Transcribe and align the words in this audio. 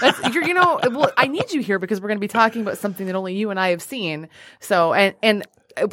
That's, 0.01 0.33
you're, 0.33 0.43
you 0.43 0.53
know, 0.53 0.79
well, 0.91 1.11
I 1.17 1.27
need 1.27 1.51
you 1.51 1.61
here 1.61 1.77
because 1.79 2.01
we're 2.01 2.07
going 2.07 2.17
to 2.17 2.21
be 2.21 2.27
talking 2.27 2.61
about 2.61 2.77
something 2.77 3.05
that 3.07 3.15
only 3.15 3.35
you 3.35 3.49
and 3.51 3.59
I 3.59 3.69
have 3.69 3.81
seen. 3.81 4.27
So, 4.59 4.93
and 4.93 5.13
and 5.21 5.45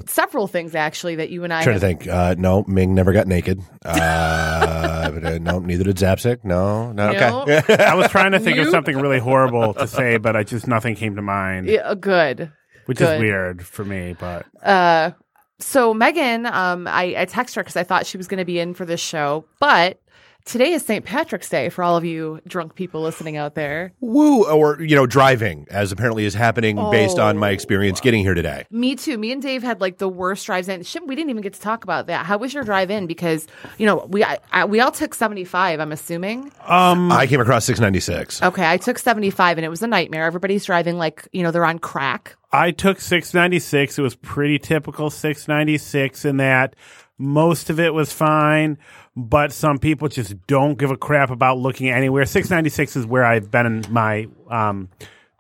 several 0.06 0.46
things 0.46 0.74
actually 0.74 1.16
that 1.16 1.30
you 1.30 1.44
and 1.44 1.52
I 1.52 1.62
trying 1.62 1.74
have. 1.74 1.80
to 1.82 1.86
think. 1.86 2.06
Uh, 2.08 2.34
no, 2.38 2.64
Ming 2.66 2.94
never 2.94 3.12
got 3.12 3.26
naked. 3.26 3.62
Uh, 3.84 5.10
but, 5.10 5.24
uh, 5.24 5.38
no, 5.38 5.58
neither 5.58 5.84
did 5.84 5.96
Zapsik. 5.96 6.44
No, 6.44 6.92
no. 6.92 7.10
Okay. 7.42 7.84
I 7.84 7.94
was 7.94 8.08
trying 8.10 8.32
to 8.32 8.38
think 8.40 8.56
You- 8.56 8.62
of 8.62 8.68
something 8.70 8.96
really 8.98 9.18
horrible 9.18 9.74
to 9.74 9.86
say, 9.86 10.16
but 10.18 10.36
I 10.36 10.42
just 10.42 10.66
nothing 10.66 10.94
came 10.94 11.16
to 11.16 11.22
mind, 11.22 11.66
Yeah, 11.68 11.94
good. 11.94 12.50
which 12.86 12.98
good. 12.98 13.14
is 13.16 13.20
weird 13.20 13.64
for 13.64 13.84
me. 13.84 14.16
But 14.18 14.46
Uh, 14.62 15.10
so 15.58 15.94
Megan, 15.94 16.46
um, 16.46 16.86
I, 16.86 17.14
I 17.18 17.26
texted 17.26 17.56
her 17.56 17.62
because 17.62 17.76
I 17.76 17.82
thought 17.84 18.06
she 18.06 18.16
was 18.16 18.28
going 18.28 18.38
to 18.38 18.44
be 18.44 18.58
in 18.58 18.74
for 18.74 18.84
this 18.84 19.00
show, 19.00 19.44
but 19.60 19.98
today 20.46 20.72
is 20.72 20.82
St. 20.84 21.04
Patrick's 21.04 21.48
Day 21.50 21.68
for 21.68 21.84
all 21.84 21.96
of 21.96 22.04
you 22.04 22.40
drunk 22.46 22.74
people 22.74 23.02
listening 23.02 23.36
out 23.36 23.54
there. 23.54 23.92
Woo. 24.00 24.44
Or 24.44 24.80
you 24.80 24.96
know, 24.96 25.04
driving 25.06 25.66
as 25.70 25.92
apparently 25.92 26.24
is 26.24 26.32
happening 26.32 26.76
based 26.90 27.18
on 27.18 27.36
my 27.36 27.50
Oh. 27.50 27.52
experience 27.52 28.00
getting 28.00 28.22
here 28.22 28.32
today. 28.34 28.64
Me 28.70 28.96
too. 28.96 29.18
Me 29.18 29.32
and 29.32 29.42
Dave 29.42 29.62
had 29.62 29.80
like 29.80 29.98
the 29.98 30.08
worst 30.08 30.46
drives 30.46 30.68
in. 30.68 30.82
Shit, 30.84 31.06
we 31.06 31.14
didn't 31.14 31.30
even 31.30 31.42
get 31.42 31.52
to 31.54 31.60
talk 31.60 31.84
about 31.84 32.06
that. 32.06 32.24
How 32.24 32.38
was 32.38 32.54
your 32.54 32.64
drive 32.64 32.90
in? 32.90 33.06
Because 33.06 33.46
you 33.76 33.84
know 33.84 34.06
we 34.08 34.24
I, 34.24 34.38
I, 34.52 34.64
we 34.64 34.80
all 34.80 34.92
took 34.92 35.14
seventy 35.14 35.44
five. 35.44 35.80
I'm 35.80 35.92
assuming. 35.92 36.50
um, 36.66 37.12
I 37.12 37.26
came 37.26 37.40
across 37.40 37.64
696. 37.66 38.42
Okay, 38.42 38.70
I 38.70 38.76
took 38.78 38.98
seventy 38.98 39.30
five, 39.30 39.58
and 39.58 39.64
it 39.64 39.68
was 39.68 39.82
a 39.82 39.86
nightmare. 39.86 40.24
Everybody's 40.24 40.64
driving 40.64 40.96
like 40.96 41.28
you 41.32 41.42
know 41.42 41.50
they're 41.50 41.66
on 41.66 41.78
crack. 41.80 42.36
I 42.52 42.70
took 42.70 43.00
696. 43.00 43.98
It 43.98 44.02
was 44.02 44.14
pretty 44.14 44.58
typical 44.58 45.10
696 45.10 46.24
in 46.24 46.38
that 46.38 46.74
most 47.18 47.68
of 47.70 47.78
it 47.80 47.92
was 47.92 48.12
fine, 48.12 48.78
but 49.16 49.52
some 49.52 49.78
people 49.78 50.08
just 50.08 50.46
don't 50.46 50.78
give 50.78 50.90
a 50.90 50.96
crap 50.96 51.30
about 51.30 51.58
looking 51.58 51.88
anywhere. 51.88 52.24
696 52.26 52.96
is 52.96 53.06
where 53.06 53.24
I've 53.24 53.50
been 53.50 53.66
in 53.66 53.84
my 53.90 54.28
um 54.50 54.88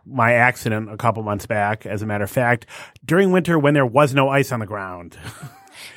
my 0.08 0.34
accident 0.34 0.90
a 0.90 0.96
couple 0.96 1.22
months 1.22 1.46
back. 1.46 1.84
As 1.84 2.00
a 2.02 2.06
matter 2.06 2.24
of 2.24 2.30
fact, 2.30 2.66
during 3.04 3.32
winter 3.32 3.58
when 3.58 3.74
there 3.74 3.84
was 3.86 4.14
no 4.14 4.28
ice 4.28 4.52
on 4.52 4.60
the 4.60 4.66
ground. 4.66 5.16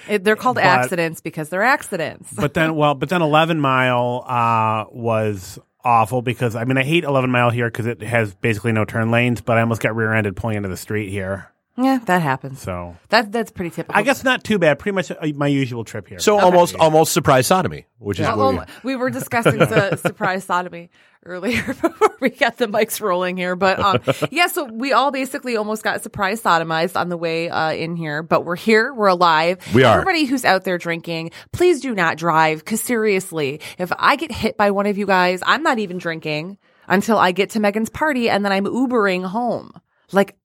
It, 0.09 0.23
they're 0.25 0.35
called 0.35 0.55
But- 0.55 0.65
accidents 0.65 1.21
because 1.21 1.47
they're 1.49 1.63
accidents. 1.63 2.33
but 2.33 2.53
then 2.53 2.75
well 2.75 2.95
but 2.95 3.07
then 3.09 3.21
11 3.21 3.59
mile 3.61 4.25
uh 4.27 4.85
was 4.91 5.57
awful 5.85 6.21
because 6.21 6.55
i 6.55 6.65
mean 6.65 6.77
i 6.77 6.83
hate 6.83 7.05
11 7.05 7.29
mile 7.31 7.49
here 7.49 7.67
because 7.69 7.85
it 7.85 8.01
has 8.01 8.35
basically 8.35 8.73
no 8.73 8.83
turn 8.83 9.09
lanes 9.09 9.39
but 9.39 9.57
i 9.57 9.61
almost 9.61 9.81
got 9.81 9.95
rear-ended 9.95 10.35
pulling 10.35 10.57
into 10.57 10.67
the 10.67 10.75
street 10.75 11.09
here 11.09 11.49
yeah, 11.81 11.99
that 12.05 12.21
happens. 12.21 12.61
so 12.61 12.95
That 13.09 13.31
that's 13.31 13.51
pretty 13.51 13.69
typical. 13.71 13.97
i 13.97 14.03
guess 14.03 14.23
not 14.23 14.43
too 14.43 14.59
bad 14.59 14.79
pretty 14.79 14.95
much 14.95 15.09
uh, 15.11 15.15
my 15.35 15.47
usual 15.47 15.83
trip 15.83 16.07
here 16.07 16.19
So 16.19 16.39
almost 16.39 16.75
almost 16.75 17.13
surprise 17.13 17.47
sodomy, 17.47 17.85
which 17.99 18.19
is 18.19 18.23
Yeah, 18.23 18.35
what 18.35 18.51
we- 18.51 18.57
well, 18.57 18.65
we 18.83 18.95
were 18.95 19.09
discussing 19.09 19.57
the 19.57 19.95
surprise 20.07 20.43
sodomy 20.43 20.89
earlier 21.25 21.61
before 21.81 22.15
we 22.21 22.29
got 22.29 22.57
the 22.57 22.65
mics 22.67 23.01
rolling 23.01 23.35
here, 23.37 23.55
but 23.55 23.79
um, 23.79 23.99
yeah, 24.31 24.47
so 24.47 24.63
we 24.65 24.93
all 24.93 25.11
basically 25.11 25.57
almost 25.57 25.83
got 25.83 26.01
surprise 26.01 26.41
sodomized 26.41 26.95
on 26.99 27.09
the 27.09 27.17
way 27.17 27.49
uh, 27.49 27.71
in 27.73 27.95
here, 27.97 28.23
but 28.23 28.45
we're 28.45 28.55
here, 28.55 28.93
we're 28.93 29.07
alive. 29.07 29.57
We 29.73 29.83
are. 29.83 29.93
Everybody 29.99 30.25
who's 30.25 30.45
out 30.45 30.63
there 30.63 30.77
drinking, 30.77 31.31
please 31.51 31.81
do 31.81 31.93
not 31.93 32.17
drive, 32.17 32.59
because 32.59 32.81
seriously, 32.81 33.59
if 33.77 33.91
I 33.99 34.15
get 34.15 34.31
hit 34.31 34.55
by 34.57 34.71
one 34.71 34.85
of 34.85 34.97
you 34.97 35.05
guys, 35.05 35.41
I'm 35.45 35.61
not 35.61 35.77
even 35.79 35.97
drinking 35.97 36.57
until 36.87 37.17
I 37.17 37.33
get 37.33 37.51
to 37.51 37.59
Megan's 37.59 37.89
party, 37.89 38.29
and 38.29 38.43
then 38.45 38.51
I'm 38.53 38.65
Ubering 38.65 39.25
home, 39.25 39.71
like 40.13 40.35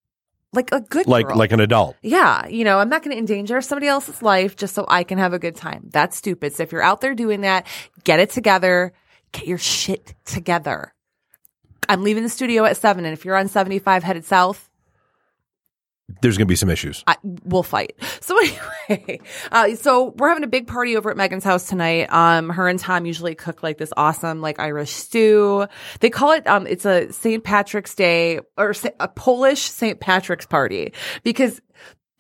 like 0.55 0.73
a 0.73 0.81
good 0.81 1.07
like 1.07 1.27
girl. 1.27 1.37
like 1.37 1.53
an 1.53 1.61
adult. 1.61 1.97
Yeah, 2.03 2.47
you 2.47 2.65
know, 2.65 2.79
I'm 2.79 2.89
not 2.89 3.03
going 3.03 3.13
to 3.15 3.19
endanger 3.19 3.61
somebody 3.61 3.89
else's 3.89 4.23
life 4.23 4.57
just 4.57 4.75
so 4.75 4.85
I 4.89 5.05
can 5.05 5.19
have 5.19 5.33
a 5.33 5.39
good 5.39 5.57
time. 5.57 5.89
That's 5.91 6.17
stupid. 6.17 6.55
So 6.55 6.63
if 6.63 6.73
you're 6.73 6.83
out 6.83 7.01
there 7.01 7.15
doing 7.15 7.43
that, 7.43 7.67
get 8.05 8.21
it 8.21 8.31
together. 8.31 8.93
Get 9.33 9.47
your 9.47 9.59
shit 9.59 10.15
together. 10.25 10.95
I'm 11.89 12.03
leaving 12.03 12.23
the 12.23 12.29
studio 12.29 12.65
at 12.65 12.77
seven, 12.77 13.05
and 13.05 13.13
if 13.13 13.25
you're 13.25 13.37
on 13.37 13.49
75 13.49 14.03
headed 14.03 14.25
south, 14.25 14.71
There's 16.21 16.37
going 16.37 16.47
to 16.47 16.53
be 16.53 16.57
some 16.57 16.71
issues. 16.71 17.03
I, 17.07 17.17
we'll 17.23 17.63
fight. 17.63 17.97
So 18.25 18.39
anyway, 18.39 19.21
uh, 19.53 19.75
so 19.75 20.15
we're 20.17 20.31
having 20.31 20.45
a 20.45 20.49
big 20.49 20.67
party 20.67 20.97
over 20.97 21.11
at 21.11 21.17
Megan's 21.19 21.45
house 21.45 21.69
tonight. 21.69 22.11
Um, 22.11 22.49
her 22.49 22.69
and 22.69 22.79
Tom 22.79 23.05
usually 23.05 23.35
cook 23.35 23.63
like 23.63 23.77
this 23.77 23.93
awesome 23.99 24.41
like 24.41 24.59
Irish 24.59 24.93
stew. 24.93 25.67
They 26.01 26.09
call 26.09 26.33
it 26.33 26.47
um, 26.47 26.67
it's 26.67 26.87
a 26.87 27.13
St. 27.13 27.45
Patrick's 27.45 27.95
Day 27.95 28.41
or 28.57 28.73
a 28.99 29.09
Polish 29.09 29.61
St. 29.61 30.01
Patrick's 30.01 30.47
party 30.47 30.95
because 31.23 31.61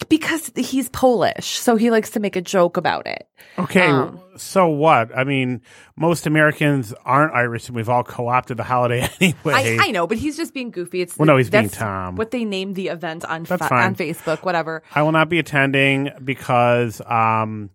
because 0.08 0.50
he's 0.56 0.88
Polish, 0.90 1.46
so 1.58 1.76
he 1.76 1.90
likes 1.90 2.10
to 2.10 2.20
make 2.20 2.36
a 2.36 2.42
joke 2.42 2.76
about 2.76 3.06
it. 3.06 3.26
okay 3.58 3.86
Um, 3.86 4.20
so 4.36 4.66
what 4.66 5.16
i 5.16 5.22
mean 5.22 5.62
most 5.96 6.26
americans 6.26 6.92
aren't 7.04 7.32
irish 7.34 7.68
and 7.68 7.76
we've 7.76 7.88
all 7.88 8.02
co-opted 8.02 8.56
the 8.56 8.64
holiday 8.64 9.08
anyway 9.20 9.36
I, 9.78 9.78
I 9.80 9.90
know, 9.92 10.08
but 10.08 10.18
he's 10.18 10.36
just 10.36 10.52
being 10.52 10.72
goofy. 10.72 11.02
It's 11.02 11.16
Well, 11.16 11.26
no, 11.26 11.36
he's 11.36 11.50
being 11.50 11.68
Tom. 11.68 12.16
What 12.16 12.32
they 12.32 12.44
named 12.44 12.74
the 12.74 12.88
event 12.88 13.24
on 13.24 13.44
fa- 13.44 13.72
on 13.72 13.94
Facebook, 13.94 14.44
whatever. 14.44 14.82
I 14.92 15.02
will 15.02 15.12
not 15.12 15.28
be 15.28 15.38
attending 15.38 16.10
because 16.24 17.00
um 17.06 17.70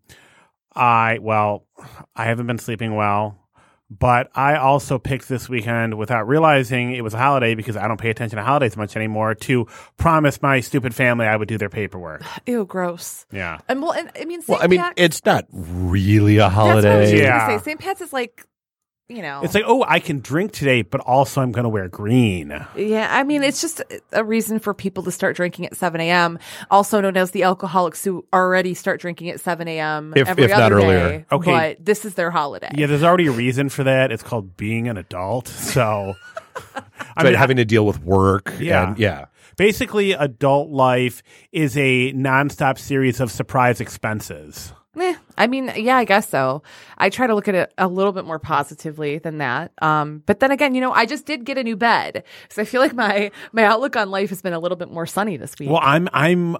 I 0.75 1.19
well 1.21 1.65
I 2.15 2.25
haven't 2.25 2.47
been 2.47 2.59
sleeping 2.59 2.93
well 2.95 3.38
but 3.89 4.29
I 4.35 4.55
also 4.55 4.99
picked 4.99 5.27
this 5.27 5.49
weekend 5.49 5.97
without 5.97 6.27
realizing 6.27 6.93
it 6.93 7.03
was 7.03 7.13
a 7.13 7.17
holiday 7.17 7.55
because 7.55 7.75
I 7.75 7.87
don't 7.87 7.99
pay 7.99 8.09
attention 8.09 8.37
to 8.37 8.43
holidays 8.43 8.77
much 8.77 8.95
anymore 8.95 9.33
to 9.35 9.65
promise 9.97 10.41
my 10.41 10.59
stupid 10.59 10.93
family 10.93 11.25
I 11.25 11.35
would 11.35 11.47
do 11.47 11.57
their 11.57 11.69
paperwork. 11.69 12.23
Ew, 12.45 12.65
gross. 12.65 13.25
Yeah. 13.31 13.59
And 13.67 13.81
well, 13.81 13.93
and, 13.93 14.11
I 14.19 14.25
mean, 14.25 14.41
Well, 14.47 14.59
I 14.61 14.67
mean, 14.67 14.79
Pat- 14.79 14.93
it's 14.97 15.25
not 15.25 15.45
really 15.51 16.37
a 16.37 16.49
That's 16.49 16.55
what 16.55 16.65
I 16.67 16.75
was 16.75 16.85
holiday. 16.85 17.21
Yeah. 17.21 17.47
gonna 17.47 17.59
say. 17.59 17.63
St. 17.63 17.79
Pat's 17.79 18.01
is 18.01 18.13
like, 18.13 18.45
you 19.09 19.21
know, 19.23 19.41
It's 19.43 19.55
like, 19.55 19.63
"Oh, 19.67 19.83
I 19.87 19.99
can 19.99 20.19
drink 20.19 20.51
today, 20.51 20.83
but 20.83 21.01
also 21.01 21.41
I'm 21.41 21.51
going 21.51 21.63
to 21.63 21.69
wear 21.69 21.87
green." 21.89 22.49
yeah. 22.75 23.07
I 23.09 23.23
mean, 23.23 23.41
it's 23.43 23.59
just 23.59 23.81
a 24.11 24.23
reason 24.23 24.59
for 24.59 24.73
people 24.73 25.01
to 25.03 25.11
start 25.11 25.35
drinking 25.35 25.65
at 25.65 25.75
7 25.75 25.99
a.m. 25.99 26.37
Also 26.69 27.01
known 27.01 27.17
as 27.17 27.31
the 27.31 27.43
alcoholics 27.43 28.03
who 28.03 28.23
already 28.31 28.73
start 28.75 29.01
drinking 29.01 29.29
at 29.29 29.39
7 29.39 29.67
a.m. 29.67 30.13
If- 30.15 30.27
every 30.27 30.43
if 30.45 30.51
not 30.51 30.61
other 30.61 30.75
earlier. 30.75 31.09
day, 31.09 31.25
Okay. 31.31 31.51
but 31.51 31.83
this 31.85 32.05
is 32.05 32.13
their 32.13 32.29
holiday. 32.31 32.69
Yeah, 32.75 32.85
there's 32.85 33.03
already 33.03 33.25
a 33.27 33.31
reason 33.31 33.69
for 33.69 33.83
that. 33.83 34.11
It's 34.11 34.23
called 34.23 34.55
being 34.55 34.87
an 34.87 34.97
adult. 34.97 35.47
So 35.47 36.13
I 37.17 37.23
mean, 37.23 37.33
having 37.33 37.57
to 37.57 37.65
deal 37.65 37.85
with 37.85 38.03
work. 38.03 38.53
Yeah. 38.59 38.89
and, 38.89 38.99
yeah. 38.99 39.25
Basically, 39.57 40.13
adult 40.13 40.69
life 40.69 41.21
is 41.51 41.75
a 41.77 42.13
nonstop 42.13 42.77
series 42.77 43.19
of 43.19 43.29
surprise 43.31 43.81
expenses. 43.81 44.71
Eh, 44.99 45.15
I 45.37 45.47
mean, 45.47 45.71
yeah, 45.75 45.97
I 45.97 46.05
guess 46.05 46.29
so. 46.29 46.61
I 46.97 47.09
try 47.09 47.27
to 47.27 47.35
look 47.35 47.47
at 47.47 47.55
it 47.55 47.73
a 47.77 47.87
little 47.87 48.11
bit 48.11 48.25
more 48.25 48.39
positively 48.39 49.17
than 49.17 49.37
that. 49.37 49.71
Um, 49.81 50.23
but 50.25 50.39
then 50.39 50.51
again, 50.51 50.75
you 50.75 50.81
know, 50.81 50.91
I 50.91 51.05
just 51.05 51.25
did 51.25 51.45
get 51.45 51.57
a 51.57 51.63
new 51.63 51.75
bed, 51.75 52.23
so 52.49 52.61
I 52.61 52.65
feel 52.65 52.81
like 52.81 52.93
my 52.93 53.31
my 53.51 53.63
outlook 53.63 53.95
on 53.95 54.11
life 54.11 54.29
has 54.29 54.41
been 54.41 54.53
a 54.53 54.59
little 54.59 54.77
bit 54.77 54.91
more 54.91 55.05
sunny 55.05 55.37
this 55.37 55.53
week. 55.59 55.69
Well, 55.69 55.81
I'm 55.81 56.09
I'm 56.13 56.57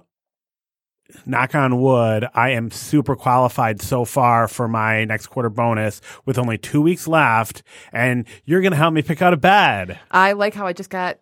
knock 1.26 1.54
on 1.54 1.80
wood, 1.80 2.26
I 2.34 2.50
am 2.50 2.70
super 2.70 3.16
qualified 3.16 3.82
so 3.82 4.04
far 4.04 4.48
for 4.48 4.68
my 4.68 5.04
next 5.04 5.26
quarter 5.26 5.50
bonus 5.50 6.00
with 6.24 6.38
only 6.38 6.58
two 6.58 6.80
weeks 6.80 7.06
left, 7.06 7.62
and 7.92 8.26
you're 8.44 8.62
gonna 8.62 8.76
help 8.76 8.94
me 8.94 9.02
pick 9.02 9.22
out 9.22 9.32
a 9.32 9.36
bed. 9.36 9.98
I 10.10 10.32
like 10.32 10.54
how 10.54 10.66
I 10.66 10.72
just 10.72 10.90
got 10.90 11.18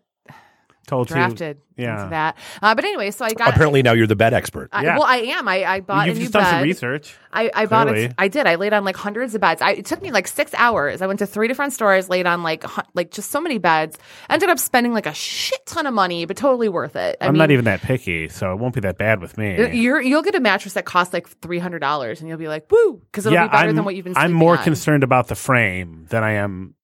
told 0.88 1.06
to- 1.08 1.14
drafted 1.14 1.58
yeah. 1.76 1.99
into 1.99 2.11
that. 2.11 2.37
Uh, 2.61 2.75
but 2.75 2.85
anyway, 2.85 3.12
so 3.12 3.25
I 3.25 3.31
got 3.32 3.50
Apparently 3.50 3.82
now 3.82 3.93
you're 3.93 4.08
the 4.08 4.17
bed 4.17 4.35
expert. 4.35 4.70
I, 4.73 4.82
Yeah. 4.82 4.94
Well, 4.99 5.06
I 5.06 5.17
am. 5.19 5.46
I, 5.46 5.64
I 5.64 5.81
bought 5.81 6.08
You've 6.08 6.17
a 6.17 6.19
new 6.19 6.25
just 6.25 6.32
done 6.32 6.43
bed. 6.43 6.50
some 6.50 6.62
research. 6.62 7.14
I, 7.32 7.50
I 7.55 7.67
bought 7.67 7.87
Clearly. 7.87 8.05
it. 8.06 8.14
I 8.19 8.26
did. 8.29 8.46
I 8.49 8.56
laid 8.56 8.73
on 8.73 8.85
like 8.85 8.96
hundreds 8.96 9.35
of 9.37 9.40
beds. 9.40 9.62
I, 9.62 9.73
it 9.73 9.85
took 9.87 10.02
me 10.02 10.11
like 10.11 10.26
six 10.26 10.52
hours. 10.55 11.00
I 11.02 11.06
went 11.06 11.20
to 11.20 11.26
three 11.26 11.46
different 11.46 11.73
stores, 11.75 12.08
laid 12.08 12.26
on 12.26 12.43
like 12.43 12.64
like 12.94 13.11
just 13.12 13.31
so 13.31 13.40
many 13.40 13.58
beds. 13.58 13.96
Ended 14.29 14.49
up 14.49 14.58
spending 14.58 14.93
like 14.93 15.06
a 15.06 15.14
shit 15.14 15.64
ton 15.67 15.87
of 15.87 15.94
money, 15.94 16.25
but 16.25 16.37
totally 16.37 16.69
worth 16.69 16.96
it. 16.96 17.17
I 17.20 17.26
I'm 17.26 17.35
mean, 17.35 17.38
not 17.38 17.50
even 17.52 17.67
that 17.67 17.82
picky, 17.82 18.29
so 18.29 18.52
it 18.52 18.56
won't 18.58 18.75
be 18.75 18.81
that 18.81 18.99
bad 18.99 19.20
with 19.20 19.38
me. 19.38 19.76
You're, 19.79 20.00
you'll 20.00 20.23
get 20.23 20.35
a 20.35 20.40
mattress 20.40 20.73
that 20.75 20.85
costs 20.87 21.12
like 21.14 21.29
three 21.29 21.58
hundred 21.58 21.81
dollars, 21.81 22.20
and 22.20 22.29
you'll 22.29 22.38
be 22.38 22.49
like, 22.49 22.70
"Woo!" 22.73 23.02
Because 23.12 23.26
it'll 23.26 23.35
yeah, 23.35 23.46
be 23.46 23.52
better 23.52 23.69
I'm, 23.69 23.76
than 23.76 23.85
what 23.85 23.94
you've 23.94 24.05
been. 24.05 24.17
I'm 24.17 24.32
more 24.32 24.56
on. 24.56 24.64
concerned 24.64 25.05
about 25.05 25.29
the 25.29 25.35
frame 25.37 26.06
than 26.08 26.25
I 26.25 26.32
am 26.32 26.75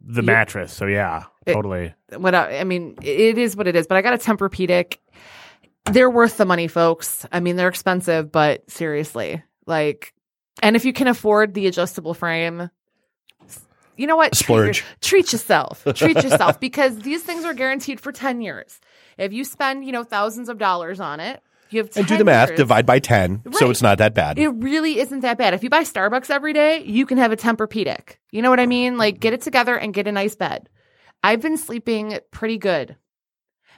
the 0.00 0.22
Yeah. 0.22 0.26
mattress. 0.32 0.72
So 0.72 0.86
yeah, 0.86 1.24
It- 1.48 1.54
totally. 1.54 1.94
what 2.16 2.34
I, 2.34 2.58
I 2.60 2.64
mean, 2.64 2.96
it 3.02 3.38
is 3.38 3.56
what 3.56 3.66
it 3.66 3.76
is. 3.76 3.86
But 3.86 3.96
I 3.96 4.02
got 4.02 4.14
a 4.14 4.18
Tempur-Pedic. 4.18 4.98
They're 5.86 6.10
worth 6.10 6.36
the 6.36 6.44
money, 6.44 6.68
folks. 6.68 7.26
I 7.32 7.40
mean, 7.40 7.56
they're 7.56 7.68
expensive, 7.68 8.30
but 8.30 8.70
seriously, 8.70 9.42
like, 9.66 10.12
and 10.62 10.76
if 10.76 10.84
you 10.84 10.92
can 10.92 11.06
afford 11.08 11.54
the 11.54 11.66
adjustable 11.66 12.12
frame, 12.14 12.70
you 13.96 14.06
know 14.06 14.16
what? 14.16 14.32
Treat, 14.32 14.44
Splurge. 14.44 14.84
treat 15.00 15.32
yourself. 15.32 15.84
Treat 15.94 16.22
yourself 16.22 16.60
because 16.60 16.98
these 16.98 17.22
things 17.22 17.44
are 17.44 17.54
guaranteed 17.54 18.00
for 18.00 18.12
ten 18.12 18.40
years. 18.42 18.80
If 19.16 19.32
you 19.32 19.44
spend, 19.44 19.84
you 19.84 19.92
know, 19.92 20.04
thousands 20.04 20.48
of 20.48 20.58
dollars 20.58 21.00
on 21.00 21.18
it, 21.20 21.42
you 21.70 21.80
have 21.80 21.90
10 21.90 22.02
and 22.02 22.08
do 22.08 22.16
the 22.16 22.24
math, 22.24 22.50
years. 22.50 22.56
divide 22.58 22.86
by 22.86 22.98
10, 22.98 23.42
so 23.52 23.68
it's 23.70 23.82
not 23.82 23.98
that 23.98 24.14
bad. 24.14 24.38
It 24.38 24.48
really 24.48 25.00
isn't 25.00 25.20
that 25.20 25.36
bad. 25.36 25.52
If 25.54 25.62
you 25.62 25.68
buy 25.68 25.82
Starbucks 25.82 26.30
every 26.30 26.52
day, 26.52 26.82
you 26.84 27.04
can 27.04 27.18
have 27.18 27.30
a 27.32 27.36
Tempur-Pedic. 27.36 28.16
You 28.30 28.40
know 28.42 28.48
what 28.50 28.60
I 28.60 28.66
mean? 28.66 28.96
Like 28.96 29.20
get 29.20 29.32
it 29.32 29.40
together 29.42 29.76
and 29.76 29.92
get 29.92 30.06
a 30.06 30.12
nice 30.12 30.34
bed. 30.34 30.68
I've 31.22 31.40
been 31.40 31.56
sleeping 31.56 32.18
pretty 32.30 32.58
good. 32.58 32.96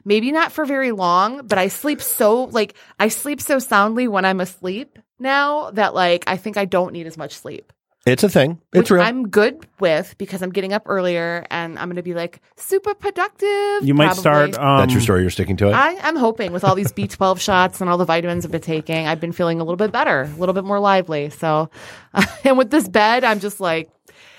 Maybe 0.04 0.32
not 0.32 0.52
for 0.52 0.64
very 0.64 0.92
long, 0.92 1.46
but 1.46 1.58
I 1.58 1.69
sleep 1.69 2.00
so 2.00 2.44
like 2.44 2.75
I 2.98 3.08
sleep 3.08 3.40
so 3.40 3.58
soundly 3.58 4.08
when 4.08 4.25
I'm 4.25 4.40
asleep 4.40 4.98
now 5.19 5.70
that 5.72 5.94
like 5.94 6.25
I 6.26 6.37
think 6.37 6.56
I 6.56 6.64
don't 6.64 6.92
need 6.92 7.06
as 7.06 7.19
much 7.19 7.32
sleep. 7.34 7.72
it's 8.06 8.25
a 8.25 8.31
thing. 8.31 8.62
It's 8.72 8.78
which 8.78 8.90
real. 8.92 9.02
I'm 9.02 9.28
good 9.28 9.66
with 9.78 10.14
because 10.16 10.40
I'm 10.40 10.52
getting 10.52 10.72
up 10.72 10.84
earlier 10.87 11.44
and 11.50 11.78
I'm 11.78 11.88
going 11.88 11.96
to 11.96 12.02
be 12.02 12.14
like 12.14 12.40
super 12.56 12.94
productive. 12.94 13.87
You 13.87 13.92
might 13.92 14.06
probably. 14.14 14.20
start. 14.22 14.58
Um, 14.58 14.78
That's 14.78 14.92
your 14.92 15.02
story. 15.02 15.20
You're 15.20 15.28
sticking 15.31 15.58
to 15.58 15.69
it. 15.69 15.72
I, 15.72 15.98
I'm 15.98 16.16
hoping 16.16 16.52
with 16.52 16.64
all 16.64 16.75
these 16.75 16.92
B12 16.92 17.38
shots 17.38 17.82
and 17.82 17.90
all 17.90 17.98
the 17.98 18.06
vitamins 18.06 18.46
I've 18.46 18.50
been 18.52 18.62
taking, 18.62 19.06
I've 19.06 19.20
been 19.20 19.32
feeling 19.32 19.60
a 19.60 19.64
little 19.64 19.76
bit 19.76 19.92
better, 19.92 20.22
a 20.22 20.37
little 20.38 20.54
bit 20.54 20.64
more 20.64 20.81
lively. 20.81 21.28
So, 21.28 21.69
and 22.44 22.56
with 22.56 22.70
this 22.70 22.88
bed, 22.88 23.22
I'm 23.22 23.38
just 23.40 23.60
like, 23.60 23.90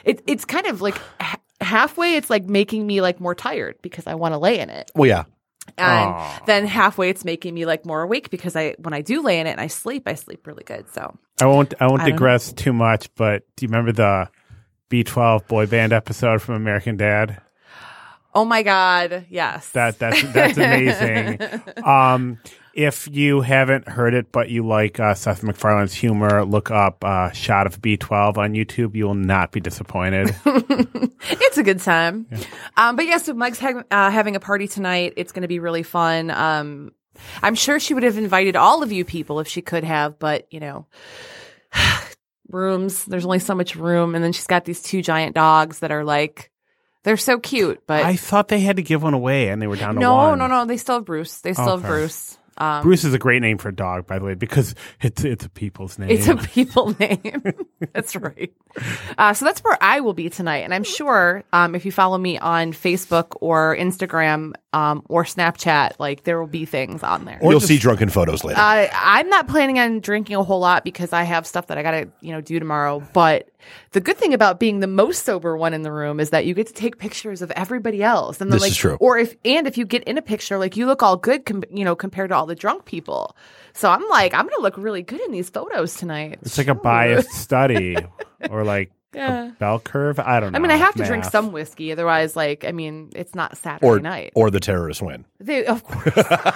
it, 0.04 0.24
it's 0.26 0.46
kind 0.46 0.66
of 0.66 0.82
like 0.82 0.96
h- 1.22 1.36
halfway, 1.72 2.16
it's 2.18 2.30
like 2.30 2.46
making 2.46 2.86
me 2.86 3.02
like 3.02 3.20
more 3.20 3.34
tired 3.34 3.78
because 3.82 4.06
I 4.06 4.16
want 4.16 4.34
to 4.34 4.38
lay 4.38 4.60
in 4.60 4.70
it. 4.70 4.92
well, 4.94 5.08
yeah. 5.08 5.24
And 5.78 6.10
Aw. 6.10 6.44
then 6.48 6.66
halfway, 6.66 7.10
it's 7.10 7.24
making 7.24 7.54
me 7.54 7.66
like 7.66 7.86
more 7.86 8.02
awake 8.02 8.30
because 8.30 8.56
I, 8.56 8.76
when 8.80 8.94
I 8.94 9.02
do 9.02 9.22
lay 9.22 9.40
in 9.40 9.48
it 9.48 9.52
and 9.52 9.62
I 9.62 9.68
sleep, 9.68 10.04
I 10.08 10.16
sleep 10.16 10.46
really 10.46 10.64
good. 10.64 10.92
So, 10.92 11.18
I 11.40 11.46
won't. 11.46 11.74
I 11.80 11.88
won't 11.88 12.02
I 12.02 12.06
don't 12.06 12.12
know. 12.12 12.18
digress 12.18 12.52
too 12.52 12.74
much. 12.74 13.14
But 13.16 13.44
do 13.56 13.66
you 13.66 13.70
remember 13.70 13.92
the 13.92 14.30
B12 14.90 15.48
boy 15.48 15.68
band 15.68 15.94
episode 15.94 16.42
from 16.42 16.56
American 16.56 16.98
Dad? 16.98 17.42
oh 18.34 18.46
my 18.46 18.64
God, 18.64 19.26
yes. 19.30 19.70
That 19.70 20.00
that's 20.00 20.22
that's 20.34 20.58
amazing. 20.58 21.40
um, 21.86 22.38
if 22.74 23.08
you 23.12 23.42
haven't 23.42 23.88
heard 23.88 24.14
it, 24.14 24.32
but 24.32 24.50
you 24.50 24.66
like 24.66 25.00
uh, 25.00 25.14
Seth 25.14 25.44
MacFarlane's 25.44 25.94
humor, 25.94 26.46
look 26.46 26.72
up 26.72 27.04
uh, 27.04 27.32
"Shot 27.32 27.68
of 27.68 27.82
B12" 27.82 28.38
on 28.38 28.54
YouTube. 28.54 28.96
You 28.96 29.06
will 29.06 29.14
not 29.16 29.52
be 29.52 29.60
disappointed. 29.60 30.36
it's 30.46 31.58
a 31.58 31.64
good 31.64 31.80
time. 31.80 32.28
Um, 32.78 32.96
but 32.96 33.06
yeah, 33.06 33.18
so 33.18 33.34
Mike's 33.34 33.60
ha- 33.60 33.84
uh, 33.92 34.12
having 34.12 34.36
a 34.36 34.40
party 34.40 34.68
tonight. 34.68 35.14
It's 35.18 35.32
going 35.32 35.42
to 35.44 35.48
be 35.48 35.60
really 35.60 35.84
fun. 35.84 36.32
Um, 36.32 36.92
I'm 37.44 37.56
sure 37.56 37.80
she 37.80 37.94
would 37.94 38.04
have 38.04 38.18
invited 38.18 38.56
all 38.56 38.84
of 38.84 38.92
you 38.92 39.06
people 39.06 39.40
if 39.40 39.48
she 39.48 39.62
could 39.62 39.84
have, 39.84 40.18
but 40.18 40.48
you 40.52 40.60
know, 40.60 40.88
rooms, 42.50 43.06
there's 43.06 43.26
only 43.26 43.40
so 43.40 43.56
much 43.56 43.76
room. 43.76 44.16
And 44.16 44.24
then 44.24 44.34
she's 44.34 44.48
got 44.48 44.66
these 44.66 44.82
two 44.82 45.02
giant 45.02 45.36
dogs 45.36 45.80
that 45.80 45.92
are 45.92 46.04
like, 46.04 46.52
they're 47.04 47.18
so 47.18 47.40
cute, 47.40 47.82
but 47.88 48.04
I 48.06 48.16
thought 48.16 48.48
they 48.48 48.60
had 48.60 48.76
to 48.76 48.84
give 48.84 49.02
one 49.02 49.16
away, 49.16 49.50
and 49.50 49.60
they 49.60 49.66
were 49.66 49.76
down 49.76 49.96
to 49.96 50.00
no, 50.00 50.14
one. 50.14 50.38
no, 50.38 50.46
no, 50.46 50.66
they 50.66 50.78
still 50.78 50.96
have 50.96 51.06
Bruce. 51.06 51.40
They 51.40 51.54
still 51.54 51.78
have 51.78 51.80
Okay. 51.80 51.88
Bruce. 51.88 52.38
Um, 52.62 52.84
Bruce 52.84 53.04
is 53.04 53.16
a 53.16 53.18
great 53.18 53.42
name 53.42 53.58
for 53.58 53.70
a 53.70 53.76
dog, 53.76 54.06
by 54.06 54.20
the 54.20 54.26
way, 54.26 54.36
because 54.36 54.76
it's 55.02 55.24
it's 55.24 55.46
a 55.46 55.50
people's 55.50 55.98
name. 55.98 56.12
It's 56.12 56.28
a 56.28 56.36
people 56.36 56.96
name. 57.00 57.42
that's 57.94 58.16
right. 58.16 58.54
Uh, 59.18 59.34
so 59.34 59.46
that's 59.46 59.62
where 59.64 59.78
I 59.82 60.02
will 60.02 60.14
be 60.14 60.30
tonight. 60.30 60.60
And 60.60 60.72
I'm 60.72 60.84
sure 60.84 61.44
um, 61.54 61.74
if 61.74 61.86
you 61.86 61.92
follow 61.92 62.20
me 62.20 62.38
on 62.38 62.72
Facebook 62.72 63.36
or 63.42 63.76
Instagram 63.76 64.54
um, 64.74 65.04
or 65.10 65.24
Snapchat, 65.24 65.94
like 65.98 66.24
there 66.24 66.40
will 66.40 66.48
be 66.48 66.66
things 66.66 67.02
on 67.02 67.26
there. 67.26 67.40
Or 67.42 67.52
You'll 67.52 67.62
see 67.62 67.80
drunken 67.80 68.10
photos 68.10 68.44
later. 68.44 68.60
Uh, 68.60 68.88
I'm 68.94 69.28
not 69.30 69.48
planning 69.48 69.80
on 69.80 70.00
drinking 70.00 70.36
a 70.36 70.44
whole 70.44 70.60
lot 70.60 70.84
because 70.84 71.14
I 71.14 71.24
have 71.24 71.48
stuff 71.48 71.68
that 71.68 71.80
I 71.80 71.84
gotta, 71.84 72.10
you 72.22 72.32
know, 72.32 72.42
do 72.42 72.60
tomorrow. 72.60 73.02
But 73.14 73.50
the 73.92 74.02
good 74.02 74.18
thing 74.18 74.34
about 74.34 74.60
being 74.60 74.80
the 74.80 74.88
most 74.88 75.26
sober 75.26 75.56
one 75.58 75.74
in 75.74 75.82
the 75.82 75.92
room 75.92 76.20
is 76.20 76.30
that 76.32 76.46
you 76.46 76.54
get 76.54 76.68
to 76.68 76.74
take 76.74 76.98
pictures 76.98 77.42
of 77.42 77.52
everybody 77.52 78.02
else. 78.04 78.42
And 78.42 78.52
then, 78.52 78.56
This 78.58 78.62
like, 78.64 78.72
is 78.72 78.78
true. 78.78 78.98
Or 79.00 79.18
if 79.18 79.36
and 79.46 79.68
if 79.68 79.78
you 79.78 79.86
get 79.86 80.04
in 80.06 80.18
a 80.18 80.22
picture, 80.22 80.58
like 80.58 80.78
you 80.78 80.86
look 80.86 81.04
all 81.04 81.18
good, 81.18 81.46
com- 81.46 81.64
you 81.72 81.84
know, 81.86 81.96
compared 81.96 82.30
to 82.30 82.36
all 82.36 82.46
the 82.46 82.56
drunk 82.56 82.86
people. 82.86 83.36
So 83.74 83.90
I'm 83.90 84.08
like, 84.10 84.34
I'm 84.34 84.48
gonna 84.48 84.62
look 84.62 84.78
really 84.78 85.02
good 85.04 85.22
in 85.22 85.32
these 85.32 85.50
photos 85.50 85.96
tonight. 85.96 86.40
It's 86.42 86.58
like 86.58 86.68
a 86.68 86.76
biased 86.76 87.32
study, 87.34 87.96
or 88.50 88.64
like 88.66 88.92
Yeah. 89.14 89.48
a 89.48 89.52
bell 89.52 89.80
curve. 89.80 90.20
I 90.20 90.40
don't 90.40 90.52
know. 90.54 90.58
I 90.58 90.62
mean, 90.62 90.72
I 90.72 90.76
have 90.78 90.96
to 90.96 91.04
drink 91.06 91.24
some 91.26 91.52
whiskey, 91.52 91.92
otherwise, 91.92 92.36
like, 92.36 92.64
I 92.66 92.72
mean, 92.72 93.12
it's 93.16 93.34
not 93.36 93.58
Saturday 93.58 93.86
or, 93.86 94.00
night. 94.00 94.32
or 94.36 94.50
the 94.52 94.60
terrorists 94.60 95.02
win. 95.02 95.26
They, 95.40 95.66
of 95.66 95.84
course, 95.84 96.16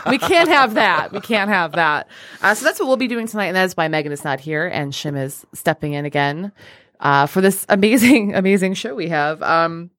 we 0.09 0.17
can't 0.17 0.47
have 0.49 0.73
that. 0.75 1.11
We 1.11 1.19
can't 1.21 1.49
have 1.49 1.73
that. 1.73 2.07
Uh, 2.41 2.53
so 2.55 2.65
that's 2.65 2.79
what 2.79 2.87
we'll 2.87 2.97
be 2.97 3.07
doing 3.07 3.27
tonight, 3.27 3.47
and 3.47 3.55
that 3.55 3.65
is 3.65 3.75
why 3.77 3.87
Megan 3.87 4.11
is 4.11 4.23
not 4.23 4.39
here 4.39 4.65
and 4.67 4.91
Shim 4.93 5.17
is 5.21 5.45
stepping 5.53 5.93
in 5.93 6.05
again 6.05 6.51
uh, 6.99 7.25
for 7.27 7.41
this 7.41 7.65
amazing, 7.69 8.35
amazing 8.35 8.73
show 8.73 8.95
we 8.95 9.09
have. 9.09 9.41
Um, 9.41 9.91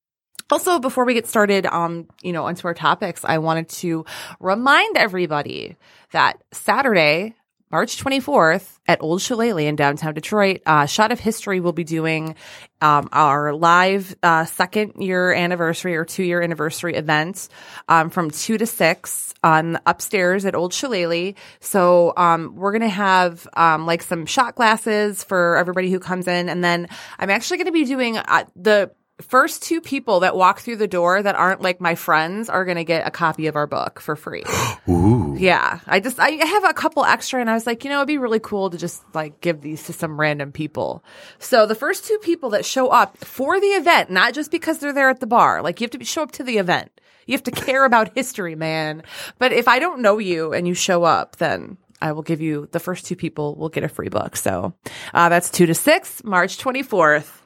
also, 0.50 0.78
before 0.78 1.04
we 1.04 1.14
get 1.14 1.26
started, 1.26 1.66
um, 1.66 2.06
you 2.22 2.32
know, 2.32 2.46
onto 2.46 2.68
our 2.68 2.74
topics, 2.74 3.24
I 3.24 3.38
wanted 3.38 3.68
to 3.70 4.04
remind 4.38 4.96
everybody 4.96 5.76
that 6.12 6.42
Saturday, 6.52 7.34
March 7.70 8.02
24th 8.02 8.78
at 8.86 9.02
Old 9.02 9.20
Shillelagh 9.20 9.66
in 9.66 9.74
downtown 9.74 10.14
Detroit, 10.14 10.62
uh, 10.66 10.86
Shot 10.86 11.10
of 11.10 11.18
History 11.18 11.58
will 11.58 11.72
be 11.72 11.82
doing 11.82 12.36
um, 12.80 13.08
our 13.10 13.52
live 13.52 14.14
uh, 14.22 14.44
second 14.44 15.02
year 15.02 15.32
anniversary 15.32 15.96
or 15.96 16.04
two 16.04 16.22
year 16.22 16.40
anniversary 16.40 16.94
event 16.94 17.48
um, 17.88 18.10
from 18.10 18.30
two 18.30 18.56
to 18.56 18.66
six 18.66 19.34
on 19.42 19.80
upstairs 19.84 20.44
at 20.44 20.54
Old 20.54 20.72
Shillelagh. 20.72 21.34
So 21.58 22.12
um, 22.16 22.54
we're 22.54 22.72
gonna 22.72 22.88
have 22.88 23.48
um, 23.54 23.84
like 23.84 24.02
some 24.02 24.26
shot 24.26 24.54
glasses 24.54 25.24
for 25.24 25.56
everybody 25.56 25.90
who 25.90 25.98
comes 25.98 26.28
in, 26.28 26.48
and 26.48 26.62
then 26.62 26.88
I'm 27.18 27.30
actually 27.30 27.58
gonna 27.58 27.72
be 27.72 27.84
doing 27.84 28.16
uh, 28.16 28.44
the 28.54 28.92
first 29.22 29.62
two 29.62 29.80
people 29.80 30.20
that 30.20 30.36
walk 30.36 30.60
through 30.60 30.76
the 30.76 30.86
door 30.86 31.20
that 31.20 31.34
aren't 31.34 31.62
like 31.62 31.80
my 31.80 31.94
friends 31.94 32.48
are 32.48 32.64
going 32.64 32.76
to 32.76 32.84
get 32.84 33.06
a 33.06 33.10
copy 33.10 33.46
of 33.46 33.56
our 33.56 33.66
book 33.66 33.98
for 33.98 34.14
free. 34.14 34.44
Ooh. 34.88 35.25
Yeah. 35.36 35.80
I 35.86 36.00
just, 36.00 36.18
I 36.18 36.30
have 36.30 36.64
a 36.64 36.74
couple 36.74 37.04
extra 37.04 37.40
and 37.40 37.50
I 37.50 37.54
was 37.54 37.66
like, 37.66 37.84
you 37.84 37.90
know, 37.90 37.98
it'd 37.98 38.08
be 38.08 38.18
really 38.18 38.40
cool 38.40 38.70
to 38.70 38.78
just 38.78 39.02
like 39.14 39.40
give 39.40 39.60
these 39.60 39.84
to 39.84 39.92
some 39.92 40.18
random 40.18 40.52
people. 40.52 41.04
So 41.38 41.66
the 41.66 41.74
first 41.74 42.06
two 42.06 42.18
people 42.18 42.50
that 42.50 42.64
show 42.64 42.88
up 42.88 43.18
for 43.18 43.60
the 43.60 43.66
event, 43.68 44.10
not 44.10 44.34
just 44.34 44.50
because 44.50 44.78
they're 44.78 44.92
there 44.92 45.10
at 45.10 45.20
the 45.20 45.26
bar, 45.26 45.62
like 45.62 45.80
you 45.80 45.84
have 45.84 45.92
to 45.92 45.98
be, 45.98 46.04
show 46.04 46.22
up 46.22 46.32
to 46.32 46.44
the 46.44 46.58
event. 46.58 46.90
You 47.26 47.32
have 47.32 47.44
to 47.44 47.50
care 47.50 47.84
about 47.86 48.14
history, 48.14 48.54
man. 48.54 49.02
But 49.38 49.52
if 49.52 49.68
I 49.68 49.78
don't 49.78 50.02
know 50.02 50.18
you 50.18 50.52
and 50.52 50.66
you 50.66 50.74
show 50.74 51.04
up, 51.04 51.36
then 51.36 51.76
I 52.00 52.12
will 52.12 52.22
give 52.22 52.40
you 52.40 52.68
the 52.72 52.80
first 52.80 53.06
two 53.06 53.16
people 53.16 53.54
will 53.56 53.68
get 53.68 53.84
a 53.84 53.88
free 53.88 54.08
book. 54.08 54.36
So 54.36 54.74
uh, 55.14 55.28
that's 55.28 55.50
two 55.50 55.66
to 55.66 55.74
six, 55.74 56.22
March 56.24 56.58
24th. 56.58 57.42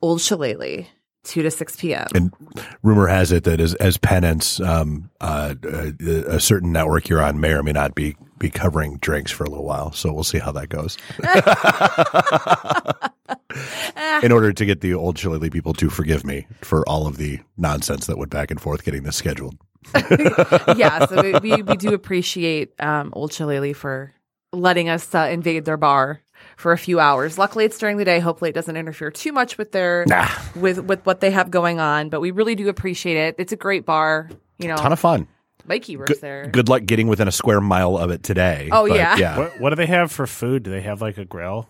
Old 0.00 0.20
Shillelagh, 0.20 0.86
2 1.24 1.42
to 1.42 1.50
6 1.50 1.76
p.m. 1.76 2.06
And 2.14 2.32
rumor 2.82 3.06
has 3.06 3.32
it 3.32 3.44
that 3.44 3.60
as, 3.60 3.74
as 3.74 3.96
penance, 3.96 4.60
um, 4.60 5.10
uh, 5.20 5.54
uh, 5.64 5.92
a 6.26 6.40
certain 6.40 6.72
network 6.72 7.08
you're 7.08 7.22
on 7.22 7.40
may 7.40 7.52
or 7.52 7.62
may 7.62 7.72
not 7.72 7.94
be, 7.94 8.16
be 8.38 8.50
covering 8.50 8.98
drinks 8.98 9.30
for 9.30 9.44
a 9.44 9.48
little 9.48 9.64
while. 9.64 9.92
So 9.92 10.12
we'll 10.12 10.24
see 10.24 10.38
how 10.38 10.52
that 10.52 10.68
goes. 10.68 10.98
In 14.24 14.32
order 14.32 14.52
to 14.52 14.64
get 14.64 14.80
the 14.80 14.94
old 14.94 15.18
Shillelagh 15.18 15.50
people 15.50 15.74
to 15.74 15.90
forgive 15.90 16.24
me 16.24 16.46
for 16.60 16.88
all 16.88 17.06
of 17.06 17.18
the 17.18 17.40
nonsense 17.56 18.06
that 18.06 18.18
went 18.18 18.30
back 18.30 18.50
and 18.50 18.60
forth 18.60 18.84
getting 18.84 19.04
this 19.04 19.16
scheduled. 19.16 19.56
yeah, 20.76 21.06
so 21.06 21.22
we, 21.22 21.32
we, 21.40 21.62
we 21.62 21.76
do 21.76 21.92
appreciate 21.92 22.72
um, 22.80 23.12
Old 23.14 23.32
Shillelagh 23.32 23.74
for 23.74 24.12
letting 24.52 24.88
us 24.88 25.14
uh, 25.14 25.28
invade 25.30 25.64
their 25.64 25.76
bar 25.76 26.21
for 26.56 26.72
a 26.72 26.78
few 26.78 27.00
hours. 27.00 27.38
Luckily, 27.38 27.64
it's 27.64 27.78
during 27.78 27.96
the 27.96 28.04
day. 28.04 28.20
Hopefully, 28.20 28.50
it 28.50 28.54
doesn't 28.54 28.76
interfere 28.76 29.10
too 29.10 29.32
much 29.32 29.58
with 29.58 29.72
their 29.72 30.04
Nah. 30.06 30.28
with 30.56 30.78
with 30.80 31.04
what 31.06 31.20
they 31.20 31.30
have 31.30 31.50
going 31.50 31.80
on. 31.80 32.08
But 32.08 32.20
we 32.20 32.30
really 32.30 32.54
do 32.54 32.68
appreciate 32.68 33.16
it. 33.16 33.34
It's 33.38 33.52
a 33.52 33.56
great 33.56 33.84
bar. 33.86 34.30
You 34.58 34.68
know, 34.68 34.76
Ton 34.76 34.92
of 34.92 35.00
fun. 35.00 35.26
Mikey 35.64 35.96
works 35.96 36.12
Good, 36.14 36.20
there. 36.20 36.46
good 36.48 36.68
luck 36.68 36.84
getting 36.84 37.06
within 37.06 37.28
a 37.28 37.32
square 37.32 37.60
mile 37.60 37.96
of 37.96 38.10
it 38.10 38.22
today. 38.24 38.68
Oh, 38.72 38.88
But, 38.88 38.96
yeah. 38.96 39.16
Yeah. 39.16 39.38
What, 39.38 39.60
what 39.60 39.70
do 39.70 39.76
they 39.76 39.86
have 39.86 40.10
for 40.10 40.26
food? 40.26 40.64
Do 40.64 40.70
they 40.72 40.80
have 40.80 41.00
like 41.00 41.18
a 41.18 41.24
grill? 41.24 41.68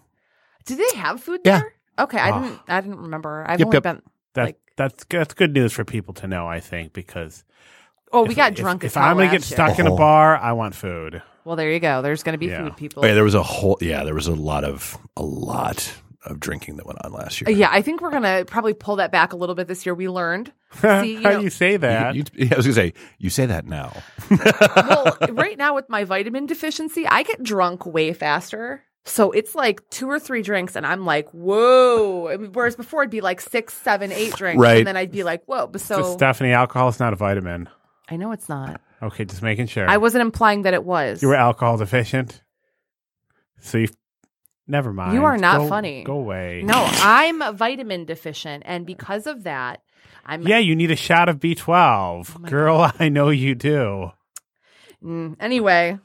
Do 0.64 0.76
they 0.76 0.96
have 0.98 1.20
food 1.22 1.40
Yeah. 1.44 1.58
there? 1.60 1.74
Okay, 1.98 2.18
I 2.18 2.30
Oh. 2.30 2.42
didn't. 2.42 2.60
I 2.68 2.80
didn't 2.80 3.00
remember. 3.00 3.44
I've 3.46 3.58
Yep, 3.60 3.66
only 3.66 3.76
yep. 3.76 3.82
been 3.82 4.02
That 4.34 4.44
like 4.44 4.56
that's 4.78 5.04
that's 5.10 5.34
good 5.34 5.52
news 5.52 5.72
for 5.74 5.84
people 5.84 6.14
to 6.14 6.26
know. 6.26 6.46
I 6.48 6.58
think 6.60 6.92
because 6.94 7.44
Oh, 8.14 8.24
we 8.24 8.34
got 8.34 8.54
drunk. 8.54 8.82
If 8.84 8.88
as 8.88 8.94
hell 8.94 9.04
I'm 9.04 9.16
gonna 9.16 9.26
get 9.30 9.40
last 9.42 9.50
year. 9.50 9.56
stuck 9.68 9.78
in 9.78 9.86
a 9.86 9.92
Oh. 9.92 9.96
bar, 9.96 10.36
I 10.38 10.52
want 10.52 10.74
food. 10.74 11.22
Well, 11.44 11.56
there 11.56 11.70
you 11.72 11.80
go. 11.80 12.02
There's 12.02 12.22
going 12.22 12.34
to 12.34 12.38
be 12.38 12.46
Yeah. 12.46 12.64
food 12.64 12.76
people. 12.76 13.04
Oh, 13.04 13.06
yeah, 13.08 13.14
there 13.14 13.24
was 13.24 13.34
a 13.34 13.42
whole 13.42 13.78
yeah, 13.80 14.04
there 14.04 14.14
was 14.14 14.26
a 14.26 14.34
lot 14.34 14.64
of 14.64 14.96
a 15.16 15.22
lot 15.22 15.92
of 16.24 16.38
drinking 16.38 16.76
that 16.76 16.86
went 16.86 17.04
on 17.04 17.12
last 17.12 17.40
year. 17.40 17.50
Yeah, 17.50 17.68
I 17.72 17.82
think 17.82 18.00
we're 18.00 18.12
gonna 18.12 18.44
probably 18.44 18.74
pull 18.74 18.94
that 18.96 19.10
back 19.10 19.32
a 19.32 19.36
little 19.36 19.56
bit 19.56 19.66
this 19.66 19.84
year. 19.84 19.92
We 19.92 20.08
learned. 20.08 20.52
See, 20.80 21.14
you 21.14 21.22
How 21.22 21.30
know, 21.32 21.40
you 21.40 21.50
say 21.50 21.76
that? 21.78 22.14
You- 22.14 22.22
you- 22.34 22.48
I 22.52 22.56
was 22.56 22.64
gonna 22.66 22.74
say 22.74 22.92
you 23.18 23.28
say 23.28 23.46
that 23.46 23.66
now. 23.66 23.92
well, 24.30 25.16
right 25.30 25.58
now 25.58 25.74
with 25.74 25.88
my 25.88 26.04
vitamin 26.04 26.46
deficiency, 26.46 27.06
I 27.08 27.24
get 27.24 27.42
drunk 27.42 27.84
way 27.86 28.12
faster. 28.12 28.84
So 29.04 29.32
it's 29.32 29.56
like 29.56 29.82
two 29.90 30.08
or 30.08 30.20
three 30.20 30.42
drinks, 30.42 30.76
and 30.76 30.86
I'm 30.86 31.04
like, 31.04 31.28
whoa. 31.30 32.36
Whereas 32.52 32.76
before, 32.76 33.02
it'd 33.02 33.10
be 33.10 33.20
like 33.20 33.40
six, 33.40 33.74
seven, 33.74 34.12
eight 34.12 34.32
drinks, 34.36 34.60
Right. 34.60 34.78
and 34.78 34.86
then 34.86 34.96
I'd 34.96 35.10
be 35.10 35.24
like, 35.24 35.42
whoa. 35.46 35.66
But 35.66 35.80
So, 35.80 36.02
so 36.02 36.12
Stephanie, 36.12 36.52
alcohol 36.52 36.88
is 36.88 37.00
not 37.00 37.12
a 37.12 37.16
vitamin. 37.16 37.68
I 38.08 38.16
know 38.16 38.30
it's 38.30 38.48
not. 38.48 38.80
Okay, 39.02 39.24
just 39.24 39.42
making 39.42 39.66
sure. 39.66 39.88
I 39.88 39.96
wasn't 39.96 40.22
implying 40.22 40.62
that 40.62 40.74
it 40.74 40.84
was. 40.84 41.22
You 41.22 41.28
were 41.28 41.34
alcohol 41.34 41.76
deficient. 41.76 42.42
So 43.60 43.78
you. 43.78 43.88
Never 44.68 44.92
mind. 44.92 45.14
You 45.14 45.24
are 45.24 45.36
not 45.36 45.58
Go- 45.58 45.68
funny. 45.68 46.04
Go 46.04 46.14
away. 46.14 46.62
no, 46.64 46.74
I'm 46.76 47.56
vitamin 47.56 48.04
deficient, 48.04 48.62
and 48.64 48.86
because 48.86 49.26
of 49.26 49.42
that, 49.42 49.82
I'm 50.24 50.46
Yeah, 50.46 50.58
you 50.58 50.76
need 50.76 50.90
a 50.92 50.96
shot 50.96 51.28
of 51.28 51.40
B12. 51.40 51.66
Oh 52.36 52.38
Girl, 52.48 52.92
I 52.98 53.08
know 53.08 53.30
you 53.30 53.54
do. 53.54 54.12
Mm, 55.02 55.36
anyway. 55.40 55.98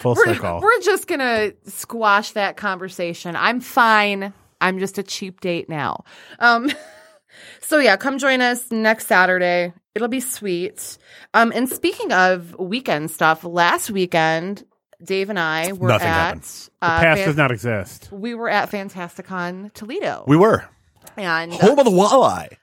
Full 0.00 0.14
we're, 0.14 0.24
circle. 0.34 0.60
we're 0.62 0.80
just 0.80 1.06
gonna 1.06 1.52
squash 1.66 2.32
that 2.32 2.56
conversation. 2.56 3.36
I'm 3.36 3.60
fine. 3.60 4.32
I'm 4.60 4.78
just 4.78 4.98
a 4.98 5.02
cheap 5.02 5.40
date 5.40 5.68
now. 5.68 6.04
Um, 6.38 6.70
so 7.60 7.78
yeah, 7.78 7.96
come 7.96 8.18
join 8.18 8.40
us 8.40 8.70
next 8.70 9.06
Saturday. 9.06 9.72
It'll 9.96 10.08
be 10.08 10.20
sweet. 10.20 10.98
Um, 11.34 11.52
and 11.54 11.68
speaking 11.68 12.12
of 12.12 12.54
weekend 12.58 13.10
stuff, 13.10 13.44
last 13.44 13.90
weekend, 13.90 14.62
Dave 15.02 15.30
and 15.30 15.38
I 15.38 15.72
were 15.72 15.88
Nothing 15.88 16.06
at 16.08 16.12
happened. 16.14 16.42
the 16.42 16.86
uh, 16.86 17.00
past 17.00 17.18
Fan- 17.18 17.26
does 17.28 17.36
not 17.36 17.50
exist. 17.50 18.08
we 18.12 18.34
were 18.34 18.48
at 18.50 18.70
Fantasticon 18.70 19.72
Toledo, 19.72 20.24
We 20.26 20.36
were 20.36 20.64
and 21.16 21.50
uh, 21.52 21.56
home 21.56 21.78
of 21.78 21.84
the 21.86 21.90
walleye. 21.90 22.56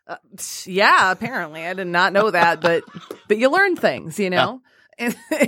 yeah, 0.67 1.11
apparently 1.11 1.65
I 1.65 1.73
did 1.73 1.87
not 1.87 2.13
know 2.13 2.29
that, 2.29 2.61
but 2.61 2.83
but 3.27 3.37
you 3.39 3.49
learn 3.49 3.75
things, 3.75 4.19
you 4.19 4.29
know. 4.29 4.61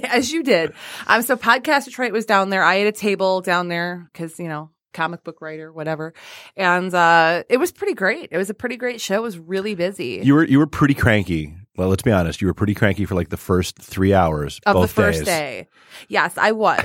As 0.10 0.32
you 0.32 0.42
did. 0.42 0.74
Um, 1.06 1.22
so 1.22 1.36
Podcast 1.36 1.86
Detroit 1.86 2.12
was 2.12 2.26
down 2.26 2.50
there. 2.50 2.64
I 2.64 2.78
had 2.78 2.88
a 2.88 2.92
table 2.92 3.42
down 3.42 3.68
there 3.68 4.10
because, 4.12 4.40
you 4.40 4.48
know, 4.48 4.72
comic 4.92 5.24
book 5.24 5.40
writer, 5.40 5.72
whatever. 5.72 6.16
And 6.58 6.92
uh, 6.94 7.44
it 7.48 7.58
was 7.58 7.72
pretty 7.72 7.94
great. 7.94 8.30
It 8.32 8.38
was 8.38 8.50
a 8.50 8.56
pretty 8.56 8.76
great 8.78 9.02
show. 9.02 9.16
It 9.16 9.22
was 9.22 9.38
really 9.38 9.76
busy. 9.76 10.22
You 10.24 10.34
were 10.34 10.44
you 10.46 10.58
were 10.58 10.66
pretty 10.68 10.96
cranky. 10.96 11.54
Well, 11.78 11.90
let's 11.90 12.04
be 12.04 12.12
honest. 12.12 12.42
You 12.42 12.48
were 12.48 12.54
pretty 12.54 12.74
cranky 12.74 13.06
for 13.06 13.16
like 13.16 13.30
the 13.30 13.38
first 13.38 13.78
three 13.78 14.14
hours 14.14 14.60
of 14.66 14.82
the 14.82 14.88
first 14.88 15.20
days. 15.20 15.26
day. 15.26 15.68
Yes, 16.08 16.38
I 16.38 16.52
was. 16.52 16.84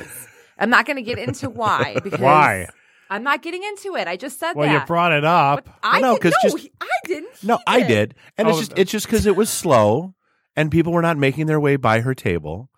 I'm 0.59 0.70
not 0.70 0.87
going 0.87 0.97
to 0.97 1.02
get 1.02 1.18
into 1.18 1.49
why 1.50 1.97
because 2.04 2.20
Why? 2.20 2.66
I'm 3.09 3.23
not 3.25 3.42
getting 3.42 3.62
into 3.64 3.97
it. 3.97 4.06
I 4.06 4.16
just 4.16 4.38
said 4.38 4.54
Well, 4.54 4.68
that. 4.68 4.80
you 4.82 4.87
brought 4.87 5.12
it 5.12 5.25
up. 5.25 5.68
I 5.82 6.00
no, 6.00 6.14
because 6.14 6.32
no, 6.44 6.50
just- 6.50 6.62
he- 6.62 6.73
I 6.80 6.87
didn't. 7.06 7.42
No, 7.42 7.59
I 7.66 7.82
did, 7.82 8.14
and 8.38 8.49
it's 8.49 8.56
Oh, 8.56 8.61
just 8.61 8.73
it's 8.78 8.90
just 8.92 9.06
because 9.06 9.26
it 9.26 9.35
was 9.37 9.50
slow, 9.50 10.14
and 10.56 10.70
people 10.70 10.92
were 10.92 11.02
not 11.02 11.16
making 11.18 11.47
their 11.47 11.59
way 11.61 11.76
by 11.76 12.00
her 12.00 12.14
table, 12.14 12.69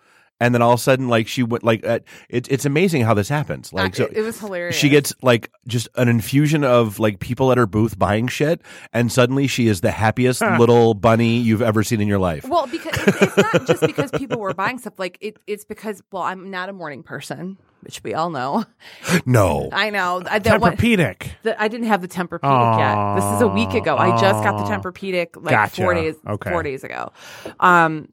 and 0.42 0.52
then 0.54 0.61
all 0.62 0.72
of 0.72 0.80
a 0.80 0.82
sudden, 0.82 1.08
like 1.08 1.28
she 1.28 1.42
went 1.44 1.62
like 1.62 1.87
uh, 1.87 2.00
it, 2.28 2.50
it's 2.50 2.64
amazing 2.66 3.02
how 3.02 3.14
this 3.14 3.28
happens. 3.28 3.72
Like 3.72 3.92
Uh, 3.92 3.96
so, 3.96 4.04
it, 4.06 4.16
it 4.18 4.22
was 4.22 4.38
hilarious. 4.40 4.75
she 4.76 4.88
gets 4.88 5.14
like 5.22 5.50
just 5.68 5.88
an 5.94 6.08
infusion 6.08 6.64
of 6.64 6.99
like 6.99 7.20
people 7.20 7.52
at 7.52 7.58
her 7.58 7.66
booth 7.66 7.99
buying 7.99 8.26
shit, 8.28 8.61
and 8.92 9.11
suddenly 9.12 9.46
she 9.46 9.68
is 9.68 9.80
the 9.82 9.90
happiest 9.92 10.40
little 10.42 10.94
bunny 10.94 11.38
you've 11.38 11.62
ever 11.62 11.82
seen 11.84 12.00
in 12.00 12.08
your 12.08 12.18
life. 12.18 12.44
Well, 12.49 12.66
because 12.66 12.99
it's, 13.06 13.22
it's 13.22 13.37
not 13.37 13.66
just 13.66 13.80
because 13.87 14.11
people 14.11 14.40
were 14.40 14.52
buying 14.54 14.78
stuff. 14.78 14.99
Like 14.99 15.18
it, 15.20 15.37
it's 15.46 15.64
because 15.64 16.02
well, 16.11 16.22
I'm 16.25 16.50
not 16.50 16.68
a 16.68 16.72
morning 16.72 17.02
person, 17.04 17.56
which 17.82 18.02
we 18.02 18.14
all 18.14 18.30
know. 18.30 18.64
no, 19.26 19.68
I 19.72 19.90
know 19.90 20.22
I, 20.28 20.38
that 20.40 20.61
one, 20.61 20.76
Tempur-Pedic. 20.76 21.30
the, 21.44 21.61
I 21.62 21.68
didn't 21.68 21.87
have 21.87 22.00
the 22.02 22.08
Tempur-Pedic 22.08 22.78
yet. 22.78 23.14
This 23.16 23.37
is 23.37 23.42
a 23.42 23.49
week 23.49 23.75
ago. 23.75 23.96
I 23.96 24.11
just 24.20 24.42
got 24.42 24.56
the 24.56 24.64
Aw. 24.64 24.78
Tempur-Pedic 24.80 25.37
like 25.37 25.50
Gotcha. 25.52 25.82
four 25.82 25.94
days 25.94 26.16
Okay. 26.26 26.50
four 26.50 26.62
days 26.62 26.82
ago. 26.84 27.12
Um, 27.61 28.08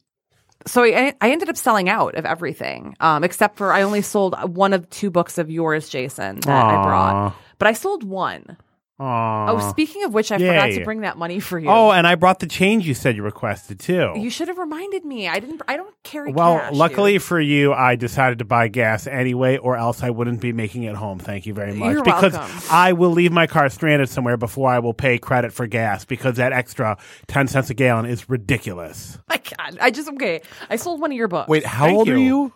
so 0.68 0.84
I, 0.84 1.14
I 1.22 1.32
ended 1.32 1.50
up 1.50 1.58
selling 1.58 1.90
out 1.90 2.16
of 2.16 2.26
everything, 2.26 2.96
um, 3.00 3.24
except 3.24 3.58
for 3.58 3.72
I 3.72 3.82
only 3.82 4.02
sold 4.02 4.36
one 4.56 4.74
of 4.74 4.90
two 4.90 5.10
books 5.10 5.38
of 5.38 5.50
yours, 5.50 5.90
Jason, 5.90 6.40
that 6.42 6.66
I 6.66 6.84
brought. 6.84 7.36
But 7.58 7.68
I 7.68 7.74
sold 7.74 8.04
one. 8.04 8.58
Aw. 9.00 9.52
Oh, 9.52 9.70
speaking 9.70 10.04
of 10.04 10.14
which, 10.14 10.30
I 10.30 10.38
forgot 10.38 10.68
to 10.72 10.84
bring 10.84 11.02
that 11.02 11.18
money 11.18 11.40
for 11.40 11.58
you. 11.58 11.70
Oh, 11.70 11.92
and 11.92 12.06
I 12.06 12.16
brought 12.16 12.40
the 12.40 12.48
change 12.48 12.86
you 12.86 12.94
said 12.94 13.16
you 13.16 13.24
requested 13.24 13.80
too. 13.80 14.14
you 14.18 14.30
should 14.30 14.50
have 14.50 14.58
reminded 14.58 15.06
me. 15.06 15.28
I 15.30 15.40
didn't. 15.40 15.62
I 15.70 15.78
don't 15.78 15.96
carry. 16.04 16.34
well, 16.34 16.60
cash, 16.60 16.74
luckily 16.74 17.14
dude. 17.14 17.24
for 17.24 17.40
you, 17.40 17.74
I 17.74 17.96
decided 17.96 18.40
to 18.40 18.46
buy 18.46 18.68
gas 18.68 19.08
anyway, 19.08 19.58
or 19.58 19.78
else 19.78 20.04
I 20.04 20.10
wouldn't 20.10 20.42
be 20.42 20.52
making 20.52 20.84
it 20.84 20.96
home. 20.96 21.20
Thank 21.20 21.46
you 21.46 21.54
very 21.54 21.74
much. 21.74 21.94
You're 21.94 22.04
because 22.04 22.34
welcome. 22.34 22.62
I 22.70 22.92
will 22.92 23.12
leave 23.12 23.32
my 23.32 23.48
car 23.48 23.70
stranded 23.70 24.10
somewhere 24.10 24.36
before 24.36 24.70
I 24.70 24.80
will 24.80 24.94
pay 24.94 25.18
credit 25.18 25.54
for 25.54 25.66
gas 25.66 26.04
because 26.04 26.36
that 26.36 26.52
extra 26.52 26.98
10 27.28 27.48
cents 27.48 27.70
a 27.70 27.74
gallon 27.74 28.06
is 28.06 28.30
ridiculous. 28.30 29.18
my 29.30 29.38
God, 29.58 29.78
I 29.80 29.92
just 29.92 30.10
okay. 30.10 30.42
I 30.70 30.76
sold 30.76 31.00
one 31.00 31.12
of 31.12 31.18
your 31.18 31.30
books. 31.30 31.48
wait, 31.48 31.66
how 31.66 31.86
Thank 31.86 31.98
old 31.98 32.10
are 32.10 32.18
you. 32.18 32.54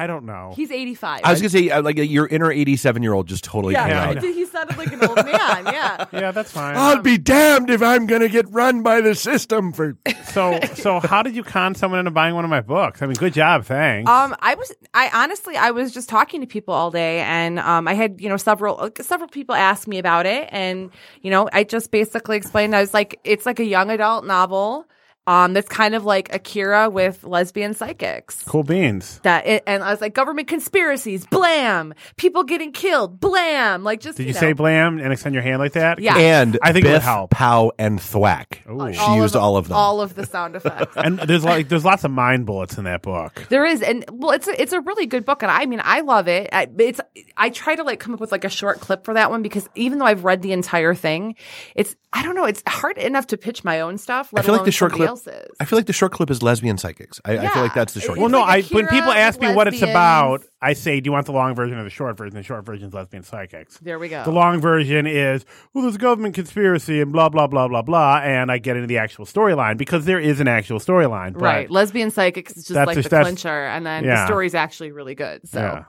You? 0.00 0.04
I 0.04 0.06
don't 0.06 0.24
know. 0.24 0.52
he's 0.56 0.70
eighty 0.70 0.94
five. 0.94 1.20
I 1.24 1.30
was 1.30 1.40
gonna 1.40 1.50
say 1.50 1.70
uh, 1.70 1.82
like 1.82 1.96
your 1.96 2.26
inner 2.26 2.50
eighty-seven 2.50 3.02
year 3.02 3.12
old 3.12 3.28
just 3.28 3.44
totally 3.44 3.74
yeah, 3.74 3.82
came 3.86 3.90
Yeah, 3.96 4.08
out. 4.08 4.14
know. 4.16 4.32
he 4.32 4.46
sounded 4.46 4.78
like 4.78 4.92
an 4.92 5.04
old 5.04 5.16
man. 5.16 5.26
Yeah. 5.66 6.04
yeah, 6.12 6.30
that's 6.30 6.50
fine. 6.50 6.76
I'll 6.76 7.02
be 7.02 7.18
damned 7.18 7.70
if 7.70 7.82
I'm 7.82 8.06
gonna 8.06 8.28
get 8.28 8.50
run 8.50 8.82
by 8.82 9.00
the 9.00 9.14
system 9.14 9.72
for. 9.72 9.96
so, 10.24 10.58
so 10.74 11.00
how 11.00 11.22
did 11.22 11.34
you 11.36 11.42
con 11.42 11.74
someone 11.74 12.00
into 12.00 12.10
buying 12.10 12.34
one 12.34 12.44
of 12.44 12.50
my 12.50 12.60
books? 12.60 13.02
I 13.02 13.06
mean, 13.06 13.14
good 13.16 13.34
job, 13.34 13.64
thanks. 13.64 14.10
Um, 14.10 14.34
I 14.40 14.54
was, 14.54 14.72
I 14.94 15.10
honestly, 15.12 15.56
I 15.56 15.70
was 15.70 15.92
just 15.92 16.08
talking 16.08 16.40
to 16.40 16.46
people 16.46 16.74
all 16.74 16.90
day, 16.90 17.20
and 17.20 17.58
um, 17.58 17.86
I 17.88 17.94
had, 17.94 18.20
you 18.20 18.28
know, 18.28 18.36
several, 18.36 18.90
several 19.00 19.28
people 19.28 19.54
ask 19.54 19.86
me 19.86 19.98
about 19.98 20.26
it, 20.26 20.48
and 20.50 20.90
you 21.22 21.30
know, 21.30 21.48
I 21.52 21.64
just 21.64 21.90
basically 21.90 22.36
explained. 22.36 22.74
I 22.74 22.80
was 22.80 22.94
like, 22.94 23.20
it's 23.24 23.46
like 23.46 23.60
a 23.60 23.64
young 23.64 23.90
adult 23.90 24.24
novel. 24.24 24.86
Um, 25.30 25.52
that's 25.52 25.68
kind 25.68 25.94
of 25.94 26.04
like 26.04 26.34
Akira 26.34 26.90
with 26.90 27.22
lesbian 27.22 27.72
psychics. 27.72 28.42
cool 28.48 28.64
beans. 28.64 29.20
That 29.22 29.46
it, 29.46 29.62
and 29.64 29.80
I 29.84 29.92
was 29.92 30.00
like, 30.00 30.12
government 30.12 30.48
conspiracies, 30.48 31.24
blam, 31.24 31.94
people 32.16 32.42
getting 32.42 32.72
killed, 32.72 33.20
blam. 33.20 33.84
Like 33.84 34.00
just 34.00 34.16
Did 34.16 34.26
you 34.26 34.32
know, 34.32 34.40
say 34.40 34.54
blam 34.54 34.98
and 34.98 35.12
extend 35.12 35.36
your 35.36 35.44
hand 35.44 35.60
like 35.60 35.74
that? 35.74 36.00
Yeah. 36.00 36.18
And 36.18 36.58
I 36.60 36.72
think 36.72 36.84
it 36.84 36.90
would 36.90 37.02
help. 37.02 37.30
Pow, 37.30 37.70
and 37.78 38.00
Thwack. 38.00 38.68
Ooh. 38.68 38.92
She 38.92 39.14
used 39.14 39.36
all 39.36 39.56
of 39.56 39.68
them. 39.68 39.76
all 39.76 40.00
of 40.00 40.16
the 40.16 40.26
sound 40.26 40.56
effects. 40.56 40.96
And 40.96 41.20
there's 41.20 41.44
like 41.44 41.68
there's 41.68 41.84
lots 41.84 42.02
of 42.02 42.10
mind 42.10 42.44
bullets 42.44 42.76
in 42.76 42.82
that 42.84 43.02
book. 43.02 43.46
There 43.50 43.64
is, 43.64 43.82
and 43.82 44.04
well, 44.10 44.32
it's 44.32 44.48
a, 44.48 44.60
it's 44.60 44.72
a 44.72 44.80
really 44.80 45.06
good 45.06 45.24
book, 45.24 45.44
and 45.44 45.52
I 45.52 45.64
mean, 45.66 45.80
I 45.84 46.00
love 46.00 46.26
it. 46.26 46.48
I, 46.52 46.66
it's 46.78 47.00
I 47.36 47.50
try 47.50 47.76
to 47.76 47.84
like 47.84 48.00
come 48.00 48.14
up 48.14 48.20
with 48.20 48.32
like 48.32 48.44
a 48.44 48.48
short 48.48 48.80
clip 48.80 49.04
for 49.04 49.14
that 49.14 49.30
one 49.30 49.42
because 49.42 49.68
even 49.76 50.00
though 50.00 50.06
I've 50.06 50.24
read 50.24 50.42
the 50.42 50.52
entire 50.52 50.96
thing, 50.96 51.36
it's 51.76 51.94
I 52.12 52.24
don't 52.24 52.34
know, 52.34 52.46
it's 52.46 52.62
hard 52.66 52.98
enough 52.98 53.28
to 53.28 53.36
pitch 53.36 53.62
my 53.62 53.80
own 53.80 53.96
stuff. 53.96 54.32
Let 54.32 54.44
I 54.44 54.46
feel 54.46 54.56
like 54.56 54.64
the 54.64 54.72
short 54.72 54.90
somebody 54.90 55.06
clip. 55.06 55.19
Else's. 55.26 55.50
I 55.60 55.64
feel 55.64 55.78
like 55.78 55.86
the 55.86 55.92
short 55.92 56.12
clip 56.12 56.30
is 56.30 56.42
lesbian 56.42 56.78
psychics. 56.78 57.20
I, 57.24 57.38
I 57.38 57.48
feel 57.48 57.62
like 57.62 57.74
that's 57.74 57.94
the 57.94 58.00
short. 58.00 58.18
It's 58.18 58.20
Well, 58.20 58.28
clip. 58.30 58.40
no, 58.40 58.46
like 58.46 58.64
I 58.64 58.74
when 58.74 58.86
people 58.88 59.10
ask 59.12 59.40
me 59.40 59.52
what 59.54 59.68
it's 59.68 59.82
about, 59.82 60.42
I 60.62 60.74
say, 60.74 61.00
"Do 61.00 61.08
you 61.08 61.12
want 61.12 61.26
the 61.26 61.32
long 61.32 61.54
version 61.54 61.78
or 61.78 61.84
the 61.84 61.90
short 61.90 62.16
version?" 62.16 62.36
The 62.36 62.42
short 62.42 62.64
version 62.66 62.88
is 62.88 62.94
lesbian 62.94 63.22
psychics. 63.22 63.78
There 63.78 63.98
we 63.98 64.08
go. 64.08 64.24
The 64.24 64.30
long 64.30 64.60
version 64.60 65.06
is, 65.06 65.44
well, 65.72 65.82
there's 65.82 65.94
a 65.94 65.98
government 65.98 66.34
conspiracy 66.34 67.00
and 67.00 67.12
blah 67.12 67.28
blah 67.28 67.46
blah 67.46 67.68
blah 67.68 67.82
blah, 67.82 68.20
and 68.22 68.50
I 68.52 68.58
get 68.58 68.76
into 68.76 68.86
the 68.86 68.98
actual 68.98 69.24
storyline 69.24 69.76
because 69.78 70.04
there 70.04 70.18
is 70.20 70.40
an 70.40 70.48
actual 70.48 70.78
storyline. 70.78 71.40
Right, 71.40 71.70
lesbian 71.70 72.10
psychics 72.10 72.52
is 72.56 72.64
just 72.64 72.74
That's 72.74 72.86
like 72.88 72.96
just- 72.96 73.10
the 73.10 73.20
clincher, 73.22 73.48
and 73.66 73.86
then 73.86 74.02
the 74.02 74.10
yeah. 74.10 74.26
story's 74.26 74.54
actually 74.54 74.92
really 74.92 75.14
good. 75.14 75.48
So, 75.48 75.60
Yeah. 75.60 75.84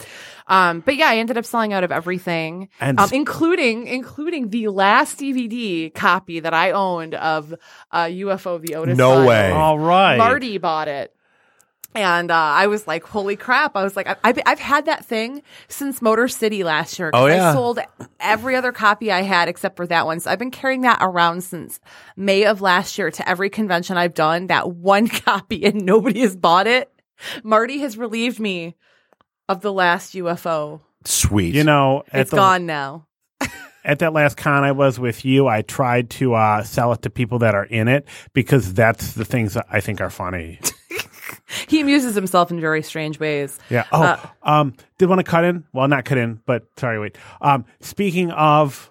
um, 0.48 0.80
but 0.82 0.96
yeah, 0.96 1.08
I 1.10 1.18
ended 1.18 1.38
up 1.38 1.46
selling 1.46 1.74
out 1.74 1.84
of 1.84 1.92
everything, 1.92 2.70
And- 2.80 3.00
um, 3.00 3.10
including 3.12 3.88
including 3.88 4.50
the 4.50 4.68
last 4.70 5.20
DVD 5.20 5.90
copy 5.94 6.40
that 6.40 6.54
I 6.54 6.72
owned 6.72 7.14
of 7.16 7.54
uh, 7.92 8.06
UFO: 8.06 8.62
The 8.62 8.76
Otis. 8.76 8.98
No 8.98 9.21
Files. 9.26 9.28
way. 9.28 9.52
All 9.52 9.80
right. 9.80 10.18
Marty 10.18 10.58
bought 10.58 10.88
it. 10.88 11.14
And 11.94 12.32
uh, 12.32 12.36
I 12.36 12.68
was 12.68 12.88
like, 12.88 13.04
"Holy 13.04 13.36
crap!" 13.36 13.76
I 13.76 13.84
was 13.84 13.98
like, 13.98 14.08
I- 14.08 14.16
"I've, 14.24 14.40
I've 14.46 14.60
had 14.62 14.86
that 14.86 15.04
thing 15.04 15.42
since 15.68 16.02
Motor 16.02 16.30
City 16.30 16.64
last 16.64 16.98
year. 16.98 17.12
Oh, 17.14 17.26
yeah. 17.26 17.50
I 17.50 17.54
sold 17.54 17.80
every 18.22 18.56
other 18.56 18.72
copy 18.72 19.12
I 19.12 19.24
had 19.24 19.50
except 19.50 19.76
for 19.76 19.86
that 19.88 20.06
one. 20.06 20.22
So 20.22 20.32
I've 20.32 20.40
been 20.40 20.52
carrying 20.52 20.82
that 20.82 21.00
around 21.02 21.44
since 21.44 21.82
May 22.16 22.46
of 22.46 22.62
last 22.62 22.98
year 22.98 23.12
to 23.12 23.28
every 23.28 23.50
convention 23.50 23.98
I've 23.98 24.14
done. 24.14 24.48
That 24.48 24.72
one 24.72 25.08
copy, 25.10 25.66
and 25.66 25.86
nobody 25.86 26.22
has 26.22 26.38
bought 26.38 26.66
it. 26.66 26.90
Marty 27.44 27.80
has 27.80 27.98
relieved 27.98 28.40
me 28.40 28.78
of 29.50 29.60
the 29.60 29.74
last 29.74 30.14
UFO. 30.14 30.80
Sweet. 31.04 31.54
You 31.56 31.66
know, 31.66 32.04
at 32.14 32.22
It's 32.22 32.32
the, 32.32 32.38
gone 32.38 32.66
now. 32.66 33.06
At 33.84 34.00
that 34.00 34.14
last 34.14 34.38
con 34.38 34.64
I 34.64 34.72
was 34.72 35.00
with 35.00 35.26
you, 35.26 35.48
I 35.48 35.62
tried 35.62 36.10
to 36.12 36.34
uh, 36.36 36.64
sell 36.64 36.92
it 36.94 37.02
to 37.04 37.10
people 37.10 37.40
that 37.40 37.56
are 37.56 37.66
in 37.66 37.88
it 37.88 38.08
because 38.34 38.74
that's 38.74 39.14
the 39.14 39.26
things 39.26 39.54
that 39.56 39.66
I 39.72 39.80
think 39.82 40.02
are 40.02 40.10
funny. 40.10 40.60
He 41.68 41.80
amuses 41.82 42.16
himself 42.16 42.52
in 42.52 42.60
very 42.60 42.82
strange 42.82 43.20
ways. 43.20 43.58
Yeah. 43.70 43.86
Oh, 43.92 44.02
Uh, 44.04 44.20
um, 44.44 44.74
did 44.98 45.08
want 45.10 45.20
to 45.20 45.24
cut 45.24 45.44
in? 45.46 45.66
Well, 45.74 45.88
not 45.88 46.04
cut 46.06 46.18
in, 46.18 46.42
but 46.46 46.64
sorry, 46.78 47.00
wait. 47.00 47.18
Um, 47.42 47.66
speaking 47.80 48.32
of, 48.32 48.90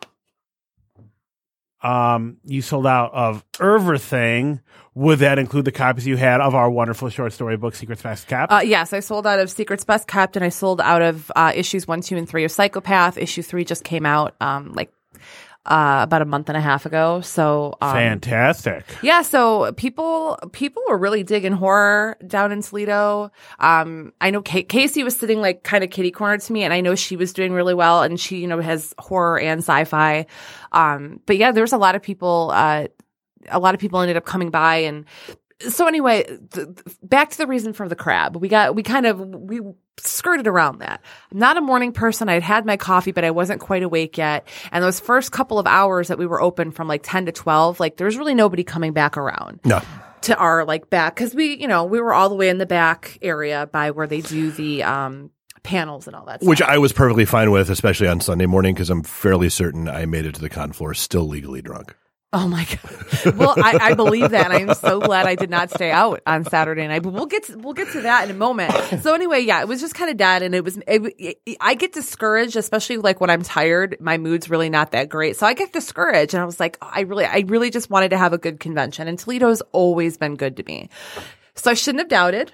um, 1.82 2.36
you 2.44 2.62
sold 2.62 2.86
out 2.86 3.12
of 3.12 3.44
everything. 3.60 4.60
Would 4.94 5.20
that 5.20 5.38
include 5.38 5.64
the 5.64 5.72
copies 5.72 6.06
you 6.06 6.16
had 6.16 6.40
of 6.40 6.54
our 6.54 6.68
wonderful 6.68 7.08
short 7.10 7.32
story 7.32 7.56
book, 7.56 7.74
Secrets 7.76 8.02
Best 8.02 8.26
Kept? 8.26 8.52
Uh, 8.52 8.60
yes, 8.64 8.92
I 8.92 9.00
sold 9.00 9.26
out 9.26 9.38
of 9.38 9.48
Secrets 9.48 9.84
Best 9.84 10.08
Kept, 10.08 10.34
and 10.34 10.44
I 10.44 10.48
sold 10.48 10.80
out 10.80 11.00
of 11.00 11.30
uh, 11.36 11.52
issues 11.54 11.86
one, 11.86 12.00
two, 12.00 12.16
and 12.16 12.28
three 12.28 12.44
of 12.44 12.50
Psychopath. 12.50 13.16
Issue 13.16 13.42
three 13.42 13.64
just 13.64 13.84
came 13.84 14.04
out 14.04 14.34
um, 14.40 14.72
like 14.72 14.92
uh, 15.66 16.00
about 16.02 16.22
a 16.22 16.24
month 16.24 16.48
and 16.48 16.56
a 16.56 16.60
half 16.60 16.86
ago. 16.86 17.20
So 17.20 17.76
um, 17.80 17.92
Fantastic. 17.92 18.84
Yeah, 19.02 19.22
so 19.22 19.72
people 19.72 20.38
people 20.52 20.82
were 20.88 20.98
really 20.98 21.22
digging 21.22 21.52
horror 21.52 22.16
down 22.26 22.50
in 22.50 22.62
Toledo. 22.62 23.30
Um, 23.58 24.12
I 24.20 24.30
know 24.30 24.42
Kate, 24.42 24.68
Casey 24.68 25.04
was 25.04 25.16
sitting 25.16 25.40
like 25.40 25.62
kind 25.62 25.84
of 25.84 25.90
kitty 25.90 26.10
corner 26.10 26.38
to 26.38 26.52
me, 26.52 26.64
and 26.64 26.72
I 26.72 26.80
know 26.80 26.94
she 26.94 27.16
was 27.16 27.32
doing 27.32 27.52
really 27.52 27.74
well, 27.74 28.02
and 28.02 28.18
she 28.18 28.38
you 28.38 28.48
know 28.48 28.60
has 28.60 28.94
horror 28.98 29.38
and 29.38 29.60
sci-fi. 29.60 30.26
Um, 30.72 31.20
but 31.26 31.36
yeah, 31.36 31.52
there 31.52 31.62
was 31.62 31.72
a 31.72 31.78
lot 31.78 31.94
of 31.94 32.02
people. 32.02 32.50
Uh, 32.52 32.88
a 33.48 33.58
lot 33.58 33.74
of 33.74 33.80
people 33.80 34.00
ended 34.00 34.16
up 34.16 34.24
coming 34.24 34.50
by 34.50 34.76
and 34.76 35.04
so 35.68 35.86
anyway, 35.86 36.24
th- 36.52 36.68
back 37.02 37.28
to 37.32 37.36
the 37.36 37.46
reason 37.46 37.74
for 37.74 37.86
the 37.86 37.94
crab. 37.94 38.34
We 38.36 38.48
got 38.48 38.74
we 38.74 38.82
kind 38.82 39.04
of 39.04 39.20
we 39.20 39.60
skirted 39.98 40.46
around 40.46 40.78
that. 40.78 41.02
I'm 41.30 41.38
not 41.38 41.58
a 41.58 41.60
morning 41.60 41.92
person. 41.92 42.30
I'd 42.30 42.42
had 42.42 42.64
my 42.64 42.78
coffee, 42.78 43.12
but 43.12 43.24
I 43.26 43.30
wasn't 43.30 43.60
quite 43.60 43.82
awake 43.82 44.16
yet. 44.16 44.48
And 44.72 44.82
those 44.82 45.00
first 45.00 45.32
couple 45.32 45.58
of 45.58 45.66
hours 45.66 46.08
that 46.08 46.16
we 46.16 46.26
were 46.26 46.40
open 46.40 46.70
from 46.70 46.88
like 46.88 47.02
10 47.04 47.26
to 47.26 47.32
12, 47.32 47.78
like 47.78 47.98
there 47.98 48.06
was 48.06 48.16
really 48.16 48.34
nobody 48.34 48.64
coming 48.64 48.94
back 48.94 49.18
around 49.18 49.60
No. 49.66 49.82
to 50.22 50.34
our 50.38 50.64
like 50.64 50.88
back 50.88 51.14
because 51.14 51.34
we, 51.34 51.56
you 51.60 51.68
know, 51.68 51.84
we 51.84 52.00
were 52.00 52.14
all 52.14 52.30
the 52.30 52.36
way 52.36 52.48
in 52.48 52.56
the 52.56 52.64
back 52.64 53.18
area 53.20 53.68
by 53.70 53.90
where 53.90 54.06
they 54.06 54.22
do 54.22 54.50
the 54.52 54.82
um 54.82 55.30
panels 55.62 56.06
and 56.06 56.16
all 56.16 56.24
that. 56.24 56.40
Stuff. 56.40 56.48
Which 56.48 56.58
stuff. 56.60 56.70
I 56.70 56.78
was 56.78 56.94
perfectly 56.94 57.26
fine 57.26 57.50
with, 57.50 57.68
especially 57.68 58.08
on 58.08 58.20
Sunday 58.22 58.46
morning, 58.46 58.72
because 58.74 58.88
I'm 58.88 59.02
fairly 59.02 59.50
certain 59.50 59.90
I 59.90 60.06
made 60.06 60.24
it 60.24 60.36
to 60.36 60.40
the 60.40 60.48
con 60.48 60.72
floor 60.72 60.94
still 60.94 61.28
legally 61.28 61.60
drunk. 61.60 61.94
Oh 62.32 62.46
my 62.46 62.64
god! 62.64 63.36
Well, 63.36 63.54
I, 63.56 63.78
I 63.80 63.94
believe 63.94 64.30
that, 64.30 64.52
I'm 64.52 64.72
so 64.74 65.00
glad 65.00 65.26
I 65.26 65.34
did 65.34 65.50
not 65.50 65.68
stay 65.70 65.90
out 65.90 66.20
on 66.28 66.44
Saturday 66.44 66.86
night. 66.86 67.02
But 67.02 67.12
we'll 67.12 67.26
get 67.26 67.42
to, 67.46 67.58
we'll 67.58 67.74
get 67.74 67.90
to 67.92 68.02
that 68.02 68.24
in 68.24 68.30
a 68.30 68.38
moment. 68.38 68.72
So 69.02 69.14
anyway, 69.14 69.40
yeah, 69.40 69.60
it 69.62 69.66
was 69.66 69.80
just 69.80 69.96
kind 69.96 70.12
of 70.12 70.16
dead, 70.16 70.44
and 70.44 70.54
it 70.54 70.62
was. 70.62 70.76
It, 70.86 71.14
it, 71.44 71.56
I 71.60 71.74
get 71.74 71.92
discouraged, 71.92 72.54
especially 72.54 72.98
like 72.98 73.20
when 73.20 73.30
I'm 73.30 73.42
tired. 73.42 73.96
My 73.98 74.16
mood's 74.16 74.48
really 74.48 74.70
not 74.70 74.92
that 74.92 75.08
great, 75.08 75.36
so 75.36 75.44
I 75.44 75.54
get 75.54 75.72
discouraged, 75.72 76.32
and 76.32 76.40
I 76.40 76.44
was 76.44 76.60
like, 76.60 76.78
oh, 76.80 76.90
I 76.92 77.00
really, 77.00 77.24
I 77.24 77.40
really 77.48 77.68
just 77.68 77.90
wanted 77.90 78.10
to 78.10 78.18
have 78.18 78.32
a 78.32 78.38
good 78.38 78.60
convention, 78.60 79.08
and 79.08 79.18
Toledo's 79.18 79.60
always 79.72 80.16
been 80.16 80.36
good 80.36 80.56
to 80.58 80.62
me, 80.62 80.88
so 81.56 81.72
I 81.72 81.74
shouldn't 81.74 82.00
have 82.02 82.08
doubted. 82.08 82.52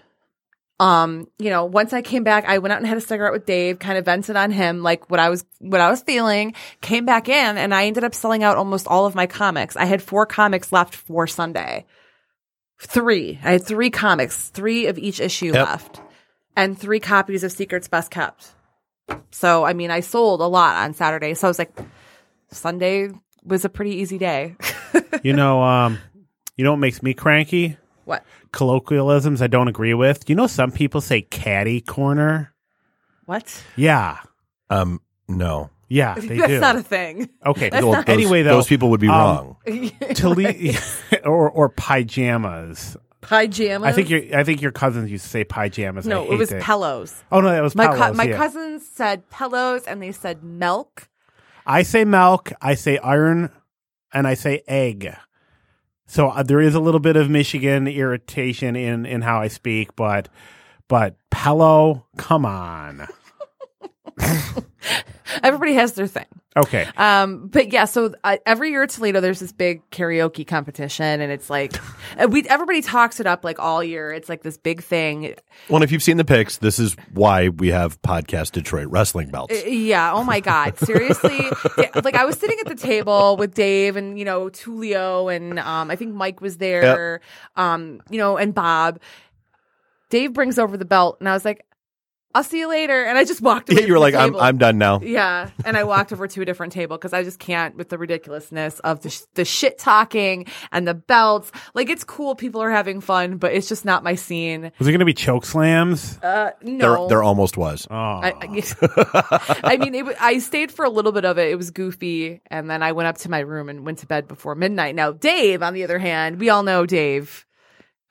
Um, 0.78 1.26
you 1.38 1.49
know, 1.49 1.64
once 1.64 1.92
I 1.95 2.02
came 2.02 2.23
back, 2.23 2.45
I 2.45 2.59
went 2.59 2.73
out 2.73 2.78
and 2.78 2.87
had 2.87 2.99
a 2.99 3.00
cigarette 3.00 3.33
with 3.33 3.47
Dave, 3.47 3.78
kind 3.78 3.97
of 3.97 4.04
vented 4.04 4.37
on 4.37 4.50
him, 4.50 4.83
like 4.83 5.09
what 5.11 5.18
I 5.21 5.30
was, 5.30 5.45
what 5.59 5.80
I 5.80 5.88
was 5.88 6.02
feeling, 6.02 6.54
came 6.83 7.06
back 7.06 7.28
in 7.30 7.56
and 7.56 7.75
I 7.75 7.87
ended 7.87 8.04
up 8.04 8.14
selling 8.14 8.45
out 8.45 8.59
almost 8.59 8.87
all 8.87 9.06
of 9.06 9.14
my 9.14 9.26
comics. 9.26 9.76
I 9.76 9.87
had 9.87 10.02
four 10.02 10.26
comics 10.26 10.73
left 10.73 10.95
for 10.95 11.26
Sunday. 11.26 11.87
Three. 12.78 13.38
I 13.42 13.52
had 13.52 13.64
three 13.64 13.88
comics, 13.88 14.50
three 14.50 14.87
of 14.87 14.99
each 14.99 15.18
issue 15.18 15.52
Yep. 15.54 15.66
left 15.66 16.00
and 16.56 16.78
three 16.78 17.00
copies 17.00 17.42
of 17.42 17.52
Secrets 17.52 17.88
Best 17.88 18.11
Kept. 18.11 18.52
So, 19.30 19.64
I 19.64 19.73
mean, 19.73 19.90
I 19.90 20.00
sold 20.00 20.40
a 20.40 20.47
lot 20.47 20.76
on 20.85 20.92
Saturday. 20.92 21.35
So 21.35 21.47
I 21.47 21.50
was 21.50 21.59
like, 21.59 21.73
Sunday 22.50 23.11
was 23.45 23.64
a 23.64 23.68
pretty 23.68 23.92
easy 23.97 24.18
day. 24.18 24.56
you 25.23 25.33
know, 25.33 25.62
um, 25.62 25.99
you 26.56 26.64
know 26.64 26.73
what 26.73 26.78
makes 26.78 27.02
me 27.02 27.14
cranky? 27.14 27.78
What? 28.06 28.25
Colloquialisms 28.52 29.42
I 29.42 29.46
don't 29.48 29.68
agree 29.68 29.92
with. 29.94 30.28
You 30.30 30.34
know, 30.36 30.46
some 30.46 30.72
people 30.72 31.00
say 31.02 31.20
caddy 31.20 31.82
corner. 31.82 32.54
What? 33.26 33.62
Yeah. 33.76 34.18
Um, 34.70 35.00
no. 35.28 35.68
Yeah, 35.88 36.14
they 36.18 36.38
That's 36.38 36.48
do. 36.48 36.60
not 36.60 36.76
a 36.76 36.82
thing. 36.82 37.28
okay. 37.44 37.68
That's 37.68 37.84
Well, 37.84 37.92
not- 37.92 38.06
those, 38.06 38.14
Anyway, 38.14 38.42
though, 38.42 38.54
those 38.56 38.66
people 38.66 38.90
would 38.90 39.00
be 39.00 39.08
um, 39.08 39.14
wrong. 39.14 39.56
Tole- 40.14 40.72
or 41.25 41.50
or 41.50 41.68
pajamas. 41.68 42.96
Pajamas. 43.20 43.86
I 43.88 43.92
think 43.92 44.08
your 44.10 44.20
I 44.38 44.44
think 44.44 44.62
your 44.62 44.72
cousins 44.72 45.10
used 45.10 45.25
to 45.25 45.30
say 45.30 45.44
pajamas. 45.44 46.06
I 46.06 46.10
No, 46.10 46.30
it 46.32 46.36
was 46.36 46.48
that. 46.50 46.62
pillows. 46.62 47.22
Oh 47.32 47.40
no, 47.40 47.50
that 47.50 47.60
was 47.62 47.75
My 47.75 47.86
pillows, 47.88 48.00
cou- 48.00 48.12
my 48.14 48.25
yeah. 48.25 48.36
cousins 48.36 48.88
said 48.88 49.28
pillows 49.30 49.82
and 49.86 50.00
they 50.02 50.12
said 50.12 50.42
milk. 50.44 51.08
I 51.66 51.82
say 51.82 52.04
milk, 52.04 52.52
I 52.62 52.75
say 52.76 52.98
iron, 52.98 53.50
and 54.12 54.26
I 54.28 54.34
say 54.34 54.62
egg. 54.68 55.12
So 56.06 56.28
uh, 56.28 56.42
there 56.42 56.60
is 56.60 56.75
a 56.75 56.80
little 56.80 57.00
bit 57.00 57.16
of 57.16 57.28
Michigan 57.28 57.86
irritation 57.88 58.76
in 58.76 59.06
in 59.06 59.23
how 59.23 59.40
I 59.40 59.49
speak, 59.49 59.97
but 59.97 60.28
but 60.88 61.16
pillow, 61.30 62.06
come 62.16 62.45
on. 62.47 63.06
Everybody 65.42 65.75
has 65.75 65.95
their 65.95 66.06
thing. 66.06 66.26
Okay. 66.56 66.88
Um, 66.97 67.49
but 67.49 67.73
yeah, 67.73 67.84
so 67.84 68.14
uh, 68.25 68.38
every 68.47 68.71
year 68.71 68.84
at 68.84 68.90
Toledo, 68.90 69.21
there's 69.21 69.40
this 69.40 69.52
big 69.52 69.88
karaoke 69.90 70.47
competition, 70.47 71.21
and 71.21 71.30
it's 71.30 71.50
like 71.50 71.75
uh, 72.19 72.28
we 72.28 72.42
everybody 72.49 72.80
talks 72.82 73.21
it 73.21 73.26
up 73.26 73.45
like 73.45 73.58
all 73.58 73.84
year. 73.84 74.10
It's 74.12 74.28
like 74.28 74.42
this 74.42 74.56
big 74.56 74.82
thing. 74.82 75.34
Well, 75.69 75.82
if 75.82 75.92
you've 75.92 76.02
seen 76.02 76.16
the 76.16 76.25
pics, 76.25 76.58
this 76.58 76.78
is 76.78 76.97
why 77.12 77.49
we 77.49 77.69
have 77.69 78.00
podcast 78.02 78.52
Detroit 78.52 78.86
wrestling 78.88 79.30
belts. 79.30 79.66
Yeah. 79.66 80.12
Oh 80.12 80.25
my 80.25 80.40
God. 80.40 80.78
Seriously. 80.78 81.40
Yeah, 81.78 81.90
like 82.04 82.14
I 82.14 82.25
was 82.25 82.38
sitting 82.38 82.56
at 82.60 82.69
the 82.69 82.75
table 82.75 83.36
with 83.36 83.52
Dave 83.54 83.97
and, 83.97 84.19
you 84.19 84.25
know, 84.25 84.49
Tulio 84.49 85.34
and, 85.34 85.58
um, 85.58 85.90
I 85.90 85.97
think 85.97 86.14
Mike 86.14 86.40
was 86.40 86.56
there, 86.56 87.21
um, 87.56 88.00
you 88.08 88.16
know, 88.19 88.38
and 88.38 88.54
Bob. 88.54 89.00
Dave 90.08 90.32
brings 90.32 90.58
over 90.58 90.76
the 90.76 90.86
belt 90.86 91.19
and 91.21 91.28
I 91.28 91.34
was 91.34 91.45
like, 91.45 91.66
I'll 92.36 92.44
see 92.44 92.58
you 92.58 92.68
later. 92.68 93.02
And 93.04 93.16
I 93.16 93.25
just 93.25 93.40
walked 93.40 93.68
away. 93.72 93.86
you 93.86 93.92
were 93.92 93.99
like, 93.99 94.14
I'm. 94.14 94.36
I'm 94.36 94.58
done 94.58 94.76
now. 94.78 95.00
Yeah, 95.00 95.50
and 95.64 95.76
I 95.76 95.84
walked 95.84 96.12
over 96.12 96.28
to 96.28 96.42
a 96.42 96.44
different 96.44 96.72
table 96.72 96.96
because 96.96 97.12
I 97.12 97.22
just 97.22 97.38
can't 97.38 97.75
with 97.76 97.88
the 97.88 97.96
ridiculousness 97.99 98.78
of 98.80 99.00
the, 99.00 99.10
sh- 99.10 99.22
the 99.34 99.44
shit 99.44 99.78
talking 99.78 100.46
and 100.70 100.86
the 100.86 100.94
belts. 100.94 101.50
Like 101.75 101.88
it's 101.90 102.04
cool, 102.04 102.34
people 102.34 102.60
are 102.62 102.70
having 102.70 103.00
fun, 103.00 103.38
but 103.38 103.52
it's 103.54 103.68
just 103.68 103.84
not 103.84 104.04
my 104.04 104.14
scene. 104.14 104.70
Was 104.78 104.86
it 104.86 104.90
going 104.92 104.99
to 105.00 105.04
be 105.06 105.14
choke 105.14 105.46
slams? 105.46 106.18
Uh, 106.22 106.50
no, 106.62 107.08
there 107.08 107.22
almost 107.22 107.56
was. 107.56 107.86
Oh. 107.90 107.94
I, 107.94 108.32
I, 108.40 109.60
I 109.64 109.76
mean, 109.78 109.94
it, 109.94 110.16
I 110.20 110.38
stayed 110.38 110.70
for 110.70 110.84
a 110.84 110.90
little 110.90 111.12
bit 111.12 111.25
of 111.25 111.38
it. 111.38 111.50
It 111.50 111.56
was 111.56 111.70
goofy, 111.70 112.40
and 112.50 112.68
then 112.68 112.82
I 112.82 112.92
went 112.92 113.06
up 113.06 113.18
to 113.18 113.30
my 113.30 113.40
room 113.40 113.68
and 113.68 113.86
went 113.86 113.99
to 114.00 114.06
bed 114.06 114.28
before 114.28 114.54
midnight. 114.54 114.94
Now, 114.94 115.12
Dave, 115.12 115.62
on 115.62 115.72
the 115.75 115.84
other 115.84 115.99
hand, 115.99 116.38
we 116.40 116.50
all 116.50 116.62
know 116.62 116.84
Dave. 116.86 117.46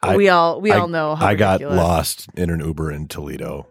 I- 0.02 0.16
we 0.18 0.30
all 0.30 0.62
we 0.62 0.72
I, 0.72 0.80
all 0.80 0.88
know 0.88 1.16
how 1.16 1.26
I 1.28 1.36
got 1.36 1.54
ridiculous. 1.60 1.78
lost 1.78 2.28
in 2.36 2.50
an 2.50 2.60
Uber 2.60 2.92
in 2.92 3.08
Toledo. 3.08 3.68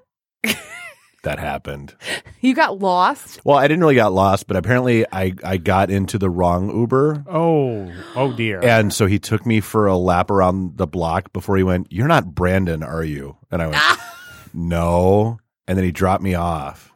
That 1.22 1.38
happened. 1.38 1.94
You 2.40 2.54
got 2.54 2.78
lost. 2.78 3.40
Well, 3.44 3.57
I 3.57 3.66
didn't 3.66 3.80
really 3.80 3.94
got 3.94 4.12
lost, 4.12 4.46
but 4.46 4.57
apparently 4.57 5.07
I, 5.11 5.33
I 5.42 5.57
got 5.57 5.90
into 5.90 6.18
the 6.18 6.30
wrong 6.30 6.68
Uber. 6.74 7.24
oh, 7.28 7.92
oh 8.14 8.33
dear. 8.33 8.62
And 8.62 8.92
so 8.92 9.07
he 9.07 9.18
took 9.18 9.44
me 9.46 9.61
for 9.61 9.87
a 9.87 9.96
lap 9.96 10.30
around 10.30 10.76
the 10.76 10.87
block 10.87 11.33
before 11.33 11.57
he 11.57 11.62
went, 11.62 11.88
You're 11.90 12.09
not 12.09 12.35
Brandon, 12.35 12.83
are 12.83 13.04
you? 13.04 13.37
And 13.50 13.62
I 13.62 13.66
went, 13.68 13.83
No. 14.54 15.38
And 15.66 15.76
then 15.78 15.85
he 15.85 15.92
dropped 15.92 16.22
me 16.22 16.35
off. 16.35 16.93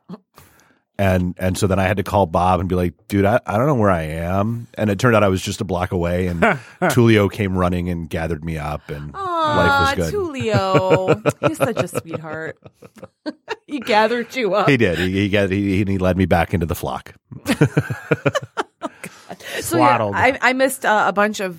And 1.00 1.36
and 1.38 1.56
so 1.56 1.68
then 1.68 1.78
I 1.78 1.84
had 1.84 1.98
to 1.98 2.02
call 2.02 2.26
Bob 2.26 2.58
and 2.58 2.68
be 2.68 2.74
like, 2.74 2.94
dude, 3.06 3.24
I, 3.24 3.40
I 3.46 3.56
don't 3.56 3.68
know 3.68 3.76
where 3.76 3.90
I 3.90 4.02
am. 4.02 4.66
And 4.74 4.90
it 4.90 4.98
turned 4.98 5.14
out 5.14 5.22
I 5.22 5.28
was 5.28 5.40
just 5.40 5.60
a 5.60 5.64
block 5.64 5.92
away 5.92 6.26
and 6.26 6.40
Tulio 6.82 7.30
came 7.30 7.56
running 7.56 7.88
and 7.88 8.10
gathered 8.10 8.44
me 8.44 8.58
up 8.58 8.88
and 8.90 9.12
Aw, 9.14 9.56
life 9.56 9.98
was 9.98 10.10
good. 10.10 10.14
Tulio, 10.14 11.48
he's 11.48 11.58
such 11.58 11.76
a 11.76 11.86
sweetheart. 11.86 12.58
he 13.68 13.78
gathered 13.78 14.34
you 14.34 14.54
up. 14.54 14.68
He 14.68 14.76
did. 14.76 14.98
He 14.98 15.12
he, 15.12 15.28
got, 15.28 15.50
he 15.50 15.84
he 15.84 15.98
led 15.98 16.16
me 16.16 16.26
back 16.26 16.52
into 16.52 16.66
the 16.66 16.74
flock. 16.74 17.14
So 19.60 19.78
yeah, 19.78 20.02
I, 20.02 20.38
I 20.40 20.52
missed 20.52 20.84
uh, 20.84 21.04
a 21.06 21.12
bunch 21.12 21.40
of 21.40 21.58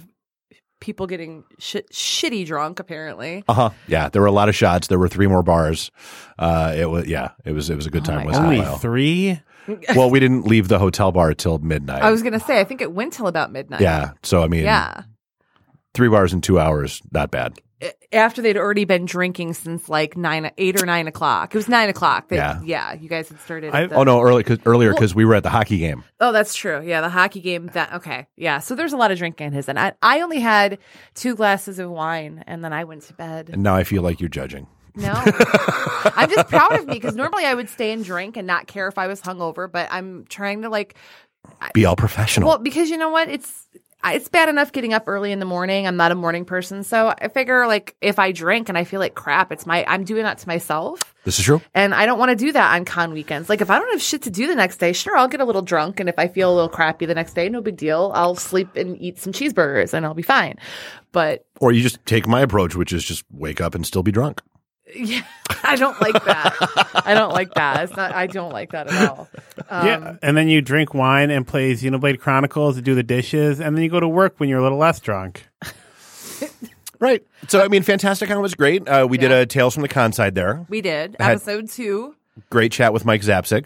people 0.80 1.08
getting 1.08 1.44
sh- 1.58 1.78
shitty 1.92 2.46
drunk. 2.46 2.80
Apparently, 2.80 3.44
Uh 3.48 3.54
huh. 3.54 3.70
Yeah, 3.88 4.10
there 4.10 4.22
were 4.22 4.28
a 4.28 4.32
lot 4.32 4.50
of 4.50 4.56
shots. 4.56 4.88
There 4.88 5.00
were 5.00 5.08
three 5.10 5.28
more 5.28 5.44
bars. 5.44 5.92
Uh, 6.38 6.74
it 6.78 6.86
was 6.90 7.06
yeah, 7.08 7.32
it 7.46 7.52
was 7.52 7.70
it 7.70 7.76
was 7.76 7.86
a 7.86 7.90
good 7.90 8.04
Oh 8.04 8.06
time. 8.06 8.18
my 8.20 8.26
wasn't 8.26 8.46
Only 8.48 8.60
it? 8.60 8.78
Three? 8.80 9.42
well, 9.96 10.10
we 10.10 10.20
didn't 10.20 10.46
leave 10.48 10.68
the 10.68 10.80
hotel 10.80 11.12
bar 11.12 11.34
till 11.34 11.60
midnight. 11.60 12.02
I 12.02 12.12
was 12.12 12.24
gonna 12.24 12.40
say 12.40 12.60
I 12.60 12.64
think 12.64 12.82
it 12.82 12.92
went 12.92 13.14
till 13.14 13.28
about 13.28 13.52
midnight. 13.52 13.82
yeah. 13.82 14.12
So 14.24 14.42
I 14.44 14.48
mean, 14.48 14.64
yeah. 14.64 15.04
three 15.94 16.08
bars 16.10 16.34
in 16.34 16.42
two 16.42 16.60
hours, 16.60 17.02
not 17.12 17.30
bad. 17.32 17.54
After 18.12 18.42
they'd 18.42 18.58
already 18.58 18.84
been 18.84 19.06
drinking 19.06 19.54
since 19.54 19.88
like 19.88 20.18
nine, 20.18 20.52
eight 20.58 20.82
or 20.82 20.86
nine 20.86 21.08
o'clock. 21.08 21.56
It 21.56 21.58
was 21.58 21.70
nine 21.70 21.88
o'clock. 21.88 22.28
They- 22.28 22.36
Yeah. 22.36 22.60
yeah. 22.64 22.94
You 22.94 23.08
guys 23.08 23.30
had 23.30 23.40
started. 23.40 23.74
I- 23.74 23.86
the- 23.88 23.96
Oh 23.96 24.04
no, 24.04 24.22
early 24.22 24.44
cause, 24.44 24.58
earlier 24.66 24.92
because 24.92 25.16
we 25.16 25.24
were 25.24 25.36
at 25.36 25.44
the 25.44 25.50
hockey 25.50 25.78
game. 25.78 26.04
Oh, 26.20 26.32
that's 26.34 26.54
true. 26.56 26.82
Yeah, 26.84 27.00
the 27.02 27.10
hockey 27.10 27.40
game. 27.40 27.68
That 27.74 27.94
okay. 27.94 28.28
Yeah. 28.36 28.60
So 28.60 28.76
there's 28.76 28.92
a 28.92 28.98
lot 28.98 29.12
of 29.12 29.18
drinking 29.18 29.48
in 29.48 29.54
his, 29.54 29.70
and 29.70 29.80
I, 29.80 29.94
I 30.02 30.22
only 30.22 30.40
had 30.40 30.78
two 31.16 31.36
glasses 31.36 31.80
of 31.80 31.90
wine, 31.90 32.44
and 32.48 32.64
then 32.66 32.74
I 32.74 32.84
went 32.84 33.04
to 33.04 33.14
bed. 33.14 33.50
And 33.54 33.64
now 33.64 33.76
I 33.76 33.86
feel 33.86 34.02
like 34.02 34.20
you're 34.20 34.28
judging. 34.30 34.68
No, 34.96 35.14
I'm 36.16 36.30
just 36.30 36.50
proud 36.50 36.74
of 36.80 36.88
me 36.88 36.96
because 36.96 37.16
normally 37.16 37.46
I 37.46 37.54
would 37.54 37.70
stay 37.70 37.92
and 37.94 38.04
drink 38.04 38.36
and 38.36 38.46
not 38.48 38.68
care 38.68 38.88
if 38.90 38.98
I 38.98 39.08
was 39.08 39.22
hungover, 39.22 39.72
but 39.72 39.88
I'm 39.92 40.26
trying 40.28 40.64
to 40.64 40.70
like, 40.70 40.96
Be 41.74 41.86
all 41.86 41.96
professional. 41.96 42.50
well, 42.50 42.58
because 42.58 42.90
you 42.90 42.98
know 42.98 43.10
what? 43.10 43.30
It's 43.30 43.68
it's 44.06 44.30
bad 44.30 44.50
enough 44.50 44.72
getting 44.72 44.94
up 44.94 45.04
early 45.08 45.32
in 45.32 45.40
the 45.40 45.46
morning. 45.46 45.86
I'm 45.86 45.98
not 45.98 46.12
a 46.12 46.16
morning 46.16 46.46
person, 46.46 46.84
so 46.84 47.14
I 47.20 47.28
figure 47.28 47.68
like 47.68 47.96
if 48.02 48.18
I 48.18 48.32
drink 48.32 48.70
and 48.70 48.78
I 48.78 48.84
feel 48.84 49.00
like 49.00 49.14
crap, 49.14 49.52
it's 49.52 49.66
my 49.66 49.84
I'm 49.88 50.04
doing 50.04 50.24
that 50.24 50.38
to 50.40 50.48
myself. 50.48 51.14
This 51.26 51.38
is 51.38 51.46
true. 51.46 51.62
And 51.74 51.94
I 51.94 52.06
don't 52.06 52.18
want 52.18 52.30
to 52.30 52.36
do 52.36 52.52
that 52.52 52.76
on 52.76 52.86
con 52.86 53.12
weekends. 53.12 53.50
Like 53.50 53.62
if 53.62 53.70
I 53.70 53.78
don't 53.78 53.92
have 53.92 54.02
shit 54.02 54.22
to 54.24 54.30
do 54.30 54.48
the 54.48 54.56
next 54.56 54.78
day, 54.78 54.94
sure, 54.94 55.18
I'll 55.18 55.28
get 55.28 55.42
a 55.42 55.46
little 55.46 55.62
drunk. 55.62 56.00
And 56.00 56.08
if 56.08 56.18
I 56.18 56.28
feel 56.28 56.52
a 56.52 56.56
little 56.56 56.70
crappy 56.70 57.06
the 57.06 57.16
next 57.16 57.34
day, 57.34 57.50
no 57.50 57.62
big 57.62 57.78
deal. 57.78 58.12
I'll 58.16 58.36
sleep 58.36 58.76
and 58.76 59.00
eat 59.02 59.20
some 59.20 59.34
cheeseburgers 59.34 59.94
and 59.94 60.06
I'll 60.06 60.14
be 60.14 60.24
fine. 60.24 60.58
But 61.12 61.46
Or 61.60 61.72
you 61.72 61.82
just 61.82 62.04
take 62.06 62.28
my 62.28 62.42
approach, 62.42 62.76
which 62.76 62.94
is 62.94 63.04
just 63.04 63.26
wake 63.32 63.60
up 63.60 63.76
and 63.76 63.86
still 63.86 64.04
be 64.04 64.12
drunk. 64.12 64.42
Yeah, 64.96 65.22
I 65.64 65.76
don't 65.76 66.00
like 66.02 66.24
that. 66.26 66.56
I 67.06 67.14
don't 67.14 67.32
like 67.34 67.54
that. 67.56 67.84
It's 67.84 67.96
not, 67.96 68.14
I 68.14 68.28
don't 68.28 68.52
like 68.52 68.72
that 68.72 68.88
at 68.92 69.10
all. 69.10 69.30
Um, 69.70 69.86
yeah, 69.88 70.16
and 70.22 70.36
then 70.38 70.48
you 70.48 70.62
drink 70.62 70.94
wine 70.94 71.30
and 71.30 71.46
play 71.46 71.74
Xenoblade 71.74 72.20
Chronicles 72.20 72.76
to 72.76 72.82
do 72.82 72.96
the 72.96 73.04
dishes, 73.04 73.60
and 73.60 73.76
then 73.76 73.84
you 73.84 73.90
go 73.90 74.00
to 74.00 74.08
work 74.08 74.36
when 74.40 74.50
you're 74.50 74.60
a 74.60 74.64
little 74.64 74.78
less 74.80 75.00
drunk. 75.00 75.48
Right. 77.02 77.26
So, 77.48 77.64
I 77.64 77.70
mean, 77.70 77.82
Fantastic 77.84 78.28
Con 78.28 78.42
was 78.42 78.56
great. 78.56 78.86
Uh, 78.86 79.08
we 79.10 79.18
did 79.18 79.32
a 79.32 79.46
Tales 79.46 79.74
from 79.74 79.84
the 79.84 79.88
Con 79.88 80.12
side 80.12 80.36
there. 80.36 80.66
We 80.68 80.82
did. 80.82 81.16
Had- 81.18 81.32
Episode 81.38 81.70
two. 81.70 82.14
Great 82.50 82.74
chat 82.74 82.92
with 82.92 83.06
Mike 83.06 83.22
Zapsik. 83.22 83.66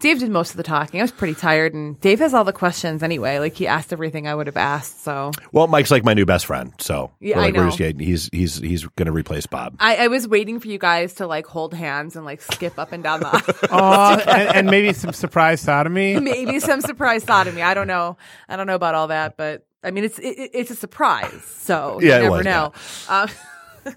Dave 0.00 0.18
did 0.18 0.30
most 0.30 0.50
of 0.50 0.56
the 0.56 0.62
talking. 0.64 1.00
I 1.00 1.04
was 1.04 1.12
pretty 1.12 1.34
tired, 1.34 1.74
and 1.74 1.98
Dave 2.00 2.18
has 2.18 2.34
all 2.34 2.42
the 2.42 2.52
questions 2.52 3.02
anyway. 3.04 3.38
Like 3.38 3.54
he 3.54 3.68
asked 3.68 3.92
everything 3.92 4.26
I 4.26 4.34
would 4.34 4.48
have 4.48 4.56
asked. 4.56 5.04
So 5.04 5.30
Well, 5.52 5.68
Mike's 5.68 5.90
like 5.92 6.04
my 6.04 6.12
new 6.12 6.26
best 6.26 6.46
friend. 6.46 6.72
So, 6.80 7.12
Yeah, 7.20 7.36
we're 7.36 7.42
I 7.42 7.44
like, 7.46 7.54
we're 7.54 7.62
know. 7.62 7.68
just 7.68 7.78
getting, 7.78 8.00
he's, 8.00 8.28
he's, 8.32 8.56
he's 8.58 8.84
going 8.96 9.06
to 9.06 9.12
replace 9.12 9.46
Bob. 9.46 9.76
I, 9.78 9.96
I 9.96 10.06
was 10.08 10.26
waiting 10.26 10.58
for 10.58 10.66
you 10.68 10.78
guys 10.78 11.14
to 11.14 11.26
like 11.28 11.46
hold 11.46 11.72
hands 11.72 12.16
and 12.16 12.24
like 12.24 12.42
skip 12.42 12.78
up 12.80 12.90
and 12.92 13.02
down 13.04 13.20
the 13.20 13.28
aisle. 13.28 13.40
Oh, 13.70 14.14
and, 14.28 14.56
and 14.56 14.66
maybe 14.70 14.92
some 14.92 15.12
surprise 15.12 15.60
sodomy. 15.60 16.18
Maybe 16.20 16.58
some 16.58 16.80
surprise 16.80 17.22
sodomy. 17.22 17.62
I 17.62 17.74
don't 17.74 17.86
know. 17.86 18.16
I 18.48 18.56
don't 18.56 18.66
know 18.66 18.74
about 18.74 18.94
all 18.96 19.06
that, 19.08 19.36
but 19.36 19.64
I 19.84 19.92
mean, 19.92 20.02
it's 20.04 20.18
it, 20.18 20.36
it- 20.38 20.50
it's 20.52 20.70
a 20.72 20.76
surprise. 20.76 21.42
So 21.44 22.00
Yeah, 22.02 22.16
you 22.16 22.22
never 22.24 22.36
was, 22.38 22.44
know. 22.44 22.72
Um, 23.08 23.28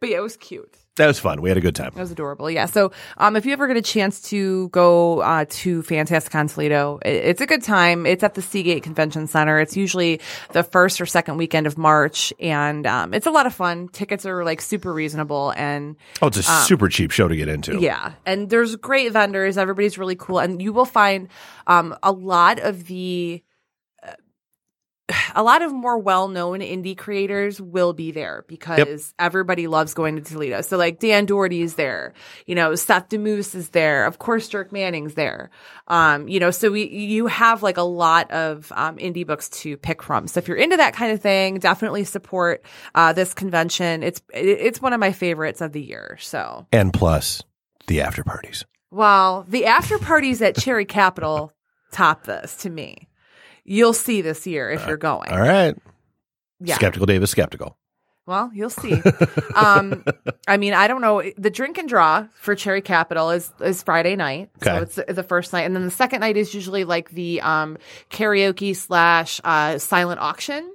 but 0.00 0.08
yeah, 0.10 0.18
it 0.18 0.22
was 0.22 0.36
cute. 0.36 0.76
That 0.96 1.06
was 1.06 1.18
fun. 1.18 1.42
We 1.42 1.50
had 1.50 1.58
a 1.58 1.60
good 1.60 1.74
time. 1.76 1.90
That 1.94 2.00
was 2.00 2.10
adorable. 2.10 2.50
Yeah. 2.50 2.66
So, 2.66 2.90
um, 3.18 3.36
if 3.36 3.44
you 3.44 3.52
ever 3.52 3.66
get 3.68 3.76
a 3.76 3.82
chance 3.82 4.20
to 4.30 4.68
go 4.70 5.20
uh, 5.20 5.44
to 5.48 5.82
Fantastic 5.82 6.32
Con 6.32 6.48
Toledo, 6.48 6.98
it's 7.04 7.40
a 7.40 7.46
good 7.46 7.62
time. 7.62 8.06
It's 8.06 8.24
at 8.24 8.34
the 8.34 8.40
Seagate 8.42 8.82
Convention 8.82 9.26
Center. 9.26 9.60
It's 9.60 9.76
usually 9.76 10.20
the 10.52 10.62
first 10.62 11.00
or 11.00 11.06
second 11.06 11.36
weekend 11.36 11.66
of 11.66 11.76
March, 11.76 12.32
and 12.40 12.86
um, 12.86 13.12
it's 13.12 13.26
a 13.26 13.30
lot 13.30 13.46
of 13.46 13.54
fun. 13.54 13.88
Tickets 13.88 14.24
are 14.24 14.42
like 14.44 14.62
super 14.62 14.92
reasonable, 14.92 15.52
and 15.56 15.96
Oh, 16.22 16.28
it's 16.28 16.38
a 16.38 16.42
super 16.42 16.88
cheap 16.88 17.10
show 17.10 17.28
to 17.28 17.36
get 17.36 17.48
into. 17.48 17.78
yeah, 17.78 18.12
and 18.24 18.48
there's 18.48 18.74
great 18.76 19.12
vendors. 19.12 19.58
Everybody's 19.58 19.98
really 19.98 20.16
cool, 20.16 20.38
and 20.38 20.62
you 20.62 20.72
will 20.72 20.84
find 20.86 21.28
um, 21.66 21.94
a 22.02 22.10
lot 22.12 22.58
of 22.60 22.86
the. 22.86 23.42
A 25.36 25.42
lot 25.44 25.62
of 25.62 25.72
more 25.72 25.98
well-known 25.98 26.58
indie 26.60 26.98
creators 26.98 27.60
will 27.60 27.92
be 27.92 28.10
there 28.10 28.44
because 28.48 29.14
everybody 29.20 29.68
loves 29.68 29.94
going 29.94 30.16
to 30.16 30.22
Toledo. 30.22 30.62
So 30.62 30.76
like 30.76 30.98
Dan 30.98 31.26
Dougherty's 31.26 31.74
there, 31.74 32.12
you 32.46 32.56
know, 32.56 32.74
Seth 32.74 33.10
Damoose 33.10 33.54
is 33.54 33.68
there, 33.68 34.04
of 34.06 34.18
course 34.18 34.48
Dirk 34.48 34.72
Manning's 34.72 35.14
there. 35.14 35.50
Um, 35.86 36.26
you 36.26 36.40
know, 36.40 36.50
so 36.50 36.72
we 36.72 36.88
you 36.88 37.28
have 37.28 37.62
like 37.62 37.76
a 37.76 37.82
lot 37.82 38.30
of 38.32 38.72
um, 38.74 38.96
indie 38.96 39.24
books 39.24 39.48
to 39.60 39.76
pick 39.76 40.02
from. 40.02 40.26
So 40.26 40.38
if 40.38 40.48
you're 40.48 40.56
into 40.56 40.78
that 40.78 40.94
kind 40.94 41.12
of 41.12 41.20
thing, 41.20 41.60
definitely 41.60 42.02
support 42.02 42.64
uh, 42.96 43.12
this 43.12 43.32
convention. 43.32 44.02
It's 44.02 44.20
it- 44.34 44.58
it's 44.66 44.82
one 44.82 44.92
of 44.92 44.98
my 44.98 45.12
favorites 45.12 45.60
of 45.60 45.70
the 45.72 45.82
year. 45.82 46.16
So 46.20 46.66
And 46.72 46.92
plus 46.92 47.42
the 47.86 48.00
after 48.00 48.24
parties. 48.24 48.64
well, 48.90 49.44
the 49.48 49.66
after 49.66 49.98
parties 50.00 50.42
at 50.42 50.56
Cherry 50.56 50.84
Capital 50.84 51.52
top 51.92 52.24
this 52.24 52.56
to 52.56 52.70
me. 52.70 53.08
You'll 53.66 53.92
see 53.92 54.22
this 54.22 54.46
year 54.46 54.70
if 54.70 54.86
you're 54.86 54.96
going. 54.96 55.28
All 55.30 55.40
right. 55.40 55.76
Yeah. 56.60 56.76
Skeptical 56.76 57.04
Dave 57.06 57.22
is 57.22 57.30
skeptical. 57.30 57.76
Well, 58.26 58.50
you'll 58.54 58.70
see. 58.84 59.00
um, 59.54 60.04
I 60.48 60.56
mean, 60.56 60.72
I 60.72 60.88
don't 60.88 61.00
know. 61.00 61.22
The 61.36 61.50
drink 61.50 61.78
and 61.78 61.88
draw 61.88 62.26
for 62.40 62.54
Cherry 62.54 62.80
Capital 62.82 63.30
is 63.30 63.52
is 63.60 63.82
Friday 63.82 64.16
night, 64.16 64.50
Okay. 64.62 64.76
so 64.76 64.82
it's 64.82 64.94
the, 64.96 65.12
the 65.14 65.22
first 65.22 65.52
night, 65.52 65.62
and 65.62 65.76
then 65.76 65.84
the 65.84 65.90
second 65.92 66.20
night 66.20 66.36
is 66.36 66.52
usually 66.54 66.84
like 66.84 67.10
the 67.10 67.40
um, 67.42 67.76
karaoke 68.10 68.74
slash 68.74 69.40
uh, 69.44 69.78
silent 69.78 70.20
auction. 70.20 70.74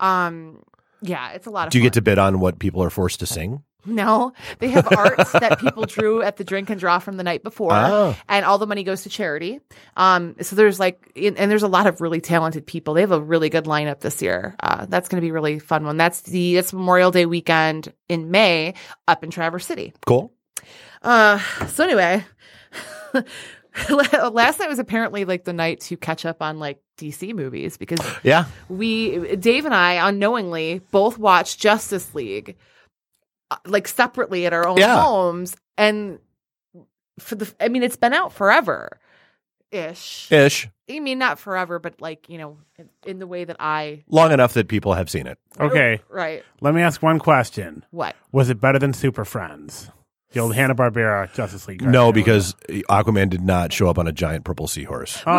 Um, 0.00 0.62
yeah, 1.02 1.30
it's 1.32 1.46
a 1.46 1.50
lot 1.50 1.66
of. 1.68 1.72
Do 1.72 1.78
you 1.78 1.82
fun. 1.82 1.86
get 1.86 1.92
to 1.94 2.02
bid 2.02 2.18
on 2.18 2.40
what 2.40 2.58
people 2.58 2.82
are 2.82 2.90
forced 2.90 3.20
to 3.20 3.26
sing? 3.26 3.62
No, 3.86 4.32
they 4.58 4.68
have 4.68 4.88
arts 4.92 5.32
that 5.32 5.60
people 5.60 5.84
drew 5.86 6.20
at 6.20 6.36
the 6.36 6.44
drink 6.44 6.68
and 6.68 6.78
draw 6.80 6.98
from 6.98 7.16
the 7.16 7.22
night 7.22 7.42
before, 7.42 7.72
Oh. 7.72 8.16
and 8.28 8.44
all 8.44 8.58
the 8.58 8.66
money 8.66 8.82
goes 8.82 9.02
to 9.04 9.08
charity. 9.08 9.60
Um, 9.96 10.34
so 10.40 10.56
there's 10.56 10.78
like, 10.80 11.12
and 11.16 11.36
there's 11.50 11.62
a 11.62 11.68
lot 11.68 11.86
of 11.86 12.00
really 12.00 12.20
talented 12.20 12.66
people. 12.66 12.94
They 12.94 13.00
have 13.02 13.12
a 13.12 13.20
really 13.20 13.48
good 13.48 13.64
lineup 13.64 14.00
this 14.00 14.20
year. 14.20 14.56
Uh, 14.60 14.86
that's 14.86 15.08
going 15.08 15.20
to 15.20 15.24
be 15.24 15.30
a 15.30 15.32
really 15.32 15.58
fun 15.60 15.84
one. 15.84 15.96
That's 15.96 16.22
the 16.22 16.56
that's 16.56 16.72
Memorial 16.72 17.10
Day 17.12 17.24
weekend 17.24 17.92
in 18.08 18.30
May 18.30 18.74
up 19.06 19.22
in 19.24 19.30
Traverse 19.30 19.64
City. 19.66 19.94
Cool. 20.06 20.32
Uh, 21.00 21.38
so 21.68 21.84
anyway, 21.84 22.24
last 23.90 24.58
night 24.58 24.68
was 24.68 24.78
apparently 24.78 25.24
like 25.24 25.44
the 25.44 25.52
night 25.52 25.80
to 25.82 25.96
catch 25.96 26.24
up 26.26 26.42
on 26.42 26.58
like 26.58 26.80
DC 26.98 27.34
movies 27.34 27.76
because 27.76 28.00
Yeah. 28.22 28.46
we 28.68 29.36
Dave 29.36 29.64
and 29.64 29.74
I 29.74 30.08
unknowingly 30.08 30.80
both 30.90 31.16
watched 31.18 31.60
Justice 31.60 32.14
League 32.14 32.56
Uh, 33.50 33.56
like 33.66 33.88
separately 33.88 34.44
at 34.46 34.52
our 34.52 34.66
own 34.68 34.76
Yeah. 34.78 35.02
homes 35.02 35.56
and 35.78 36.18
for 37.18 37.34
the 37.34 37.52
I 37.58 37.68
mean 37.68 37.82
it's 37.82 37.96
been 37.96 38.12
out 38.12 38.32
forever 38.32 38.98
ish. 39.70 40.30
Ish. 40.30 40.68
I 40.90 41.00
mean 41.00 41.18
not 41.18 41.38
forever 41.38 41.78
but 41.78 42.00
like, 42.00 42.28
you 42.28 42.38
know, 42.38 42.58
in, 42.78 42.88
in 43.06 43.18
the 43.18 43.26
way 43.26 43.44
that 43.44 43.56
I 43.58 44.04
Long 44.08 44.32
enough 44.32 44.54
that 44.54 44.68
people 44.68 44.94
have 44.94 45.08
seen 45.10 45.26
it. 45.26 45.38
Okay, 45.58 46.00
right. 46.10 46.44
let 46.60 46.74
me 46.74 46.82
ask 46.82 47.02
one 47.02 47.18
question: 47.18 47.84
What? 47.90 48.14
Was 48.32 48.48
it 48.50 48.60
better 48.60 48.78
than 48.78 48.92
Super 48.92 49.24
Friends, 49.24 49.90
the 50.32 50.40
old 50.40 50.54
Hanna 50.54 50.74
Barbera 50.74 51.32
Justice 51.34 51.66
League? 51.68 51.82
No, 51.82 52.12
because 52.12 52.54
Aquaman 52.68 53.28
did 53.30 53.42
not 53.42 53.72
show 53.72 53.88
up 53.88 53.98
on 53.98 54.06
a 54.06 54.12
giant 54.12 54.44
purple 54.44 54.66
seahorse. 54.68 55.22
oh, 55.26 55.30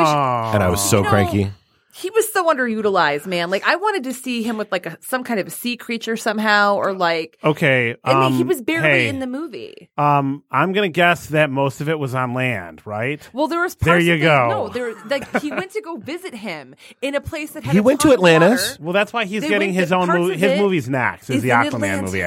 And 0.53 0.61
I 0.63 0.69
was 0.69 0.81
so 0.87 1.01
No. 1.03 1.09
cranky. 1.09 1.51
He 1.91 2.09
was 2.11 2.31
so 2.31 2.47
underutilized, 2.53 3.25
man. 3.25 3.49
Like 3.49 3.67
I 3.67 3.75
wanted 3.75 4.03
to 4.03 4.13
see 4.13 4.43
him 4.43 4.57
with 4.57 4.71
like 4.71 4.85
a 4.85 4.97
some 5.01 5.23
kind 5.23 5.39
of 5.39 5.47
a 5.47 5.49
sea 5.49 5.75
creature 5.75 6.15
somehow 6.17 6.75
or 6.75 6.93
like 6.93 7.37
okay. 7.43 7.95
and 8.03 8.17
um, 8.17 8.33
he 8.33 8.43
was 8.43 8.61
barely 8.61 8.87
hey, 8.87 9.07
in 9.07 9.19
the 9.19 9.27
movie. 9.27 9.89
Um, 9.97 10.43
I'm 10.51 10.71
gonna 10.71 10.89
guess 10.89 11.27
that 11.27 11.49
most 11.49 11.81
of 11.81 11.89
it 11.89 11.97
was 11.97 12.13
on 12.13 12.33
land, 12.33 12.85
right? 12.85 13.27
Well, 13.33 13.47
there 13.47 13.61
was 13.61 13.75
There 13.75 13.99
you 13.99 14.15
of 14.15 14.21
go. 14.21 14.49
No, 14.49 14.69
there 14.69 14.93
like 15.05 15.41
he 15.41 15.51
went 15.51 15.71
to 15.71 15.81
go 15.81 15.97
visit 15.97 16.33
him 16.33 16.75
in 17.01 17.15
a 17.15 17.21
place 17.21 17.51
that 17.51 17.63
had 17.63 17.71
He 17.73 17.79
a 17.79 17.83
went 17.83 18.01
ton 18.01 18.11
to 18.11 18.13
of 18.13 18.19
Atlantis. 18.19 18.71
water. 18.71 18.83
Well, 18.83 18.93
that's 18.93 19.11
why 19.11 19.25
he's 19.25 19.41
They 19.41 19.49
getting 19.49 19.73
his 19.73 19.91
own 19.91 20.07
movie. 20.07 20.37
His 20.37 20.59
movie's 20.59 20.87
next. 20.87 21.29
Is, 21.29 21.37
is 21.37 21.41
the 21.43 21.49
in 21.49 21.55
Aquaman 21.57 22.03
movie? 22.03 22.23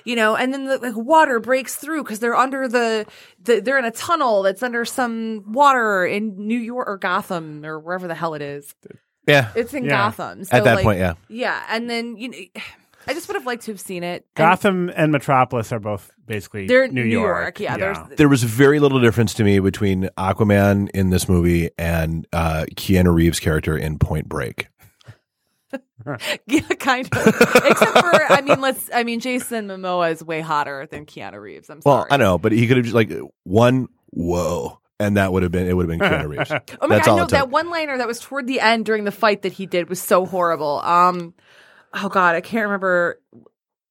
Atlantis, 0.00 0.06
You 0.06 0.16
know, 0.16 0.36
and 0.36 0.52
then 0.52 0.64
the 0.66 0.78
like, 0.78 0.96
water 0.96 1.40
breaks 1.40 1.76
through 1.76 2.02
because 2.04 2.18
they're 2.18 2.36
under 2.36 2.68
the, 2.68 3.06
the 3.42 3.60
they're 3.60 3.78
in 3.78 3.84
a 3.84 3.90
tunnel 3.90 4.42
that's 4.42 4.62
under 4.62 4.84
some 4.84 5.44
water 5.52 6.04
in 6.06 6.46
New 6.46 6.58
York 6.58 6.88
or 6.88 6.96
Gotham 6.98 7.64
or 7.64 7.78
wherever 7.78 8.08
the 8.08 8.14
hell 8.14 8.34
it 8.34 8.42
is. 8.42 8.74
Yeah. 9.26 9.50
It's 9.54 9.74
in 9.74 9.84
Yeah. 9.84 9.90
Gotham. 9.90 10.44
So 10.44 10.56
At 10.56 10.64
that 10.64 10.74
like, 10.76 10.84
point, 10.84 10.98
yeah. 10.98 11.14
yeah. 11.28 11.62
And 11.70 11.88
then 11.88 12.16
you 12.16 12.28
know, 12.28 12.38
I 13.06 13.14
just 13.14 13.28
would 13.28 13.34
have 13.34 13.46
liked 13.46 13.62
to 13.64 13.72
have 13.72 13.80
seen 13.80 14.04
it. 14.04 14.26
Gotham 14.34 14.90
and 14.94 15.10
Metropolis 15.10 15.72
are 15.72 15.78
both 15.80 16.10
basically 16.26 16.66
They're 16.66 16.86
New, 16.86 17.04
New 17.04 17.10
York. 17.10 17.58
York, 17.58 17.60
yeah, 17.60 17.76
there's- 17.76 17.98
There 18.16 18.28
was 18.28 18.42
very 18.42 18.78
little 18.78 19.00
difference 19.00 19.32
to 19.34 19.44
me 19.44 19.58
between 19.58 20.10
Aquaman 20.18 20.90
in 20.90 21.10
this 21.10 21.28
movie 21.28 21.70
and 21.78 22.26
uh, 22.32 22.66
Keanu 22.76 23.12
Reeves' 23.14 23.40
character 23.40 23.76
in 23.76 23.98
Point 23.98 24.28
Break. 24.28 24.68
Yeah, 26.46 26.60
kind 26.78 27.06
of. 27.12 27.26
Except 27.28 27.98
for, 27.98 28.32
I 28.32 28.40
mean, 28.44 28.60
let's. 28.60 28.88
I 28.92 29.04
mean, 29.04 29.20
Jason 29.20 29.68
Momoa 29.68 30.10
is 30.12 30.24
way 30.24 30.40
hotter 30.40 30.86
than 30.90 31.06
Keanu 31.06 31.40
Reeves. 31.40 31.68
I'm 31.70 31.80
Well, 31.84 32.00
sorry. 32.02 32.08
I 32.10 32.16
know, 32.16 32.38
but 32.38 32.52
he 32.52 32.66
could 32.66 32.76
have 32.78 32.84
just 32.86 32.94
like 32.94 33.10
one 33.44 33.88
whoa, 34.10 34.80
and 34.98 35.16
that 35.16 35.32
would 35.32 35.42
have 35.42 35.52
been 35.52 35.68
it. 35.68 35.74
Would 35.74 35.88
have 35.88 35.98
been 35.98 36.08
Keanu 36.08 36.28
Reeves. 36.28 36.50
Oh 36.80 36.88
my 36.88 36.96
That's 36.96 37.06
god, 37.06 37.12
all 37.12 37.18
no, 37.18 37.24
it 37.24 37.30
that 37.30 37.50
one 37.50 37.70
liner 37.70 37.98
that 37.98 38.06
was 38.08 38.18
toward 38.20 38.46
the 38.46 38.60
end 38.60 38.84
during 38.86 39.04
the 39.04 39.12
fight 39.12 39.42
that 39.42 39.52
he 39.52 39.66
did 39.66 39.88
was 39.88 40.00
so 40.00 40.24
horrible. 40.26 40.80
Um, 40.80 41.34
oh 41.94 42.08
god, 42.08 42.34
I 42.34 42.40
can't 42.40 42.64
remember. 42.64 43.20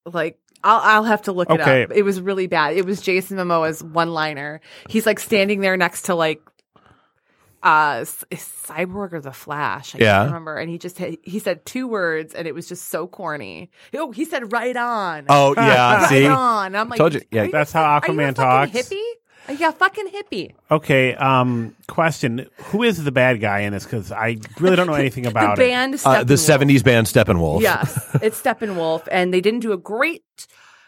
Like, 0.06 0.40
I'll 0.64 0.82
I'll 0.84 1.04
have 1.04 1.22
to 1.24 1.32
look 1.32 1.50
Okay. 1.50 1.84
it 1.84 1.92
up. 1.92 1.96
It 1.98 2.04
was 2.04 2.20
really 2.20 2.48
bad. 2.48 2.76
It 2.76 2.86
was 2.86 3.00
Jason 3.02 3.38
Momoa's 3.38 3.84
one 3.84 4.12
liner. 4.14 4.62
He's 4.90 5.06
like 5.06 5.20
standing 5.20 5.62
there 5.62 5.78
next 5.78 6.04
to 6.04 6.16
like. 6.16 6.42
Uh, 7.62 8.02
Cyborg 8.04 9.14
or 9.14 9.22
the 9.22 9.32
Flash? 9.32 9.96
I 9.96 10.00
Yeah. 10.00 10.18
can't 10.20 10.28
remember. 10.28 10.56
And 10.58 10.70
he 10.70 10.78
just 10.78 10.98
had, 10.98 11.18
he 11.24 11.40
said 11.40 11.66
two 11.66 11.88
words, 11.88 12.34
and 12.34 12.48
it 12.48 12.54
was 12.56 12.68
just 12.68 12.90
so 12.90 13.08
corny. 13.08 13.70
Oh, 13.94 14.12
he 14.12 14.26
said 14.26 14.52
"right 14.52 14.76
on." 14.78 15.26
Oh 15.30 15.54
yeah, 15.58 15.98
right 16.02 16.10
see, 16.10 16.28
on. 16.28 16.68
And 16.68 16.78
I'm 16.78 16.90
like, 16.90 16.98
Told 16.98 17.14
you. 17.14 17.22
Yeah, 17.32 17.42
are 17.42 17.46
you 17.46 17.52
That's 17.52 17.74
a- 17.74 17.78
how 17.78 17.84
are 17.84 18.02
you 18.08 18.14
a 18.14 18.16
Aquaman 18.24 18.36
talks. 18.36 18.72
Hippie? 18.72 19.02
yeah, 19.58 19.72
fucking 19.72 20.08
hippie? 20.08 20.54
Okay. 20.70 21.16
Um, 21.16 21.76
question: 21.88 22.48
Who 22.66 22.84
is 22.84 23.04
the 23.04 23.12
bad 23.12 23.42
guy 23.42 23.62
in 23.62 23.74
this? 23.74 23.84
Because 23.84 24.12
I 24.12 24.38
really 24.60 24.76
don't 24.76 24.88
know 24.88 24.94
anything 25.06 25.24
The 25.24 25.30
about 25.32 25.58
it. 25.60 25.62
band, 25.70 26.00
uh, 26.06 26.24
the 26.24 26.36
'70s 26.36 26.84
band 26.84 27.08
Steppenwolf. 27.08 27.62
Yes, 27.62 28.16
it's 28.22 28.40
Steppenwolf, 28.42 29.08
and 29.12 29.34
they 29.34 29.42
didn't 29.42 29.62
do 29.62 29.72
a 29.74 29.78
great 29.78 30.24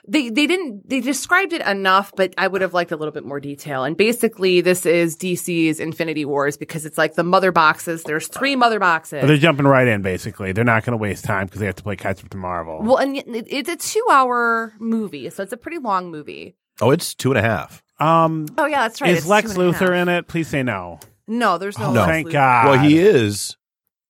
they 0.08 0.30
they 0.30 0.48
didn't 0.48 0.90
they 0.90 1.00
described 1.00 1.54
it 1.54 1.62
enough, 1.66 2.12
but 2.16 2.34
I 2.38 2.48
would 2.48 2.62
have 2.62 2.74
liked 2.74 2.92
a 2.92 2.96
little 2.96 3.12
bit 3.12 3.24
more 3.26 3.40
detail. 3.40 3.84
And 3.84 3.96
basically, 3.96 4.62
this 4.62 4.86
is 4.86 5.16
DC's 5.16 5.80
Infinity 5.80 6.26
Wars 6.26 6.58
because 6.58 6.86
it's 6.86 6.98
like 6.98 7.16
the 7.16 7.24
mother 7.24 7.52
boxes. 7.52 8.04
There's 8.04 8.28
three 8.28 8.56
mother 8.56 8.80
boxes. 8.80 9.26
They're 9.28 9.38
jumping 9.38 9.68
right 9.68 9.88
in, 9.88 10.02
basically. 10.02 10.52
They're 10.52 10.64
not 10.64 10.84
going 10.86 10.92
to 10.94 11.02
waste 11.02 11.26
time 11.26 11.46
because 11.48 11.60
they 11.60 11.66
have 11.68 11.76
to 11.76 11.84
play 11.84 11.96
catch 11.96 12.24
up 12.24 12.30
to 12.32 12.38
Marvel. 12.38 12.82
well, 12.82 12.98
and 12.98 13.18
it- 13.18 13.28
it's 13.48 13.70
a 13.70 13.76
two 13.76 14.06
hour 14.12 14.74
movie, 14.80 15.30
so 15.30 15.44
it's 15.44 15.54
a 15.54 15.58
pretty 15.58 15.78
long 15.80 16.12
movie. 16.12 16.56
Oh, 16.82 16.92
it's 16.92 17.14
two 17.14 17.32
and 17.32 17.38
a 17.38 17.42
half. 17.44 17.84
um, 18.00 18.48
Oh 18.58 18.66
yeah, 18.66 18.82
that's 18.82 19.02
right. 19.02 19.12
is 19.12 19.20
It's 19.20 19.28
Lex 19.28 19.54
two 19.54 19.62
and 19.62 19.76
a 19.76 19.78
Luthor 19.78 20.02
in 20.02 20.10
it? 20.10 20.28
Please 20.28 20.48
say 20.48 20.64
no. 20.64 21.00
No, 21.28 21.58
there's 21.60 21.78
no. 21.78 21.90
Oh, 21.90 21.92
Lex 21.92 22.08
thank 22.08 22.28
Luthor. 22.30 22.32
God. 22.34 22.66
Well, 22.70 22.80
he 22.80 22.98
is 23.00 23.56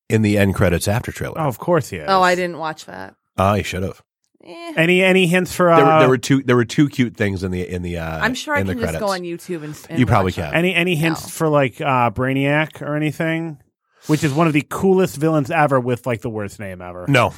in 0.10 0.22
the 0.22 0.38
end 0.38 0.56
credits 0.56 0.88
after 0.88 1.12
trailer. 1.12 1.40
Oh, 1.40 1.48
of 1.48 1.58
course 1.60 1.90
he 1.90 1.98
is. 1.98 2.06
Oh, 2.08 2.22
I 2.22 2.36
didn't 2.36 2.58
watch 2.58 2.86
that. 2.86 3.16
Ah, 3.38 3.56
he 3.56 3.64
should 3.64 3.84
have. 3.84 4.02
Eh. 4.44 4.74
Any 4.76 5.04
any 5.04 5.28
hints 5.28 5.54
for 5.56 5.70
uh, 5.70 5.76
There, 5.78 5.86
were- 5.86 6.00
there 6.00 6.10
were 6.10 6.18
two. 6.18 6.42
There 6.44 6.56
were 6.56 6.66
two 6.66 6.90
cute 6.90 7.16
things 7.16 7.44
in 7.44 7.52
the 7.52 7.68
in 7.68 7.82
the. 7.84 7.98
Uh, 8.00 8.20
I'm 8.26 8.34
sure 8.34 8.56
I 8.56 8.62
in 8.62 8.68
can 8.68 8.78
the 8.78 8.86
just 8.88 9.00
go 9.00 9.10
on 9.10 9.22
YouTube 9.22 9.64
and. 9.64 9.78
and 9.90 10.00
You 10.00 10.06
probably 10.06 10.32
watch 10.32 10.38
it. 10.40 10.42
can. 10.42 10.54
any 10.56 10.74
any 10.74 10.96
hints 10.96 11.24
No. 11.24 11.30
for 11.30 11.48
like 11.48 11.80
uh, 11.80 12.10
Brainiac 12.12 12.82
or 12.82 12.96
anything? 12.96 13.60
Which 14.08 14.24
is 14.24 14.34
one 14.34 14.48
of 14.48 14.54
the 14.54 14.66
coolest 14.68 15.18
villains 15.18 15.52
ever 15.52 15.80
with 15.80 16.08
like 16.08 16.22
the 16.22 16.30
worst 16.30 16.60
name 16.60 16.82
ever. 16.82 17.06
No, 17.08 17.34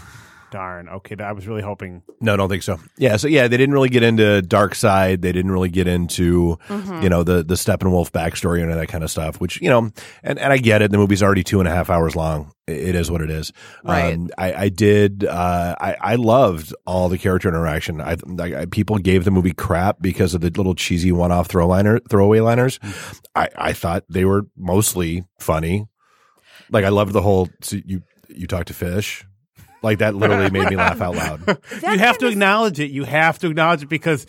Darn. 0.54 0.88
Okay, 0.88 1.16
I 1.20 1.32
was 1.32 1.48
really 1.48 1.64
hoping. 1.64 2.04
no, 2.22 2.38
don't 2.38 2.48
think 2.50 2.62
so. 2.64 2.80
Yeah, 2.98 3.18
so 3.18 3.28
yeah, 3.28 3.48
they 3.48 3.58
didn't 3.58 3.74
really 3.74 3.90
get 3.90 4.04
into 4.04 4.42
Darkseid. 4.46 5.22
They 5.22 5.32
didn't 5.32 5.52
really 5.52 5.70
get 5.70 5.88
into 5.88 6.58
Mm-hmm. 6.70 7.02
you 7.04 7.10
know 7.10 7.24
the 7.24 7.44
the 7.44 7.56
Steppenwolf 7.56 8.12
backstory 8.12 8.62
and 8.62 8.72
that 8.72 8.88
kind 8.88 9.04
of 9.04 9.10
stuff. 9.12 9.42
Which 9.42 9.60
you 9.62 9.70
know, 9.70 9.92
and 10.24 10.38
and 10.40 10.54
I 10.54 10.58
get 10.58 10.82
it. 10.82 10.92
The 10.92 10.98
movie's 10.98 11.24
already 11.24 11.44
two 11.44 11.60
and 11.60 11.68
a 11.68 11.72
half 11.72 11.90
hours 11.90 12.16
long. 12.16 12.52
It- 12.68 12.90
It 12.90 12.96
is 12.96 13.10
what 13.12 13.22
it 13.22 13.30
is. 13.30 13.52
Right. 13.84 14.14
Um, 14.14 14.30
I, 14.38 14.54
I 14.66 14.70
did. 14.70 15.26
Uh, 15.26 15.76
I 15.82 15.96
I 16.14 16.16
loved 16.16 16.74
all 16.86 17.10
the 17.10 17.18
character 17.18 17.50
interaction. 17.50 18.00
I, 18.00 18.16
I 18.40 18.62
I- 18.62 18.66
people 18.68 18.98
gave 19.00 19.26
the 19.26 19.32
movie 19.32 19.54
crap 19.54 19.98
because 20.02 20.34
of 20.36 20.42
the 20.42 20.50
little 20.52 20.76
cheesy 20.76 21.12
one 21.12 21.32
off 21.32 21.48
throw 21.48 21.68
liner 21.68 22.00
throwaway 22.10 22.40
liners. 22.42 22.80
I 23.36 23.50
I 23.58 23.74
thought 23.74 24.04
they 24.10 24.24
were 24.26 24.46
mostly 24.56 25.26
funny. 25.40 25.88
Like 26.70 26.86
I 26.86 26.90
loved 26.90 27.14
the 27.14 27.22
whole 27.22 27.50
so 27.62 27.78
you 27.86 28.04
you 28.30 28.48
talk 28.48 28.66
to 28.66 28.74
fish. 28.74 29.26
Like 29.84 30.00
that 30.00 30.16
literally 30.16 30.50
made 30.50 30.70
me 30.70 30.76
laugh 30.76 31.02
out 31.02 31.16
loud. 31.16 31.42
you 31.84 32.00
have 32.00 32.18
to 32.20 32.28
acknowledge 32.28 32.80
it. 32.80 32.90
You 32.92 33.04
have 33.04 33.38
to 33.40 33.48
acknowledge 33.50 33.84
it 33.84 33.90
because 33.90 34.26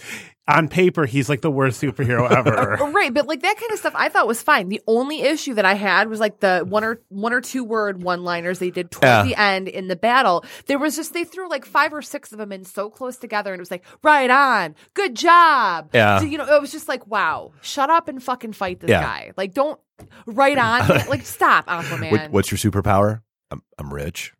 on 0.46 0.68
paper 0.68 1.06
he's 1.06 1.30
like 1.30 1.40
the 1.40 1.50
worst 1.50 1.80
superhero 1.80 2.30
ever. 2.36 2.78
Right, 2.94 3.12
but 3.14 3.26
like 3.26 3.40
that 3.42 3.56
kind 3.56 3.72
of 3.72 3.78
stuff 3.78 3.92
I 3.96 4.08
thought 4.08 4.26
was 4.26 4.42
fine. 4.42 4.68
The 4.68 4.80
only 4.86 5.22
issue 5.22 5.54
that 5.54 5.64
I 5.64 5.74
had 5.74 6.08
was 6.08 6.20
like 6.20 6.40
the 6.40 6.64
one 6.68 6.84
or 6.84 7.00
one 7.08 7.32
or 7.32 7.40
two 7.40 7.64
word 7.64 8.02
one 8.02 8.24
liners 8.24 8.58
they 8.58 8.70
did 8.70 8.90
towards 8.90 9.04
Yeah. 9.06 9.22
the 9.24 9.34
end 9.40 9.68
in 9.68 9.88
the 9.88 9.96
battle. 9.96 10.44
There 10.66 10.78
was 10.78 10.96
just 10.96 11.12
they 11.14 11.24
threw 11.24 11.48
like 11.48 11.64
five 11.64 11.92
or 11.94 12.02
six 12.02 12.30
of 12.32 12.38
them 12.38 12.52
in 12.52 12.64
so 12.64 12.90
close 12.90 13.16
together 13.16 13.52
and 13.52 13.58
it 13.60 13.62
was 13.62 13.70
like, 13.70 13.84
right 14.02 14.30
on, 14.30 14.74
good 14.94 15.14
job. 15.16 15.90
Yeah. 15.94 16.18
So, 16.18 16.24
you 16.26 16.36
know, 16.38 16.46
it 16.46 16.60
was 16.60 16.72
just 16.72 16.88
like, 16.88 17.06
wow, 17.06 17.52
shut 17.62 17.90
up 17.90 18.08
and 18.08 18.22
fucking 18.22 18.52
fight 18.52 18.80
this 18.80 18.90
Yeah. 18.90 19.02
guy. 19.02 19.32
Like 19.36 19.54
don't 19.54 19.80
right 20.26 20.58
on. 20.58 20.88
like 21.08 21.24
stop, 21.26 21.66
Aquaman. 21.66 22.10
What, 22.10 22.30
what's 22.30 22.50
your 22.50 22.58
superpower? 22.58 23.22
I'm 23.50 23.62
I'm 23.78 23.92
rich. 23.92 24.32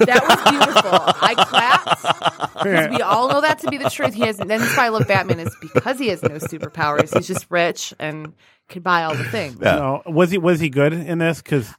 That 0.00 0.22
was 0.28 0.50
beautiful. 0.50 0.90
I 0.92 1.34
clapped. 1.36 2.54
'Cause 2.54 2.88
we 2.90 3.02
all 3.02 3.28
know 3.28 3.40
that 3.40 3.58
to 3.60 3.70
be 3.70 3.76
the 3.78 3.90
truth. 3.90 4.14
He 4.14 4.22
has. 4.22 4.36
That's 4.38 4.76
why 4.76 4.86
I 4.86 4.88
love 4.88 5.06
Batman 5.08 5.40
is 5.40 5.54
because 5.60 5.98
he 5.98 6.08
has 6.08 6.22
no 6.22 6.30
superpowers. 6.36 7.14
He's 7.14 7.26
just 7.26 7.46
rich 7.50 7.92
and 7.98 8.32
can 8.68 8.80
buy 8.82 9.04
all 9.04 9.14
the 9.14 9.24
things. 9.24 9.58
No, 9.60 10.02
was 10.06 10.30
he 10.30 10.38
was 10.38 10.60
he 10.60 10.70
good 10.70 10.92
in 10.94 11.18
this? 11.18 11.42
Because 11.42 11.70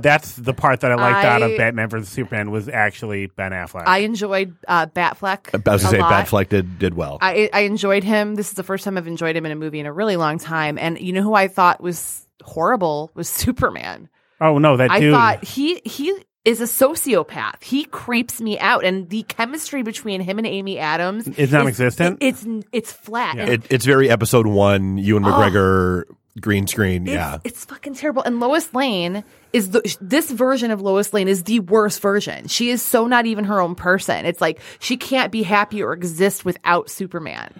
that's 0.00 0.34
the 0.34 0.52
part 0.54 0.80
that 0.80 0.90
I 0.90 0.96
liked 0.96 1.24
out 1.24 1.42
of 1.42 1.56
Batman 1.56 1.88
vs 1.88 2.08
Superman 2.08 2.50
was 2.50 2.68
actually 2.68 3.26
Ben 3.26 3.52
Affleck. 3.52 3.84
I 3.86 3.98
enjoyed 3.98 4.56
uh, 4.66 4.86
Batfleck. 4.86 5.48
I 5.66 5.72
was 5.72 5.82
gonna 5.82 5.96
say 5.96 6.00
lot. 6.00 6.26
Batfleck 6.26 6.48
did 6.48 6.78
did 6.78 6.94
well. 6.94 7.18
I, 7.20 7.48
I 7.52 7.60
enjoyed 7.60 8.02
him. 8.04 8.34
This 8.34 8.48
is 8.48 8.54
the 8.54 8.64
first 8.64 8.84
time 8.84 8.98
I've 8.98 9.06
enjoyed 9.06 9.36
him 9.36 9.46
in 9.46 9.52
a 9.52 9.56
movie 9.56 9.78
in 9.80 9.86
a 9.86 9.92
really 9.92 10.16
long 10.16 10.38
time. 10.38 10.78
And 10.78 10.98
you 10.98 11.12
know 11.12 11.22
who 11.22 11.34
I 11.34 11.46
thought 11.48 11.80
was 11.80 12.26
horrible 12.42 13.10
was 13.14 13.28
Superman. 13.28 14.08
oh 14.40 14.58
no, 14.58 14.76
that 14.76 14.90
I 14.90 14.98
dude. 15.00 15.14
thought 15.14 15.44
he 15.44 15.80
he 15.84 16.12
is 16.44 16.60
a 16.60 16.64
sociopath. 16.64 17.62
He 17.62 17.84
creeps 17.84 18.40
me 18.40 18.58
out, 18.58 18.84
and 18.84 19.08
the 19.08 19.22
chemistry 19.24 19.82
between 19.82 20.20
him 20.20 20.38
and 20.38 20.46
Amy 20.46 20.78
Adams 20.78 21.28
Is 21.28 21.52
non-existent? 21.52 22.18
It's 22.20 22.44
it's 22.72 22.92
flat. 22.92 23.38
And 23.38 23.48
it, 23.48 23.62
it's 23.70 23.84
very 23.84 24.10
episode 24.10 24.46
one. 24.46 24.98
Ewan 24.98 25.24
oh. 25.24 25.28
McGregor 25.28 26.04
green 26.40 26.66
screen. 26.66 27.06
It's, 27.06 27.14
yeah, 27.14 27.38
it's 27.44 27.64
fucking 27.64 27.94
terrible. 27.94 28.22
And 28.22 28.40
Lois 28.40 28.72
Lane 28.74 29.22
is 29.52 29.70
the 29.70 29.96
this 30.00 30.30
version 30.30 30.70
of 30.70 30.80
Lois 30.80 31.12
Lane 31.12 31.28
is 31.28 31.44
the 31.44 31.60
worst 31.60 32.00
version. 32.00 32.48
She 32.48 32.70
is 32.70 32.82
so 32.82 33.06
not 33.06 33.26
even 33.26 33.44
her 33.44 33.60
own 33.60 33.74
person. 33.74 34.24
It's 34.26 34.40
like 34.40 34.60
she 34.80 34.96
can't 34.96 35.30
be 35.30 35.42
happy 35.42 35.82
or 35.82 35.92
exist 35.92 36.44
without 36.44 36.90
Superman. 36.90 37.52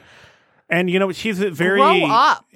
And 0.69 0.89
you 0.89 0.99
know, 0.99 1.13
she's 1.13 1.41
a 1.41 1.51
very. 1.51 1.81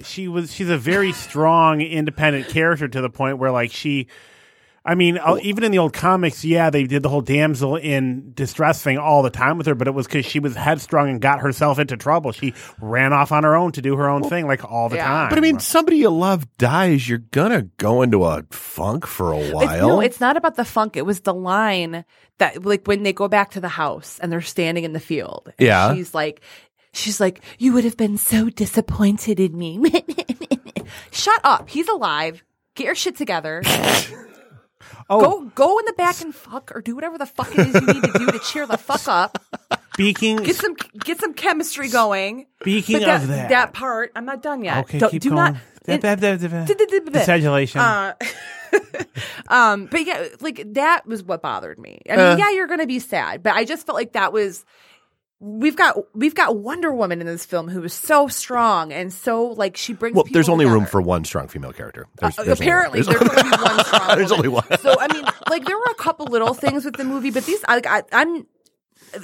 She 0.03 0.27
was 0.27 0.51
she's 0.51 0.69
a 0.69 0.77
very 0.77 1.13
strong, 1.13 1.81
independent 1.81 2.49
character 2.49 2.87
to 2.87 3.01
the 3.01 3.09
point 3.09 3.37
where 3.37 3.51
like 3.51 3.71
she. 3.71 4.07
I 4.87 4.95
mean, 4.95 5.17
uh, 5.17 5.37
even 5.41 5.65
in 5.65 5.71
the 5.73 5.79
old 5.79 5.91
comics, 5.91 6.45
yeah, 6.45 6.69
they 6.69 6.85
did 6.85 7.03
the 7.03 7.09
whole 7.09 7.19
damsel 7.21 7.75
in 7.75 8.31
distress 8.33 8.81
thing 8.81 8.97
all 8.97 9.21
the 9.21 9.29
time 9.29 9.57
with 9.57 9.67
her, 9.67 9.75
but 9.75 9.87
it 9.87 9.93
was 9.93 10.07
because 10.07 10.25
she 10.25 10.39
was 10.39 10.55
headstrong 10.55 11.09
and 11.09 11.19
got 11.21 11.41
herself 11.41 11.77
into 11.77 11.97
trouble. 11.97 12.31
She 12.31 12.53
ran 12.79 13.11
off 13.11 13.33
on 13.33 13.43
her 13.43 13.55
own 13.55 13.73
to 13.73 13.81
do 13.81 13.97
her 13.97 14.07
own 14.09 14.23
thing, 14.23 14.47
like 14.47 14.63
all 14.63 14.87
the 14.87 14.95
Yeah. 14.95 15.05
time. 15.07 15.29
but 15.29 15.37
I 15.37 15.41
mean, 15.41 15.59
somebody 15.59 15.97
you 15.97 16.09
love 16.09 16.47
dies. 16.57 17.07
You're 17.07 17.17
gonna 17.19 17.63
go 17.77 18.01
into 18.01 18.23
a 18.23 18.43
funk 18.49 19.05
for 19.05 19.33
a 19.33 19.39
It's, 19.39 19.53
while. 19.53 19.87
no, 19.89 19.99
it's 19.99 20.21
not 20.21 20.37
about 20.37 20.55
the 20.55 20.63
funk. 20.65 20.95
It 20.95 21.05
was 21.05 21.19
the 21.19 21.33
line 21.33 22.05
that 22.37 22.65
like 22.65 22.87
when 22.87 23.03
they 23.03 23.11
go 23.11 23.27
back 23.27 23.51
to 23.51 23.59
the 23.59 23.67
house 23.67 24.19
and 24.21 24.31
they're 24.31 24.39
standing 24.41 24.85
in 24.85 24.93
the 24.93 24.99
field. 25.01 25.51
and 25.59 25.67
Yeah. 25.67 25.93
she's 25.93 26.15
like. 26.15 26.41
She's 26.93 27.19
like, 27.19 27.41
you 27.59 27.73
would 27.73 27.83
have 27.83 27.97
been 27.97 28.17
so 28.17 28.49
disappointed 28.49 29.39
in 29.39 29.55
me. 29.55 29.77
Shut 31.11 31.39
up. 31.43 31.69
He's 31.69 31.87
alive. 31.89 32.43
Get 32.73 32.85
your 32.85 32.95
shit 32.95 33.15
together. 33.15 33.61
oh, 35.09 35.19
Go 35.21 35.51
go 35.55 35.79
in 35.79 35.85
the 35.85 35.93
back 35.93 36.21
and 36.21 36.33
fuck 36.33 36.71
or 36.75 36.81
do 36.81 36.95
whatever 36.95 37.17
the 37.17 37.25
fuck 37.25 37.49
it 37.57 37.59
is 37.67 37.73
you 37.75 37.81
need 37.93 38.03
to 38.03 38.19
do 38.19 38.25
to 38.31 38.39
cheer 38.39 38.65
the 38.67 38.77
fuck 38.77 39.07
up. 39.07 39.37
speaking 39.93 40.37
Get 40.37 40.55
some 40.55 40.75
get 41.03 41.19
some 41.19 41.33
chemistry 41.33 41.89
going. 41.89 42.45
speaking 42.61 42.99
But 42.99 43.05
that, 43.05 43.21
of 43.23 43.27
that, 43.29 43.73
part, 43.73 44.11
I'm 44.15 44.25
not 44.25 44.41
done 44.43 44.63
yet. 44.63 44.85
okay, 44.85 44.99
Don't- 44.99 45.11
keep 45.11 45.21
do 45.21 45.29
going. 45.29 45.53
not. 45.53 45.55
Congratulations. 45.87 47.81
Uh, 47.81 48.13
um, 49.49 49.85
but 49.85 50.05
yeah, 50.05 50.27
like 50.41 50.63
that 50.73 51.05
was 51.05 51.23
what 51.23 51.41
bothered 51.41 51.79
me. 51.79 52.01
I 52.09 52.15
mean, 52.15 52.19
Uh. 52.25 52.35
yeah, 52.37 52.51
you're 52.51 52.67
gonna 52.67 52.87
be 52.87 52.99
sad, 52.99 53.43
but 53.43 53.53
I 53.55 53.65
just 53.65 53.85
felt 53.85 53.95
like 53.95 54.13
that 54.13 54.33
was. 54.33 54.65
We've 55.39 55.75
got 55.75 55.95
we've 56.15 56.33
got 56.33 56.57
Wonder 56.57 56.91
Woman 56.91 57.21
in 57.21 57.27
this 57.27 57.45
film 57.45 57.69
who 57.69 57.83
is 57.83 57.93
so 57.93 58.27
strong 58.27 58.91
and 58.91 59.13
so 59.13 59.45
like 59.49 59.77
she 59.77 59.93
brings. 59.93 60.15
well, 60.15 60.23
people 60.23 60.33
there's 60.33 60.49
only 60.49 60.65
room 60.65 60.79
together. 60.79 60.89
for 60.91 61.01
one 61.03 61.25
strong 61.25 61.47
female 61.47 61.73
character. 61.73 62.07
There's, 62.19 62.39
Uh, 62.39 62.43
there's 62.43 62.59
only- 62.59 62.65
apparently, 62.67 63.01
there's- 63.03 63.19
there's 63.29 63.41
only 63.51 63.59
one 63.61 63.85
strong. 63.85 64.17
There's 64.17 64.31
woman. 64.31 64.45
only 64.47 64.47
one. 64.49 64.79
So 64.79 64.89
I 64.89 64.93
mean, 64.95 64.96
like 65.49 65.65
there 65.65 65.77
were 65.77 65.91
a 65.91 65.95
couple 65.95 66.25
little 66.27 66.53
things 66.53 66.85
with 66.85 66.95
the 66.95 67.03
movie, 67.03 67.31
but 67.31 67.45
these, 67.45 67.63
I, 67.67 67.81
I, 67.85 68.03
I'm, 68.11 68.45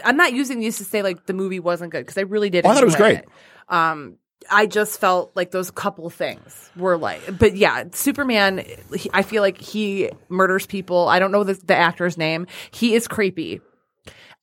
I'm 0.05 0.17
not 0.17 0.33
using 0.33 0.59
these 0.59 0.77
to 0.77 0.83
say 0.85 1.01
like 1.01 1.25
the 1.25 1.33
movie 1.33 1.59
wasn't 1.59 1.91
good 1.91 2.01
because 2.05 2.17
I 2.17 2.21
really 2.21 2.49
did. 2.49 2.65
Oh, 2.65 2.69
I 2.69 2.73
thought 2.73 2.83
it 2.83 2.87
was 2.87 2.95
great. 2.95 3.21
Um, 3.69 4.17
I 4.51 4.65
just 4.65 4.99
felt 4.99 5.31
like 5.35 5.51
those 5.51 5.71
couple 5.71 6.09
things 6.09 6.69
were 6.75 6.97
like, 6.97 7.37
but 7.39 7.55
yeah, 7.55 7.85
Superman. 7.91 8.63
He, 8.95 9.09
I 9.13 9.21
feel 9.21 9.41
like 9.41 9.57
he 9.57 10.09
murders 10.29 10.65
people. 10.65 11.07
I 11.07 11.19
don't 11.19 11.31
know 11.31 11.43
the, 11.43 11.53
the 11.53 11.75
actor's 11.75 12.17
name. 12.17 12.47
He 12.71 12.93
is 12.95 13.07
creepy. 13.07 13.61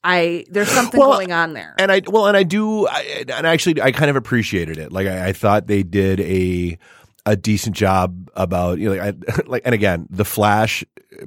I 0.02 0.46
there's 0.50 0.70
something 0.70 0.98
Well, 0.98 1.12
going 1.12 1.32
on 1.32 1.52
there. 1.52 1.74
and 1.78 1.92
I 1.92 2.00
well, 2.06 2.26
and 2.26 2.34
I 2.36 2.42
do, 2.42 2.86
I, 2.88 3.24
and 3.28 3.46
actually, 3.46 3.82
I 3.82 3.92
kind 3.92 4.08
of 4.08 4.16
appreciated 4.16 4.78
it. 4.78 4.90
Like, 4.90 5.06
I, 5.06 5.28
I 5.28 5.32
thought 5.34 5.66
they 5.66 5.82
did 5.82 6.20
a 6.20 6.78
a 7.26 7.36
decent 7.36 7.76
job 7.76 8.30
about 8.34 8.78
you 8.78 8.88
know, 8.94 9.02
like, 9.02 9.14
I, 9.28 9.42
like, 9.46 9.62
and 9.64 9.74
again, 9.74 10.06
the 10.10 10.24
Flash 10.24 10.84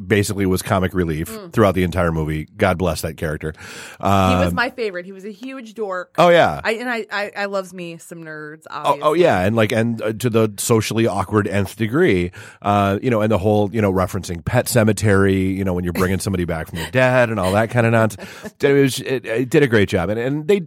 basically 0.07 0.45
was 0.45 0.61
comic 0.61 0.93
relief 0.93 1.27
throughout 1.51 1.75
the 1.75 1.83
entire 1.83 2.11
movie. 2.11 2.47
God 2.57 2.77
bless 2.77 3.01
that 3.01 3.17
character. 3.17 3.53
Mm. 3.99 4.29
he 4.29 4.35
was 4.39 4.47
Um, 4.49 4.55
my 4.55 4.69
favorite. 4.69 5.05
He 5.05 5.11
was 5.11 5.25
a 5.25 5.31
huge 5.31 5.73
dork. 5.73 6.15
oh 6.17 6.29
yeah, 6.29 6.61
I 6.63 6.71
and 6.73 6.89
I, 6.89 7.05
I, 7.11 7.31
I 7.37 7.45
loves 7.45 7.73
me 7.73 7.97
some 7.97 8.23
nerds. 8.23 8.63
Oh, 8.71 8.99
oh 9.01 9.13
yeah, 9.13 9.41
and 9.41 9.55
like 9.55 9.71
and 9.71 10.01
uh, 10.01 10.13
to 10.13 10.29
the 10.29 10.53
socially 10.57 11.05
awkward 11.05 11.47
nth 11.47 11.75
degree, 11.75 12.31
uh, 12.61 12.97
you 13.01 13.09
know, 13.09 13.21
and 13.21 13.31
the 13.31 13.37
whole 13.37 13.69
you 13.73 13.81
know 13.81 13.91
referencing 13.91 14.43
Pet 14.43 14.65
Sematary, 14.65 15.55
you 15.55 15.63
know, 15.63 15.73
when 15.73 15.83
you're 15.83 15.93
bringing 15.93 16.19
somebody 16.19 16.45
back 16.45 16.67
from 16.69 16.79
the 16.79 16.89
dead 16.91 17.29
and 17.29 17.39
all 17.39 17.51
that 17.53 17.69
kind 17.69 17.85
of 17.85 17.91
nonsense. 17.91 18.29
It, 18.63 18.71
was, 18.71 18.99
it, 19.01 19.25
it 19.25 19.49
did 19.49 19.61
a 19.61 19.67
great 19.67 19.89
job, 19.89 20.09
and 20.09 20.19
and 20.19 20.47
they, 20.47 20.61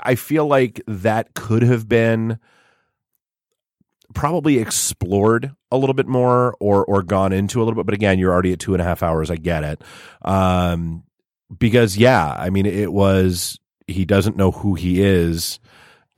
I 0.00 0.14
feel 0.14 0.46
like 0.46 0.80
that 0.86 1.34
could 1.34 1.62
have 1.62 1.88
been 1.88 2.38
probably 4.16 4.58
explored 4.58 5.54
a 5.70 5.76
little 5.76 5.94
bit 5.94 6.06
more 6.08 6.56
or 6.58 6.84
or 6.86 7.02
gone 7.02 7.32
into 7.32 7.60
a 7.60 7.62
little 7.64 7.76
bit. 7.76 7.86
But 7.86 7.94
again, 7.94 8.18
you're 8.18 8.32
already 8.32 8.52
at 8.52 8.58
two 8.58 8.72
and 8.74 8.80
a 8.80 8.84
half 8.84 9.02
hours. 9.02 9.30
I 9.30 9.36
get 9.36 9.62
it, 9.62 9.82
um, 10.22 11.04
because 11.56 11.96
yeah, 11.96 12.32
I 12.32 12.50
mean, 12.50 12.66
it 12.66 12.92
was 12.92 13.60
he 13.86 14.04
doesn't 14.04 14.36
know 14.36 14.50
who 14.50 14.74
he 14.74 15.02
is. 15.02 15.60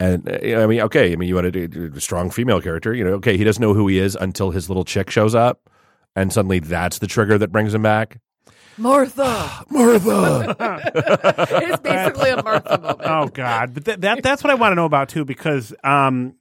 And 0.01 0.29
I 0.31 0.67
mean, 0.67 0.81
okay, 0.83 1.13
I 1.13 1.17
mean, 1.17 1.29
you 1.29 1.35
want 1.35 1.53
to 1.53 1.69
do 1.69 1.93
a 1.95 2.01
strong 2.01 2.31
female 2.31 2.63
character, 2.63 2.95
you 2.95 3.03
know, 3.03 3.15
okay, 3.15 3.37
he 3.37 3.43
doesn't 3.43 3.61
know 3.61 3.75
who 3.75 3.89
he 3.89 3.99
is 3.99 4.15
until 4.15 4.53
his 4.53 4.71
little 4.71 4.85
chick 4.85 5.11
shows 5.11 5.35
up, 5.35 5.69
and 6.15 6.33
suddenly 6.33 6.61
that's 6.61 7.01
the 7.01 7.09
trigger 7.09 7.37
that 7.39 7.51
brings 7.51 7.75
him 7.75 7.83
back. 7.83 8.21
Martha. 8.77 9.65
Martha. 9.71 10.57
it's 11.65 11.83
basically 11.83 12.31
a 12.31 12.43
Martha 12.45 12.79
moment. 12.81 13.01
oh 13.03 13.27
God, 13.27 13.75
but 13.75 13.85
th- 13.85 13.99
that 13.99 14.23
that's 14.23 14.45
what 14.45 14.53
I 14.53 14.55
want 14.55 14.71
to 14.71 14.77
know 14.77 14.85
about 14.85 15.09
too, 15.09 15.25
because 15.25 15.75
um, 15.83 16.35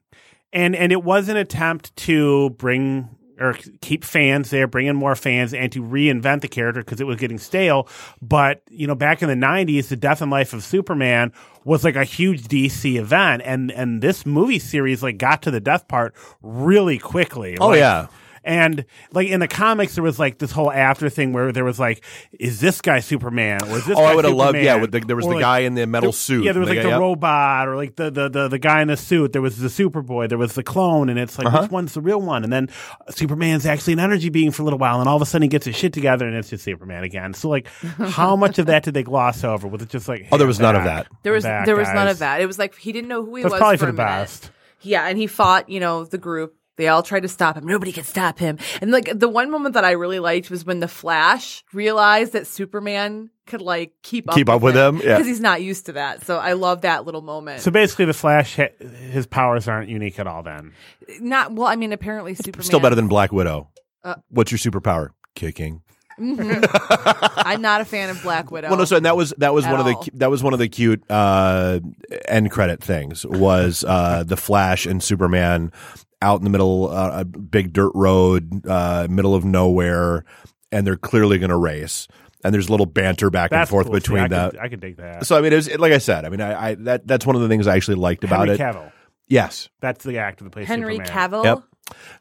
and 0.53 0.75
and 0.75 0.91
it 0.91 1.03
was 1.03 1.29
an 1.29 1.38
attempt 1.38 1.95
to 1.97 2.51
bring 2.51 3.10
or 3.39 3.53
keep 3.81 4.03
fans 4.03 4.49
there, 4.49 4.67
bring 4.67 4.88
in 4.88 4.95
more 4.95 5.15
fans, 5.15 5.53
and 5.53 5.71
to 5.71 5.83
reinvent 5.83 6.41
the 6.41 6.47
character 6.47 6.81
because 6.81 6.99
it 6.99 7.05
was 7.05 7.17
getting 7.17 7.38
stale. 7.38 7.88
But 8.21 8.63
you 8.69 8.88
know, 8.88 8.95
back 8.95 9.21
in 9.21 9.29
the 9.29 9.36
'90s, 9.36 9.89
the 9.89 9.95
Death 9.95 10.21
and 10.21 10.31
Life 10.31 10.53
of 10.53 10.63
Superman 10.63 11.31
was 11.63 11.83
like 11.83 11.95
a 11.95 12.03
huge 12.03 12.43
DC 12.43 12.97
event, 12.97 13.41
and 13.45 13.71
and 13.71 14.01
this 14.01 14.25
movie 14.25 14.60
series 14.60 15.03
like 15.03 15.17
got 15.17 15.41
to 15.43 15.51
the 15.51 15.60
death 15.60 15.88
part 15.88 16.15
really 16.41 16.97
quickly. 16.97 17.57
Oh, 17.60 17.69
Like, 17.69 17.79
yeah. 17.79 18.07
And 18.47 18.86
like 19.12 19.27
in 19.27 19.41
the 19.41 19.47
comics, 19.47 19.95
there 19.95 20.03
was 20.03 20.17
like 20.17 20.38
this 20.38 20.51
whole 20.51 20.71
after 20.71 21.10
thing 21.10 21.33
where 21.33 21.51
there 21.51 21.65
was 21.65 21.79
like, 21.79 22.03
is 22.31 22.62
this 22.62 22.79
guy 22.79 23.01
Superman 23.01 23.62
or 23.63 23.77
is 23.77 23.86
this? 23.86 23.97
Oh, 23.97 24.03
I 24.05 24.15
would 24.15 24.23
have 24.23 24.33
loved. 24.33 24.57
Yeah, 24.57 24.77
with 24.77 24.91
the, 24.93 25.01
there 25.01 25.17
was 25.17 25.25
Or, 25.25 25.29
the 25.31 25.36
like, 25.36 25.41
guy 25.43 25.60
in 25.60 25.75
the 25.75 25.86
metal 25.86 26.12
the- 26.12 26.17
suit. 26.17 26.45
Yeah, 26.45 26.53
there 26.53 26.62
was 26.62 26.69
The 26.69 26.75
like 26.75 26.83
guy- 26.83 26.89
the 26.89 26.95
yep. 26.95 26.99
robot 27.01 27.67
or 27.67 27.75
like 27.75 27.97
the, 27.97 28.10
the 28.10 28.29
the 28.29 28.47
the 28.47 28.57
guy 28.60 28.81
in 28.81 28.88
the 28.88 28.95
suit. 28.95 29.33
There 29.33 29.41
was 29.41 29.57
the 29.57 29.67
Superboy. 29.67 30.29
There 30.29 30.38
was 30.38 30.53
the 30.55 30.63
clone, 30.63 31.10
and 31.10 31.19
it's 31.19 31.38
like 31.38 31.47
Uh-huh. 31.47 31.63
which 31.63 31.71
one's 31.71 31.93
the 31.93 32.01
real 32.01 32.21
one? 32.21 32.45
And 32.45 32.53
then 32.53 32.69
Superman's 33.10 33.65
actually 33.65 33.93
an 33.93 33.99
energy 33.99 34.29
being 34.29 34.51
for 34.51 34.62
a 34.62 34.65
little 34.65 34.79
while, 34.79 34.99
and 35.01 35.10
all 35.10 35.17
of 35.17 35.21
a 35.21 35.25
sudden 35.25 35.43
he 35.43 35.49
gets 35.49 35.65
his 35.65 35.75
shit 35.75 35.91
together, 35.91 36.25
and 36.25 36.36
it's 36.36 36.49
just 36.49 36.63
Superman 36.63 37.03
again. 37.03 37.33
So 37.33 37.49
like, 37.49 37.67
how 37.99 38.36
much 38.38 38.60
of 38.60 38.67
that 38.67 38.83
did 38.83 38.93
they 38.93 39.03
gloss 39.03 39.43
over? 39.43 39.67
Was 39.67 39.81
it 39.81 39.89
just 39.89 40.07
like, 40.07 40.27
Oh, 40.31 40.38
there 40.38 40.47
was 40.47 40.60
I'm 40.60 40.63
none 40.63 40.75
of 40.77 40.83
that. 40.86 41.07
There 41.23 41.33
was 41.33 41.43
back, 41.43 41.65
there 41.65 41.75
was 41.75 41.89
none 41.89 42.07
of 42.07 42.19
that. 42.19 42.39
It 42.41 42.45
was 42.45 42.57
like 42.57 42.75
he 42.77 42.91
didn't 42.93 43.10
know 43.10 43.25
who 43.25 43.36
he 43.36 43.43
That's 43.43 43.51
was 43.53 43.60
probably 43.60 43.77
for, 43.77 43.88
for 43.88 43.91
the 43.91 43.97
minute. 43.97 44.07
best. 44.07 44.51
Yeah, 44.81 45.07
and 45.07 45.17
he 45.17 45.27
fought, 45.27 45.69
you 45.69 45.79
know, 45.79 46.03
the 46.05 46.17
group. 46.17 46.55
They 46.78 46.88
all 46.88 47.04
tried 47.04 47.22
to 47.22 47.28
stop 47.28 47.58
him. 47.58 47.66
Nobody 47.66 47.92
could 47.92 48.06
stop 48.06 48.40
him. 48.40 48.58
And 48.82 48.92
like 48.92 49.10
the 49.13 49.28
one 49.28 49.50
moment 49.52 49.74
that 49.74 49.84
I 49.84 49.92
really 49.92 50.20
liked 50.20 50.50
was 50.50 50.66
when 50.66 50.80
the 50.80 50.88
Flash 50.88 51.63
realized 51.74 52.34
that 52.34 52.48
Superman 52.48 53.30
could 53.48 53.62
like 53.62 53.94
keep 54.04 54.30
up 54.30 54.36
Keep 54.36 54.50
up 54.50 54.62
with 54.62 54.76
him, 54.76 54.98
yeah. 54.98 55.16
because 55.18 55.26
he's 55.28 55.40
not 55.40 55.62
used 55.62 55.88
to 55.88 55.94
that. 55.94 56.26
So 56.26 56.38
I 56.38 56.54
love 56.54 56.82
that 56.82 57.06
little 57.06 57.22
moment. 57.22 57.62
So 57.62 57.72
basically, 57.72 58.06
the 58.06 58.13
Flash, 58.13 58.56
ha- 58.58 58.86
his 59.10 59.26
powers 59.26 59.68
aren't 59.68 59.90
unique 59.90 60.20
at 60.20 60.28
all. 60.28 60.44
Then 60.44 60.74
not 61.20 61.52
well. 61.54 61.68
I 61.68 61.76
mean, 61.76 61.94
apparently 61.94 62.36
Superman 62.36 62.63
Still 62.66 62.80
better 62.80 62.96
than 62.96 63.08
Black 63.08 63.32
Widow. 63.32 63.70
Uh, 64.04 64.16
What's 64.30 64.52
your 64.52 64.60
superpower? 64.60 65.10
Kicking. 65.36 65.82
I'm 66.20 67.62
not 67.62 67.82
a 67.82 67.86
fan 67.86 68.10
of 68.10 68.22
Black 68.24 68.50
Widow. 68.50 68.70
Well, 68.70 68.78
no, 68.80 68.86
so 68.86 68.96
and 68.98 69.06
that 69.06 69.16
was 69.16 69.34
that 69.38 69.54
was 69.54 69.66
At 69.66 69.72
one 69.72 69.80
of 69.80 69.86
the 69.86 69.94
all. 69.94 70.08
that 70.16 70.32
was 70.32 70.42
one 70.44 70.54
of 70.54 70.60
the 70.60 70.68
cute 70.68 71.04
uh, 71.12 71.80
end 72.28 72.50
credit 72.52 72.84
things 72.84 73.24
was 73.26 73.84
uh, 73.88 74.24
the 74.24 74.38
Flash 74.38 74.86
and 74.88 75.02
Superman 75.04 75.72
out 76.21 76.39
in 76.39 76.43
the 76.43 76.49
middle, 76.49 76.89
uh, 76.89 77.21
a 77.21 77.25
big 77.25 77.73
dirt 77.73 77.91
road, 77.93 78.65
uh, 78.67 79.08
middle 79.10 79.36
of 79.36 79.45
nowhere, 79.45 80.25
and 80.71 80.86
they're 80.86 80.97
clearly 80.97 81.38
going 81.38 81.49
to 81.49 81.58
race. 81.58 82.08
And 82.43 82.53
there's 82.53 82.67
a 82.67 82.71
little 82.71 82.86
banter 82.86 83.30
back 83.30 83.51
and 83.51 83.67
forth 83.67 83.88
cool. 83.88 83.93
Between 83.93 84.23
I 84.23 84.27
that. 84.30 84.62
I 84.62 84.69
can 84.69 84.80
take 84.80 84.97
that. 84.97 85.25
So 85.25 85.38
I 85.38 85.41
mean, 85.41 85.53
it 85.53 85.58
was 85.58 85.77
like 85.77 85.91
I 85.91 85.97
said. 85.97 86.23
I 86.23 86.30
mean, 86.30 86.39
I, 86.39 86.69
I 86.69 86.75
that 86.75 87.08
that's 87.08 87.25
one 87.25 87.36
of 87.36 87.41
the 87.41 87.47
things 87.47 87.67
I 87.67 87.75
actually 87.75 87.95
liked 87.95 88.23
about 88.23 88.47
Henry 88.47 88.56
it. 88.56 88.60
Cavill. 88.60 88.91
Yes. 89.27 89.69
That's 89.82 90.06
the 90.06 90.19
actor 90.19 90.43
that 90.43 90.51
plays 90.51 90.67
Henry 90.67 90.97
Superman. 90.97 91.32
Cavill. 91.32 91.43
Yep. 91.43 91.63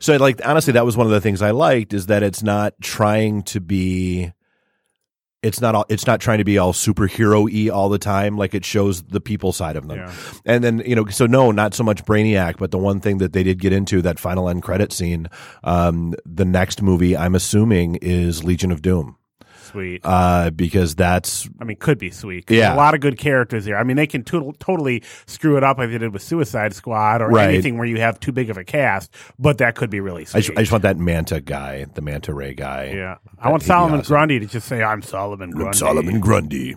So 0.00 0.16
like 0.16 0.40
honestly, 0.44 0.72
that 0.72 0.84
was 0.84 0.96
one 0.96 1.06
of 1.06 1.12
the 1.12 1.20
things 1.20 1.42
I 1.42 1.50
liked 1.50 1.92
is 1.92 2.06
that 2.06 2.22
it's 2.22 2.42
not 2.42 2.74
trying 2.80 3.42
to 3.44 3.60
be. 3.60 4.32
It's 5.42 5.60
not 5.60 5.74
all. 5.74 5.84
It's 5.88 6.06
not 6.06 6.20
trying 6.20 6.38
to 6.38 6.44
be 6.44 6.58
all 6.58 6.72
superhero 6.72 7.44
y 7.52 7.70
all 7.72 7.88
the 7.88 7.98
time. 7.98 8.36
Like 8.36 8.54
it 8.54 8.64
shows 8.64 9.02
the 9.02 9.20
people 9.20 9.52
side 9.52 9.76
of 9.76 9.86
them, 9.86 9.98
Yeah. 9.98 10.12
and 10.44 10.64
then 10.64 10.82
you 10.84 10.96
know. 10.96 11.06
So 11.06 11.26
no, 11.26 11.52
not 11.52 11.72
so 11.74 11.84
much 11.84 12.04
Brainiac, 12.04 12.56
but 12.58 12.70
the 12.72 12.78
one 12.78 13.00
thing 13.00 13.18
that 13.18 13.32
they 13.32 13.42
did 13.44 13.60
get 13.60 13.72
into 13.72 14.02
that 14.02 14.18
final 14.18 14.48
end 14.48 14.62
credit 14.62 14.92
scene. 14.92 15.28
Um, 15.62 16.14
the 16.24 16.44
next 16.44 16.82
movie, 16.82 17.16
I'm 17.16 17.34
assuming, 17.34 17.96
is 17.96 18.42
Legion 18.44 18.72
of 18.72 18.82
Doom, 18.82 19.16
Sweet. 19.76 20.00
uh, 20.04 20.50
because 20.50 20.94
that's 20.94 21.48
I 21.60 21.64
mean, 21.64 21.76
could 21.76 21.98
be 21.98 22.10
sweet. 22.10 22.46
'cause 22.46 22.56
Yeah. 22.56 22.74
a 22.74 22.76
lot 22.76 22.94
of 22.94 23.00
good 23.00 23.18
characters 23.18 23.66
here. 23.66 23.76
I 23.76 23.82
mean, 23.84 23.96
they 23.96 24.06
can 24.06 24.24
to- 24.24 24.54
totally 24.58 25.02
screw 25.26 25.56
it 25.58 25.62
up 25.64 25.76
like 25.78 25.90
they 25.90 25.98
did 25.98 26.12
with 26.14 26.22
Suicide 26.22 26.72
Squad 26.74 27.20
or 27.20 27.28
Right. 27.28 27.48
anything 27.50 27.76
where 27.76 27.86
you 27.86 28.00
have 28.00 28.18
too 28.18 28.32
big 28.32 28.48
of 28.48 28.56
a 28.56 28.64
cast, 28.64 29.12
but 29.38 29.58
that 29.58 29.74
could 29.74 29.90
be 29.90 30.00
really 30.00 30.22
I 30.22 30.24
sweet. 30.24 30.40
just, 30.44 30.58
I 30.58 30.62
just 30.62 30.72
want 30.72 30.82
that 30.82 30.96
Manta 30.96 31.40
guy, 31.40 31.84
the 31.94 32.00
Manta 32.00 32.32
Ray 32.32 32.54
guy. 32.54 32.92
yeah, 32.96 33.16
I 33.24 33.36
That'd 33.36 33.50
want 33.50 33.62
be 33.62 33.66
Solomon 33.66 34.00
awesome. 34.00 34.12
Grundy 34.14 34.38
to 34.40 34.46
just 34.46 34.66
say, 34.66 34.82
"I'm 34.82 35.02
Solomon 35.02 35.50
Grundy." 35.50 35.66
I'm 35.68 35.72
Solomon 35.74 36.20
Grundy. 36.20 36.76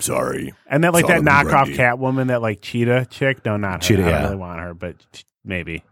Sorry. 0.00 0.52
and 0.66 0.82
then 0.82 0.92
like 0.92 1.06
Solomon 1.06 1.24
that 1.26 1.46
knockoff 1.46 1.74
Grundy. 1.74 1.76
Catwoman, 1.76 2.26
that 2.28 2.42
like 2.42 2.60
cheetah 2.60 3.06
chick. 3.10 3.44
No, 3.44 3.56
not 3.56 3.74
her. 3.84 3.88
Cheetah, 3.88 4.02
I 4.02 4.04
don't 4.10 4.14
yeah. 4.20 4.24
really 4.24 4.36
want 4.36 4.60
her, 4.60 4.74
but 4.74 4.96
ch- 5.12 5.24
maybe. 5.44 5.84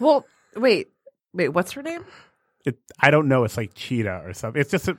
Well, 0.00 0.24
wait, 0.56 0.88
wait. 1.32 1.48
What's 1.50 1.72
her 1.72 1.82
name? 1.82 2.04
It, 2.64 2.78
I 3.00 3.10
don't 3.10 3.28
know. 3.28 3.44
It's 3.44 3.56
like 3.56 3.74
cheetah 3.74 4.22
or 4.24 4.34
something. 4.34 4.60
It's 4.60 4.70
just 4.70 4.88
a, 4.88 4.96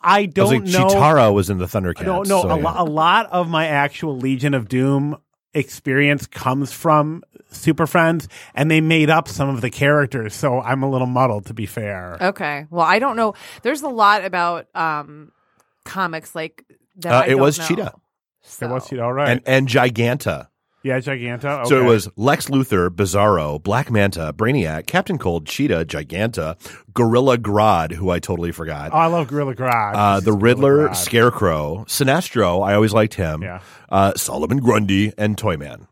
I 0.00 0.20
I 0.20 0.26
don't 0.26 0.62
was 0.64 0.74
like, 0.74 0.82
know. 0.82 0.88
Cheetara 0.94 1.32
was 1.32 1.50
in 1.50 1.58
the 1.58 1.66
Thundercats. 1.66 2.04
No, 2.04 2.22
no. 2.22 2.42
so, 2.42 2.50
a, 2.50 2.56
yeah. 2.58 2.62
lo- 2.64 2.74
a 2.76 2.84
lot 2.84 3.26
of 3.30 3.48
my 3.48 3.66
actual 3.66 4.16
Legion 4.16 4.54
of 4.54 4.68
Doom 4.68 5.16
experience 5.54 6.26
comes 6.26 6.72
from 6.72 7.22
Super 7.50 7.86
Friends, 7.86 8.28
and 8.54 8.70
they 8.70 8.80
made 8.80 9.08
up 9.08 9.28
some 9.28 9.48
of 9.48 9.60
the 9.60 9.70
characters, 9.70 10.34
so 10.34 10.60
I'm 10.60 10.82
a 10.82 10.90
little 10.90 11.06
muddled. 11.06 11.46
To 11.46 11.54
be 11.54 11.66
fair, 11.66 12.18
Okay. 12.20 12.66
Well, 12.70 12.84
I 12.84 12.98
don't 12.98 13.16
know. 13.16 13.34
There's 13.62 13.82
a 13.82 13.88
lot 13.88 14.24
about 14.24 14.66
um 14.74 15.32
comics 15.84 16.34
like 16.34 16.64
that. 16.96 17.12
Uh, 17.12 17.20
I 17.20 17.26
it 17.26 17.30
don't 17.30 17.40
was 17.40 17.58
know. 17.58 17.66
Cheetah. 17.66 17.94
It 18.60 18.66
was 18.66 18.88
cheetah. 18.88 19.02
All 19.02 19.12
right. 19.12 19.28
and 19.30 19.42
and 19.46 19.68
Giganta. 19.68 20.48
Yeah, 20.82 20.98
Giganta. 21.00 21.66
So 21.66 21.80
it 21.80 21.84
was 21.84 22.08
Lex 22.16 22.46
Luthor, 22.48 22.88
Bizarro, 22.90 23.62
Black 23.62 23.90
Manta, 23.90 24.32
Brainiac, 24.36 24.86
Captain 24.86 25.18
Cold, 25.18 25.46
Cheetah, 25.46 25.84
Giganta, 25.86 26.56
Gorilla 26.94 27.38
Grodd, 27.38 27.92
who 27.92 28.10
I 28.10 28.18
totally 28.20 28.52
forgot. 28.52 28.90
Oh, 28.92 28.96
I 28.96 29.06
love 29.06 29.26
Gorilla 29.28 29.54
Grodd. 29.54 29.92
uh, 29.94 30.20
the 30.20 30.32
Riddler, 30.32 30.88
Grodd. 30.88 30.96
Scarecrow, 30.96 31.84
Sinestro. 31.88 32.66
I 32.66 32.74
always 32.74 32.92
liked 32.92 33.14
him. 33.14 33.42
Yeah. 33.42 33.60
Uh, 33.88 34.12
Solomon 34.14 34.58
Grundy 34.58 35.12
and 35.18 35.36
Toyman. 35.36 35.88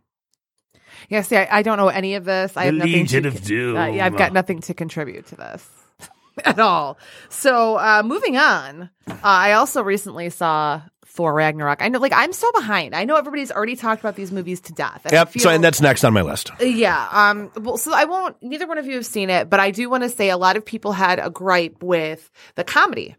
Yeah, 1.08 1.20
see, 1.22 1.36
I, 1.36 1.58
I 1.58 1.62
don't 1.62 1.76
know 1.76 1.88
any 1.88 2.14
of 2.14 2.24
this. 2.24 2.56
I 2.56 2.62
The 2.62 2.66
have 2.66 2.74
nothing 2.76 2.92
Legion 2.92 3.22
to, 3.24 3.28
of 3.28 3.44
Doom. 3.44 3.76
Uh, 3.76 3.86
yeah, 3.86 4.06
I've 4.06 4.16
got 4.16 4.32
nothing 4.32 4.60
to 4.62 4.74
contribute 4.74 5.26
to 5.26 5.36
this 5.36 5.68
at 6.44 6.58
all. 6.58 6.98
So, 7.28 7.76
uh, 7.76 8.02
moving 8.04 8.36
on, 8.38 8.88
uh, 9.08 9.14
I 9.22 9.52
also 9.52 9.82
recently 9.82 10.30
saw 10.30 10.80
Thor 11.14 11.32
Ragnarok. 11.32 11.80
I 11.80 11.88
know, 11.88 12.00
like, 12.00 12.12
I'm 12.12 12.32
so 12.32 12.50
behind. 12.52 12.94
I 12.94 13.04
know 13.04 13.14
everybody's 13.14 13.52
already 13.52 13.76
talked 13.76 14.00
about 14.00 14.16
these 14.16 14.32
movies 14.32 14.60
to 14.62 14.72
death. 14.72 15.02
and 15.04 15.12
Yep. 15.12 15.38
So 15.38 15.48
and 15.48 15.62
that's 15.62 15.80
next 15.80 16.04
on 16.04 16.12
my 16.12 16.22
list. 16.22 16.50
yeah. 16.60 17.08
Um. 17.10 17.52
Well, 17.56 17.76
so 17.76 17.92
I 17.94 18.04
won't. 18.04 18.36
Neither 18.42 18.66
one 18.66 18.78
of 18.78 18.86
you 18.86 18.94
have 18.96 19.06
seen 19.06 19.30
it, 19.30 19.48
but 19.48 19.60
I 19.60 19.70
do 19.70 19.88
want 19.88 20.02
to 20.02 20.08
say 20.08 20.30
a 20.30 20.36
lot 20.36 20.56
of 20.56 20.64
people 20.64 20.92
had 20.92 21.20
a 21.20 21.30
gripe 21.30 21.82
with 21.84 22.30
the 22.56 22.64
comedy, 22.64 23.14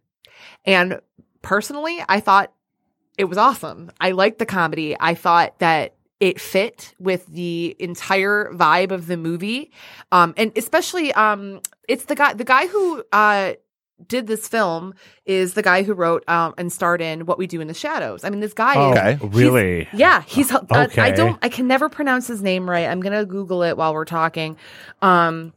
and 0.65 0.99
personally, 1.41 2.03
I 2.07 2.19
thought 2.19 2.51
it 3.17 3.25
was 3.25 3.37
awesome. 3.37 3.91
I 4.01 4.11
liked 4.11 4.39
the 4.39 4.45
comedy. 4.45 4.97
I 4.99 5.15
thought 5.15 5.57
that 5.59 5.95
it 6.19 6.41
fit 6.41 6.93
with 6.99 7.25
the 7.27 7.75
entire 7.79 8.51
vibe 8.53 8.91
of 8.91 9.07
the 9.07 9.15
movie, 9.15 9.71
um, 10.11 10.33
and 10.35 10.51
especially 10.57 11.13
um, 11.13 11.61
it's 11.87 12.05
the 12.05 12.15
guy 12.15 12.33
the 12.33 12.43
guy 12.43 12.67
who 12.67 13.03
uh 13.13 13.53
did 14.07 14.27
this 14.27 14.47
film 14.47 14.93
is 15.25 15.53
the 15.53 15.61
guy 15.61 15.83
who 15.83 15.93
wrote 15.93 16.23
um 16.27 16.53
and 16.57 16.71
starred 16.71 17.01
in 17.01 17.25
What 17.25 17.37
We 17.37 17.47
Do 17.47 17.61
in 17.61 17.67
the 17.67 17.73
Shadows. 17.73 18.23
I 18.23 18.29
mean, 18.29 18.39
this 18.41 18.53
guy 18.53 18.75
Oh, 18.75 18.91
Okay. 18.91 19.17
really? 19.21 19.87
yeah, 19.93 20.21
he's. 20.27 20.51
I- 20.51 20.87
I 20.97 21.11
don't. 21.11 21.37
I 21.41 21.49
can 21.49 21.67
never 21.67 21.87
pronounce 21.89 22.27
his 22.27 22.41
name 22.41 22.69
right. 22.69 22.87
I'm 22.87 22.99
gonna 23.01 23.25
Google 23.25 23.63
it 23.63 23.77
while 23.77 23.93
we're 23.93 24.05
talking. 24.05 24.57
Um, 25.01 25.53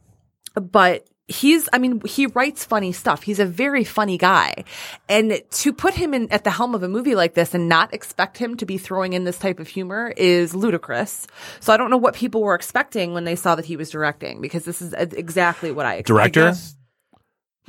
but 0.55 1.05
he's. 1.27 1.67
I 1.73 1.77
mean, 1.77 2.01
he 2.05 2.25
writes 2.27 2.63
funny 2.65 2.91
stuff. 2.91 3.23
He's 3.23 3.39
a 3.39 3.45
very 3.45 3.83
funny 3.83 4.17
guy, 4.17 4.63
and 5.07 5.41
to 5.51 5.73
put 5.73 5.93
him 5.93 6.13
in 6.13 6.31
at 6.31 6.43
the 6.43 6.49
helm 6.49 6.73
of 6.75 6.81
a 6.83 6.87
movie 6.87 7.15
like 7.15 7.33
this 7.33 7.53
and 7.53 7.69
not 7.69 7.93
expect 7.93 8.37
him 8.37 8.57
to 8.57 8.65
be 8.65 8.77
throwing 8.77 9.13
in 9.13 9.25
this 9.25 9.37
type 9.37 9.59
of 9.59 9.67
humor 9.67 10.13
is 10.17 10.55
ludicrous. 10.55 11.27
So 11.59 11.73
I 11.73 11.77
don't 11.77 11.89
know 11.91 11.97
what 11.97 12.15
people 12.15 12.41
were 12.41 12.55
expecting 12.55 13.13
when 13.13 13.25
they 13.25 13.35
saw 13.35 13.55
that 13.55 13.65
he 13.65 13.75
was 13.77 13.89
directing 13.91 14.41
because 14.41 14.63
this 14.65 14.81
is 14.81 14.93
exactly 14.93 15.71
what 15.71 15.85
I 15.85 15.95
expected. 15.95 16.33
Director? 16.33 16.59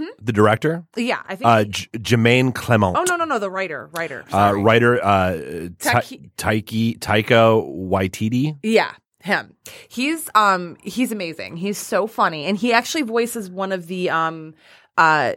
Guess- 0.07 0.15
The 0.23 0.33
director, 0.33 0.85
Yeah, 0.97 1.21
I 1.29 1.37
think. 1.37 1.47
uh, 1.47 1.59
he- 1.65 1.71
J- 1.71 1.89
Jermaine 1.99 2.55
Clement. 2.55 2.97
oh 2.97 3.05
no, 3.09 3.17
no, 3.17 3.25
no, 3.25 3.39
the 3.39 3.51
writer, 3.51 3.89
writer. 3.95 4.25
Uh, 4.29 4.31
sorry. 4.31 4.63
writer, 4.63 5.05
uh, 5.05 5.69
Ta- 5.79 5.93
Taki- 6.01 6.31
Taiki, 6.37 6.99
Taika 6.99 7.63
Waititi. 7.89 8.57
Yeah, 8.63 8.91
him. 9.23 9.55
He's 9.89 10.29
um 10.35 10.77
he's 10.83 11.13
amazing. 11.13 11.57
He's 11.57 11.77
so 11.79 12.07
funny 12.07 12.47
and 12.47 12.57
he 12.57 12.73
actually 12.73 13.03
voices 13.03 13.51
one 13.51 13.71
of 13.73 13.87
the 13.87 14.09
um 14.11 14.55
uh 14.97 15.35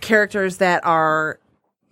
characters 0.00 0.56
that 0.58 0.84
are 0.84 1.38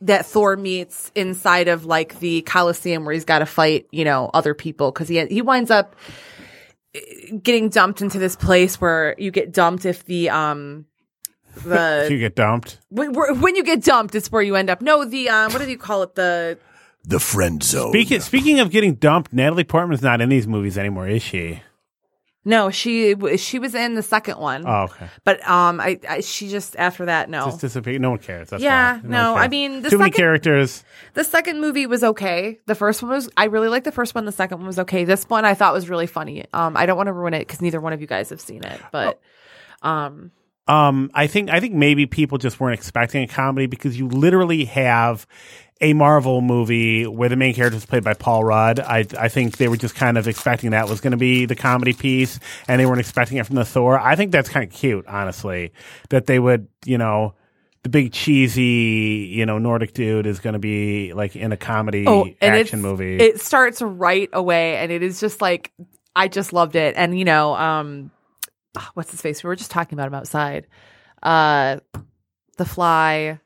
that 0.01 0.27
Thor 0.27 0.57
meets 0.57 1.11
inside 1.15 1.69
of 1.69 1.85
like 1.85 2.19
the 2.21 2.43
Coliseum 2.43 3.05
where 3.05 3.13
he's 3.15 3.25
got 3.25 3.41
to 3.41 3.47
fight, 3.47 3.87
you 3.91 4.05
know, 4.05 4.31
other 4.35 4.55
people 4.55 4.91
cuz 4.93 5.09
he 5.09 5.25
he 5.27 5.43
winds 5.43 5.71
up 5.71 5.95
eh, 6.95 7.01
getting 7.43 7.69
dumped 7.69 8.01
into 8.03 8.19
this 8.19 8.35
place 8.37 8.81
where 8.81 9.15
you 9.19 9.31
get 9.31 9.53
dumped 9.53 9.85
if 9.87 10.05
the 10.07 10.31
um 10.31 10.87
you 12.11 12.19
get 12.19 12.35
dumped. 12.35 12.79
when, 12.91 13.13
when 13.15 13.57
you 13.57 13.65
get 13.65 13.83
dumped 13.83 14.15
it's 14.15 14.31
where 14.31 14.43
you 14.43 14.57
end 14.57 14.71
up. 14.71 14.81
No, 14.83 15.05
the 15.05 15.29
um 15.29 15.53
what 15.53 15.63
do 15.63 15.71
you 15.71 15.79
call 15.79 16.03
it? 16.03 16.15
The 16.15 16.59
The 17.05 17.21
friend 17.21 17.63
zone. 17.63 17.91
Speaking 17.93 18.21
speaking 18.21 18.61
of 18.61 18.71
getting 18.71 18.95
dumped, 18.95 19.33
Natalie 19.33 19.65
Portman's 19.65 20.03
not 20.03 20.21
in 20.21 20.29
these 20.29 20.47
movies 20.47 20.77
anymore, 20.79 21.09
is 21.09 21.23
she? 21.23 21.63
No, 22.45 22.71
she 22.71 23.15
she 23.37 23.59
was 23.59 23.75
in 23.75 23.95
the 23.95 24.03
second 24.03 24.39
one. 24.39 24.65
Oh, 24.67 24.85
okay. 24.85 25.09
But 25.25 25.47
um, 25.47 25.81
I, 25.81 26.01
I 26.09 26.21
she 26.21 26.49
just 26.49 26.77
after 26.77 27.05
that 27.05 27.29
no. 27.29 27.45
Just 27.47 27.61
disappear. 27.61 27.99
No 27.99 28.11
one 28.11 28.21
cares. 28.21 28.49
That's 28.49 28.63
Yeah, 28.63 28.95
why. 28.95 29.01
one 29.01 29.11
no, 29.11 29.35
I 29.35 29.49
mean, 29.49 29.83
the 29.83 29.91
too 29.91 29.99
many 29.99 30.13
characters. 30.13 30.83
The 31.13 31.25
second 31.25 31.61
movie 31.61 31.87
was 31.87 32.03
okay. 32.03 32.59
The 32.65 32.75
first 32.75 33.03
one 33.03 33.11
was 33.11 33.29
I 33.37 33.47
really 33.47 33.69
liked 33.69 33.85
the 33.85 33.93
first 33.93 34.15
one. 34.15 34.25
The 34.25 34.33
second 34.33 34.59
one 34.59 34.67
was 34.67 34.79
okay. 34.79 35.05
This 35.05 35.25
one 35.29 35.45
I 35.45 35.53
thought 35.53 35.75
was 35.75 35.91
really 35.91 36.07
funny. 36.07 36.47
Um, 36.55 36.75
I 36.75 36.87
don't 36.87 36.97
want 36.97 37.09
to 37.09 37.13
ruin 37.13 37.35
it 37.35 37.41
because 37.41 37.61
neither 37.61 37.81
one 37.83 37.93
of 37.93 38.01
you 38.01 38.07
guys 38.07 38.31
have 38.31 38.41
seen 38.41 38.65
it, 38.65 38.81
but 38.93 39.21
um, 39.83 40.31
Um, 40.69 41.11
I 41.15 41.27
think 41.27 41.49
I 41.51 41.61
think 41.61 41.75
maybe 41.75 42.07
people 42.07 42.39
just 42.39 42.61
weren't 42.61 42.75
expecting 42.75 43.23
a 43.23 43.27
comedy 43.27 43.67
because 43.67 43.99
you 43.99 44.07
literally 44.07 44.67
have 44.67 45.27
a 45.81 45.95
Marvel 45.95 46.41
movie 46.41 47.07
where 47.07 47.29
the 47.29 47.37
main 47.37 47.55
character 47.55 47.77
is 47.77 47.87
played 47.87 48.05
by 48.05 48.13
Paul 48.15 48.45
Rudd. 48.45 48.79
I 48.79 49.07
I 49.19 49.29
think 49.29 49.57
they 49.57 49.69
were 49.69 49.77
just 49.79 49.95
kind 49.95 50.19
of 50.19 50.29
expecting 50.29 50.71
that 50.71 50.89
was 50.89 51.01
going 51.01 51.13
to 51.13 51.17
be 51.17 51.47
the 51.47 51.57
comedy 51.57 51.95
piece, 51.95 52.39
and 52.69 52.79
they 52.79 52.87
weren't 52.87 53.01
expecting 53.01 53.39
it 53.39 53.47
from 53.47 53.57
the 53.57 53.65
Thor. 53.65 53.99
I 53.99 54.15
think 54.15 54.31
that's 54.31 54.51
kind 54.51 54.65
of 54.65 54.77
cute, 54.77 55.07
honestly, 55.07 55.73
that 56.11 56.27
they 56.27 56.39
would, 56.39 56.69
you 56.85 56.99
know. 56.99 57.35
The 57.85 57.91
big 57.91 58.13
cheesy, 58.13 59.31
you 59.31 59.47
know, 59.47 59.59
Nordic 59.59 59.95
dude 59.95 60.27
is 60.27 60.41
going 60.41 60.55
to 60.55 60.59
be 60.59 61.13
like 61.15 61.37
in 61.37 61.53
a 61.53 61.57
comedy 61.57 62.05
oh, 62.09 62.29
action 62.43 62.83
movie. 62.83 63.19
It 63.19 63.41
starts 63.41 63.81
right 63.81 64.29
away, 64.33 64.79
and 64.79 64.91
it 64.91 65.05
is 65.05 65.21
just 65.21 65.41
like 65.41 65.73
I 66.17 66.27
just 66.27 66.53
loved 66.53 66.75
it. 66.75 66.97
And 66.97 67.17
you 67.17 67.25
know, 67.25 67.55
um, 67.55 68.11
ah, 68.77 68.91
what's 68.95 69.11
his 69.11 69.21
face? 69.21 69.43
We 69.43 69.49
were 69.49 69.57
just 69.57 69.71
talking 69.71 69.97
about 69.99 70.09
him 70.09 70.15
outside. 70.15 70.67
Uh, 71.23 71.79
the 72.57 72.65
Fly. 72.65 73.41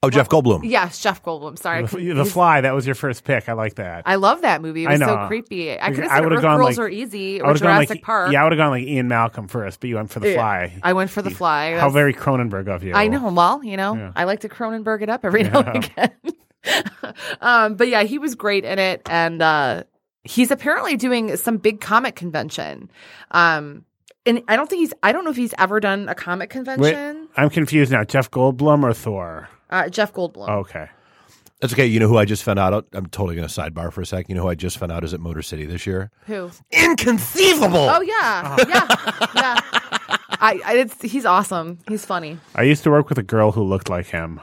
Oh, 0.00 0.10
Jeff 0.10 0.28
Goldblum. 0.28 0.60
Yes, 0.62 1.00
Jeff 1.00 1.24
Goldblum. 1.24 1.58
Sorry, 1.58 1.84
the, 1.84 2.12
the 2.14 2.24
Fly, 2.24 2.60
that 2.60 2.72
was 2.72 2.86
your 2.86 2.94
first 2.94 3.24
pick. 3.24 3.48
I 3.48 3.54
like 3.54 3.74
that. 3.76 4.04
I 4.06 4.14
love 4.14 4.42
that 4.42 4.62
movie. 4.62 4.84
It 4.84 4.88
I 4.88 4.92
was 4.92 5.00
so 5.00 5.26
creepy. 5.26 5.72
I 5.72 5.88
I 5.88 5.90
could 5.90 6.04
have 6.04 6.12
said 6.12 6.20
would've 6.22 6.38
Earth 6.38 6.42
gone 6.42 6.56
Girls 6.58 6.78
like- 6.78 6.86
Are 6.86 6.88
Easy 6.88 7.40
or 7.40 7.48
would've 7.48 7.62
Jurassic 7.62 7.90
like, 7.90 8.02
Park. 8.02 8.32
Yeah, 8.32 8.42
I 8.42 8.44
would 8.44 8.52
have 8.52 8.58
gone 8.58 8.70
like 8.70 8.84
Ian 8.84 9.08
Malcolm 9.08 9.48
first, 9.48 9.80
but 9.80 9.88
you 9.88 9.96
went 9.96 10.10
for 10.12 10.20
the 10.20 10.28
Yeah. 10.30 10.34
Fly. 10.36 10.78
I 10.84 10.92
went 10.92 11.10
for 11.10 11.20
the 11.20 11.30
Fly. 11.30 11.70
How 11.70 11.76
That's- 11.76 11.92
very 11.94 12.14
Cronenberg 12.14 12.68
of 12.68 12.84
you. 12.84 12.94
I 12.94 13.08
know. 13.08 13.32
Well, 13.32 13.64
you 13.64 13.76
know, 13.76 13.96
Yeah. 13.96 14.12
I 14.14 14.22
like 14.22 14.40
to 14.40 14.48
Cronenberg 14.48 15.02
it 15.02 15.08
up 15.08 15.24
every 15.24 15.42
now 15.42 15.60
and 15.62 15.84
again. 15.84 16.12
um, 17.40 17.74
but 17.74 17.88
yeah, 17.88 18.04
he 18.04 18.18
was 18.18 18.36
great 18.36 18.64
in 18.64 18.78
it, 18.78 19.02
and 19.10 19.42
uh, 19.42 19.82
he's 20.22 20.52
apparently 20.52 20.96
doing 20.96 21.36
some 21.36 21.56
big 21.56 21.80
comic 21.80 22.14
convention. 22.14 22.88
Um, 23.32 23.84
and 24.26 24.42
I 24.48 24.56
don't 24.56 24.68
think 24.68 24.80
he's. 24.80 24.94
I 25.02 25.12
don't 25.12 25.24
know 25.24 25.30
if 25.30 25.36
he's 25.36 25.54
ever 25.58 25.80
done 25.80 26.08
a 26.08 26.14
comic 26.14 26.50
Wait, 26.50 26.64
convention. 26.64 27.28
I'm 27.36 27.50
confused 27.50 27.92
now. 27.92 28.04
Jeff 28.04 28.30
Goldblum 28.30 28.82
or 28.82 28.92
Thor? 28.92 29.48
Uh, 29.70 29.88
Jeff 29.88 30.12
Goldblum. 30.12 30.48
Okay. 30.48 30.88
That's 31.60 31.72
okay. 31.72 31.86
You 31.86 31.98
know 31.98 32.06
who 32.06 32.16
I 32.16 32.24
just 32.24 32.44
found 32.44 32.58
out? 32.60 32.86
I'm 32.92 33.06
totally 33.06 33.34
going 33.34 33.48
to 33.48 33.52
sidebar 33.52 33.92
for 33.92 34.00
a 34.00 34.06
sec. 34.06 34.28
You 34.28 34.36
know 34.36 34.42
who 34.42 34.48
I 34.48 34.54
just 34.54 34.78
found 34.78 34.92
out 34.92 35.02
is 35.02 35.12
at 35.12 35.20
Motor 35.20 35.42
City 35.42 35.66
this 35.66 35.86
year? 35.86 36.10
Who? 36.26 36.50
Inconceivable. 36.70 37.76
Oh 37.76 38.00
yeah, 38.00 38.56
yeah, 38.68 39.28
yeah. 39.34 39.60
I, 40.40 40.60
I 40.64 40.74
it's, 40.76 41.02
he's 41.02 41.24
awesome. 41.26 41.78
He's 41.88 42.04
funny. 42.04 42.38
I 42.54 42.62
used 42.62 42.84
to 42.84 42.90
work 42.90 43.08
with 43.08 43.18
a 43.18 43.24
girl 43.24 43.50
who 43.50 43.62
looked 43.64 43.88
like 43.88 44.06
him. 44.06 44.40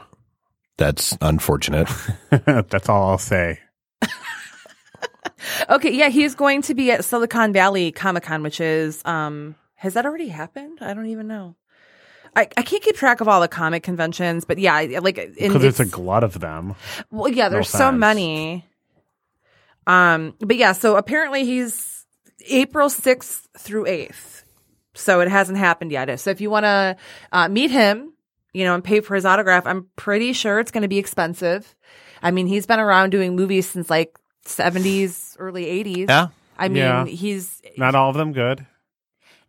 That's 0.76 1.16
unfortunate. 1.22 1.88
That's 2.44 2.88
all 2.88 3.10
I'll 3.10 3.18
say. 3.18 3.60
Okay, 5.68 5.92
yeah, 5.92 6.08
he's 6.08 6.34
going 6.34 6.62
to 6.62 6.74
be 6.74 6.90
at 6.90 7.04
Silicon 7.04 7.52
Valley 7.52 7.92
Comic 7.92 8.24
Con, 8.24 8.42
which 8.42 8.60
is 8.60 9.00
um 9.04 9.54
has 9.76 9.94
that 9.94 10.04
already 10.06 10.28
happened? 10.28 10.78
I 10.80 10.92
don't 10.94 11.06
even 11.06 11.26
know. 11.28 11.54
I, 12.34 12.42
I 12.56 12.62
can't 12.62 12.82
keep 12.82 12.96
track 12.96 13.20
of 13.22 13.28
all 13.28 13.40
the 13.40 13.48
comic 13.48 13.82
conventions, 13.82 14.44
but 14.44 14.58
yeah, 14.58 14.74
I- 14.74 14.98
like 14.98 15.16
Because 15.38 15.62
there's 15.62 15.80
a 15.80 15.86
glut 15.86 16.22
of 16.24 16.38
them. 16.40 16.74
well, 17.10 17.28
yeah, 17.32 17.48
there's 17.48 17.68
so 17.70 17.88
offense. 17.88 17.98
many. 18.00 18.64
Um, 19.86 20.34
but 20.40 20.56
yeah, 20.56 20.72
so 20.72 20.96
apparently 20.96 21.44
he's 21.44 22.04
April 22.48 22.88
sixth 22.90 23.48
through 23.58 23.86
eighth, 23.86 24.44
so 24.94 25.20
it 25.20 25.28
hasn't 25.28 25.58
happened 25.58 25.92
yet. 25.92 26.18
So 26.20 26.30
if 26.30 26.40
you 26.40 26.50
want 26.50 26.64
to 26.64 26.96
uh, 27.32 27.48
meet 27.48 27.70
him, 27.70 28.12
you 28.52 28.64
know, 28.64 28.74
and 28.74 28.82
pay 28.82 29.00
for 29.00 29.14
his 29.14 29.24
autograph, 29.24 29.66
I'm 29.66 29.86
pretty 29.96 30.32
sure 30.32 30.58
it's 30.58 30.70
going 30.72 30.82
to 30.82 30.88
be 30.88 30.98
expensive. 30.98 31.74
I 32.22 32.30
mean, 32.32 32.46
he's 32.46 32.66
been 32.66 32.80
around 32.80 33.10
doing 33.10 33.36
movies 33.36 33.68
since 33.68 33.88
like 33.88 34.16
70s, 34.44 35.36
early 35.38 35.64
80s. 35.66 36.08
Yeah. 36.08 36.28
I 36.58 36.68
mean, 36.68 36.76
Yeah. 36.78 37.04
he's 37.04 37.62
Not 37.76 37.94
all 37.94 38.10
of 38.10 38.16
them 38.16 38.32
good. 38.32 38.66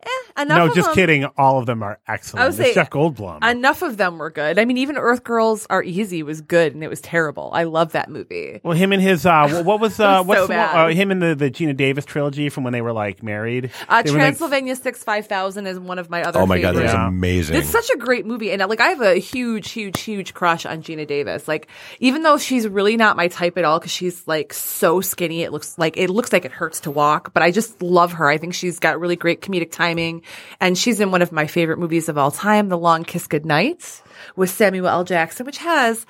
Eh, 0.08 0.27
enough. 0.38 0.58
no, 0.58 0.66
of 0.68 0.76
just 0.76 0.88
them, 0.90 0.96
kidding. 0.96 1.26
All 1.38 1.60
of 1.60 1.66
them 1.66 1.84
are 1.84 2.00
excellent. 2.08 2.44
I 2.44 2.48
would 2.48 2.56
say- 2.56 2.74
Jeff 2.74 2.90
Goldblum. 2.90 3.44
Enough 3.50 3.82
of 3.82 3.98
them 3.98 4.18
were 4.18 4.30
good. 4.30 4.60
I 4.60 4.66
mean, 4.66 4.78
even 4.78 4.98
Earth 4.98 5.24
Girls 5.24 5.66
Are 5.70 5.84
Easy 5.84 6.24
was 6.24 6.42
good, 6.42 6.74
and 6.74 6.84
it 6.84 6.90
was 6.90 7.02
terrible. 7.02 7.50
I 7.54 7.64
love 7.64 7.94
that 7.94 8.10
movie. 8.10 8.60
well, 8.64 8.76
him 8.78 8.92
and 8.92 9.02
his 9.02 9.26
uh, 9.26 9.64
what 9.64 9.80
was 9.80 10.00
uh, 10.00 10.18
was 10.20 10.28
what's 10.28 10.42
so 10.42 10.48
the 10.48 10.56
uh, 10.58 10.88
him 10.90 11.12
and 11.12 11.22
the 11.22 11.36
the 11.36 11.50
Geena 11.52 11.76
Davis 11.76 12.06
trilogy 12.06 12.50
from 12.50 12.64
when 12.64 12.74
they 12.74 12.82
were 12.82 12.94
like 12.94 13.24
married. 13.24 13.72
Uh, 13.90 14.02
They 14.02 14.12
were, 14.12 14.18
like- 14.18 14.26
Transylvania 14.28 14.76
Six 14.76 15.04
Five 15.04 15.28
Thousand 15.28 15.68
is 15.68 15.80
one 15.80 16.00
of 16.00 16.10
my 16.10 16.24
other. 16.24 16.40
Oh 16.40 16.46
my 16.46 16.60
God, 16.60 16.76
that 16.76 16.80
favorites. 16.80 16.94
was 16.94 17.00
Yeah. 17.00 17.08
amazing. 17.08 17.56
It's 17.58 17.70
such 17.70 17.90
a 17.94 17.98
great 17.98 18.26
movie, 18.26 18.52
and 18.52 18.62
uh, 18.62 18.68
like 18.68 18.80
I 18.82 18.90
have 18.90 19.02
a 19.02 19.16
huge, 19.16 19.72
huge, 19.72 20.00
huge 20.02 20.34
crush 20.34 20.66
on 20.66 20.82
Geena 20.84 21.08
Davis. 21.08 21.48
Like, 21.48 21.68
even 22.00 22.24
though 22.24 22.38
she's 22.38 22.68
really 22.68 22.98
not 22.98 23.16
my 23.18 23.28
type 23.28 23.58
at 23.58 23.66
all, 23.66 23.80
because 23.80 23.92
she's 23.92 24.28
like 24.28 24.54
so 24.54 25.02
skinny, 25.02 25.42
it 25.44 25.52
looks 25.52 25.78
like 25.78 25.98
it 25.98 26.10
looks 26.10 26.32
like 26.34 26.46
it 26.46 26.52
hurts 26.52 26.82
to 26.82 26.92
walk. 26.92 27.34
But 27.34 27.44
I 27.44 27.52
just 27.52 27.82
love 27.82 28.14
her. 28.14 28.28
I 28.28 28.38
think 28.38 28.54
she's 28.54 28.80
got 28.80 29.00
really 29.00 29.16
great 29.16 29.42
comedic 29.42 29.72
timing, 29.72 30.22
and 30.60 30.78
she's 30.78 31.00
in 31.00 31.12
one 31.12 31.22
of 31.22 31.32
my 31.32 31.48
favorite 31.48 31.80
movies 31.80 32.10
of 32.10 32.18
all 32.18 32.32
time, 32.32 32.70
The 32.70 32.78
Long 32.78 33.04
Kiss 33.04 33.28
Goodnight, 33.28 34.02
with 34.36 34.50
Samuel 34.50 34.88
L. 34.88 35.04
Jackson, 35.04 35.46
which 35.46 35.58
has 35.60 36.06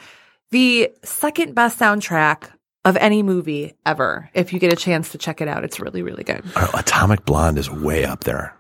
the 0.52 0.90
second 1.04 1.56
best 1.56 1.80
soundtrack 1.80 2.50
of 2.86 2.96
any 2.98 3.22
movie 3.24 3.74
ever. 3.86 4.30
If 4.34 4.54
you 4.54 4.60
get 4.60 4.72
a 4.72 4.78
chance 4.78 5.10
to 5.12 5.18
check 5.18 5.42
it 5.42 5.48
out, 5.48 5.64
it's 5.64 5.80
really, 5.80 6.02
really 6.02 6.24
good. 6.24 6.44
Uh, 6.56 6.68
Atomic 6.76 7.26
Blonde 7.26 7.58
is 7.58 7.70
way 7.70 8.06
up 8.06 8.24
there. 8.24 8.54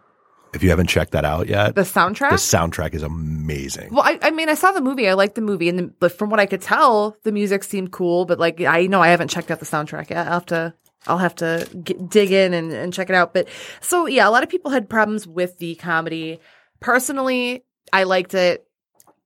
If 0.53 0.64
you 0.64 0.70
haven't 0.70 0.88
checked 0.88 1.12
that 1.12 1.24
out 1.26 1.47
yet, 1.47 1.76
The 1.76 1.82
soundtrack. 1.82 2.30
the 2.32 2.36
soundtrack 2.38 2.93
is 2.93 3.03
amazing. 3.03 3.89
Well, 3.93 4.03
I, 4.03 4.18
I 4.22 4.32
mean, 4.32 4.49
I 4.49 4.53
saw 4.55 4.72
the 4.72 4.82
movie. 4.82 5.08
I 5.08 5.14
liked 5.14 5.36
the 5.36 5.41
movie, 5.41 5.70
and 5.70 5.78
the, 5.78 5.84
but 5.99 6.12
from 6.12 6.30
what 6.30 6.39
I 6.39 6.45
could 6.45 6.62
tell, 6.62 7.16
the 7.24 7.32
music 7.32 7.64
seemed 7.64 7.91
cool. 7.91 8.26
But 8.26 8.39
like, 8.39 8.60
I 8.62 8.88
know 8.88 9.01
I 9.01 9.10
haven't 9.10 9.28
checked 9.30 9.51
out 9.51 9.60
the 9.60 9.66
soundtrack 9.66 10.10
yet. 10.10 10.26
I'll 10.28 10.34
have 10.34 10.45
to, 10.47 10.74
I'll 11.08 11.18
have 11.18 11.36
to 11.36 11.68
get, 11.84 12.10
dig 12.10 12.32
in 12.32 12.53
and, 12.53 12.72
and 12.72 12.93
check 12.93 13.10
it 13.10 13.16
out. 13.16 13.34
But 13.34 13.47
so 13.82 14.05
yeah, 14.05 14.28
a 14.28 14.32
lot 14.32 14.43
of 14.43 14.49
people 14.49 14.72
had 14.72 14.89
problems 14.89 15.28
with 15.28 15.58
the 15.58 15.76
comedy. 15.76 16.39
Personally, 16.80 17.64
I 17.91 18.03
liked 18.03 18.34
it. 18.34 18.68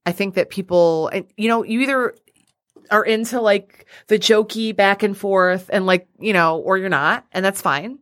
I 0.05 0.11
think 0.11 0.35
that 0.35 0.49
people, 0.49 1.11
you 1.37 1.47
know, 1.47 1.63
you 1.63 1.81
either 1.81 2.15
are 2.89 3.03
into 3.03 3.39
like 3.39 3.87
the 4.07 4.17
jokey 4.17 4.75
back 4.75 5.03
and 5.03 5.17
forth, 5.17 5.69
and 5.71 5.85
like 5.85 6.07
you 6.19 6.33
know, 6.33 6.57
or 6.57 6.77
you're 6.77 6.89
not, 6.89 7.25
and 7.31 7.45
that's 7.45 7.61
fine. 7.61 7.99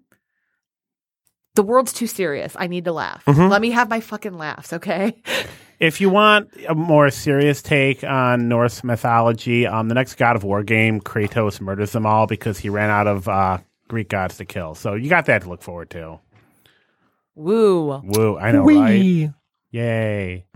The 1.56 1.64
world's 1.64 1.92
too 1.92 2.08
serious. 2.08 2.56
I 2.58 2.68
need 2.68 2.86
to 2.86 2.94
laugh. 2.94 3.24
Let 3.28 3.62
me 3.62 3.72
have 3.72 3.90
my 3.90 4.00
fucking 4.00 4.38
laughs, 4.38 4.72
okay? 4.74 5.22
If 5.80 6.02
you 6.02 6.10
want 6.10 6.50
a 6.68 6.76
more 6.76 7.10
serious 7.10 7.62
take 7.62 8.04
on 8.04 8.50
Norse 8.50 8.84
mythology, 8.84 9.66
um, 9.66 9.88
the 9.88 9.96
next 9.96 10.16
God 10.16 10.36
of 10.36 10.44
War 10.44 10.62
game, 10.62 11.00
Kratos 11.00 11.62
murders 11.62 11.94
them 11.94 12.06
all 12.06 12.28
because 12.28 12.58
he 12.60 12.68
ran 12.68 12.90
out 12.90 13.08
of 13.08 13.30
uh, 13.30 13.60
Greek 13.90 14.08
gods 14.08 14.38
to 14.38 14.46
kill. 14.46 14.76
So 14.76 14.96
you 14.96 15.10
got 15.10 15.26
that 15.26 15.42
to 15.42 15.50
look 15.50 15.62
forward 15.62 15.90
to. 15.90 16.20
Woo. 17.36 18.02
Woo! 18.04 18.38
I 18.38 18.52
know, 18.54 18.64
right? 18.64 19.32
Yay! 19.72 20.46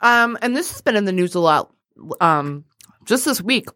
Um, 0.00 0.38
and 0.40 0.56
this 0.56 0.70
has 0.72 0.80
been 0.80 0.96
in 0.96 1.04
the 1.04 1.12
news 1.12 1.34
a 1.34 1.40
lot. 1.40 1.70
Um, 2.20 2.64
just 3.04 3.24
this 3.24 3.40
week. 3.40 3.68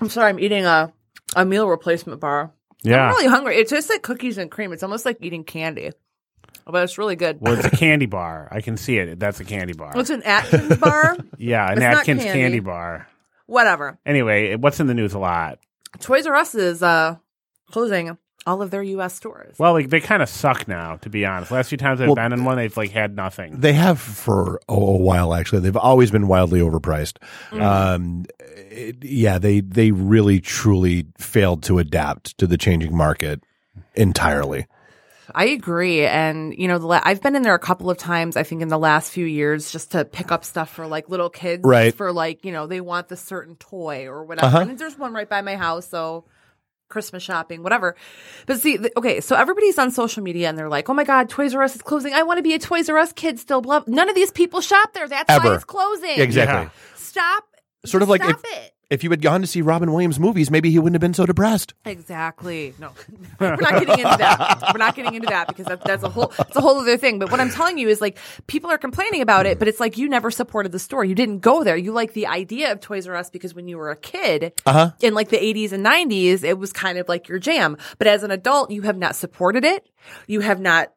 I'm 0.00 0.08
sorry, 0.08 0.30
I'm 0.30 0.40
eating 0.40 0.64
a 0.64 0.92
a 1.34 1.44
meal 1.44 1.68
replacement 1.68 2.20
bar. 2.20 2.52
Yeah. 2.82 3.04
I'm 3.04 3.10
really 3.10 3.26
hungry. 3.26 3.56
It 3.56 3.68
tastes 3.68 3.90
like 3.90 4.02
cookies 4.02 4.38
and 4.38 4.50
cream. 4.50 4.72
It's 4.72 4.82
almost 4.82 5.04
like 5.04 5.18
eating 5.20 5.44
candy, 5.44 5.90
but 6.66 6.84
it's 6.84 6.98
really 6.98 7.16
good. 7.16 7.38
Well, 7.40 7.54
it's 7.54 7.66
a 7.66 7.70
candy 7.76 8.06
bar. 8.06 8.48
I 8.50 8.60
can 8.60 8.76
see 8.76 8.96
it. 8.98 9.18
That's 9.18 9.40
a 9.40 9.44
candy 9.44 9.72
bar. 9.72 9.92
It's 9.96 10.10
an 10.10 10.22
Atkins 10.22 10.76
bar. 10.78 11.16
yeah, 11.38 11.66
an 11.66 11.78
it's 11.78 11.82
Atkins 11.82 12.22
candy. 12.22 12.40
candy 12.40 12.60
bar. 12.60 13.08
Whatever. 13.46 13.98
Anyway, 14.06 14.56
what's 14.56 14.80
in 14.80 14.86
the 14.86 14.94
news 14.94 15.14
a 15.14 15.18
lot? 15.18 15.58
Toys 16.00 16.26
R 16.26 16.34
Us 16.34 16.54
is 16.54 16.82
uh 16.82 17.16
closing 17.70 18.16
all 18.46 18.62
of 18.62 18.70
their 18.70 18.82
U.S. 18.82 19.12
stores. 19.12 19.56
Well, 19.58 19.72
like 19.72 19.88
they 19.90 19.98
kind 20.00 20.22
of 20.22 20.28
suck 20.28 20.68
now, 20.68 20.96
to 20.98 21.10
be 21.10 21.26
honest. 21.26 21.50
Last 21.50 21.68
few 21.68 21.78
times 21.78 22.00
I've 22.00 22.06
Well- 22.06 22.14
been 22.14 22.32
in 22.32 22.44
one, 22.44 22.56
they've 22.56 22.76
like 22.76 22.92
had 22.92 23.16
nothing. 23.16 23.58
They 23.60 23.72
have 23.72 23.98
for 24.00 24.60
a, 24.68 24.74
a 24.74 24.96
while 24.96 25.34
actually. 25.34 25.60
They've 25.62 25.76
always 25.76 26.10
been 26.12 26.28
wildly 26.28 26.60
overpriced. 26.60 27.18
Um, 27.60 28.24
it- 28.70 29.02
yeah, 29.02 29.38
they 29.38 29.60
they 29.60 29.90
really 29.90 30.40
truly 30.40 31.06
failed 31.18 31.62
to 31.64 31.78
adapt 31.78 32.38
to 32.38 32.46
the 32.46 32.56
changing 32.56 32.96
market 32.96 33.42
entirely. 33.94 34.66
I 35.36 35.48
agree, 35.48 36.06
and 36.06 36.56
you 36.56 36.66
know, 36.66 36.78
the 36.78 36.86
la- 36.86 37.02
I've 37.04 37.20
been 37.20 37.36
in 37.36 37.42
there 37.42 37.54
a 37.54 37.58
couple 37.58 37.90
of 37.90 37.98
times. 37.98 38.38
I 38.38 38.42
think 38.42 38.62
in 38.62 38.68
the 38.68 38.78
last 38.78 39.12
few 39.12 39.26
years, 39.26 39.70
just 39.70 39.92
to 39.92 40.06
pick 40.06 40.32
up 40.32 40.46
stuff 40.46 40.70
for 40.70 40.86
like 40.86 41.10
little 41.10 41.28
kids, 41.28 41.62
Right. 41.62 41.94
For 41.94 42.10
like 42.10 42.42
you 42.46 42.52
know, 42.52 42.66
they 42.66 42.80
want 42.80 43.08
the 43.08 43.18
certain 43.18 43.54
toy 43.56 44.06
or 44.06 44.24
whatever. 44.24 44.46
Uh-huh. 44.46 44.60
And 44.60 44.78
there's 44.78 44.98
one 44.98 45.12
right 45.12 45.28
by 45.28 45.42
my 45.42 45.56
house, 45.56 45.86
so 45.86 46.24
Christmas 46.88 47.22
shopping, 47.22 47.62
whatever. 47.62 47.96
But 48.46 48.60
see, 48.60 48.78
th- 48.78 48.92
okay, 48.96 49.20
so 49.20 49.36
everybody's 49.36 49.78
on 49.78 49.90
social 49.90 50.22
media 50.22 50.48
and 50.48 50.56
they're 50.56 50.70
like, 50.70 50.88
"Oh 50.88 50.94
my 50.94 51.04
God, 51.04 51.28
Toys 51.28 51.54
R 51.54 51.62
Us 51.62 51.74
is 51.74 51.82
closing. 51.82 52.14
I 52.14 52.22
want 52.22 52.38
to 52.38 52.42
be 52.42 52.54
a 52.54 52.58
Toys 52.58 52.88
R 52.88 52.96
Us 52.96 53.12
kid 53.12 53.38
still." 53.38 53.60
Blah. 53.60 53.82
None 53.86 54.08
of 54.08 54.14
these 54.14 54.30
people 54.30 54.62
shop 54.62 54.94
there. 54.94 55.06
That's 55.06 55.28
why 55.28 55.54
it's 55.54 55.64
closing. 55.64 56.18
Exactly. 56.18 56.62
Yeah. 56.62 56.68
Stop. 56.94 57.44
Sort 57.84 58.02
of 58.02 58.08
like 58.08 58.22
Stop 58.22 58.40
if, 58.42 58.58
it. 58.58 58.72
If 58.88 59.02
you 59.02 59.10
had 59.10 59.20
gone 59.20 59.40
to 59.40 59.48
see 59.48 59.62
Robin 59.62 59.90
Williams 59.90 60.20
movies, 60.20 60.48
maybe 60.48 60.70
he 60.70 60.78
wouldn't 60.78 60.94
have 60.94 61.00
been 61.00 61.12
so 61.14 61.26
depressed. 61.26 61.74
Exactly. 61.84 62.72
No, 62.78 62.92
we're 63.40 63.56
not 63.56 63.72
getting 63.84 63.98
into 63.98 64.16
that. 64.18 64.70
We're 64.72 64.78
not 64.78 64.94
getting 64.94 65.14
into 65.14 65.26
that 65.28 65.48
because 65.48 65.66
that, 65.66 65.82
that's 65.84 66.04
a 66.04 66.08
whole, 66.08 66.32
it's 66.38 66.54
a 66.56 66.60
whole 66.60 66.78
other 66.78 66.96
thing. 66.96 67.18
But 67.18 67.32
what 67.32 67.40
I'm 67.40 67.50
telling 67.50 67.78
you 67.78 67.88
is 67.88 68.00
like 68.00 68.16
people 68.46 68.70
are 68.70 68.78
complaining 68.78 69.22
about 69.22 69.44
it, 69.44 69.58
but 69.58 69.66
it's 69.66 69.80
like 69.80 69.98
you 69.98 70.08
never 70.08 70.30
supported 70.30 70.70
the 70.70 70.78
store. 70.78 71.04
You 71.04 71.16
didn't 71.16 71.40
go 71.40 71.64
there. 71.64 71.76
You 71.76 71.90
like 71.90 72.12
the 72.12 72.28
idea 72.28 72.70
of 72.70 72.80
Toys 72.80 73.08
R 73.08 73.16
Us 73.16 73.28
because 73.28 73.54
when 73.54 73.66
you 73.66 73.76
were 73.76 73.90
a 73.90 73.96
kid 73.96 74.52
Uh-huh. 74.64 74.92
in 75.00 75.14
like 75.14 75.30
the 75.30 75.38
80s 75.38 75.72
and 75.72 75.84
90s, 75.84 76.44
it 76.44 76.56
was 76.56 76.72
kind 76.72 76.96
of 76.98 77.08
like 77.08 77.28
your 77.28 77.40
jam. 77.40 77.76
But 77.98 78.06
as 78.06 78.22
an 78.22 78.30
adult, 78.30 78.70
you 78.70 78.82
have 78.82 78.96
not 78.96 79.16
supported 79.16 79.64
it. 79.64 79.84
You 80.28 80.40
have 80.40 80.60
not 80.60 80.92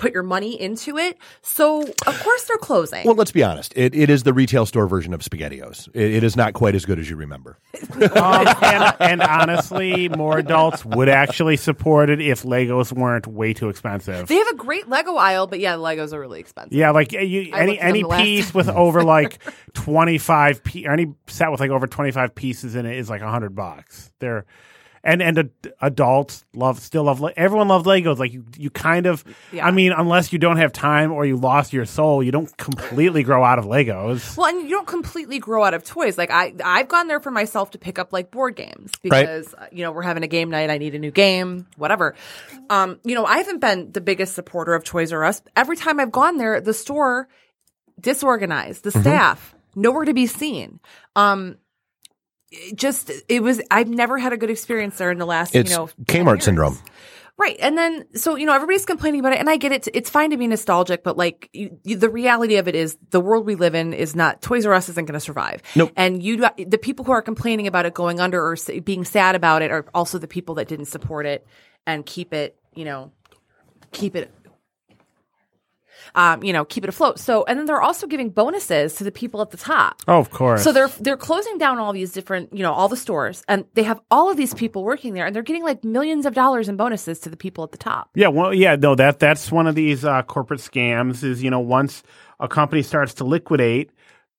put 0.00 0.12
your 0.12 0.22
money 0.22 0.60
into 0.60 0.96
it. 0.96 1.18
So 1.42 1.82
of 1.82 2.22
course 2.22 2.44
they're 2.44 2.56
closing. 2.56 3.04
Well, 3.04 3.14
let's 3.14 3.32
be 3.32 3.42
honest. 3.42 3.72
It, 3.76 3.94
it 3.94 4.08
is 4.08 4.22
the 4.22 4.32
retail 4.32 4.64
store 4.64 4.86
version 4.86 5.12
of 5.12 5.20
SpaghettiOs. 5.20 5.88
It, 5.94 6.14
it 6.14 6.24
is 6.24 6.36
not 6.36 6.54
quite 6.54 6.74
as 6.74 6.86
good 6.86 6.98
as 6.98 7.08
you 7.08 7.16
remember. 7.16 7.58
Um, 8.00 8.46
and, 8.62 8.94
and 9.00 9.22
honestly, 9.22 10.08
more 10.08 10.38
adults 10.38 10.84
would 10.84 11.08
actually 11.08 11.56
support 11.56 12.08
it 12.08 12.20
if 12.20 12.42
Legos 12.42 12.92
weren't 12.92 13.26
way 13.26 13.52
too 13.52 13.68
expensive. 13.68 14.26
they 14.26 14.36
have 14.36 14.48
a 14.48 14.54
great 14.54 14.88
Lego 14.88 15.16
aisle, 15.16 15.46
but 15.46 15.60
yeah, 15.60 15.74
Legos 15.74 16.12
are 16.12 16.20
really 16.20 16.40
expensive. 16.40 16.72
Yeah, 16.72 16.90
like 16.90 17.14
uh, 17.14 17.18
you, 17.18 17.52
any 17.52 17.72
looked 17.72 17.82
at 17.82 17.92
them 17.92 18.10
any 18.12 18.24
piece 18.24 18.54
with 18.54 18.68
over 18.68 19.04
like 19.04 19.38
twenty 19.74 20.18
five, 20.18 20.64
pe- 20.64 20.86
or 20.86 20.92
any 20.92 21.14
set 21.26 21.50
with 21.50 21.60
like 21.60 21.70
over 21.70 21.86
twenty 21.86 22.10
five 22.10 22.34
pieces 22.34 22.74
in 22.74 22.86
it 22.86 22.96
is 22.96 23.10
like 23.10 23.20
a 23.20 23.30
hundred 23.30 23.54
bucks. 23.54 24.10
They're 24.18 24.46
and 25.02 25.22
and 25.22 25.38
ad- 25.38 25.50
adults 25.80 26.44
love 26.54 26.78
still 26.80 27.04
love 27.04 27.20
Le- 27.20 27.32
everyone 27.36 27.68
loves 27.68 27.86
Legos. 27.86 28.18
Like 28.18 28.32
you, 28.32 28.44
you 28.58 28.68
kind 28.70 29.06
of. 29.06 29.24
Yeah. 29.52 29.66
I 29.66 29.70
mean, 29.70 29.92
unless 29.92 30.32
you 30.32 30.38
don't 30.38 30.58
have 30.58 30.72
time 30.72 31.10
or 31.12 31.24
you 31.24 31.36
lost 31.36 31.72
your 31.72 31.86
soul, 31.86 32.22
you 32.22 32.30
don't 32.32 32.54
completely 32.58 33.22
grow 33.22 33.42
out 33.42 33.58
of 33.58 33.64
Legos. 33.64 34.36
Well, 34.36 34.46
and 34.48 34.62
you 34.62 34.70
don't 34.76 34.86
completely 34.86 35.38
grow 35.38 35.64
out 35.64 35.72
of 35.74 35.84
toys. 35.84 36.18
Like 36.18 36.30
I, 36.30 36.54
I've 36.64 36.88
gone 36.88 37.08
there 37.08 37.20
for 37.20 37.30
myself 37.30 37.70
to 37.70 37.78
pick 37.78 37.98
up 37.98 38.12
like 38.12 38.30
board 38.30 38.56
games 38.56 38.92
because 39.02 39.54
uh, 39.54 39.66
you 39.72 39.82
know 39.84 39.92
we're 39.92 40.02
having 40.02 40.22
a 40.22 40.28
game 40.28 40.50
night. 40.50 40.70
I 40.70 40.78
need 40.78 40.94
a 40.94 40.98
new 40.98 41.10
game, 41.10 41.66
whatever. 41.76 42.14
Um, 42.68 43.00
you 43.04 43.14
know, 43.14 43.24
I 43.24 43.38
haven't 43.38 43.60
been 43.60 43.92
the 43.92 44.00
biggest 44.00 44.34
supporter 44.34 44.74
of 44.74 44.84
Toys 44.84 45.12
R 45.12 45.24
Us. 45.24 45.40
Every 45.56 45.76
time 45.76 45.98
I've 45.98 46.12
gone 46.12 46.36
there, 46.36 46.60
the 46.60 46.74
store 46.74 47.28
disorganized, 48.00 48.84
Mm-hmm. 48.84 48.98
the 48.98 49.02
staff 49.02 49.54
nowhere 49.74 50.04
to 50.04 50.14
be 50.14 50.26
seen. 50.26 50.80
Um, 51.16 51.56
just 52.74 53.10
it 53.28 53.42
was. 53.42 53.60
I've 53.70 53.88
never 53.88 54.18
had 54.18 54.32
a 54.32 54.36
good 54.36 54.50
experience 54.50 54.98
there 54.98 55.10
in 55.10 55.18
the 55.18 55.26
last 55.26 55.54
It's 55.54 55.70
you 55.70 55.76
know 55.76 55.88
10 56.06 56.24
Kmart 56.24 56.42
syndrome. 56.42 56.78
Right. 57.40 57.56
And 57.58 57.78
then, 57.78 58.04
so, 58.14 58.36
you 58.36 58.44
know, 58.44 58.52
everybody's 58.52 58.84
complaining 58.84 59.20
about 59.20 59.32
it. 59.32 59.38
And 59.38 59.48
I 59.48 59.56
get 59.56 59.72
it. 59.72 59.88
It's 59.94 60.10
fine 60.10 60.28
to 60.28 60.36
be 60.36 60.46
nostalgic, 60.46 61.02
but 61.02 61.16
like 61.16 61.48
you, 61.54 61.78
you, 61.84 61.96
the 61.96 62.10
reality 62.10 62.56
of 62.56 62.68
it 62.68 62.74
is 62.74 62.98
the 63.12 63.20
world 63.20 63.46
we 63.46 63.54
live 63.54 63.74
in 63.74 63.94
is 63.94 64.14
not, 64.14 64.42
Toys 64.42 64.66
R 64.66 64.74
Us 64.74 64.90
isn't 64.90 65.06
going 65.06 65.14
to 65.14 65.20
survive. 65.20 65.62
Nope. 65.74 65.90
And 65.96 66.22
you, 66.22 66.46
the 66.58 66.76
people 66.76 67.06
who 67.06 67.12
are 67.12 67.22
complaining 67.22 67.66
about 67.66 67.86
it 67.86 67.94
going 67.94 68.20
under 68.20 68.44
or 68.44 68.58
being 68.84 69.06
sad 69.06 69.36
about 69.36 69.62
it 69.62 69.70
are 69.70 69.86
also 69.94 70.18
the 70.18 70.28
people 70.28 70.56
that 70.56 70.68
didn't 70.68 70.84
support 70.84 71.24
it 71.24 71.46
and 71.86 72.04
keep 72.04 72.34
it, 72.34 72.58
you 72.74 72.84
know, 72.84 73.10
keep 73.90 74.16
it. 74.16 74.30
Um, 76.14 76.42
you 76.42 76.52
know, 76.52 76.64
keep 76.64 76.84
it 76.84 76.88
afloat. 76.88 77.18
So, 77.18 77.44
and 77.44 77.58
then 77.58 77.66
they're 77.66 77.82
also 77.82 78.06
giving 78.06 78.30
bonuses 78.30 78.94
to 78.96 79.04
the 79.04 79.12
people 79.12 79.40
at 79.42 79.50
the 79.50 79.56
top. 79.56 80.02
Oh, 80.08 80.18
of 80.18 80.30
course. 80.30 80.62
So 80.62 80.72
they're 80.72 80.88
they're 81.00 81.16
closing 81.16 81.58
down 81.58 81.78
all 81.78 81.92
these 81.92 82.12
different, 82.12 82.52
you 82.52 82.62
know, 82.62 82.72
all 82.72 82.88
the 82.88 82.96
stores, 82.96 83.44
and 83.48 83.64
they 83.74 83.82
have 83.82 84.00
all 84.10 84.30
of 84.30 84.36
these 84.36 84.54
people 84.54 84.84
working 84.84 85.14
there, 85.14 85.26
and 85.26 85.34
they're 85.34 85.42
getting 85.42 85.62
like 85.62 85.84
millions 85.84 86.26
of 86.26 86.34
dollars 86.34 86.68
in 86.68 86.76
bonuses 86.76 87.20
to 87.20 87.28
the 87.28 87.36
people 87.36 87.64
at 87.64 87.72
the 87.72 87.78
top. 87.78 88.10
Yeah, 88.14 88.28
well, 88.28 88.52
yeah, 88.52 88.76
no, 88.76 88.94
that 88.94 89.18
that's 89.18 89.50
one 89.52 89.66
of 89.66 89.74
these 89.74 90.04
uh, 90.04 90.22
corporate 90.22 90.60
scams. 90.60 91.22
Is 91.24 91.42
you 91.42 91.50
know 91.50 91.60
once 91.60 92.02
a 92.38 92.48
company 92.48 92.82
starts 92.82 93.14
to 93.14 93.24
liquidate 93.24 93.90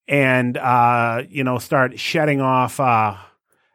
and 0.08 0.58
uh, 0.58 1.24
you 1.30 1.44
know 1.44 1.58
start 1.58 2.00
shedding 2.00 2.42
off 2.42 2.80
uh, 2.80 3.16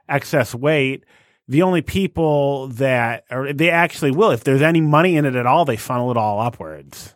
excess 0.08 0.54
weight, 0.54 1.04
the 1.48 1.62
only 1.62 1.82
people 1.82 2.68
that 2.68 3.24
or 3.30 3.52
they 3.52 3.70
actually 3.70 4.10
will, 4.10 4.30
if 4.30 4.44
there's 4.44 4.62
any 4.62 4.80
money 4.80 5.16
in 5.16 5.24
it 5.24 5.34
at 5.34 5.46
all, 5.46 5.64
they 5.64 5.76
funnel 5.76 6.10
it 6.10 6.16
all 6.16 6.40
upwards. 6.40 7.15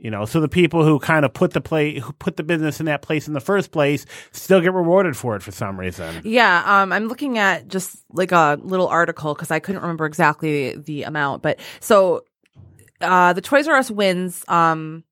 You 0.00 0.10
know, 0.10 0.24
so 0.24 0.40
the 0.40 0.48
people 0.48 0.82
who 0.82 0.98
kind 0.98 1.26
of 1.26 1.34
put 1.34 1.52
the 1.52 1.60
play, 1.60 1.98
who 1.98 2.12
put 2.14 2.38
the 2.38 2.42
business 2.42 2.80
in 2.80 2.86
that 2.86 3.02
place 3.02 3.28
in 3.28 3.34
the 3.34 3.40
first 3.40 3.70
place, 3.70 4.06
still 4.32 4.62
get 4.62 4.72
rewarded 4.72 5.14
for 5.14 5.36
it 5.36 5.42
for 5.42 5.52
some 5.52 5.78
reason. 5.78 6.22
Yeah, 6.24 6.62
um, 6.64 6.90
I'm 6.90 7.06
looking 7.06 7.36
at 7.36 7.68
just 7.68 7.98
like 8.10 8.32
a 8.32 8.58
little 8.62 8.88
article 8.88 9.34
because 9.34 9.50
I 9.50 9.58
couldn't 9.58 9.82
remember 9.82 10.06
exactly 10.06 10.74
the 10.74 11.02
amount, 11.02 11.42
but 11.42 11.60
so 11.80 12.24
uh, 13.02 13.34
the 13.34 13.42
Toys 13.42 13.68
R 13.68 13.76
Us 13.76 13.90
wins 13.90 14.42
um, 14.48 15.04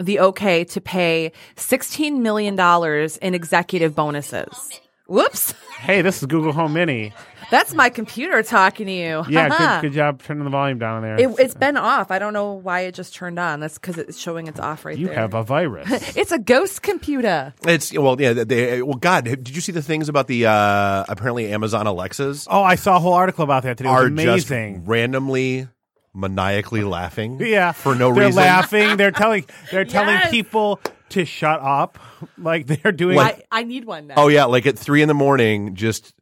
the 0.00 0.20
okay 0.20 0.64
to 0.64 0.80
pay 0.80 1.32
16 1.56 2.22
million 2.22 2.56
dollars 2.56 3.18
in 3.18 3.34
executive 3.34 3.94
bonuses. 3.94 4.80
Whoops, 5.12 5.52
Hey, 5.78 6.00
this 6.00 6.22
is 6.22 6.26
Google 6.26 6.52
Home 6.52 6.72
Mini. 6.72 7.12
that's 7.50 7.74
my 7.74 7.90
computer 7.90 8.42
talking 8.42 8.86
to 8.86 8.92
you. 8.92 9.22
Yeah, 9.28 9.80
good, 9.82 9.90
good 9.90 9.94
job 9.94 10.22
turning 10.22 10.44
the 10.44 10.48
volume 10.48 10.78
down 10.78 11.02
there. 11.02 11.20
It, 11.20 11.28
it's 11.38 11.52
been 11.52 11.76
off. 11.76 12.10
I 12.10 12.18
don't 12.18 12.32
know 12.32 12.54
why 12.54 12.80
it 12.80 12.94
just 12.94 13.14
turned 13.14 13.38
on. 13.38 13.60
That's 13.60 13.74
because 13.76 13.98
it's 13.98 14.18
showing 14.18 14.46
it's 14.46 14.58
off 14.58 14.86
right 14.86 14.96
you 14.96 15.08
there. 15.08 15.14
You 15.16 15.20
have 15.20 15.34
a 15.34 15.42
virus. 15.42 15.86
it's 16.16 16.32
a 16.32 16.38
ghost 16.38 16.80
computer. 16.80 17.52
It's 17.66 17.92
well, 17.92 18.18
yeah. 18.18 18.32
They, 18.32 18.80
well, 18.80 18.94
God, 18.96 19.24
did 19.26 19.54
you 19.54 19.60
see 19.60 19.72
the 19.72 19.82
things 19.82 20.08
about 20.08 20.28
the 20.28 20.46
uh, 20.46 21.04
apparently 21.10 21.52
Amazon 21.52 21.86
Alexas 21.86 22.48
Oh, 22.50 22.62
I 22.62 22.76
saw 22.76 22.96
a 22.96 22.98
whole 22.98 23.12
article 23.12 23.44
about 23.44 23.64
that 23.64 23.76
today. 23.76 23.90
It 23.90 23.92
was 23.92 24.04
are 24.04 24.06
amazing. 24.06 24.76
just 24.76 24.88
randomly 24.88 25.68
maniacally 26.14 26.84
laughing? 26.84 27.38
yeah, 27.40 27.72
for 27.72 27.94
no 27.94 28.14
they're 28.14 28.28
reason. 28.28 28.42
laughing. 28.42 28.96
They're 28.96 29.10
telling 29.10 29.44
they're 29.70 29.84
telling 29.98 30.18
people 30.30 30.80
to 31.12 31.24
shut 31.24 31.60
up. 31.60 31.98
Like 32.38 32.66
they're 32.66 32.92
doing. 32.92 33.18
I, 33.18 33.42
I 33.50 33.62
need 33.64 33.84
one 33.84 34.06
now. 34.08 34.14
Oh 34.16 34.28
yeah, 34.28 34.44
like 34.44 34.66
at 34.66 34.78
three 34.78 35.02
in 35.02 35.08
the 35.08 35.14
morning, 35.14 35.74
just 35.74 36.14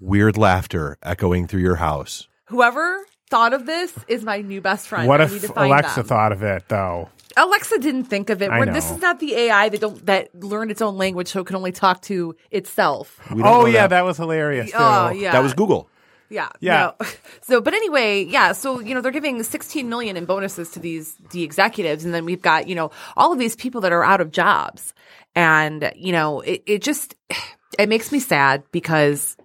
weird 0.00 0.36
laughter 0.36 0.96
echoing 1.02 1.46
through 1.46 1.60
your 1.62 1.76
house. 1.76 2.28
Whoever 2.46 3.04
thought 3.30 3.52
of 3.54 3.64
this 3.66 3.96
is 4.08 4.22
my 4.24 4.40
new 4.42 4.60
best 4.60 4.88
friend. 4.88 5.06
what 5.08 5.20
I 5.20 5.24
if 5.24 5.32
need 5.32 5.40
to 5.42 5.48
find 5.48 5.70
Alexa 5.72 6.00
them. 6.00 6.06
thought 6.06 6.32
of 6.32 6.42
it 6.42 6.64
though? 6.68 7.08
Alexa 7.36 7.78
didn't 7.78 8.04
think 8.04 8.28
of 8.30 8.42
it. 8.42 8.50
I 8.50 8.58
We're- 8.58 8.72
This 8.72 8.88
know. 8.90 8.96
is 8.96 9.02
not 9.02 9.20
the 9.20 9.34
AI 9.34 9.68
that 9.68 9.80
don't 9.80 10.04
that 10.06 10.34
learned 10.34 10.70
its 10.70 10.82
own 10.82 10.96
language, 10.96 11.28
so 11.28 11.40
it 11.40 11.46
can 11.46 11.56
only 11.56 11.72
talk 11.72 12.02
to 12.02 12.34
itself. 12.50 13.18
We 13.30 13.42
don't 13.42 13.46
Oh 13.52 13.60
know 13.62 13.66
yeah, 13.66 13.82
that. 13.82 13.90
that 13.90 14.04
was 14.04 14.16
hilarious. 14.16 14.70
Oh, 14.74 14.78
too. 14.78 14.84
Oh 14.84 15.10
yeah, 15.20 15.32
that 15.32 15.42
was 15.42 15.54
Google. 15.54 15.88
Yeah, 16.30 16.48
Yeah. 16.60 16.92
no. 17.00 17.06
So, 17.42 17.60
but 17.60 17.74
anyway, 17.74 18.24
yeah. 18.24 18.52
So 18.52 18.78
you 18.78 18.94
know 18.94 19.00
they're 19.00 19.10
giving 19.10 19.42
16 19.42 19.88
million 19.88 20.16
in 20.16 20.24
bonuses 20.24 20.70
to 20.70 20.78
these 20.80 21.16
the 21.30 21.42
executives, 21.42 22.04
and 22.04 22.14
then 22.14 22.24
we've 22.24 22.40
got 22.42 22.68
you 22.68 22.74
know 22.76 22.90
all 23.16 23.32
of 23.32 23.38
these 23.38 23.56
people 23.56 23.80
that 23.82 23.92
are 23.92 24.04
out 24.04 24.20
of 24.20 24.30
jobs, 24.30 24.94
and 25.34 25.92
you 25.96 26.12
know 26.12 26.40
it, 26.40 26.62
it 26.66 26.82
just 26.82 27.14
it 27.78 27.88
makes 27.88 28.12
me 28.12 28.20
sad 28.20 28.62
because. 28.72 29.36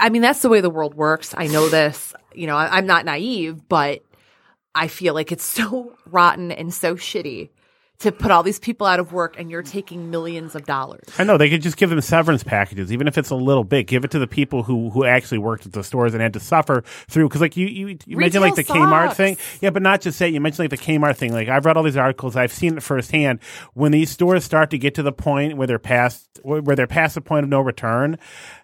I 0.00 0.10
mean, 0.10 0.20
that's 0.20 0.42
the 0.42 0.50
way 0.50 0.60
the 0.60 0.68
world 0.68 0.94
works. 0.94 1.34
I 1.34 1.46
know 1.46 1.70
this. 1.70 2.12
You 2.34 2.46
know, 2.46 2.56
I, 2.56 2.76
I'm 2.76 2.84
not 2.86 3.06
naive, 3.06 3.66
but 3.70 4.02
I 4.74 4.86
feel 4.88 5.14
like 5.14 5.32
it's 5.32 5.44
so 5.58 5.96
rotten 6.06 6.52
and 6.52 6.72
so 6.74 6.94
shitty 6.94 7.48
to 8.00 8.12
put 8.12 8.30
all 8.30 8.44
these 8.44 8.60
people 8.60 8.86
out 8.86 9.00
of 9.00 9.12
work 9.12 9.34
and 9.38 9.50
you're 9.50 9.62
taking 9.62 10.08
millions 10.08 10.54
of 10.54 10.64
dollars. 10.66 11.02
I 11.18 11.24
know 11.24 11.36
they 11.36 11.50
could 11.50 11.62
just 11.62 11.76
give 11.76 11.90
them 11.90 12.00
severance 12.00 12.44
packages, 12.44 12.92
even 12.92 13.08
if 13.08 13.18
it's 13.18 13.30
a 13.30 13.34
little 13.34 13.64
bit. 13.64 13.88
Give 13.88 14.04
it 14.04 14.12
to 14.12 14.20
the 14.20 14.28
people 14.28 14.62
who 14.62 14.90
who 14.90 15.04
actually 15.04 15.38
worked 15.38 15.66
at 15.66 15.72
the 15.72 15.82
stores 15.82 16.14
and 16.14 16.22
had 16.22 16.32
to 16.34 16.40
suffer 16.40 16.84
through. 17.08 17.28
Because 17.28 17.40
like 17.40 17.56
you 17.56 17.66
you, 17.66 17.98
you 18.06 18.16
mentioned 18.16 18.42
like 18.42 18.54
the 18.54 18.62
Retail 18.62 18.76
Kmart 18.76 19.14
thing, 19.16 19.36
yeah, 19.60 19.70
but 19.70 19.82
not 19.82 20.00
just 20.00 20.18
that. 20.20 20.30
You 20.30 20.40
mentioned 20.40 20.70
like 20.70 20.78
the 20.78 20.84
Kmart 20.84 21.16
thing. 21.16 21.32
Like 21.32 21.48
I've 21.48 21.66
read 21.66 21.76
all 21.76 21.82
these 21.82 21.96
articles, 21.96 22.36
I've 22.36 22.52
seen 22.52 22.76
it 22.76 22.82
firsthand. 22.84 23.40
When 23.74 23.90
these 23.90 24.10
stores 24.10 24.44
start 24.44 24.70
to 24.70 24.78
get 24.78 24.94
to 24.94 25.02
the 25.02 25.12
point 25.12 25.56
where 25.56 25.66
they're 25.66 25.80
past 25.80 26.28
where 26.42 26.76
they're 26.76 26.86
past 26.86 27.16
the 27.16 27.20
point 27.20 27.44
of 27.44 27.50
no 27.50 27.60
return, 27.60 28.16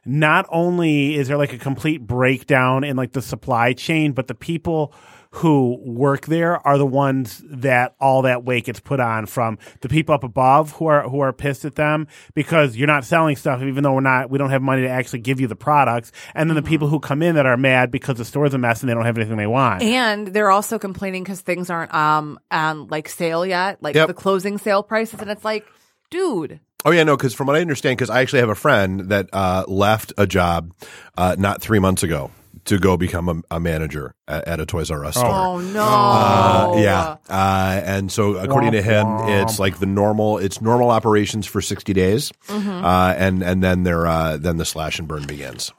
not 0.04 0.46
only 0.48 1.16
is 1.16 1.26
there 1.26 1.38
like 1.38 1.52
a 1.52 1.58
complete 1.58 2.06
breakdown 2.06 2.84
in 2.84 2.96
like 2.96 3.12
the 3.12 3.22
supply 3.22 3.72
chain, 3.72 4.12
but 4.12 4.28
the 4.28 4.34
people 4.34 4.94
who 5.34 5.80
work 5.84 6.26
there 6.26 6.64
are 6.66 6.78
the 6.78 6.86
ones 6.86 7.42
that 7.44 7.94
all 8.00 8.22
that 8.22 8.44
weight 8.44 8.64
gets 8.66 8.78
put 8.78 9.00
on 9.00 9.26
from 9.26 9.58
the 9.80 9.88
people 9.88 10.14
up 10.14 10.22
above 10.22 10.70
who 10.72 10.86
are 10.86 11.08
who 11.08 11.18
are 11.20 11.32
pissed 11.32 11.64
at 11.64 11.74
them 11.74 12.06
because 12.34 12.76
you're 12.76 12.86
not 12.86 13.04
selling 13.04 13.34
stuff 13.34 13.60
even 13.62 13.82
though 13.82 13.92
we're 13.94 14.00
not 14.00 14.30
we 14.30 14.38
don't 14.38 14.50
have 14.50 14.62
money 14.62 14.82
to 14.82 14.88
actually 14.88 15.18
give 15.18 15.40
you 15.40 15.48
the 15.48 15.56
products 15.56 16.12
and 16.34 16.48
then 16.48 16.54
the 16.54 16.62
people 16.62 16.86
who 16.86 17.00
come 17.00 17.20
in 17.20 17.34
that 17.34 17.46
are 17.46 17.56
mad 17.56 17.90
because 17.90 18.16
the 18.16 18.24
store's 18.24 18.54
a 18.54 18.58
mess 18.58 18.80
and 18.80 18.88
they 18.88 18.94
don't 18.94 19.04
have 19.04 19.18
anything 19.18 19.36
they 19.36 19.46
want. 19.46 19.82
And 19.82 20.28
they're 20.28 20.50
also 20.50 20.78
complaining 20.78 21.24
because 21.24 21.40
things 21.40 21.68
aren't 21.68 21.92
um 21.92 22.38
on 22.50 22.86
like 22.86 23.08
sale 23.08 23.44
yet, 23.44 23.82
like 23.82 23.94
Yep. 23.96 24.06
the 24.08 24.14
closing 24.14 24.58
sale 24.58 24.82
prices, 24.82 25.20
and 25.20 25.30
it's 25.30 25.44
like, 25.44 25.66
dude, 26.10 26.60
Oh 26.86 26.90
yeah, 26.90 27.02
no, 27.02 27.16
because 27.16 27.32
from 27.34 27.46
what 27.46 27.56
I 27.56 27.60
understand, 27.60 27.96
because 27.96 28.10
I 28.10 28.20
actually 28.20 28.40
have 28.40 28.50
a 28.50 28.54
friend 28.54 29.08
that 29.08 29.30
uh, 29.32 29.64
left 29.66 30.12
a 30.18 30.26
job 30.26 30.72
uh, 31.16 31.34
not 31.38 31.62
three 31.62 31.78
months 31.78 32.02
ago 32.02 32.30
to 32.66 32.78
go 32.78 32.96
become 32.96 33.28
a, 33.50 33.56
a 33.56 33.60
manager 33.60 34.14
at, 34.28 34.46
at 34.48 34.60
a 34.60 34.66
Toys 34.66 34.90
R 34.90 35.04
Us 35.04 35.14
store. 35.16 35.26
oh 35.30 35.58
no, 35.60 35.82
Uh, 35.82 36.74
yeah, 36.78 37.16
uh, 37.28 37.80
and 37.84 38.10
so 38.10 38.36
according 38.36 38.72
to 38.72 38.82
him, 38.82 39.06
it's 39.28 39.58
like 39.58 39.78
the 39.78 39.86
normal. 39.86 40.38
It's 40.38 40.60
normal 40.60 40.90
operations 40.90 41.46
for 41.46 41.60
sixty 41.60 41.92
days, 41.92 42.32
Mm-hmm. 42.48 42.84
uh, 42.84 43.14
and 43.16 43.42
and 43.42 43.62
then 43.62 43.82
there 43.82 44.06
uh, 44.06 44.36
then 44.36 44.56
the 44.56 44.64
slash 44.64 44.98
and 44.98 45.06
burn 45.08 45.26
begins. 45.26 45.72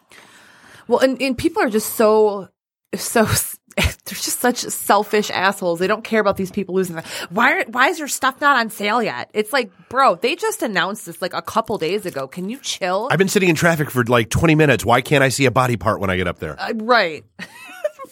Well, 0.87 0.99
and, 0.99 1.19
and 1.21 1.37
people 1.37 1.63
are 1.63 1.69
just 1.69 1.95
so 1.95 2.49
so 2.95 3.25
they're 3.77 3.93
just 4.05 4.39
such 4.39 4.59
selfish 4.59 5.29
assholes. 5.31 5.79
They 5.79 5.87
don't 5.87 6.03
care 6.03 6.21
about 6.21 6.37
these 6.37 6.51
people 6.51 6.75
losing. 6.75 6.95
Their, 6.95 7.03
why? 7.29 7.51
Are, 7.59 7.63
why 7.65 7.87
is 7.89 7.99
your 7.99 8.07
stuff 8.07 8.39
not 8.39 8.57
on 8.57 8.69
sale 8.69 9.03
yet? 9.03 9.29
It's 9.33 9.51
like, 9.51 9.69
bro, 9.89 10.15
they 10.15 10.35
just 10.35 10.61
announced 10.61 11.05
this 11.05 11.21
like 11.21 11.33
a 11.33 11.41
couple 11.41 11.77
days 11.77 12.05
ago. 12.05 12.27
Can 12.27 12.49
you 12.49 12.57
chill? 12.59 13.09
I've 13.11 13.17
been 13.19 13.27
sitting 13.27 13.49
in 13.49 13.55
traffic 13.55 13.91
for 13.91 14.03
like 14.05 14.29
20 14.29 14.55
minutes. 14.55 14.85
Why 14.85 15.01
can't 15.01 15.23
I 15.23 15.29
see 15.29 15.45
a 15.45 15.51
body 15.51 15.75
part 15.77 15.99
when 15.99 16.09
I 16.09 16.17
get 16.17 16.27
up 16.27 16.39
there? 16.39 16.59
Uh, 16.59 16.73
right. 16.75 17.23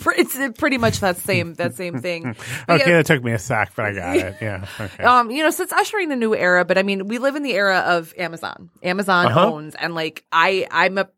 it's 0.05 0.59
pretty 0.59 0.78
much 0.78 0.99
that 0.99 1.18
same 1.18 1.53
that 1.55 1.76
same 1.76 1.99
thing. 1.99 2.36
Okay, 2.70 2.89
Yeah. 2.89 2.97
that 2.97 3.05
took 3.05 3.24
me 3.24 3.32
a 3.32 3.39
sec, 3.39 3.72
but 3.76 3.86
I 3.86 3.93
got 3.93 4.16
it. 4.18 4.36
Yeah. 4.41 4.66
Okay. 4.80 5.03
Um, 5.03 5.32
you 5.32 5.43
know, 5.43 5.49
so 5.49 5.64
it's 5.64 5.74
ushering 5.74 6.11
a 6.11 6.16
new 6.16 6.34
era, 6.36 6.66
but 6.66 6.78
I 6.78 6.84
mean, 6.84 7.07
we 7.07 7.20
live 7.20 7.36
in 7.36 7.43
the 7.43 7.53
era 7.53 7.80
of 7.88 8.14
Amazon. 8.18 8.70
Amazon 8.82 9.28
Uh-huh. 9.28 9.51
owns, 9.53 9.76
and 9.76 9.93
like 9.95 10.26
I, 10.32 10.68
I'm 10.72 10.97
a, 10.97 11.09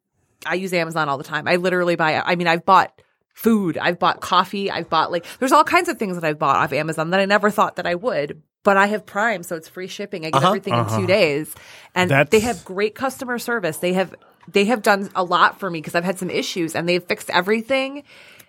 I 0.46 0.56
use 0.56 0.74
Amazon 0.74 1.08
all 1.10 1.18
the 1.18 1.24
time. 1.24 1.48
I 1.48 1.56
literally 1.56 1.96
buy. 1.96 2.22
I 2.24 2.36
mean, 2.36 2.48
I've 2.48 2.66
bought 2.66 3.02
food, 3.36 3.78
I've 3.78 4.00
bought 4.00 4.20
coffee, 4.22 4.72
I've 4.72 4.90
bought 4.90 5.12
like 5.12 5.26
there's 5.40 5.52
all 5.52 5.64
kinds 5.64 5.88
of 5.90 6.00
things 6.00 6.16
that 6.16 6.26
I've 6.26 6.40
bought 6.40 6.56
off 6.56 6.74
Amazon 6.74 7.12
that 7.12 7.20
I 7.20 7.26
never 7.26 7.52
thought 7.52 7.76
that 7.76 7.86
I 7.86 7.94
would. 7.94 8.42
But 8.64 8.78
I 8.78 8.88
have 8.88 9.06
Prime, 9.06 9.44
so 9.44 9.56
it's 9.56 9.70
free 9.70 9.86
shipping. 9.88 10.26
I 10.26 10.32
get 10.32 10.44
everything 10.44 10.74
in 10.74 10.88
two 10.88 11.06
days, 11.06 11.54
and 11.94 12.12
Uh-huh. 12.12 12.24
That's- 12.24 12.32
they 12.32 12.40
have 12.48 12.66
great 12.66 12.96
customer 12.96 13.38
service. 13.38 13.78
They 13.78 13.94
have 13.94 14.16
they 14.52 14.66
have 14.66 14.82
done 14.82 15.10
a 15.16 15.24
lot 15.24 15.60
for 15.60 15.70
me 15.70 15.80
because 15.82 15.94
I've 15.96 16.04
had 16.04 16.18
some 16.18 16.30
issues, 16.32 16.76
and 16.76 16.90
they've 16.90 17.04
fixed 17.04 17.30
everything 17.30 18.02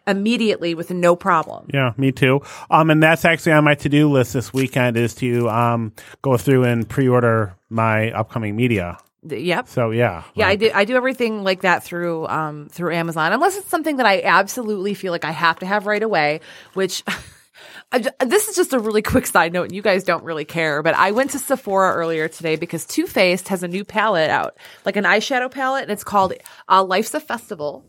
immediately 0.07 0.75
with 0.75 0.91
no 0.91 1.17
problem. 1.17 1.67
Yeah, 1.75 1.93
me 1.97 2.13
too. 2.13 2.41
Um, 2.71 2.91
and 2.91 3.03
that's 3.03 3.25
actually 3.25 3.53
on 3.53 3.65
my 3.65 3.75
to-do 3.75 4.09
list 4.11 4.35
this 4.35 4.53
weekend 4.55 4.97
is 4.97 5.15
to 5.17 5.49
um 5.51 5.93
go 6.23 6.37
through 6.37 6.65
and 6.65 6.89
pre-order 6.89 7.55
my 7.69 8.11
upcoming 8.13 8.57
media. 8.57 8.99
Yep. 9.31 9.69
So 9.69 9.91
yeah, 9.91 10.25
Yeah, 10.35 10.49
I 10.49 10.57
do. 10.57 10.71
I 10.75 10.85
do 10.85 10.97
everything 10.97 11.45
like 11.45 11.63
that 11.63 11.83
through 11.83 12.27
um 12.29 12.69
through 12.71 12.95
Amazon, 12.95 13.33
unless 13.33 13.57
it's 13.57 13.69
something 13.69 13.97
that 13.97 14.07
I 14.07 14.23
absolutely 14.23 14.95
feel 14.95 15.13
like 15.13 15.25
I 15.25 15.33
have 15.33 15.59
to 15.61 15.67
have 15.67 15.87
right 15.87 16.03
away. 16.03 16.41
Which 16.75 17.03
I 17.93 17.99
this 18.25 18.49
is 18.49 18.57
just 18.57 18.73
a 18.73 18.79
really 18.79 19.03
quick 19.03 19.27
side 19.27 19.53
note, 19.53 19.65
and 19.65 19.75
you 19.75 19.83
guys 19.83 20.05
don't 20.05 20.25
really 20.25 20.45
care. 20.45 20.83
But 20.83 20.95
I 20.95 21.13
went 21.13 21.31
to 21.33 21.39
Sephora 21.39 21.95
earlier 21.95 22.29
today 22.29 22.57
because 22.57 22.85
Too 22.85 23.07
Faced 23.07 23.49
has 23.49 23.63
a 23.63 23.69
new 23.69 23.85
palette 23.85 24.31
out, 24.31 24.59
like 24.85 24.97
an 24.97 25.05
eyeshadow 25.05 25.51
palette, 25.51 25.83
and 25.83 25.93
it's 25.93 26.05
called 26.05 26.33
uh, 26.69 26.83
Life's 26.83 27.15
a 27.15 27.21
Festival. 27.21 27.85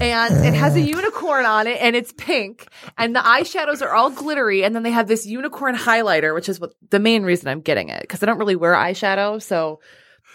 And 0.00 0.44
it 0.44 0.54
has 0.54 0.76
a 0.76 0.80
unicorn 0.80 1.44
on 1.44 1.66
it, 1.66 1.78
and 1.80 1.96
it's 1.96 2.12
pink. 2.12 2.68
And 2.96 3.16
the 3.16 3.20
eyeshadows 3.20 3.82
are 3.82 3.92
all 3.92 4.10
glittery, 4.10 4.62
and 4.62 4.74
then 4.74 4.84
they 4.84 4.92
have 4.92 5.08
this 5.08 5.26
unicorn 5.26 5.74
highlighter, 5.74 6.34
which 6.34 6.48
is 6.48 6.60
what 6.60 6.72
the 6.90 7.00
main 7.00 7.24
reason 7.24 7.48
I'm 7.48 7.60
getting 7.60 7.88
it 7.88 8.02
because 8.02 8.22
I 8.22 8.26
don't 8.26 8.38
really 8.38 8.56
wear 8.56 8.74
eyeshadow. 8.74 9.42
So 9.42 9.80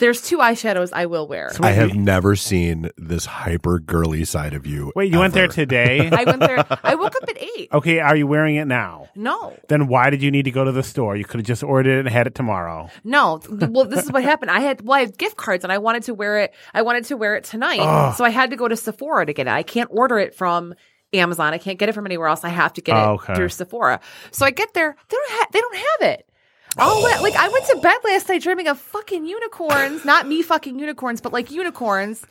there's 0.04 0.22
two 0.22 0.40
eyeshadows 0.40 0.90
I 0.92 1.06
will 1.06 1.28
wear. 1.28 1.50
I 1.62 1.72
have 1.72 1.96
never 1.96 2.36
seen 2.36 2.90
this 2.98 3.26
hyper 3.26 3.80
girly 3.80 4.26
side 4.26 4.54
of 4.54 4.68
you. 4.68 4.92
Wait, 4.96 5.12
you 5.14 5.20
went 5.20 5.34
there 5.34 5.46
ever. 5.46 5.54
today? 5.54 6.10
I 6.12 6.26
went 6.26 6.42
there. 6.42 6.66
I 6.84 6.96
woke 6.96 7.16
up 7.16 7.24
at 7.30 7.42
eight. 7.42 7.70
okay, 7.72 8.00
are 8.00 8.16
you 8.16 8.28
wearing 8.28 8.56
it 8.56 8.66
now? 8.66 9.08
No, 9.16 9.56
Then 9.70 9.88
why 9.88 10.10
did 10.10 10.22
you 10.22 10.30
need 10.30 10.44
to 10.44 10.52
go 10.52 10.66
to 10.66 10.72
the 10.74 10.84
store? 10.84 11.16
You 11.16 11.24
could 11.24 11.40
have 11.40 11.48
just 11.48 11.64
ordered 11.64 11.98
it 11.98 12.00
and 12.02 12.10
had 12.10 12.28
it 12.28 12.36
tomorrow. 12.36 12.90
no. 13.06 13.40
Well, 13.50 13.86
this 13.86 14.04
is 14.04 14.12
what 14.12 14.24
happened. 14.24 14.52
I 14.52 14.60
had 14.60 14.82
well, 14.82 14.98
I 14.98 15.02
had 15.02 15.18
gift 15.18 15.38
cards, 15.38 15.64
and 15.64 15.72
I 15.72 15.78
wanted 15.78 16.04
to 16.04 16.14
wear 16.14 16.40
it. 16.42 16.54
I 16.74 16.82
wanted 16.82 17.06
to 17.06 17.16
wear 17.18 17.36
it 17.36 17.46
tonight, 17.46 18.14
so 18.18 18.26
I 18.26 18.30
had 18.30 18.50
to 18.50 18.56
go 18.58 18.68
to 18.68 18.76
Sephora 18.76 19.26
to 19.26 19.34
get 19.34 19.48
it. 19.48 19.52
I 19.52 19.64
can't 19.64 19.90
order 19.92 20.20
it 20.20 20.36
from 20.36 20.74
Amazon. 21.14 21.54
I 21.54 21.60
can't 21.60 21.80
get 21.80 21.88
it 21.90 21.94
from 21.94 22.06
anywhere 22.06 22.28
else. 22.28 22.44
I 22.44 22.50
have 22.50 22.74
to 22.74 22.82
get 22.82 22.98
it 22.98 23.00
Oh, 23.00 23.14
okay. 23.14 23.36
through 23.36 23.50
Sephora. 23.50 24.02
So 24.32 24.46
I 24.46 24.52
get 24.52 24.74
there. 24.74 24.96
They 25.10 25.16
don't. 25.16 25.30
Ha- 25.32 25.48
they 25.54 25.60
don't 25.62 25.76
have 25.76 26.10
it. 26.12 26.30
Oh, 26.78 27.20
like 27.22 27.36
I 27.36 27.48
went 27.50 27.66
to 27.68 27.78
bed 27.82 27.98
last 28.04 28.30
night 28.30 28.42
dreaming 28.42 28.68
of 28.68 28.80
fucking 28.80 29.26
unicorns. 29.26 30.04
Not 30.06 30.28
me 30.28 30.42
fucking 30.42 30.80
unicorns, 30.80 31.22
but 31.22 31.32
like 31.34 31.52
unicorns. 31.52 32.26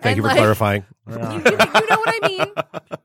Thank 0.00 0.16
And, 0.16 0.16
you 0.16 0.22
for 0.22 0.28
like, 0.28 0.36
clarifying. 0.38 0.84
You, 1.08 1.16
you- 1.16 1.20
you 1.20 1.40
know 1.42 1.98
what 1.98 2.14
I 2.22 2.28
mean? 2.28 2.46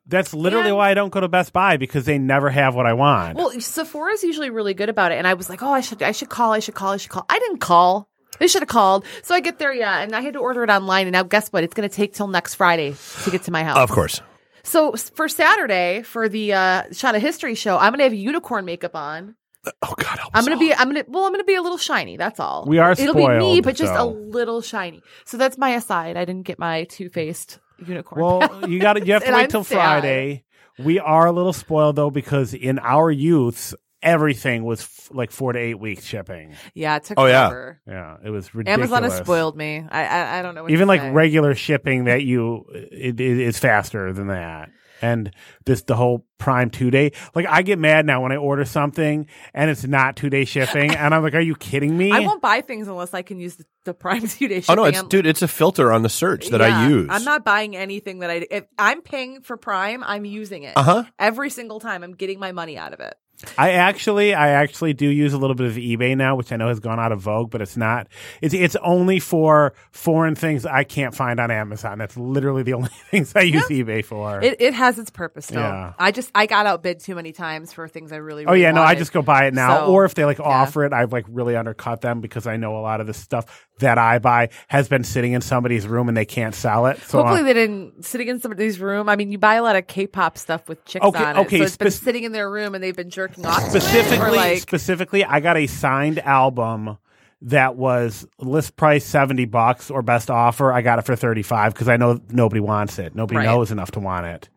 That's 0.06 0.34
literally 0.34 0.70
And- 0.70 0.78
why 0.78 0.92
I 0.92 0.94
don't 0.94 1.10
go 1.12 1.20
to 1.20 1.28
Best 1.28 1.52
Buy 1.54 1.78
because 1.78 2.06
they 2.06 2.18
never 2.18 2.50
have 2.50 2.76
what 2.76 2.86
I 2.86 2.94
want. 2.94 3.36
Well, 3.38 3.52
Sephora's 3.60 4.24
usually 4.24 4.50
really 4.50 4.74
good 4.74 4.90
about 4.90 5.12
it, 5.12 5.18
and 5.18 5.28
I 5.28 5.34
was 5.34 5.50
like, 5.50 5.62
oh, 5.62 5.72
I 5.72 5.82
should, 5.82 6.02
I 6.02 6.12
should 6.12 6.30
call, 6.30 6.52
I 6.54 6.60
should 6.60 6.76
call, 6.76 6.92
I 6.94 6.98
should 6.98 7.12
call. 7.12 7.26
I 7.30 7.40
didn't 7.40 7.60
call. 7.60 8.08
I 8.40 8.46
should 8.48 8.62
have 8.62 8.70
called. 8.70 9.06
So 9.24 9.36
I 9.36 9.42
get 9.42 9.60
there, 9.60 9.74
yeah, 9.74 10.00
and 10.00 10.16
I 10.16 10.22
had 10.22 10.34
to 10.34 10.40
order 10.40 10.64
it 10.64 10.70
online. 10.70 11.08
And 11.08 11.14
now, 11.14 11.24
guess 11.24 11.50
what? 11.50 11.64
It's 11.66 11.74
going 11.74 11.90
to 11.90 11.94
take 11.94 12.14
till 12.14 12.28
next 12.28 12.56
Friday 12.56 12.96
to 13.24 13.32
get 13.32 13.44
to 13.44 13.52
my 13.52 13.64
house. 13.64 13.78
Of 13.78 13.92
course. 13.92 14.22
So 14.64 14.94
for 14.94 15.28
Saturday, 15.28 16.04
for 16.04 16.30
the 16.30 16.54
uh, 16.54 16.84
Shot 16.94 17.16
of 17.16 17.22
History 17.22 17.56
show, 17.56 17.78
I'm 17.78 17.92
going 17.92 17.98
to 18.00 18.04
have 18.04 18.14
unicorn 18.14 18.64
makeup 18.66 18.96
on. 18.96 19.36
Oh 19.82 19.93
God, 19.97 20.20
help 20.20 20.32
I'm 20.34 20.39
us 20.39 20.45
going 20.47 20.57
all. 20.57 20.60
to 20.64 20.68
be, 20.68 20.74
I'm 20.74 20.91
going 20.91 21.03
to, 21.05 21.12
well, 21.12 21.26
I'm 21.26 21.32
going 21.32 21.41
to 21.41 21.45
be 21.45 21.55
a 21.55 21.62
little 21.62 21.78
shiny. 21.78 22.16
That's 22.18 22.39
all. 22.39 22.66
We 22.68 22.78
are 22.78 22.93
It'll 22.93 23.14
be 23.14 23.28
me, 23.28 23.62
but 23.62 23.76
just 23.76 23.93
a 23.93 24.05
little 24.05 24.62
shiny. 24.62 25.01
So 25.26 25.38
that's 25.38 25.57
my 25.57 25.72
aside. 25.72 26.16
I 26.18 26.26
didn't 26.26 26.43
get 26.43 26.60
my 26.60 26.86
Too 26.86 27.10
Faced 27.10 27.60
unicorn. 27.86 28.22
Well, 28.22 28.70
you 28.70 28.80
got 28.80 28.93
to 28.93 29.05
you 29.05 29.14
have 29.14 29.24
to 29.26 29.32
wait 29.34 29.43
I'm 29.43 29.49
till 29.49 29.64
sad. 29.64 29.76
Friday. 29.76 30.43
We 30.78 30.97
are 30.99 31.28
a 31.28 31.32
little 31.34 31.51
spoiled 31.53 31.97
though 31.97 32.10
because 32.10 32.53
in 32.53 32.80
our 32.80 33.12
youths, 33.12 33.76
everything 34.01 34.64
was 34.64 34.80
f- 34.82 35.10
like 35.12 35.30
four 35.30 35.51
to 35.51 35.60
eight 35.60 35.78
weeks 35.78 36.05
shipping. 36.05 36.55
yeah, 36.74 36.95
it 36.95 37.03
took 37.03 37.20
Oh, 37.20 37.26
yeah. 37.26 37.49
forever. 37.49 37.82
Yeah, 37.86 38.16
it 38.24 38.30
was 38.30 38.55
ridiculous. 38.55 38.89
Amazon 38.91 39.03
has 39.03 39.18
spoiled 39.18 39.57
me. 39.57 39.86
I, 39.89 40.05
I, 40.05 40.39
I 40.39 40.41
don't 40.41 40.55
know. 40.55 40.64
What 40.64 40.72
Even 40.72 40.86
to 40.86 40.88
like 40.88 41.01
say. 41.01 41.12
regular 41.12 41.53
shipping 41.53 42.05
that 42.05 42.24
you 42.24 42.64
it, 42.74 43.20
it 43.20 43.39
is 43.39 43.60
faster 43.60 44.14
than 44.14 44.28
that. 44.28 44.70
And 45.02 45.32
this 45.66 45.84
the 45.84 45.95
whole 45.95 46.26
Prime 46.38 46.70
two 46.70 46.89
day. 46.89 47.12
Like 47.36 47.45
I 47.47 47.62
get 47.62 47.80
mad 47.80 48.06
now 48.06 48.24
when 48.24 48.32
I 48.32 48.38
order 48.38 48.64
something 48.64 49.28
and 49.54 49.70
it's 49.70 49.86
not 49.86 50.16
two 50.16 50.30
day 50.30 50.45
shipping, 50.45 50.95
and 50.95 51.14
I'm 51.14 51.22
like, 51.22 51.36
"Are 51.36 51.41
you 51.41 51.56
kidding 51.56 51.97
me?" 51.97 52.12
I 52.12 52.22
won't 52.22 52.41
buy 52.41 52.62
things 52.62 52.88
unless 52.88 53.14
I 53.14 53.22
can 53.24 53.39
use 53.39 53.58
the, 53.58 53.66
the 53.84 53.93
Prime 53.93 54.22
two 54.28 54.47
day 54.47 54.62
shipping 54.62 54.80
Oh 54.80 54.84
no, 54.84 54.86
it's 54.86 54.97
I'm- 54.97 55.10
dude, 55.10 55.26
it's 55.26 55.41
a 55.41 55.47
filter 55.50 55.91
on 55.91 56.02
the 56.02 56.10
search 56.10 56.47
that 56.50 56.62
I 56.62 56.88
use. 56.88 57.08
I'm 57.12 57.26
not 57.26 57.43
buying 57.43 57.76
anything 57.76 58.20
that 58.20 58.30
I. 58.30 58.45
If 58.50 58.66
I'm 58.78 59.02
paying 59.02 59.41
for 59.41 59.58
Prime, 59.58 60.02
I'm 60.04 60.24
using 60.24 60.64
it. 60.64 60.78
Uh-huh. 60.78 61.04
Every 61.20 61.50
single 61.50 61.80
time, 61.82 62.04
I'm 62.04 62.14
getting 62.16 62.39
my 62.39 62.52
money 62.54 62.78
out 62.78 62.93
of 62.93 63.02
it. 63.02 63.16
I 63.58 63.72
actually, 63.72 64.34
I 64.34 64.50
actually 64.50 64.94
do 64.94 65.08
use 65.08 65.32
a 65.32 65.38
little 65.38 65.56
bit 65.56 65.68
of 65.68 65.74
eBay 65.76 66.16
now, 66.16 66.36
which 66.36 66.52
I 66.52 66.58
know 66.58 66.68
has 66.68 66.80
gone 66.80 67.00
out 67.00 67.14
of 67.14 67.22
vogue, 67.22 67.50
but 67.50 67.62
it's 67.62 67.78
not. 67.78 68.08
It's 68.42 68.54
it's 68.54 68.76
only 68.84 69.20
for 69.20 69.74
foreign 69.92 70.36
things 70.36 70.66
I 70.66 70.84
can't 70.84 71.16
find 71.16 71.40
on 71.40 71.50
Amazon. 71.50 72.00
That's 72.00 72.18
literally 72.18 72.64
the 72.64 72.74
only 72.80 72.90
things 73.10 73.34
I 73.36 73.42
use 73.42 73.66
eBay 73.68 74.04
for. 74.04 74.42
It 74.42 74.60
it 74.60 74.74
has 74.74 75.00
its 75.00 75.10
purpose 75.10 75.48
though. 75.48 75.60
Yeah. 75.60 75.94
I 75.98 76.12
just 76.12 76.32
I 76.36 76.48
got 76.48 76.66
outbid 76.66 77.00
too 77.00 77.16
many 77.16 77.32
times 77.32 77.72
for 77.72 77.88
things 77.88 78.12
I 78.12 78.18
really. 78.18 78.46
oh 78.46 78.52
really 78.52 78.64
yeah, 78.64 78.72
no, 78.72 78.82
I 78.82 78.96
just 78.96 79.14
go 79.14 79.22
buy 79.22 79.48
it 79.48 79.54
now. 79.54 79.86
So, 79.86 79.94
or 79.94 80.06
if 80.06 80.16
they 80.16 80.26
like 80.26 80.40
yeah. 80.40 80.46
offer 80.46 80.84
it, 80.84 80.92
I've 80.92 81.14
like 81.14 81.26
really 81.30 81.56
undercut 81.56 82.02
them 82.02 82.20
because 82.20 82.46
I 82.46 82.58
know 82.58 82.78
a 82.78 82.82
lot 82.82 83.00
of 83.00 83.08
the 83.08 83.14
stuff 83.14 83.66
that 83.80 83.98
I 83.98 84.20
buy 84.20 84.50
has 84.68 84.90
been 84.90 85.06
sitting 85.06 85.32
in 85.32 85.40
somebody's 85.42 85.88
room 85.88 86.10
and 86.10 86.18
they 86.18 86.26
can't 86.26 86.54
sell 86.54 86.88
it. 86.88 87.00
So 87.04 87.20
Hopefully 87.20 87.42
uh, 87.42 87.44
they 87.44 87.54
didn't 87.54 88.04
sitting 88.04 88.28
in 88.28 88.42
somebody's 88.42 88.80
room. 88.80 89.08
I 89.08 89.16
mean, 89.16 89.32
you 89.32 89.38
buy 89.38 89.56
a 89.56 89.64
lot 89.64 89.78
of 89.78 89.88
K-pop 89.88 90.38
stuff 90.38 90.68
with 90.68 90.84
chicks 90.84 91.06
Okay, 91.06 91.24
on 91.24 91.38
it, 91.38 91.40
okay, 91.42 91.58
so 91.60 91.64
it's 91.64 91.78
been 91.78 91.92
sitting 91.92 92.24
in 92.24 92.34
their 92.34 92.52
room 92.52 92.76
and 92.76 92.84
they've 92.84 92.96
been 92.96 93.10
jerking 93.10 93.29
off. 93.44 93.62
it, 93.64 93.68
or 93.68 93.80
specifically, 93.80 94.38
like 94.38 94.60
specifically, 94.60 95.24
I 95.26 95.40
got 95.40 95.58
a 95.58 95.68
signed 95.68 96.20
album 96.20 96.98
that 97.44 97.76
was 97.76 98.28
list 98.38 98.76
price 98.76 99.06
70 99.06 99.46
bucks 99.46 99.90
or 99.90 100.02
best 100.02 100.30
offer. 100.30 100.74
I 100.74 100.82
got 100.82 101.00
it 101.00 101.04
for 101.04 101.16
35 101.16 101.74
because 101.74 101.88
I 101.88 101.96
know 101.98 102.20
nobody 102.30 102.60
wants 102.60 103.00
it. 103.00 103.16
Nobody 103.16 103.38
Right. 103.38 103.46
knows 103.46 103.72
enough 103.72 103.92
to 103.92 104.00
want 104.00 104.26
it. 104.26 104.50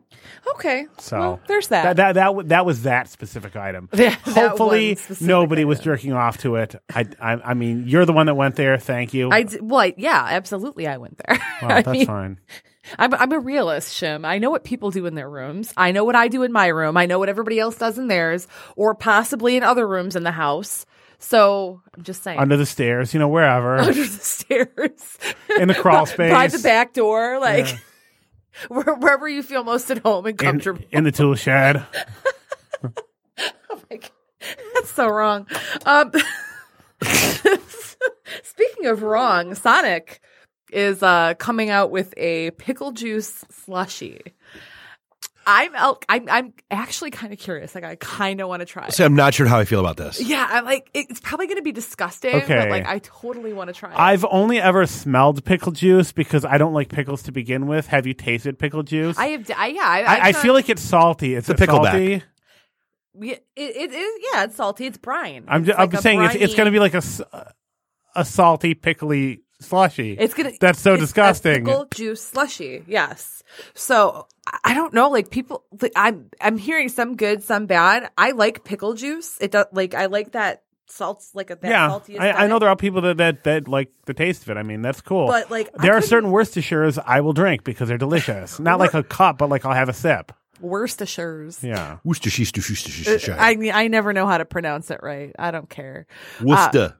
Okay, 0.55 0.85
So 0.99 1.19
well, 1.19 1.39
there's 1.47 1.67
that. 1.69 1.83
That 1.83 1.95
that 1.97 2.13
that, 2.13 2.25
w- 2.25 2.47
that 2.49 2.65
was 2.65 2.83
that 2.83 3.09
specific 3.09 3.55
item. 3.55 3.89
That 3.93 4.13
Hopefully, 4.19 4.95
specific 4.95 5.27
nobody 5.27 5.65
was 5.65 5.79
jerking 5.79 6.13
off 6.13 6.37
to 6.39 6.55
it. 6.55 6.75
I, 6.93 7.05
I 7.19 7.33
I 7.33 7.53
mean, 7.53 7.85
you're 7.87 8.05
the 8.05 8.13
one 8.13 8.25
that 8.27 8.35
went 8.35 8.55
there. 8.55 8.77
Thank 8.77 9.13
you. 9.13 9.29
I 9.31 9.43
d- 9.43 9.59
well, 9.61 9.81
I- 9.81 9.93
yeah, 9.97 10.25
absolutely. 10.29 10.87
I 10.87 10.97
went 10.97 11.19
there. 11.25 11.39
Well, 11.61 11.69
that's 11.83 11.87
mean, 11.87 12.05
fine. 12.05 12.39
I'm 12.99 13.13
I'm 13.13 13.31
a 13.31 13.39
realist, 13.39 13.95
Shim. 13.99 14.25
I 14.25 14.39
know 14.39 14.49
what 14.51 14.63
people 14.63 14.91
do 14.91 15.05
in 15.05 15.15
their 15.15 15.29
rooms. 15.29 15.73
I 15.77 15.91
know 15.91 16.03
what 16.03 16.15
I 16.15 16.27
do 16.27 16.43
in 16.43 16.51
my 16.51 16.67
room. 16.67 16.97
I 16.97 17.05
know 17.05 17.17
what 17.19 17.29
everybody 17.29 17.59
else 17.59 17.77
does 17.77 17.97
in 17.97 18.07
theirs, 18.07 18.47
or 18.75 18.93
possibly 18.95 19.55
in 19.55 19.63
other 19.63 19.87
rooms 19.87 20.15
in 20.15 20.23
the 20.23 20.31
house. 20.31 20.85
So 21.19 21.81
I'm 21.95 22.03
just 22.03 22.21
saying. 22.23 22.39
Under 22.39 22.57
the 22.57 22.65
stairs, 22.65 23.13
you 23.13 23.19
know, 23.21 23.29
wherever 23.29 23.77
Under 23.79 23.93
the 23.93 24.05
stairs, 24.07 25.17
in 25.57 25.69
the 25.69 25.73
crawl 25.75 26.05
space. 26.05 26.33
by 26.33 26.47
space, 26.49 26.61
the 26.61 26.67
back 26.67 26.93
door, 26.93 27.39
like 27.39 27.65
where, 27.65 27.81
wherever 28.69 29.27
you 29.27 29.43
feel 29.43 29.63
most 29.63 29.89
at 29.91 29.99
home 29.99 30.25
and 30.25 30.39
in, 30.41 30.47
comfortable. 30.47 30.81
in 30.91 31.03
the 31.03 31.11
tool 31.11 31.35
shed. 31.35 31.85
Like, 33.89 34.11
that's 34.73 34.91
so 34.91 35.07
wrong. 35.07 35.47
Um, 35.85 36.11
speaking 38.43 38.85
of 38.85 39.03
wrong, 39.03 39.55
Sonic 39.55 40.21
is 40.71 41.03
uh, 41.03 41.35
coming 41.35 41.69
out 41.69 41.91
with 41.91 42.13
a 42.17 42.51
pickle 42.51 42.91
juice 42.91 43.45
slushy. 43.49 44.21
I'm 45.45 45.75
el- 45.75 45.99
I'm, 46.09 46.29
I'm 46.29 46.53
actually 46.71 47.11
kind 47.11 47.33
of 47.33 47.39
curious. 47.39 47.75
Like, 47.75 47.83
I 47.83 47.95
kind 47.95 48.41
of 48.41 48.47
want 48.47 48.61
to 48.61 48.65
try. 48.65 48.87
it. 48.87 48.93
So 48.93 49.05
I'm 49.05 49.15
not 49.15 49.33
sure 49.33 49.45
how 49.45 49.59
I 49.59 49.65
feel 49.65 49.79
about 49.79 49.97
this. 49.97 50.21
Yeah, 50.21 50.47
I'm 50.49 50.65
like, 50.65 50.89
it's 50.93 51.19
probably 51.19 51.47
going 51.47 51.57
to 51.57 51.63
be 51.63 51.71
disgusting, 51.71 52.35
Okay. 52.35 52.57
but 52.57 52.69
like, 52.69 52.85
I 52.85 52.99
totally 52.99 53.53
want 53.53 53.67
to 53.69 53.73
try 53.73 53.91
it. 53.91 53.99
I've 53.99 54.25
only 54.29 54.59
ever 54.59 54.85
smelled 54.87 55.43
pickle 55.45 55.71
juice 55.71 56.11
because 56.11 56.45
I 56.45 56.57
don't 56.57 56.73
like 56.73 56.89
pickles 56.89 57.23
to 57.23 57.31
begin 57.31 57.67
with. 57.67 57.87
Have 57.87 58.07
you 58.07 58.13
tasted 58.13 58.57
pickle 58.57 58.83
juice? 58.83 59.17
I 59.17 59.27
have, 59.27 59.51
I, 59.55 59.67
yeah, 59.67 59.81
I, 59.83 59.99
I, 60.01 60.19
I 60.27 60.31
feel 60.33 60.53
like 60.53 60.69
it's 60.69 60.81
salty. 60.81 61.35
It's 61.35 61.49
a 61.49 61.55
pickleback. 61.55 61.91
salty. 61.91 62.23
Yeah, 63.19 63.33
it, 63.55 63.75
it 63.75 63.93
is. 63.93 64.19
Yeah, 64.33 64.43
it's 64.45 64.55
salty. 64.55 64.87
It's 64.87 64.97
brine. 64.97 65.45
I'm 65.47 65.61
It's 65.61 65.67
just, 65.67 65.79
I'm 65.79 65.89
like 65.89 65.99
a 65.99 66.01
saying 66.01 66.23
it's, 66.23 66.35
it's 66.35 66.55
going 66.55 66.65
to 66.65 66.71
be 66.71 66.79
like 66.79 66.95
a, 66.95 67.03
a 68.15 68.25
salty, 68.25 68.73
pickly 68.73 69.42
slushy. 69.63 70.13
It's 70.13 70.33
gonna. 70.33 70.51
That's 70.59 70.79
so 70.79 70.93
it's 70.93 71.01
disgusting. 71.01 71.65
pickle 71.65 71.87
juice 71.93 72.21
slushy. 72.21 72.83
Yes. 72.87 73.43
So 73.73 74.27
I- 74.47 74.59
I 74.65 74.73
don't 74.73 74.93
know. 74.93 75.09
Like 75.09 75.29
people, 75.29 75.63
like, 75.81 75.93
I'm 75.95 76.29
I'm 76.41 76.57
hearing 76.57 76.89
some 76.89 77.15
good, 77.15 77.43
some 77.43 77.65
bad. 77.65 78.09
I 78.17 78.31
like 78.31 78.63
pickle 78.63 78.93
juice. 78.93 79.37
It 79.39 79.51
does 79.51 79.65
like 79.71 79.93
I 79.93 80.07
like 80.07 80.33
that 80.33 80.63
salts 80.87 81.31
like 81.33 81.49
a 81.49 81.55
that 81.55 81.69
yeah, 81.69 81.87
salty. 81.89 82.19
I, 82.19 82.43
I 82.43 82.47
know 82.47 82.59
there 82.59 82.69
are 82.69 82.75
people 82.75 83.01
that, 83.01 83.17
that 83.17 83.43
that 83.43 83.67
like 83.67 83.89
the 84.05 84.13
taste 84.13 84.43
of 84.43 84.49
it. 84.49 84.57
I 84.57 84.63
mean, 84.63 84.81
that's 84.81 85.01
cool. 85.01 85.27
But, 85.27 85.49
like, 85.49 85.69
I 85.77 85.81
there 85.81 85.95
are 85.95 86.01
certain 86.01 86.31
Worcestershires 86.31 87.01
I 87.05 87.21
will 87.21 87.33
drink 87.33 87.63
because 87.63 87.87
they're 87.87 87.97
delicious. 87.97 88.59
Not 88.59 88.79
like 88.79 88.93
a 88.93 89.03
cup, 89.03 89.37
but 89.37 89.49
like 89.49 89.65
I'll 89.65 89.73
have 89.73 89.89
a 89.89 89.93
sip. 89.93 90.31
Worcestershires. 90.61 91.61
Yeah. 91.61 91.97
Worcestershire. 92.03 93.33
Uh, 93.33 93.37
I 93.37 93.55
mean, 93.55 93.73
I 93.73 93.87
never 93.87 94.13
know 94.13 94.27
how 94.27 94.37
to 94.37 94.45
pronounce 94.45 94.89
it 94.91 95.01
right. 95.03 95.35
I 95.37 95.51
don't 95.51 95.69
care. 95.69 96.07
Uh, 96.39 96.45
Worcester. 96.45 96.97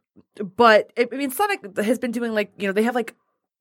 But 0.55 0.91
I 0.97 1.07
I 1.11 1.16
mean, 1.16 1.32
Sonic 1.32 1.78
has 1.78 1.99
been 1.99 2.11
doing 2.11 2.34
like 2.34 2.51
you 2.57 2.68
know 2.68 2.74
they 2.74 2.84
have 2.84 2.95
like 2.95 3.16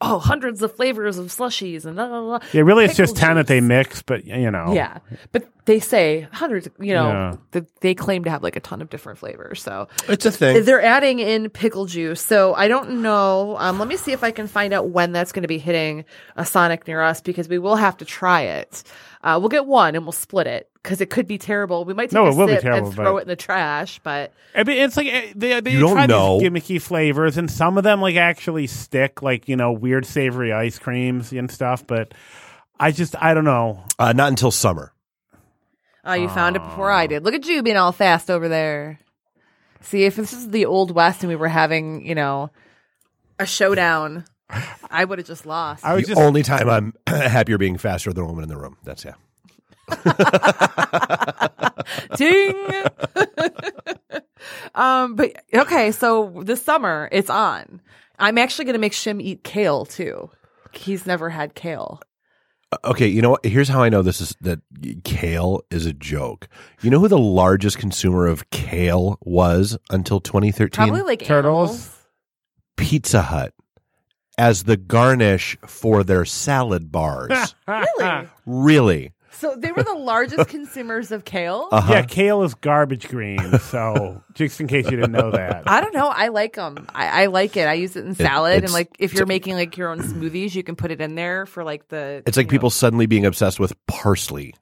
oh 0.05 0.19
hundreds 0.19 0.63
of 0.63 0.75
flavors 0.75 1.17
of 1.17 1.27
slushies 1.29 1.85
and 1.85 1.95
blah, 1.95 2.09
blah, 2.09 2.21
blah. 2.21 2.39
Yeah, 2.53 2.63
really, 2.63 2.85
it's 2.85 2.97
just 2.97 3.15
Pickle 3.15 3.29
ten 3.29 3.37
that 3.37 3.47
they 3.47 3.61
mix, 3.61 4.03
but 4.03 4.25
you 4.25 4.51
know. 4.51 4.73
Yeah, 4.75 4.99
but 5.31 5.49
they 5.65 5.79
say 5.79 6.27
hundreds. 6.33 6.69
You 6.81 6.95
know, 6.95 7.09
Yeah. 7.09 7.37
th- 7.53 7.67
they 7.83 7.95
claim 7.95 8.25
to 8.25 8.31
have 8.31 8.43
like 8.43 8.57
a 8.57 8.61
ton 8.61 8.83
of 8.83 8.91
different 8.91 9.21
flavors. 9.21 9.63
So 9.63 9.87
it's 10.09 10.27
a 10.27 10.33
thing. 10.33 10.65
they're 10.65 10.83
adding 10.83 11.21
in 11.21 11.49
pickle 11.51 11.87
juice. 11.87 12.21
So 12.21 12.53
I 12.55 12.67
don't 12.67 13.01
know. 13.03 13.57
Um, 13.59 13.79
let 13.79 13.87
me 13.87 13.97
see 13.97 14.11
if 14.13 14.25
I 14.25 14.33
can 14.33 14.49
find 14.49 14.73
out 14.75 14.89
when 14.89 15.13
that's 15.13 15.31
going 15.31 15.43
to 15.43 15.49
be 15.49 15.59
hitting 15.59 16.05
a 16.37 16.45
Sonic 16.45 16.87
near 16.89 17.01
us 17.01 17.21
because 17.21 17.49
we 17.49 17.59
will 17.61 17.77
have 17.77 17.97
to 17.99 18.05
try 18.05 18.43
it. 18.43 18.83
Uh, 19.23 19.39
we'll 19.41 19.49
get 19.49 19.67
one 19.67 19.95
and 19.95 20.05
we'll 20.05 20.13
split 20.13 20.47
it 20.49 20.69
because 20.83 21.01
it 21.01 21.09
could 21.11 21.29
be 21.29 21.39
terrible. 21.39 21.85
We 21.85 21.95
might 21.95 22.07
take 22.11 22.15
No, 22.15 22.27
a 22.27 22.31
it 22.33 22.37
will 22.37 22.47
be 22.49 22.55
sip 22.55 22.63
terrible, 22.63 22.87
and 22.89 22.95
throw 22.97 23.13
but- 23.13 23.19
it 23.19 23.23
in 23.23 23.29
the 23.29 23.37
trash. 23.37 24.01
But 24.03 24.33
I 24.55 24.65
mean, 24.65 24.79
it's 24.79 24.97
like 24.97 25.07
eh, 25.07 25.33
they, 25.37 25.61
they 25.61 25.71
You 25.73 25.81
don't 25.81 25.93
try 25.93 26.07
know. 26.07 26.41
these 26.41 26.49
gimmicky 26.51 26.81
flavors, 26.83 27.37
and 27.39 27.51
some 27.51 27.79
of 27.79 27.85
them 27.85 28.01
like 28.01 28.17
actually 28.17 28.67
stick, 28.67 29.23
like 29.23 29.49
you 29.49 29.57
know, 29.57 29.73
weird 29.73 30.05
savory 30.07 30.53
ice 30.53 30.79
creams 30.79 31.33
and 31.33 31.51
stuff. 31.51 31.87
But 31.87 32.15
I 32.81 32.91
just, 32.91 33.15
I 33.23 33.33
don't 33.35 33.45
know. 33.45 33.85
Uh, 33.99 34.13
not 34.13 34.29
until 34.29 34.51
summer. 34.51 34.93
Oh, 36.05 36.15
you 36.15 36.29
found 36.29 36.57
it 36.57 36.65
before 36.65 36.91
I 36.91 37.07
did. 37.07 37.23
Look 37.25 37.35
at 37.35 37.47
you 37.47 37.63
being 37.63 37.77
all 37.77 37.93
fast 37.93 38.29
over 38.29 38.49
there. 38.49 38.99
See, 39.83 40.03
if 40.05 40.17
this 40.17 40.33
is 40.33 40.49
the 40.51 40.67
old 40.67 40.91
west 40.91 41.23
and 41.23 41.29
we 41.29 41.37
were 41.37 41.47
having, 41.49 42.05
you 42.05 42.17
know, 42.17 42.51
a 43.39 43.47
showdown, 43.47 44.25
I 44.91 45.05
would 45.05 45.19
have 45.19 45.27
just 45.27 45.47
lost. 45.47 45.85
I 45.85 45.95
was 45.95 46.05
the 46.05 46.09
just 46.09 46.21
only 46.21 46.43
time 46.43 46.69
I'm 46.69 46.95
happier 47.07 47.59
being 47.59 47.79
faster 47.79 48.13
than 48.13 48.25
the 48.25 48.29
woman 48.29 48.45
in 48.45 48.49
the 48.49 48.57
room. 48.57 48.77
That's 48.85 49.05
yeah. 49.05 49.15
Ding. 52.17 52.67
um, 54.75 55.17
but 55.17 55.33
okay, 55.55 55.93
so 55.93 56.43
this 56.45 56.63
summer 56.63 57.09
it's 57.13 57.31
on. 57.31 57.81
I'm 58.19 58.39
actually 58.39 58.67
going 58.67 58.75
to 58.75 58.81
make 58.81 58.93
Shim 58.93 59.21
eat 59.21 59.45
kale 59.45 59.85
too. 59.85 60.31
He's 60.73 61.07
never 61.07 61.31
had 61.31 61.55
kale. 61.55 62.01
Okay, 62.85 63.07
you 63.07 63.21
know 63.21 63.31
what? 63.31 63.45
Here's 63.45 63.69
how 63.69 63.83
I 63.83 63.91
know 63.91 64.01
this 64.01 64.21
is 64.21 64.35
that 64.41 64.61
kale 65.05 65.63
is 65.71 65.85
a 65.85 65.93
joke. 65.93 66.49
You 66.81 66.91
know 66.91 67.01
who 67.01 67.09
the 67.09 67.19
largest 67.19 67.79
consumer 67.79 68.27
of 68.27 68.49
kale 68.51 69.19
was 69.21 69.77
until 69.91 70.21
2013? 70.21 70.71
Probably 70.71 71.03
like 71.03 71.23
Turtles? 71.23 71.71
animals. 71.71 71.99
Pizza 72.77 73.23
Hut 73.23 73.53
as 74.39 74.65
the 74.65 74.77
garnish 74.77 75.57
for 75.67 76.03
their 76.05 76.25
salad 76.25 76.91
bars. 76.93 77.55
Really? 77.69 78.29
really? 78.47 79.13
So 79.35 79.57
they 79.57 79.73
were 79.73 79.83
the 79.83 79.95
largest 79.95 80.49
consumers 80.51 81.11
of 81.11 81.25
kale. 81.25 81.69
Uh-huh. 81.73 81.93
yeah, 81.93 82.03
kale 82.03 82.45
is 82.45 82.55
garbage 82.55 83.09
green. 83.09 83.59
So 83.59 84.23
just 84.35 84.61
in 84.61 84.69
case 84.69 84.85
you 84.85 84.93
didn't 84.93 85.11
know 85.13 85.33
that, 85.33 85.65
I 85.67 85.81
don't 85.81 85.93
know. 85.95 86.07
I 86.09 86.29
like 86.29 86.55
them. 86.55 86.87
I, 86.95 87.23
I 87.25 87.27
like 87.27 87.57
it. 87.57 87.67
I 87.67 87.73
use 87.73 87.97
it 87.97 88.05
in 88.05 88.15
salad, 88.15 88.63
and 88.63 88.73
like 88.73 88.95
if 89.01 89.15
you're 89.15 89.27
making 89.27 89.55
like 89.55 89.77
your 89.77 89.89
own 89.89 90.01
smoothies, 90.01 90.55
you 90.55 90.63
can 90.63 90.77
put 90.77 90.93
it 90.93 91.01
in 91.01 91.17
there 91.17 91.47
for 91.47 91.65
like 91.65 91.89
the. 91.89 92.23
It's 92.25 92.37
like 92.37 92.47
know- 92.47 92.51
people 92.51 92.71
suddenly 92.71 93.07
being 93.07 93.25
obsessed 93.27 93.59
with 93.59 93.73
parsley. 93.87 94.55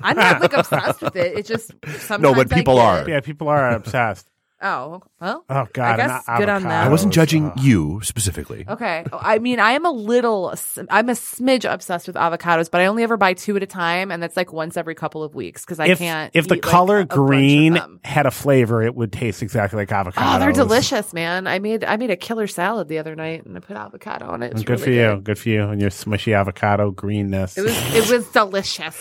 I'm 0.00 0.16
not 0.16 0.40
like 0.40 0.52
obsessed 0.56 1.02
with 1.02 1.16
it. 1.16 1.36
It's 1.38 1.48
just 1.48 1.72
sometimes 1.98 2.22
no, 2.22 2.34
but 2.34 2.50
I 2.50 2.56
people 2.56 2.76
get- 2.76 2.82
are. 2.84 3.08
yeah, 3.10 3.20
people 3.20 3.48
are 3.48 3.70
obsessed. 3.72 4.26
Oh 4.62 5.02
well. 5.20 5.44
Oh 5.50 5.66
God, 5.72 6.00
I 6.00 6.02
and 6.04 6.12
guess 6.12 6.24
good 6.38 6.48
on 6.48 6.62
them. 6.62 6.70
I 6.70 6.88
wasn't 6.88 7.12
judging 7.12 7.46
Ugh. 7.50 7.60
you 7.60 8.00
specifically. 8.02 8.64
Okay. 8.66 9.04
Oh, 9.12 9.18
I 9.20 9.38
mean, 9.38 9.60
I 9.60 9.72
am 9.72 9.84
a 9.84 9.90
little, 9.90 10.54
I'm 10.88 11.08
a 11.08 11.12
smidge 11.12 11.70
obsessed 11.70 12.06
with 12.06 12.16
avocados, 12.16 12.70
but 12.70 12.80
I 12.80 12.86
only 12.86 13.02
ever 13.02 13.16
buy 13.16 13.34
two 13.34 13.56
at 13.56 13.62
a 13.62 13.66
time, 13.66 14.10
and 14.10 14.22
that's 14.22 14.36
like 14.36 14.52
once 14.52 14.76
every 14.76 14.94
couple 14.94 15.22
of 15.22 15.34
weeks 15.34 15.62
because 15.64 15.80
I 15.80 15.88
if 15.88 15.98
can't. 15.98 16.30
if 16.34 16.48
the 16.48 16.54
eat, 16.54 16.64
like, 16.64 16.72
color 16.72 16.98
a- 16.98 17.02
a 17.02 17.06
bunch 17.06 17.18
of 17.18 17.26
green 17.26 17.72
them. 17.74 18.00
had 18.04 18.26
a 18.26 18.30
flavor, 18.30 18.82
it 18.82 18.94
would 18.94 19.12
taste 19.12 19.42
exactly 19.42 19.76
like 19.76 19.92
avocado. 19.92 20.36
Oh, 20.36 20.38
they're 20.38 20.52
delicious, 20.52 21.12
man! 21.12 21.46
I 21.46 21.58
made 21.58 21.84
I 21.84 21.96
made 21.96 22.10
a 22.10 22.16
killer 22.16 22.46
salad 22.46 22.88
the 22.88 22.98
other 22.98 23.14
night, 23.14 23.44
and 23.44 23.56
I 23.56 23.60
put 23.60 23.76
avocado 23.76 24.26
on 24.28 24.42
it. 24.42 24.52
It's 24.52 24.62
Good 24.62 24.80
really 24.80 24.84
for 24.84 24.90
you. 25.16 25.20
Good 25.20 25.38
for 25.38 25.48
you 25.48 25.62
and 25.68 25.80
your 25.80 25.90
smushy 25.90 26.34
avocado 26.38 26.90
greenness. 26.90 27.58
It 27.58 27.62
was 27.62 27.94
it 27.94 28.10
was 28.10 28.26
delicious. 28.28 28.96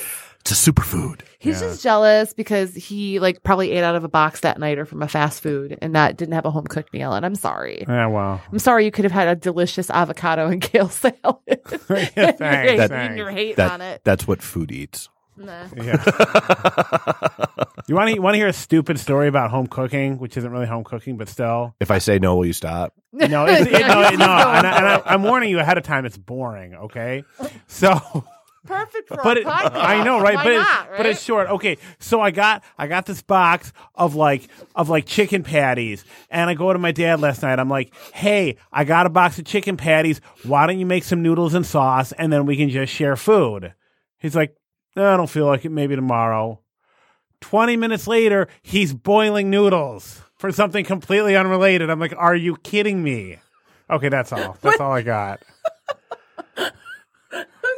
It's 0.45 0.67
a 0.67 0.71
superfood. 0.71 1.21
He's 1.39 1.61
just 1.61 1.81
jealous 1.81 2.33
because 2.33 2.73
he 2.75 3.19
like 3.19 3.43
probably 3.43 3.71
ate 3.71 3.83
out 3.83 3.95
of 3.95 4.03
a 4.03 4.09
box 4.09 4.41
that 4.41 4.59
night 4.59 4.77
or 4.77 4.85
from 4.85 5.01
a 5.01 5.07
fast 5.07 5.41
food 5.41 5.77
and 5.81 5.95
that 5.95 6.17
didn't 6.17 6.33
have 6.33 6.43
a 6.45 6.51
home 6.51 6.67
cooked 6.67 6.91
meal. 6.91 7.13
And 7.13 7.25
I'm 7.25 7.35
sorry. 7.35 7.85
yeah, 7.87 8.07
well, 8.07 8.41
I'm 8.51 8.59
sorry 8.59 8.83
you 8.83 8.91
could 8.91 9.05
have 9.05 9.13
had 9.13 9.29
a 9.29 9.35
delicious 9.35 9.89
avocado 9.89 10.47
and 10.47 10.61
kale 10.61 10.89
salad. 10.89 11.13
thanks, 11.65 12.11
You're 12.17 12.33
thanks. 12.33 12.91
hating- 12.93 13.17
You're 13.17 13.31
hating 13.31 13.63
on 13.63 13.79
That 13.79 13.95
it. 13.95 14.01
that's 14.03 14.27
what 14.27 14.41
food 14.41 14.71
eats. 14.73 15.07
Nah. 15.37 15.65
Yeah. 15.75 15.93
you 17.87 17.95
want 17.95 18.13
to 18.13 18.19
want 18.19 18.33
to 18.33 18.37
hear 18.37 18.47
a 18.47 18.53
stupid 18.53 18.99
story 18.99 19.27
about 19.27 19.49
home 19.49 19.67
cooking, 19.67 20.19
which 20.19 20.37
isn't 20.37 20.51
really 20.51 20.67
home 20.67 20.83
cooking, 20.83 21.17
but 21.17 21.27
still. 21.29 21.73
If 21.79 21.89
I 21.89 21.97
say 21.99 22.19
no, 22.19 22.35
will 22.35 22.45
you 22.45 22.53
stop? 22.53 22.93
No, 23.13 23.45
it's, 23.45 23.65
it, 23.67 23.71
no, 23.71 23.87
no, 23.87 24.01
and, 24.09 24.21
I, 24.23 24.77
and 24.77 24.85
I, 24.87 25.01
I'm 25.05 25.23
warning 25.23 25.49
you 25.49 25.59
ahead 25.59 25.77
of 25.77 25.83
time. 25.83 26.05
It's 26.05 26.17
boring. 26.17 26.75
Okay, 26.75 27.23
so. 27.67 28.25
Perfect 28.65 29.09
for 29.09 29.19
but 29.21 29.37
a 29.37 29.41
it, 29.41 29.45
podcast. 29.45 29.71
I 29.75 30.03
know, 30.03 30.21
right? 30.21 30.35
Why 30.35 30.43
but 30.43 30.53
not, 30.53 30.89
but 30.95 31.05
it's 31.05 31.21
short. 31.21 31.49
Okay, 31.49 31.77
so 31.99 32.21
I 32.21 32.31
got 32.31 32.63
I 32.77 32.87
got 32.87 33.05
this 33.05 33.21
box 33.21 33.73
of 33.93 34.15
like 34.15 34.47
of 34.73 34.87
like 34.87 35.05
chicken 35.05 35.43
patties, 35.43 36.05
and 36.29 36.49
I 36.49 36.53
go 36.53 36.71
to 36.71 36.79
my 36.79 36.93
dad 36.93 37.19
last 37.19 37.41
night. 37.41 37.59
I'm 37.59 37.69
like, 37.69 37.93
hey, 38.13 38.55
I 38.71 38.85
got 38.85 39.05
a 39.05 39.09
box 39.09 39.37
of 39.37 39.45
chicken 39.45 39.75
patties. 39.75 40.21
Why 40.43 40.65
don't 40.65 40.79
you 40.79 40.85
make 40.85 41.03
some 41.03 41.21
noodles 41.21 41.53
and 41.53 41.65
sauce, 41.65 42.13
and 42.13 42.31
then 42.31 42.45
we 42.45 42.55
can 42.55 42.69
just 42.69 42.93
share 42.93 43.17
food? 43.17 43.73
He's 44.17 44.35
like, 44.35 44.55
no, 44.95 45.13
I 45.13 45.17
don't 45.17 45.29
feel 45.29 45.45
like 45.45 45.65
it. 45.65 45.69
Maybe 45.69 45.95
tomorrow. 45.95 46.61
Twenty 47.41 47.75
minutes 47.75 48.07
later, 48.07 48.47
he's 48.61 48.93
boiling 48.93 49.49
noodles 49.49 50.21
for 50.37 50.53
something 50.53 50.85
completely 50.85 51.35
unrelated. 51.35 51.89
I'm 51.89 51.99
like, 51.99 52.15
are 52.17 52.35
you 52.35 52.55
kidding 52.55 53.03
me? 53.03 53.39
Okay, 53.89 54.07
that's 54.07 54.31
all. 54.31 54.57
That's 54.61 54.79
all 54.79 54.93
I 54.93 55.01
got. 55.01 55.41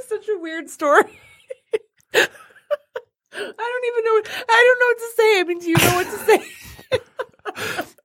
Such 0.08 0.28
a 0.30 0.38
weird 0.38 0.70
story. 0.70 1.04
I 2.14 2.28
don't 3.34 3.86
even 3.88 4.04
know. 4.06 4.22
I 4.50 4.64
don't 4.66 4.80
know 4.80 4.88
what 4.88 4.98
to 4.98 5.10
say. 5.16 5.40
I 5.40 5.44
mean, 5.48 5.60
do 5.60 5.70
you 5.70 5.78
know 5.78 5.96
what 5.96 6.06
to 6.06 6.20
say? 6.26 7.86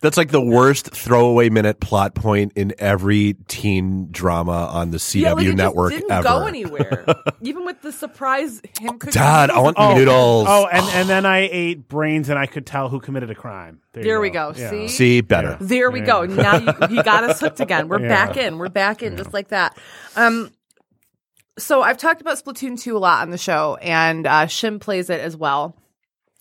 That's 0.00 0.16
like 0.16 0.30
the 0.30 0.40
worst 0.40 0.94
throwaway 0.94 1.50
minute 1.50 1.78
plot 1.78 2.14
point 2.14 2.52
in 2.56 2.72
every 2.78 3.34
teen 3.48 4.08
drama 4.10 4.66
on 4.72 4.92
the 4.92 4.96
CW 4.96 5.20
yeah, 5.20 5.32
like 5.34 5.46
it 5.46 5.54
network 5.54 5.90
just 5.92 6.00
didn't 6.02 6.12
ever. 6.12 6.22
go 6.22 6.46
anywhere. 6.46 7.04
Even 7.42 7.66
with 7.66 7.82
the 7.82 7.92
surprise 7.92 8.62
him 8.80 8.98
cooking. 8.98 9.12
Dad, 9.12 9.50
I 9.50 9.58
want 9.60 9.76
Oh, 9.78 9.94
noodles. 9.94 10.46
Oh, 10.48 10.66
and, 10.72 10.86
and 10.94 11.08
then 11.08 11.26
I 11.26 11.48
ate 11.52 11.86
brains, 11.86 12.30
and 12.30 12.38
I 12.38 12.46
could 12.46 12.64
tell 12.64 12.88
who 12.88 12.98
committed 12.98 13.30
a 13.30 13.34
crime. 13.34 13.80
There, 13.92 14.02
you 14.02 14.08
There 14.08 14.20
we 14.22 14.30
go. 14.30 14.54
Yeah. 14.56 14.70
See? 14.70 14.88
See, 14.88 15.20
better. 15.20 15.58
There 15.60 15.90
we 15.90 16.00
go. 16.00 16.24
Now 16.24 16.56
you, 16.56 16.72
you 16.96 17.02
got 17.02 17.24
us 17.24 17.38
hooked 17.40 17.60
again. 17.60 17.88
We're 17.88 18.00
Yeah. 18.02 18.08
back 18.26 18.36
in. 18.38 18.56
We're 18.56 18.70
back 18.70 19.02
in 19.02 19.18
just 19.18 19.34
like 19.34 19.48
that. 19.48 19.76
Um, 20.16 20.50
so 21.58 21.82
I've 21.82 21.98
talked 21.98 22.22
about 22.22 22.42
Splatoon 22.42 22.80
2 22.80 22.96
a 22.96 22.98
lot 22.98 23.20
on 23.20 23.28
the 23.30 23.36
show, 23.38 23.76
and 23.82 24.26
uh, 24.26 24.46
Shim 24.46 24.80
plays 24.80 25.10
it 25.10 25.20
as 25.20 25.36
well. 25.36 25.76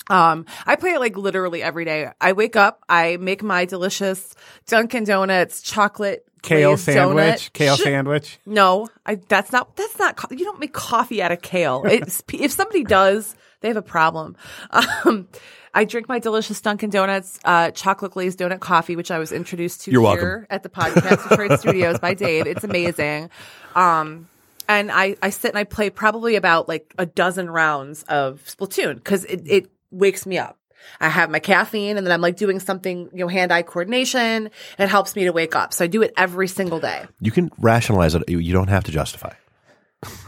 Um, 0.10 0.46
I 0.66 0.76
play 0.76 0.92
it 0.92 1.00
like 1.00 1.16
literally 1.18 1.62
every 1.62 1.86
day. 1.86 2.10
I 2.20 2.34
wake 2.34 2.56
up, 2.56 2.84
I 2.90 3.18
make 3.18 3.44
my 3.44 3.66
delicious 3.66 4.36
Dunkin' 4.68 5.04
Donuts 5.04 5.62
chocolate 5.62 6.26
Kale 6.42 6.78
sandwich. 6.78 7.26
donut. 7.50 7.54
Kale 7.54 7.76
Sh- 7.76 7.84
sandwich. 7.84 8.40
No, 8.46 8.88
I, 9.06 9.16
that's 9.16 9.52
not. 9.52 9.76
That's 9.76 10.00
not. 10.00 10.16
co- 10.16 10.34
You 10.36 10.46
don't 10.46 10.60
make 10.60 10.74
coffee 10.74 11.22
out 11.22 11.32
of 11.32 11.42
kale. 11.42 11.84
It's, 11.88 12.24
if 12.34 12.52
somebody 12.52 12.84
does, 12.84 13.36
they 13.62 13.68
have 13.68 13.78
a 13.78 13.82
problem. 13.82 14.36
Um, 14.72 15.28
I 15.74 15.84
drink 15.84 16.08
my 16.10 16.18
delicious 16.20 16.60
Dunkin' 16.62 16.90
Donuts 16.90 17.40
uh, 17.46 17.72
chocolate 17.72 18.14
glazed 18.14 18.40
donut 18.40 18.60
coffee, 18.62 18.96
which 18.96 19.12
I 19.12 19.20
was 19.20 19.32
introduced 19.32 19.82
to 19.82 19.92
You're 19.92 20.02
here 20.02 20.28
welcome. 20.40 20.48
at 20.50 20.64
the 20.64 20.70
podcast 20.70 21.30
Detroit 21.30 21.60
Studios 21.60 22.00
by 22.00 22.14
Dave. 22.16 22.48
It's 22.48 22.64
amazing. 22.64 23.30
Um, 23.76 24.28
and 24.68 24.92
I, 24.92 25.16
I 25.22 25.30
sit 25.30 25.50
and 25.50 25.58
I 25.58 25.66
play 25.66 25.90
probably 25.90 26.36
about 26.38 26.68
like 26.68 26.94
a 26.98 27.06
dozen 27.06 27.50
rounds 27.50 28.04
of 28.04 28.42
Splatoon 28.46 28.96
because 28.96 29.26
it, 29.26 29.42
it 29.46 29.70
wakes 29.92 30.26
me 30.26 30.38
up. 30.38 30.58
I 31.02 31.10
have 31.10 31.30
my 31.30 31.40
caffeine 31.40 31.98
and 31.98 32.08
then 32.08 32.12
I'm 32.14 32.22
like 32.22 32.38
doing 32.38 32.60
something, 32.60 33.10
you 33.14 33.20
know, 33.20 33.28
hand 33.28 33.52
eye 33.52 33.64
coordination. 33.64 34.20
And 34.20 34.50
it 34.80 34.88
helps 34.90 35.16
me 35.16 35.26
to 35.26 35.32
wake 35.32 35.56
up. 35.56 35.74
So 35.74 35.84
I 35.84 35.88
do 35.88 36.02
it 36.02 36.14
every 36.16 36.48
single 36.48 36.80
day. 36.80 37.06
You 37.20 37.32
can 37.32 37.52
rationalize 37.60 38.16
it. 38.16 38.24
You- 38.30 38.40
You 38.40 38.54
don't 38.54 38.70
have 38.70 38.86
to 38.86 38.92
justify. 38.92 39.34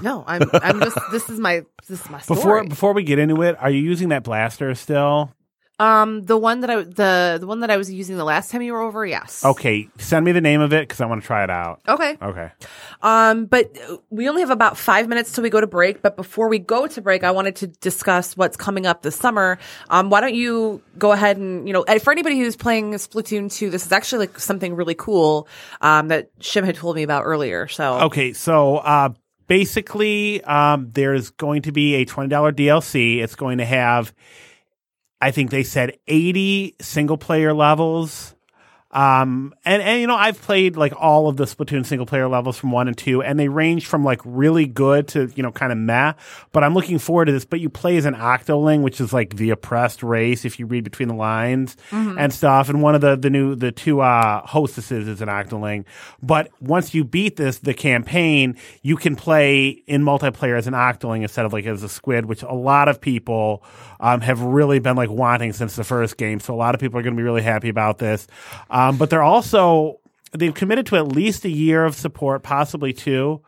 No, 0.02 0.26
I'm 0.28 0.42
I'm 0.54 0.82
just 0.82 0.98
this 1.12 1.30
is 1.30 1.40
my 1.40 1.64
this 1.88 2.02
is 2.04 2.10
my 2.10 2.20
story. 2.20 2.38
Before 2.38 2.64
before 2.66 2.94
we 2.94 3.04
get 3.04 3.20
into 3.20 3.42
it, 3.44 3.56
are 3.62 3.70
you 3.70 3.80
using 3.82 4.10
that 4.10 4.24
blaster 4.24 4.76
still? 4.76 5.32
Um, 5.82 6.22
the 6.22 6.38
one 6.38 6.60
that 6.60 6.70
I 6.70 6.84
the 6.84 7.38
the 7.40 7.48
one 7.48 7.62
that 7.62 7.72
I 7.72 7.78
was 7.78 7.92
using 7.92 8.16
the 8.16 8.24
last 8.24 8.52
time 8.52 8.62
you 8.62 8.74
were 8.74 8.82
over, 8.82 9.04
yes. 9.04 9.44
Okay, 9.44 9.90
send 9.98 10.24
me 10.24 10.32
the 10.32 10.40
name 10.40 10.62
of 10.62 10.74
it 10.74 10.88
because 10.88 11.02
I 11.02 11.08
want 11.08 11.24
to 11.24 11.26
try 11.26 11.44
it 11.44 11.50
out. 11.50 11.82
Okay. 11.88 12.18
Okay. 12.22 12.52
Um, 13.02 13.46
but 13.46 13.76
we 14.12 14.30
only 14.30 14.42
have 14.42 14.52
about 14.52 14.78
five 14.78 15.08
minutes 15.08 15.32
till 15.32 15.42
we 15.42 15.50
go 15.50 15.60
to 15.60 15.66
break. 15.66 16.04
But 16.04 16.16
before 16.16 16.50
we 16.50 16.60
go 16.60 16.86
to 16.86 17.02
break, 17.02 17.24
I 17.24 17.32
wanted 17.32 17.56
to 17.58 17.68
discuss 17.68 18.38
what's 18.38 18.56
coming 18.56 18.86
up 18.86 19.02
this 19.02 19.16
summer. 19.16 19.58
Um, 19.90 20.12
why 20.12 20.22
don't 20.22 20.36
you 20.36 20.84
go 21.00 21.14
ahead 21.14 21.38
and 21.38 21.68
you 21.68 21.74
know, 21.74 21.84
for 22.00 22.12
anybody 22.12 22.38
who's 22.38 22.56
playing 22.56 22.92
Splatoon 22.94 23.52
two, 23.52 23.72
this 23.72 23.84
is 23.84 23.92
actually 23.92 24.28
like 24.28 24.40
something 24.40 24.76
really 24.76 24.96
cool 24.96 25.48
um, 25.82 26.10
that 26.10 26.38
Shim 26.42 26.64
had 26.64 26.76
told 26.76 26.96
me 26.96 27.02
about 27.02 27.24
earlier. 27.24 27.68
So 27.68 28.02
Okay, 28.02 28.34
so 28.34 28.78
uh, 28.78 29.10
basically, 29.48 30.44
um, 30.44 30.92
there's 30.94 31.32
going 31.32 31.64
to 31.64 31.72
be 31.72 31.96
a 31.96 32.06
twenty 32.06 32.30
dollar 32.30 32.52
DLC. 32.52 33.18
It's 33.18 33.36
going 33.36 33.58
to 33.58 33.66
have, 33.66 34.14
I 35.22 35.32
think 35.32 35.52
they 35.52 35.64
said 35.64 35.98
eighty 36.08 36.76
single 36.82 37.18
player 37.18 37.54
levels. 37.54 38.36
Um, 38.94 39.54
and, 39.64 39.82
and 39.82 40.02
you 40.02 40.08
know, 40.08 40.18
I've 40.18 40.42
played 40.42 40.76
like 40.76 40.92
all 40.98 41.30
of 41.30 41.38
the 41.38 41.46
Splatoon 41.46 41.86
single 41.86 42.06
player 42.06 42.28
levels 42.28 42.58
from 42.58 42.74
one 42.74 42.90
and 42.90 42.98
two, 42.98 43.24
and 43.24 43.40
they 43.40 43.48
range 43.48 43.88
from 43.88 44.04
like 44.04 44.20
really 44.26 44.66
good 44.66 45.08
to, 45.10 45.32
you 45.34 45.44
know, 45.44 45.52
kind 45.54 45.72
of 45.72 45.78
meh. 45.78 46.12
But 46.52 46.66
I'm 46.66 46.74
looking 46.74 47.00
forward 47.00 47.28
to 47.28 47.32
this. 47.32 47.46
But 47.46 47.62
you 47.62 47.70
play 47.70 47.96
as 47.96 48.04
an 48.04 48.16
Octoling, 48.16 48.82
which 48.82 49.00
is 49.00 49.14
like 49.14 49.38
the 49.38 49.52
oppressed 49.52 50.04
race 50.04 50.44
if 50.44 50.60
you 50.60 50.66
read 50.66 50.84
between 50.84 51.08
the 51.08 51.16
lines 51.16 51.78
and 52.20 52.34
stuff. 52.34 52.68
And 52.68 52.82
one 52.82 52.94
of 52.94 53.00
the, 53.00 53.16
the 53.16 53.30
new, 53.30 53.56
the 53.56 53.72
two, 53.72 54.02
uh, 54.02 54.46
hostesses 54.46 55.08
is 55.08 55.22
an 55.22 55.30
Octoling. 55.30 55.86
But 56.22 56.50
once 56.60 56.94
you 56.94 57.06
beat 57.06 57.38
this, 57.38 57.60
the 57.60 57.74
campaign, 57.74 58.58
you 58.82 58.98
can 58.98 59.16
play 59.16 59.70
in 59.88 60.04
multiplayer 60.04 60.58
as 60.58 60.68
an 60.68 60.74
Octoling 60.74 61.22
instead 61.22 61.46
of 61.46 61.54
like 61.54 61.66
as 61.66 61.82
a 61.82 61.88
squid, 61.88 62.26
which 62.26 62.44
a 62.44 62.54
lot 62.54 62.90
of 62.90 63.00
people, 63.00 63.64
um, 64.02 64.20
have 64.22 64.42
really 64.42 64.80
been 64.80 64.98
like 64.98 65.10
wanting 65.10 65.54
since 65.54 65.76
the 65.76 65.84
first 65.84 66.18
game. 66.18 66.40
So 66.40 66.54
a 66.54 66.58
lot 66.58 66.76
of 66.76 66.82
people 66.82 67.00
are 67.00 67.04
going 67.04 67.16
to 67.16 67.20
be 67.20 67.24
really 67.24 67.44
happy 67.44 67.70
about 67.70 68.00
this. 68.00 68.28
Um, 68.70 68.98
but 68.98 69.10
they're 69.10 69.24
also 69.24 70.00
they've 70.34 70.54
committed 70.54 70.88
to 70.88 70.98
at 70.98 71.08
least 71.08 71.46
a 71.46 71.50
year 71.50 71.86
of 71.86 71.96
support, 71.96 72.42
possibly 72.44 72.94
two, 72.94 73.42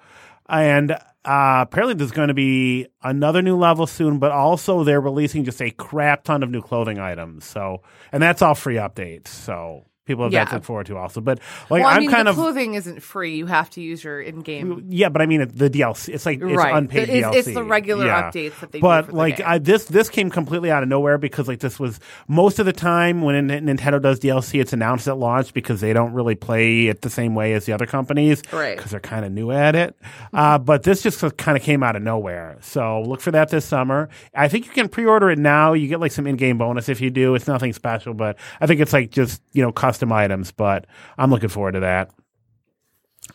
and 0.48 0.92
uh, 0.92 1.66
apparently 1.68 1.96
there's 1.96 2.12
going 2.12 2.28
to 2.28 2.34
be 2.34 2.88
another 3.02 3.42
new 3.42 3.58
level 3.58 3.88
soon. 3.88 4.20
But 4.20 4.32
also 4.32 4.84
they're 4.84 5.02
releasing 5.02 5.44
just 5.44 5.62
a 5.62 5.72
crap 5.72 6.24
ton 6.24 6.44
of 6.44 6.52
new 6.52 6.62
clothing 6.62 7.00
items. 7.00 7.46
So 7.46 7.82
and 8.12 8.22
that's 8.22 8.42
all 8.42 8.56
free 8.56 8.76
updates. 8.76 9.28
So 9.28 9.86
people 10.06 10.24
have 10.26 10.32
that 10.32 10.38
Yeah. 10.38 10.46
to 10.46 10.56
look 10.56 10.64
forward 10.64 10.86
to 10.88 10.98
also. 10.98 11.22
But 11.22 11.40
like 11.70 11.82
well, 11.82 11.90
I 11.90 11.94
I'm 11.96 12.02
mean, 12.02 12.10
kind 12.12 12.28
the 12.28 12.32
of 12.32 12.36
clothing 12.36 12.74
isn't 12.74 13.02
free. 13.02 13.36
You 13.36 13.46
have 13.46 13.70
to 13.72 13.82
use 13.82 14.04
your 14.04 14.22
in-game. 14.22 14.86
yeah, 14.90 15.10
but 15.10 15.22
I 15.22 15.26
mean 15.26 15.48
the 15.54 15.70
DLC. 15.70 16.14
It's 16.14 16.26
like 16.26 16.42
it's 16.42 16.46
Right. 16.58 16.76
unpaid 16.76 17.10
It's- 17.10 17.24
DLC. 17.24 17.38
it's 17.38 17.54
the 17.54 17.64
regular 17.64 18.06
Yeah. 18.08 18.24
updates 18.32 18.60
that 18.60 18.72
they 18.72 18.80
do 18.80 18.84
But 18.84 19.14
like 19.14 19.38
game. 19.38 19.46
I, 19.50 19.58
this, 19.60 19.86
this 19.86 20.10
came 20.10 20.30
completely 20.30 20.72
out 20.72 20.84
of 20.84 20.90
nowhere 20.90 21.18
because 21.18 21.48
like 21.48 21.60
this 21.60 21.80
was 21.80 22.00
most 22.28 22.60
of 22.60 22.66
the 22.66 22.74
time 22.74 23.22
when 23.22 23.48
Nintendo 23.50 24.02
does 24.02 24.20
DLC, 24.20 24.60
it's 24.60 24.74
announced 24.74 25.08
at 25.08 25.18
launch 25.18 25.54
because 25.54 25.80
they 25.82 25.94
don't 25.94 26.14
really 26.14 26.36
play 26.36 26.88
it 26.88 27.02
the 27.02 27.10
same 27.10 27.34
way 27.36 27.54
as 27.54 27.66
the 27.66 27.72
other 27.74 27.86
companies, 27.86 28.42
Right. 28.52 28.76
Because 28.76 28.92
they're 28.92 29.00
kind 29.00 29.24
of 29.26 29.32
new 29.32 29.52
at 29.52 29.76
it. 29.76 29.96
Uh, 30.34 30.58
but 30.58 30.84
this 30.84 31.02
just 31.02 31.22
kind 31.38 31.58
of 31.58 31.64
came 31.64 31.82
out 31.84 31.96
of 31.96 32.02
nowhere. 32.02 32.58
So 32.62 33.02
look 33.02 33.22
for 33.22 33.32
that 33.32 33.50
this 33.50 33.66
summer. 33.66 34.10
I 34.36 34.48
think 34.48 34.66
you 34.66 34.72
can 34.74 34.90
pre-order 34.90 35.30
it 35.30 35.40
now. 35.40 35.74
You 35.74 35.88
get 35.88 36.00
like 36.00 36.12
some 36.12 36.28
in-game 36.28 36.58
bonus 36.58 36.90
if 36.90 37.00
you 37.00 37.10
do. 37.10 37.36
It's 37.36 37.48
nothing 37.48 37.72
special, 37.74 38.14
but 38.14 38.38
I 38.60 38.68
think 38.68 38.82
it's 38.82 38.92
like 38.94 39.10
just 39.12 39.42
you 39.54 39.62
know 39.62 39.72
custom 39.72 39.93
items. 40.02 40.52
But 40.52 40.88
I'm 41.18 41.30
looking 41.30 41.50
forward 41.50 41.74
to 41.74 41.82
that. 41.82 42.12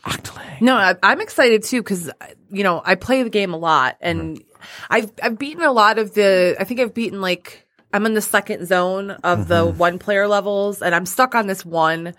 Octoling. 0.04 0.60
No, 0.60 0.76
I, 0.76 0.96
I'm 1.02 1.20
excited 1.20 1.62
too 1.62 1.82
because 1.82 2.10
you 2.50 2.64
know 2.64 2.82
I 2.84 2.94
play 2.94 3.22
the 3.22 3.30
game 3.30 3.54
a 3.54 3.56
lot, 3.56 3.96
and 4.00 4.42
I've 4.90 5.12
I've 5.22 5.38
beaten 5.38 5.62
a 5.62 5.72
lot 5.72 5.98
of 5.98 6.14
the. 6.14 6.56
I 6.58 6.64
think 6.64 6.80
I've 6.80 6.94
beaten 6.94 7.20
like 7.20 7.66
I'm 7.92 8.06
in 8.06 8.14
the 8.14 8.20
second 8.20 8.66
zone 8.66 9.10
of 9.10 9.48
the 9.48 9.64
one 9.64 9.98
player 9.98 10.28
levels, 10.28 10.82
and 10.82 10.94
I'm 10.94 11.06
stuck 11.06 11.34
on 11.34 11.46
this 11.46 11.64
one. 11.64 12.14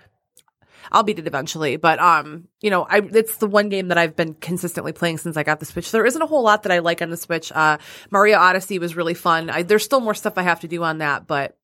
I'll 0.92 1.04
beat 1.04 1.20
it 1.20 1.28
eventually, 1.28 1.76
but 1.76 2.00
um, 2.00 2.48
you 2.62 2.72
know, 2.72 2.84
I 2.84 3.02
it's 3.14 3.38
the 3.38 3.48
one 3.48 3.70
game 3.70 3.90
that 3.90 4.00
I've 4.00 4.16
been 4.16 4.34
consistently 4.34 4.92
playing 4.92 5.20
since 5.20 5.38
I 5.38 5.44
got 5.44 5.60
the 5.60 5.66
Switch. 5.66 5.92
There 5.92 6.06
isn't 6.06 6.22
a 6.22 6.26
whole 6.26 6.44
lot 6.44 6.64
that 6.64 6.72
I 6.72 6.80
like 6.80 7.04
on 7.04 7.12
the 7.12 7.18
Switch. 7.18 7.52
Uh, 7.52 7.78
Mario 8.10 8.40
Odyssey 8.40 8.80
was 8.80 8.96
really 8.96 9.14
fun. 9.14 9.52
I, 9.52 9.62
there's 9.62 9.84
still 9.84 10.00
more 10.00 10.16
stuff 10.16 10.34
I 10.38 10.44
have 10.44 10.62
to 10.62 10.68
do 10.68 10.84
on 10.84 10.98
that, 11.00 11.28
but 11.28 11.56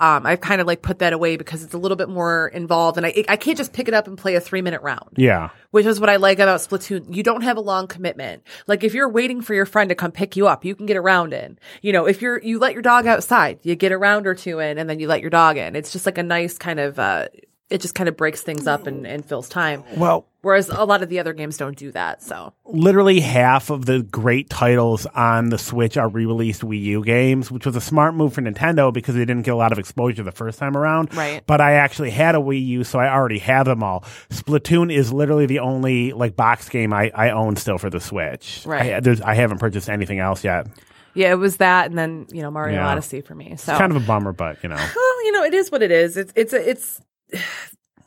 um, 0.00 0.26
I've 0.26 0.40
kind 0.40 0.60
of 0.60 0.66
like 0.66 0.82
put 0.82 1.00
that 1.00 1.12
away 1.12 1.36
because 1.36 1.62
it's 1.64 1.74
a 1.74 1.78
little 1.78 1.96
bit 1.96 2.08
more 2.08 2.48
involved, 2.48 2.96
and 2.96 3.06
I 3.06 3.24
I 3.28 3.36
can't 3.36 3.58
just 3.58 3.72
pick 3.72 3.88
it 3.88 3.94
up 3.94 4.06
and 4.06 4.16
play 4.16 4.34
a 4.36 4.40
three 4.40 4.62
minute 4.62 4.80
round 4.82 5.10
Yeah. 5.16 5.50
which 5.70 5.86
is 5.86 5.98
what 6.00 6.08
I 6.08 6.16
like 6.16 6.38
about 6.38 6.60
Splatoon. 6.60 7.14
You 7.14 7.22
don't 7.22 7.42
have 7.42 7.56
a 7.56 7.60
long 7.60 7.86
commitment. 7.88 8.42
Like 8.66 8.84
if 8.84 8.94
you're 8.94 9.08
waiting 9.08 9.40
for 9.42 9.54
your 9.54 9.66
friend 9.66 9.88
to 9.88 9.94
come 9.94 10.12
pick 10.12 10.36
you 10.36 10.46
up, 10.46 10.64
you 10.64 10.74
can 10.76 10.86
get 10.86 10.96
a 10.96 11.00
round 11.00 11.32
in. 11.32 11.58
You 11.82 11.92
know, 11.92 12.06
if 12.06 12.22
you're 12.22 12.40
you 12.42 12.58
let 12.58 12.74
your 12.74 12.82
dog 12.82 13.06
outside, 13.06 13.58
you 13.62 13.74
get 13.74 13.92
a 13.92 13.98
round 13.98 14.26
or 14.26 14.34
two 14.34 14.60
in, 14.60 14.78
and 14.78 14.88
then 14.88 15.00
you 15.00 15.08
let 15.08 15.20
your 15.20 15.30
dog 15.30 15.56
in. 15.56 15.74
It's 15.76 15.92
just 15.92 16.06
like 16.06 16.18
a 16.18 16.22
nice 16.22 16.58
kind 16.58 16.78
of. 16.80 16.98
uh 16.98 17.28
it 17.70 17.80
just 17.80 17.94
kind 17.94 18.08
of 18.08 18.16
breaks 18.16 18.40
things 18.40 18.66
up 18.66 18.86
and, 18.86 19.06
and 19.06 19.24
fills 19.24 19.48
time. 19.48 19.84
Well, 19.96 20.26
Whereas 20.40 20.68
a 20.68 20.84
lot 20.84 21.02
of 21.02 21.08
the 21.08 21.18
other 21.18 21.32
games 21.32 21.56
don't 21.56 21.76
do 21.76 21.90
that. 21.92 22.22
So 22.22 22.54
literally 22.64 23.18
half 23.20 23.70
of 23.70 23.86
the 23.86 24.04
great 24.04 24.48
titles 24.48 25.04
on 25.06 25.50
the 25.50 25.58
Switch 25.58 25.96
are 25.96 26.08
re-released 26.08 26.62
Wii 26.62 26.80
U 26.80 27.04
games, 27.04 27.50
which 27.50 27.66
was 27.66 27.74
a 27.74 27.80
smart 27.80 28.14
move 28.14 28.34
for 28.34 28.40
Nintendo 28.40 28.92
because 28.92 29.16
they 29.16 29.24
didn't 29.24 29.42
get 29.42 29.50
a 29.52 29.56
lot 29.56 29.72
of 29.72 29.80
exposure 29.80 30.22
the 30.22 30.30
first 30.32 30.60
time 30.60 30.76
around. 30.76 31.12
Right. 31.14 31.42
But 31.44 31.60
I 31.60 31.72
actually 31.72 32.10
had 32.10 32.36
a 32.36 32.38
Wii 32.38 32.64
U, 32.68 32.84
so 32.84 33.00
I 33.00 33.12
already 33.12 33.40
have 33.40 33.66
them 33.66 33.82
all. 33.82 34.04
Splatoon 34.30 34.94
is 34.94 35.12
literally 35.12 35.46
the 35.46 35.58
only 35.58 36.12
like 36.12 36.36
box 36.36 36.68
game 36.68 36.92
I, 36.92 37.10
I 37.12 37.30
own 37.30 37.56
still 37.56 37.76
for 37.76 37.90
the 37.90 38.00
Switch. 38.00 38.62
Right. 38.64 39.06
I, 39.06 39.30
I 39.32 39.34
haven't 39.34 39.58
purchased 39.58 39.90
anything 39.90 40.20
else 40.20 40.44
yet. 40.44 40.68
yeah, 41.14 41.32
it 41.32 41.38
was 41.38 41.56
that, 41.56 41.86
and 41.90 41.98
then 41.98 42.26
you 42.30 42.42
know 42.42 42.50
Mario 42.50 42.76
Yeah. 42.76 42.88
Odyssey 42.88 43.22
for 43.22 43.34
me. 43.34 43.56
So 43.56 43.76
Kind 43.76 43.90
of 43.94 44.00
a 44.02 44.06
bummer, 44.06 44.32
but 44.32 44.62
you 44.62 44.68
know. 44.68 44.76
well, 44.96 45.24
you 45.24 45.32
know, 45.32 45.42
it 45.42 45.52
is 45.52 45.70
what 45.72 45.82
it 45.82 45.90
is. 45.90 46.16
It's 46.16 46.32
it's 46.36 46.52
it's. 46.52 47.00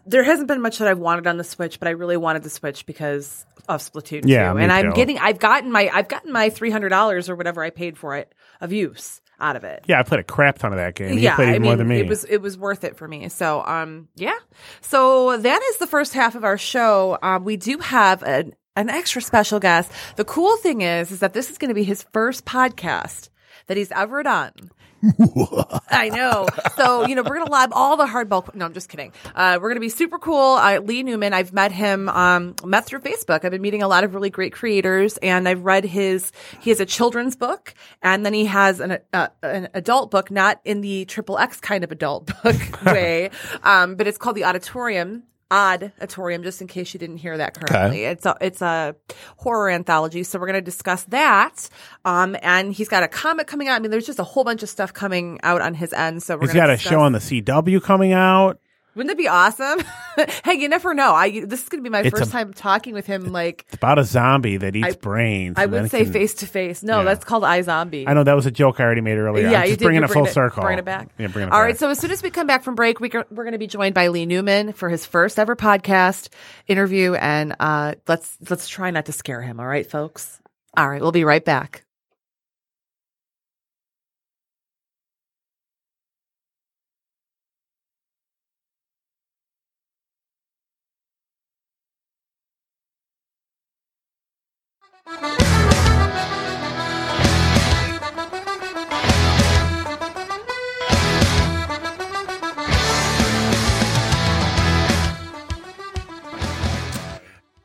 There 0.03 0.23
hasn't 0.23 0.47
been 0.47 0.61
much 0.61 0.79
that 0.79 0.87
I've 0.87 0.97
wanted 0.97 1.27
on 1.27 1.37
the 1.37 1.43
Switch, 1.43 1.77
but 1.77 1.87
I 1.87 1.91
really 1.91 2.17
wanted 2.17 2.41
the 2.41 2.49
Switch 2.49 2.87
because 2.87 3.45
of 3.69 3.81
Splatoon 3.81 4.23
Yeah, 4.25 4.51
me 4.51 4.63
and 4.63 4.71
I'm 4.71 4.89
too. 4.89 4.95
getting, 4.95 5.19
I've 5.19 5.37
gotten 5.37 5.71
my, 5.71 5.91
I've 5.93 6.07
gotten 6.07 6.31
my 6.31 6.49
three 6.49 6.71
hundred 6.71 6.89
dollars 6.89 7.29
or 7.29 7.35
whatever 7.35 7.63
I 7.63 7.69
paid 7.69 7.99
for 7.99 8.15
it 8.17 8.33
of 8.59 8.73
use 8.73 9.21
out 9.39 9.55
of 9.55 9.63
it. 9.63 9.85
Yeah, 9.87 9.99
I 9.99 10.03
played 10.03 10.19
a 10.19 10.23
crap 10.23 10.57
ton 10.57 10.71
of 10.73 10.79
that 10.79 10.95
game. 10.95 11.13
You 11.13 11.19
yeah, 11.19 11.35
played 11.35 11.49
I 11.49 11.53
mean, 11.53 11.61
more 11.63 11.75
than 11.75 11.87
me. 11.87 11.99
it 11.99 12.07
was 12.07 12.23
it 12.25 12.37
was 12.41 12.57
worth 12.57 12.83
it 12.83 12.97
for 12.97 13.07
me. 13.07 13.29
So, 13.29 13.63
um, 13.63 14.07
yeah. 14.15 14.37
So 14.81 15.37
that 15.37 15.61
is 15.61 15.77
the 15.77 15.87
first 15.87 16.13
half 16.13 16.33
of 16.33 16.43
our 16.43 16.57
show. 16.57 17.19
Um, 17.21 17.43
we 17.43 17.55
do 17.57 17.77
have 17.77 18.23
an 18.23 18.55
an 18.75 18.89
extra 18.89 19.21
special 19.21 19.59
guest. 19.59 19.91
The 20.15 20.25
cool 20.25 20.57
thing 20.57 20.81
is, 20.81 21.11
is 21.11 21.19
that 21.19 21.33
this 21.33 21.51
is 21.51 21.59
going 21.59 21.69
to 21.69 21.75
be 21.75 21.83
his 21.83 22.03
first 22.11 22.43
podcast 22.43 23.29
that 23.67 23.77
he's 23.77 23.91
ever 23.91 24.23
done. 24.23 24.53
I 25.89 26.09
know. 26.09 26.47
So, 26.75 27.07
you 27.07 27.15
know, 27.15 27.23
we're 27.23 27.35
going 27.35 27.45
to 27.45 27.51
lob 27.51 27.71
all 27.73 27.97
the 27.97 28.05
hardball. 28.05 28.53
No, 28.53 28.65
I'm 28.65 28.73
just 28.73 28.89
kidding. 28.89 29.11
Uh, 29.35 29.57
we're 29.61 29.69
going 29.69 29.77
to 29.77 29.81
be 29.81 29.89
super 29.89 30.19
cool. 30.19 30.55
Uh, 30.55 30.79
Lee 30.79 31.03
Newman, 31.03 31.33
I've 31.33 31.53
met 31.53 31.71
him, 31.71 32.09
um, 32.09 32.55
met 32.63 32.85
through 32.85 32.99
Facebook. 32.99 33.43
I've 33.43 33.51
been 33.51 33.61
meeting 33.61 33.83
a 33.83 33.87
lot 33.87 34.03
of 34.03 34.13
really 34.13 34.29
great 34.29 34.53
creators 34.53 35.17
and 35.17 35.47
I've 35.47 35.63
read 35.63 35.85
his, 35.85 36.31
he 36.59 36.69
has 36.69 36.79
a 36.79 36.85
children's 36.85 37.35
book 37.35 37.73
and 38.01 38.25
then 38.25 38.33
he 38.33 38.45
has 38.45 38.79
an, 38.79 38.99
uh, 39.13 39.27
an 39.41 39.69
adult 39.73 40.11
book, 40.11 40.31
not 40.31 40.61
in 40.65 40.81
the 40.81 41.05
triple 41.05 41.37
X 41.37 41.59
kind 41.59 41.83
of 41.83 41.91
adult 41.91 42.31
book 42.43 42.81
way. 42.85 43.29
Um, 43.63 43.95
but 43.95 44.07
it's 44.07 44.17
called 44.17 44.35
The 44.35 44.45
Auditorium. 44.45 45.23
Auditorium, 45.51 46.43
just 46.43 46.61
in 46.61 46.67
case 46.67 46.93
you 46.93 46.99
didn't 46.99 47.17
hear 47.17 47.37
that 47.37 47.53
correctly. 47.53 48.05
It's 48.05 48.25
a 48.25 48.35
it's 48.39 48.61
a 48.61 48.95
horror 49.37 49.69
anthology, 49.69 50.23
so 50.23 50.39
we're 50.39 50.47
going 50.47 50.55
to 50.55 50.61
discuss 50.61 51.03
that. 51.05 51.69
Um, 52.05 52.37
and 52.41 52.73
he's 52.73 52.87
got 52.87 53.03
a 53.03 53.07
comic 53.07 53.47
coming 53.47 53.67
out. 53.67 53.75
I 53.75 53.79
mean, 53.79 53.91
there's 53.91 54.05
just 54.05 54.19
a 54.19 54.23
whole 54.23 54.43
bunch 54.43 54.63
of 54.63 54.69
stuff 54.69 54.93
coming 54.93 55.39
out 55.43 55.61
on 55.61 55.73
his 55.73 55.91
end. 55.93 56.23
So 56.23 56.35
we're 56.35 56.41
He's 56.43 56.53
gonna 56.53 56.67
got 56.67 56.73
a 56.73 56.77
show 56.77 57.01
on 57.01 57.11
the 57.11 57.19
CW 57.19 57.83
coming 57.83 58.13
out. 58.13 58.59
Wouldn't 58.93 59.11
it 59.11 59.17
be 59.17 59.27
awesome? 59.29 59.79
hey, 60.43 60.55
you 60.55 60.67
never 60.67 60.93
know. 60.93 61.13
I 61.13 61.45
this 61.45 61.63
is 61.63 61.69
going 61.69 61.81
to 61.81 61.83
be 61.83 61.89
my 61.89 62.01
It's 62.01 62.09
first 62.17 62.29
a- 62.29 62.31
time 62.31 62.51
talking 62.53 62.93
with 62.93 63.05
him. 63.05 63.31
Like 63.31 63.63
It's 63.67 63.75
about 63.75 63.99
a 63.99 64.03
zombie 64.03 64.57
that 64.57 64.75
eats 64.75 64.87
I- 64.87 64.91
brains. 64.91 65.55
I 65.57 65.65
would 65.65 65.89
say 65.89 66.03
face 66.05 66.33
to 66.35 66.45
face. 66.47 66.83
No, 66.83 66.97
Yeah. 66.99 67.03
that's 67.05 67.23
called 67.23 67.43
iZombie. 67.43 68.05
I 68.07 68.13
know 68.13 68.23
that 68.25 68.35
was 68.35 68.45
a 68.45 68.51
joke 68.51 68.79
I 68.79 68.83
already 68.83 69.01
made 69.01 69.17
earlier. 69.17 69.49
Yeah, 69.49 69.59
I'm 69.59 69.63
you 69.63 69.69
just 69.69 69.79
did. 69.79 69.85
bringing 69.85 70.01
You're 70.01 70.05
it 70.05 70.13
full 70.13 70.23
bringing 70.23 70.33
circle. 70.33 70.63
Bring 70.63 70.79
it 70.79 70.85
back. 70.85 71.07
Yeah, 71.17 71.27
bringing 71.27 71.47
it 71.49 71.53
All 71.53 71.59
back. 71.59 71.65
right. 71.67 71.77
So 71.79 71.89
as 71.89 71.99
soon 71.99 72.11
as 72.11 72.21
we 72.21 72.29
come 72.31 72.47
back 72.47 72.63
from 72.63 72.75
break, 72.75 72.99
we 72.99 73.09
we're 73.29 73.43
going 73.43 73.53
to 73.53 73.57
be 73.57 73.67
joined 73.67 73.95
by 73.95 74.09
Lee 74.09 74.25
Newman 74.25 74.73
for 74.73 74.89
his 74.89 75.05
first 75.05 75.39
ever 75.39 75.55
podcast 75.55 76.27
interview, 76.67 77.13
and 77.13 77.55
uh, 77.59 77.95
let's 78.07 78.37
let's 78.49 78.67
try 78.67 78.91
not 78.91 79.05
to 79.05 79.13
scare 79.13 79.41
him. 79.41 79.59
All 79.59 79.67
right, 79.67 79.89
folks. 79.89 80.39
All 80.75 80.89
right, 80.89 81.01
we'll 81.01 81.11
be 81.13 81.23
right 81.23 81.43
back. 81.43 81.85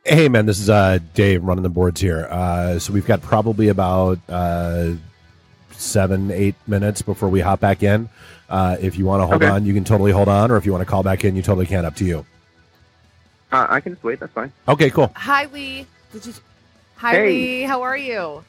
Hey, 0.05 0.29
man, 0.29 0.47
this 0.47 0.61
is 0.61 0.71
uh, 0.71 1.01
Dave 1.15 1.43
running 1.43 1.65
the 1.65 1.69
boards 1.69 2.01
here. 2.01 2.29
Uh, 2.31 2.79
so 2.79 2.93
we've 2.93 3.07
got 3.07 3.23
probably 3.23 3.69
about 3.69 4.21
uh, 4.29 4.93
seven, 5.73 6.31
eight 6.31 6.55
minutes 6.69 7.03
before 7.03 7.29
we 7.29 7.41
hop 7.41 7.59
back 7.59 7.83
in. 7.83 8.09
Uh, 8.49 8.77
if 8.81 8.97
you 8.97 9.05
want 9.05 9.21
to 9.23 9.27
hold 9.27 9.43
Okay. 9.43 9.51
on, 9.53 9.67
you 9.67 9.75
can 9.75 9.83
totally 9.83 10.13
hold 10.13 10.29
on, 10.29 10.53
or 10.53 10.57
if 10.57 10.65
you 10.65 10.71
want 10.71 10.83
to 10.83 10.87
call 10.89 11.03
back 11.03 11.25
in, 11.25 11.35
you 11.35 11.43
totally 11.43 11.67
can. 11.67 11.85
Up 11.85 11.97
to 11.97 12.05
you. 12.05 12.25
Uh, 13.51 13.67
I 13.69 13.81
can 13.81 13.93
just 13.95 14.05
wait. 14.05 14.21
That's 14.21 14.33
fine. 14.33 14.53
Okay, 14.69 14.91
cool. 14.91 15.11
Hi, 15.17 15.47
Lee. 15.47 15.87
Did 16.13 16.27
you? 16.27 16.33
Hi, 16.97 17.13
Hey. 17.13 17.27
Lee. 17.29 17.63
How 17.63 17.83
are 17.83 17.97
you? 17.97 18.45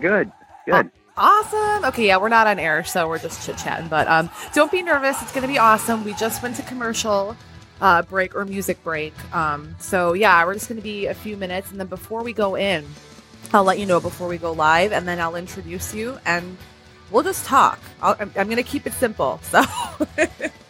Good. 0.00 0.30
Good. 0.66 0.90
Awesome. 1.16 1.84
Okay, 1.86 2.08
yeah, 2.08 2.18
we're 2.18 2.28
not 2.28 2.46
on 2.46 2.58
air, 2.58 2.84
so 2.84 3.08
we're 3.08 3.18
just 3.18 3.46
chit 3.46 3.56
chatting. 3.56 3.88
But 3.88 4.06
um, 4.08 4.28
don't 4.52 4.70
be 4.70 4.82
nervous. 4.82 5.20
It's 5.22 5.32
going 5.32 5.42
to 5.42 5.48
be 5.48 5.58
awesome. 5.58 6.04
We 6.04 6.12
just 6.14 6.42
went 6.42 6.56
to 6.56 6.62
commercial 6.62 7.36
uh, 7.80 8.02
break 8.02 8.34
or 8.34 8.44
music 8.44 8.82
break. 8.84 9.14
Um, 9.34 9.74
so 9.78 10.12
yeah, 10.12 10.44
we're 10.44 10.54
just 10.54 10.68
going 10.68 10.76
to 10.76 10.82
be 10.82 11.06
a 11.06 11.14
few 11.14 11.36
minutes, 11.38 11.70
and 11.70 11.80
then 11.80 11.86
before 11.86 12.22
we 12.22 12.34
go 12.34 12.54
in, 12.56 12.84
I'll 13.54 13.64
let 13.64 13.78
you 13.78 13.86
know 13.86 14.00
before 14.00 14.28
we 14.28 14.36
go 14.36 14.52
live, 14.52 14.92
and 14.92 15.08
then 15.08 15.18
I'll 15.20 15.36
introduce 15.36 15.94
you, 15.94 16.18
and 16.26 16.58
we'll 17.10 17.22
just 17.22 17.46
talk. 17.46 17.78
I'll, 18.02 18.16
I'm, 18.20 18.30
I'm 18.36 18.46
going 18.48 18.56
to 18.56 18.62
keep 18.62 18.86
it 18.86 18.92
simple. 18.92 19.40
So 19.50 19.62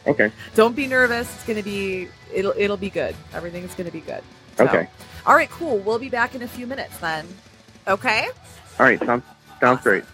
Okay. 0.07 0.31
don't 0.55 0.77
be 0.77 0.87
nervous. 0.87 1.29
It's 1.35 1.45
going 1.45 1.57
to 1.57 1.65
be 1.65 2.07
it'll 2.33 2.55
it'll 2.57 2.77
be 2.77 2.91
good. 2.91 3.17
Everything's 3.35 3.75
going 3.75 3.87
to 3.87 3.93
be 3.93 3.99
good. 4.01 4.23
So- 4.57 4.65
Okay. 4.67 4.87
All 5.27 5.35
right. 5.35 5.51
Cool. 5.51 5.79
We'll 5.79 5.99
be 5.99 6.09
back 6.09 6.35
in 6.35 6.43
a 6.43 6.49
few 6.49 6.67
minutes 6.67 6.97
then. 6.99 7.27
Okay. 7.89 8.29
All 8.79 8.87
right. 8.87 8.99
Sounds 9.05 9.25
sounds 9.61 9.83
great. 9.83 10.05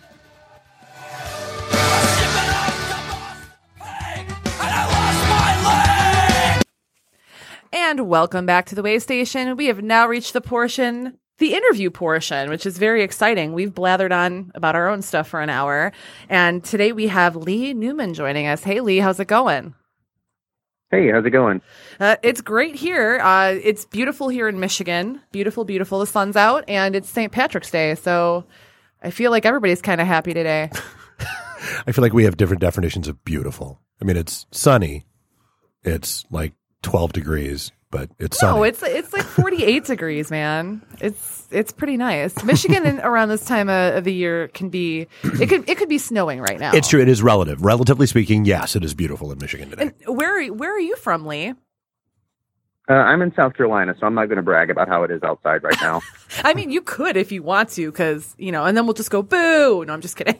And 7.74 8.08
welcome 8.08 8.46
back 8.46 8.66
to 8.66 8.74
the 8.74 8.82
Way 8.82 8.98
Station. 8.98 9.56
We 9.56 9.66
have 9.66 9.82
now 9.82 10.06
reached 10.06 10.32
the 10.32 10.40
portion, 10.40 11.18
the 11.38 11.54
interview 11.54 11.90
portion, 11.90 12.48
which 12.48 12.64
is 12.64 12.78
very 12.78 13.02
exciting. 13.02 13.52
We've 13.52 13.72
blathered 13.72 14.12
on 14.12 14.50
about 14.54 14.76
our 14.76 14.88
own 14.88 15.02
stuff 15.02 15.28
for 15.28 15.40
an 15.40 15.50
hour. 15.50 15.92
And 16.28 16.62
today 16.64 16.92
we 16.92 17.08
have 17.08 17.36
Lee 17.36 17.74
Newman 17.74 18.14
joining 18.14 18.46
us. 18.46 18.62
Hey, 18.62 18.80
Lee, 18.80 18.98
how's 18.98 19.20
it 19.20 19.26
going? 19.26 19.74
Hey, 20.93 21.11
how's 21.11 21.24
it 21.24 21.30
going? 21.30 21.62
Uh, 21.99 22.16
it's 22.22 22.43
great 22.43 22.74
here. 22.74 23.18
Uh, 23.18 23.59
it's 23.62 23.86
beautiful 23.86 24.28
here 24.28 24.47
in 24.47 24.61
Michigan. 24.61 25.22
Beautiful, 25.32 25.64
beautiful. 25.64 25.99
The 26.01 26.07
sun's 26.07 26.36
out 26.36 26.64
and 26.68 26.95
it's 26.95 27.09
St. 27.09 27.32
Patrick's 27.32 27.70
Day. 27.70 27.95
So 27.95 28.45
I 29.03 29.09
feel 29.11 29.30
like 29.30 29.47
everybody's 29.47 29.80
kind 29.80 30.03
of 30.03 30.07
happy 30.07 30.34
today. 30.34 30.70
I 31.86 31.93
feel 31.93 32.03
like 32.03 32.12
we 32.12 32.24
have 32.24 32.36
different 32.36 32.61
definitions 32.61 33.09
of 33.09 33.24
beautiful. 33.24 33.80
I 34.03 34.05
mean, 34.05 34.18
it's 34.18 34.45
sunny. 34.51 35.07
It's 35.82 36.26
like 36.30 36.53
12 36.82 37.14
degrees, 37.14 37.72
but 37.90 38.11
it's 38.18 38.38
sunny. 38.38 38.59
No, 38.59 38.62
it's 38.62 38.82
it's 38.82 39.14
like 39.14 39.24
48 39.24 39.86
degrees, 39.86 40.30
man. 40.30 40.82
It's 41.01 41.31
it's 41.53 41.72
pretty 41.72 41.96
nice. 41.96 42.42
Michigan 42.44 42.86
in, 42.86 43.00
around 43.00 43.28
this 43.28 43.44
time 43.44 43.68
of, 43.68 43.96
of 43.96 44.05
the 44.05 44.12
year 44.12 44.48
can 44.48 44.68
be 44.68 45.07
it 45.22 45.48
could 45.48 45.68
it 45.68 45.78
could 45.78 45.88
be 45.88 45.98
snowing 45.98 46.40
right 46.40 46.59
now. 46.59 46.72
It's 46.74 46.88
true. 46.88 47.00
It 47.00 47.09
is 47.09 47.22
relative. 47.22 47.64
Relatively 47.64 48.07
speaking, 48.07 48.44
yes, 48.44 48.76
it 48.76 48.84
is 48.84 48.94
beautiful 48.94 49.32
in 49.32 49.38
Michigan 49.38 49.70
today. 49.70 49.92
And 50.07 50.16
where 50.16 50.38
are, 50.38 50.53
where 50.53 50.74
are 50.74 50.80
you 50.80 50.96
from, 50.96 51.26
Lee? 51.26 51.55
Uh, 52.88 52.94
I'm 52.94 53.22
in 53.22 53.32
South 53.34 53.55
Carolina, 53.55 53.94
so 53.98 54.07
I'm 54.07 54.14
not 54.14 54.26
going 54.26 54.36
to 54.36 54.42
brag 54.42 54.68
about 54.68 54.88
how 54.88 55.05
it 55.05 55.11
is 55.11 55.22
outside 55.22 55.62
right 55.62 55.76
now. 55.80 56.03
I 56.44 56.53
mean, 56.55 56.70
you 56.70 56.82
could 56.82 57.16
if 57.16 57.30
you 57.30 57.42
want 57.42 57.70
to, 57.70 57.90
because 57.90 58.34
you 58.38 58.50
know, 58.50 58.64
and 58.64 58.76
then 58.76 58.86
we'll 58.86 58.94
just 58.94 59.11
go 59.11 59.22
boo. 59.22 59.84
No, 59.84 59.92
I'm 59.92 60.00
just 60.00 60.16
kidding. 60.16 60.38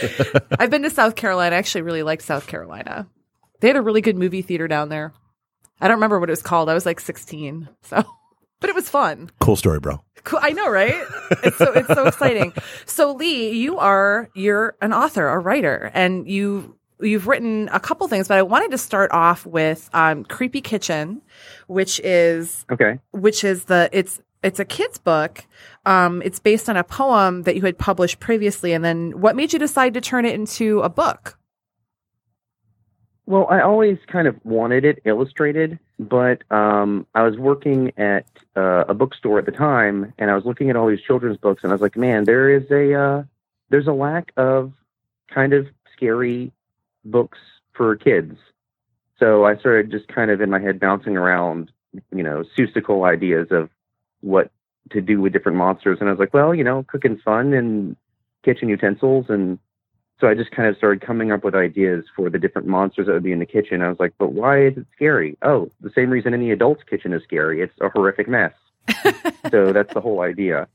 I've 0.58 0.70
been 0.70 0.82
to 0.82 0.90
South 0.90 1.16
Carolina. 1.16 1.56
I 1.56 1.58
actually 1.58 1.82
really 1.82 2.02
liked 2.02 2.22
South 2.22 2.46
Carolina. 2.46 3.08
They 3.60 3.68
had 3.68 3.76
a 3.76 3.82
really 3.82 4.00
good 4.00 4.16
movie 4.16 4.42
theater 4.42 4.68
down 4.68 4.88
there. 4.88 5.12
I 5.80 5.88
don't 5.88 5.96
remember 5.96 6.20
what 6.20 6.28
it 6.28 6.32
was 6.32 6.42
called. 6.42 6.68
I 6.68 6.74
was 6.74 6.86
like 6.86 7.00
16, 7.00 7.68
so 7.82 8.04
but 8.60 8.70
it 8.70 8.74
was 8.76 8.88
fun. 8.88 9.30
cool 9.40 9.56
story, 9.56 9.80
bro. 9.80 10.02
Cool. 10.24 10.38
I 10.42 10.50
know, 10.52 10.70
right? 10.70 10.94
It's 11.42 11.56
so 11.58 11.72
it's 11.72 11.88
so 11.88 12.06
exciting. 12.08 12.52
So 12.86 13.12
Lee, 13.12 13.50
you 13.50 13.78
are 13.78 14.30
you're 14.34 14.74
an 14.80 14.92
author, 14.92 15.28
a 15.28 15.38
writer, 15.38 15.90
and 15.94 16.28
you 16.28 16.76
you've 17.00 17.26
written 17.26 17.68
a 17.72 17.80
couple 17.80 18.08
things, 18.08 18.28
but 18.28 18.38
I 18.38 18.42
wanted 18.42 18.70
to 18.70 18.78
start 18.78 19.10
off 19.12 19.44
with 19.44 19.90
um, 19.92 20.24
Creepy 20.24 20.62
Kitchen, 20.62 21.20
which 21.66 22.00
is 22.00 22.64
Okay. 22.72 22.98
which 23.12 23.44
is 23.44 23.64
the 23.64 23.90
it's 23.92 24.20
it's 24.42 24.58
a 24.60 24.64
kid's 24.64 24.96
book. 24.98 25.44
Um, 25.84 26.22
it's 26.22 26.38
based 26.38 26.68
on 26.70 26.76
a 26.78 26.84
poem 26.84 27.42
that 27.42 27.56
you 27.56 27.62
had 27.62 27.76
published 27.78 28.20
previously, 28.20 28.72
and 28.72 28.82
then 28.84 29.20
what 29.20 29.36
made 29.36 29.52
you 29.52 29.58
decide 29.58 29.92
to 29.94 30.00
turn 30.00 30.24
it 30.24 30.34
into 30.34 30.80
a 30.80 30.88
book? 30.88 31.38
Well, 33.26 33.46
I 33.48 33.60
always 33.60 33.98
kind 34.06 34.28
of 34.28 34.36
wanted 34.44 34.84
it 34.84 35.00
illustrated, 35.06 35.78
but 35.98 36.42
um, 36.52 37.06
I 37.14 37.22
was 37.22 37.38
working 37.38 37.90
at 37.96 38.26
uh, 38.54 38.84
a 38.86 38.92
bookstore 38.92 39.38
at 39.38 39.46
the 39.46 39.52
time, 39.52 40.12
and 40.18 40.30
I 40.30 40.34
was 40.34 40.44
looking 40.44 40.68
at 40.68 40.76
all 40.76 40.88
these 40.88 41.00
children's 41.00 41.38
books, 41.38 41.62
and 41.62 41.72
I 41.72 41.74
was 41.74 41.80
like, 41.80 41.96
man, 41.96 42.24
there 42.24 42.50
is 42.50 42.70
a 42.70 42.92
uh, 42.92 43.22
there's 43.70 43.86
a 43.86 43.92
lack 43.92 44.32
of 44.36 44.72
kind 45.32 45.54
of 45.54 45.66
scary 45.90 46.52
books 47.06 47.38
for 47.72 47.96
kids. 47.96 48.36
So 49.18 49.46
I 49.46 49.56
started 49.56 49.90
just 49.90 50.06
kind 50.08 50.30
of 50.30 50.42
in 50.42 50.50
my 50.50 50.60
head 50.60 50.78
bouncing 50.78 51.16
around, 51.16 51.72
you 52.14 52.22
know, 52.22 52.44
Seussical 52.58 53.08
ideas 53.08 53.48
of 53.50 53.70
what 54.20 54.50
to 54.90 55.00
do 55.00 55.22
with 55.22 55.32
different 55.32 55.56
monsters, 55.56 55.96
and 56.00 56.10
I 56.10 56.12
was 56.12 56.20
like, 56.20 56.34
well, 56.34 56.54
you 56.54 56.64
know, 56.64 56.82
cooking's 56.82 57.22
fun 57.22 57.54
and 57.54 57.96
kitchen 58.44 58.68
utensils 58.68 59.26
and 59.30 59.58
so 60.20 60.28
I 60.28 60.34
just 60.34 60.50
kind 60.52 60.68
of 60.68 60.76
started 60.76 61.00
coming 61.04 61.32
up 61.32 61.44
with 61.44 61.54
ideas 61.54 62.04
for 62.14 62.30
the 62.30 62.38
different 62.38 62.68
monsters 62.68 63.06
that 63.06 63.12
would 63.12 63.22
be 63.22 63.32
in 63.32 63.40
the 63.40 63.46
kitchen. 63.46 63.82
I 63.82 63.88
was 63.88 63.98
like, 63.98 64.14
but 64.18 64.32
why 64.32 64.66
is 64.66 64.76
it 64.76 64.86
scary? 64.94 65.36
Oh, 65.42 65.70
the 65.80 65.90
same 65.94 66.10
reason 66.10 66.34
any 66.34 66.50
adult's 66.50 66.82
kitchen 66.88 67.12
is 67.12 67.22
scary. 67.24 67.60
It's 67.60 67.72
a 67.80 67.88
horrific 67.88 68.28
mess. 68.28 68.52
so 69.50 69.72
that's 69.72 69.92
the 69.92 70.00
whole 70.00 70.20
idea. 70.20 70.68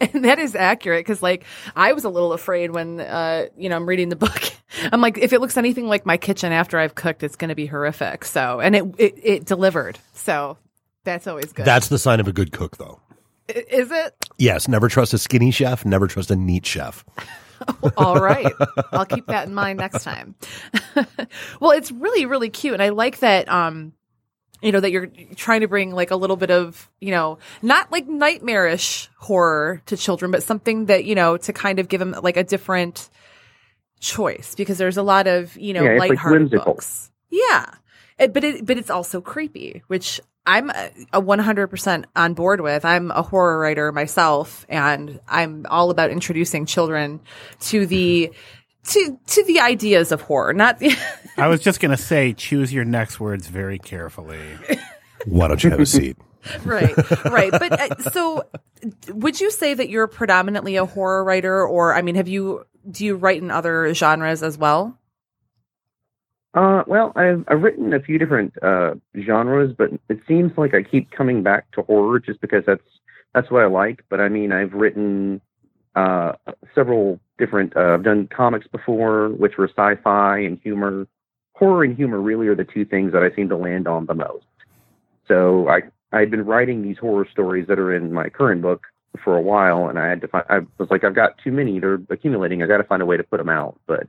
And 0.00 0.24
that 0.24 0.38
is 0.38 0.54
accurate 0.56 1.04
because, 1.04 1.22
like, 1.22 1.44
I 1.76 1.92
was 1.92 2.04
a 2.04 2.08
little 2.08 2.32
afraid 2.32 2.72
when, 2.72 3.00
uh, 3.00 3.46
you 3.56 3.68
know, 3.68 3.76
I'm 3.76 3.86
reading 3.86 4.08
the 4.08 4.16
book. 4.16 4.42
I'm 4.92 5.00
like, 5.00 5.16
if 5.18 5.32
it 5.32 5.40
looks 5.40 5.56
anything 5.56 5.86
like 5.86 6.04
my 6.04 6.16
kitchen 6.16 6.52
after 6.52 6.78
I've 6.78 6.94
cooked, 6.94 7.22
it's 7.22 7.36
going 7.36 7.50
to 7.50 7.54
be 7.54 7.66
horrific. 7.66 8.24
So, 8.24 8.60
and 8.60 8.74
it, 8.74 8.84
it 8.98 9.14
it 9.22 9.44
delivered. 9.44 9.98
So 10.12 10.58
that's 11.04 11.26
always 11.26 11.52
good. 11.52 11.66
That's 11.66 11.88
the 11.88 11.98
sign 11.98 12.18
of 12.18 12.26
a 12.26 12.32
good 12.32 12.50
cook, 12.52 12.78
though. 12.78 13.00
I- 13.48 13.64
is 13.70 13.92
it? 13.92 14.14
Yes, 14.38 14.66
never 14.66 14.88
trust 14.88 15.14
a 15.14 15.18
skinny 15.18 15.50
chef, 15.52 15.84
never 15.84 16.08
trust 16.08 16.30
a 16.30 16.36
neat 16.36 16.66
chef. 16.66 17.04
All 17.96 18.16
right. 18.16 18.52
I'll 18.92 19.06
keep 19.06 19.26
that 19.26 19.48
in 19.48 19.54
mind 19.54 19.78
next 19.78 20.02
time. 20.02 20.34
well, 21.60 21.72
it's 21.72 21.90
really, 21.92 22.26
really 22.26 22.50
cute. 22.50 22.74
And 22.74 22.82
I 22.82 22.90
like 22.90 23.18
that, 23.20 23.48
um, 23.48 23.92
you 24.62 24.72
know, 24.72 24.80
that 24.80 24.90
you're 24.90 25.08
trying 25.36 25.60
to 25.60 25.68
bring 25.68 25.92
like 25.92 26.10
a 26.10 26.16
little 26.16 26.36
bit 26.36 26.50
of, 26.50 26.90
you 27.00 27.10
know, 27.10 27.38
not 27.62 27.92
like 27.92 28.06
nightmarish 28.06 29.08
horror 29.18 29.82
to 29.86 29.96
children, 29.96 30.30
but 30.30 30.42
something 30.42 30.86
that, 30.86 31.04
you 31.04 31.14
know, 31.14 31.36
to 31.36 31.52
kind 31.52 31.78
of 31.78 31.88
give 31.88 31.98
them 32.00 32.14
like 32.22 32.36
a 32.36 32.44
different 32.44 33.10
choice 34.00 34.54
because 34.54 34.78
there's 34.78 34.96
a 34.96 35.02
lot 35.02 35.26
of, 35.26 35.56
you 35.56 35.72
know, 35.72 35.82
Yeah, 35.82 35.90
it's, 35.92 36.00
like, 36.22 36.64
books. 36.64 37.10
Yeah. 37.30 37.66
It- 38.18 38.32
but 38.32 38.44
it, 38.44 38.64
but 38.66 38.78
it's 38.78 38.90
also 38.90 39.20
creepy, 39.20 39.82
which 39.88 40.20
I'm 40.46 40.70
a 40.70 40.90
a 41.12 41.20
100% 41.20 42.04
on 42.14 42.34
board 42.34 42.60
with. 42.60 42.84
I'm 42.84 43.10
a 43.10 43.22
horror 43.22 43.58
writer 43.58 43.92
myself 43.92 44.64
and 44.68 45.20
I'm 45.28 45.66
all 45.68 45.90
about 45.90 46.10
introducing 46.10 46.66
children 46.66 47.20
to 47.60 47.86
the 47.86 48.32
to 48.84 49.18
to 49.26 49.44
the 49.44 49.60
ideas 49.60 50.12
of 50.12 50.22
horror, 50.22 50.52
not 50.52 50.78
the 50.78 50.96
I 51.36 51.48
was 51.48 51.60
just 51.60 51.80
gonna 51.80 51.96
say, 51.96 52.32
choose 52.32 52.72
your 52.72 52.84
next 52.84 53.18
words 53.18 53.48
very 53.48 53.78
carefully. 53.78 54.40
Why 55.26 55.48
don't 55.48 55.62
you 55.62 55.70
have 55.70 55.80
a 55.80 55.86
seat? 55.86 56.16
right, 56.64 56.96
right. 57.24 57.50
But 57.50 57.72
uh, 57.72 58.10
so 58.10 58.44
would 59.08 59.40
you 59.40 59.50
say 59.50 59.74
that 59.74 59.88
you're 59.88 60.06
predominantly 60.06 60.76
a 60.76 60.84
horror 60.84 61.24
writer 61.24 61.66
or 61.66 61.94
I 61.94 62.02
mean, 62.02 62.14
have 62.14 62.28
you 62.28 62.64
do 62.88 63.04
you 63.04 63.16
write 63.16 63.42
in 63.42 63.50
other 63.50 63.92
genres 63.94 64.42
as 64.44 64.56
well? 64.56 64.96
Uh, 66.56 66.82
well, 66.86 67.12
I've, 67.16 67.44
I've 67.48 67.60
written 67.60 67.92
a 67.92 68.00
few 68.00 68.18
different 68.18 68.54
uh, 68.62 68.94
genres, 69.24 69.74
but 69.76 69.90
it 70.08 70.20
seems 70.26 70.52
like 70.56 70.74
I 70.74 70.82
keep 70.82 71.10
coming 71.10 71.42
back 71.42 71.70
to 71.72 71.82
horror 71.82 72.18
just 72.18 72.40
because 72.40 72.64
that's 72.66 72.80
that's 73.34 73.50
what 73.50 73.62
I 73.62 73.66
like. 73.66 74.02
But 74.08 74.22
I 74.22 74.30
mean, 74.30 74.52
I've 74.52 74.72
written 74.72 75.42
uh, 75.94 76.32
several 76.74 77.20
different. 77.38 77.76
Uh, 77.76 77.92
I've 77.92 78.04
done 78.04 78.26
comics 78.34 78.66
before, 78.68 79.28
which 79.28 79.58
were 79.58 79.68
sci-fi 79.68 80.38
and 80.38 80.58
humor. 80.62 81.06
Horror 81.52 81.84
and 81.84 81.94
humor 81.94 82.22
really 82.22 82.46
are 82.46 82.54
the 82.54 82.64
two 82.64 82.86
things 82.86 83.12
that 83.12 83.22
I 83.22 83.34
seem 83.36 83.50
to 83.50 83.56
land 83.56 83.86
on 83.86 84.06
the 84.06 84.14
most. 84.14 84.46
So 85.28 85.68
I 85.68 85.82
I'd 86.16 86.30
been 86.30 86.46
writing 86.46 86.82
these 86.82 86.96
horror 86.96 87.28
stories 87.30 87.66
that 87.68 87.78
are 87.78 87.94
in 87.94 88.14
my 88.14 88.30
current 88.30 88.62
book 88.62 88.86
for 89.22 89.36
a 89.36 89.42
while, 89.42 89.88
and 89.88 89.98
I 89.98 90.08
had 90.08 90.22
to 90.22 90.28
find. 90.28 90.46
I 90.48 90.60
was 90.78 90.88
like, 90.90 91.04
I've 91.04 91.14
got 91.14 91.36
too 91.44 91.52
many; 91.52 91.80
they're 91.80 92.00
accumulating. 92.08 92.62
I 92.62 92.66
got 92.66 92.78
to 92.78 92.84
find 92.84 93.02
a 93.02 93.06
way 93.06 93.18
to 93.18 93.24
put 93.24 93.36
them 93.36 93.50
out, 93.50 93.78
but 93.86 94.08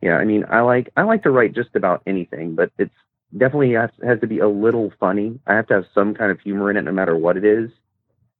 yeah, 0.00 0.16
I 0.16 0.24
mean, 0.24 0.44
I 0.48 0.60
like 0.60 0.90
I 0.96 1.02
like 1.02 1.22
to 1.24 1.30
write 1.30 1.54
just 1.54 1.74
about 1.74 2.02
anything, 2.06 2.54
but 2.54 2.70
it's 2.78 2.94
definitely 3.36 3.72
has, 3.72 3.90
has 4.02 4.20
to 4.20 4.26
be 4.26 4.38
a 4.38 4.48
little 4.48 4.92
funny. 4.98 5.38
I 5.46 5.54
have 5.54 5.66
to 5.68 5.74
have 5.74 5.84
some 5.94 6.14
kind 6.14 6.30
of 6.30 6.40
humor 6.40 6.70
in 6.70 6.76
it, 6.76 6.82
no 6.82 6.92
matter 6.92 7.16
what 7.16 7.36
it 7.36 7.44
is. 7.44 7.70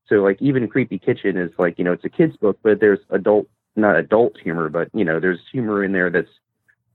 So, 0.08 0.16
like, 0.16 0.40
even 0.40 0.68
Creepy 0.68 0.98
Kitchen 0.98 1.36
is 1.36 1.50
like, 1.58 1.78
you 1.78 1.84
know, 1.84 1.92
it's 1.92 2.04
a 2.04 2.08
kid's 2.08 2.36
book, 2.36 2.58
but 2.62 2.80
there's 2.80 3.00
adult, 3.10 3.46
not 3.76 3.96
adult 3.96 4.38
humor, 4.38 4.68
but 4.68 4.88
you 4.94 5.04
know, 5.04 5.20
there's 5.20 5.40
humor 5.52 5.84
in 5.84 5.92
there 5.92 6.10
that's 6.10 6.30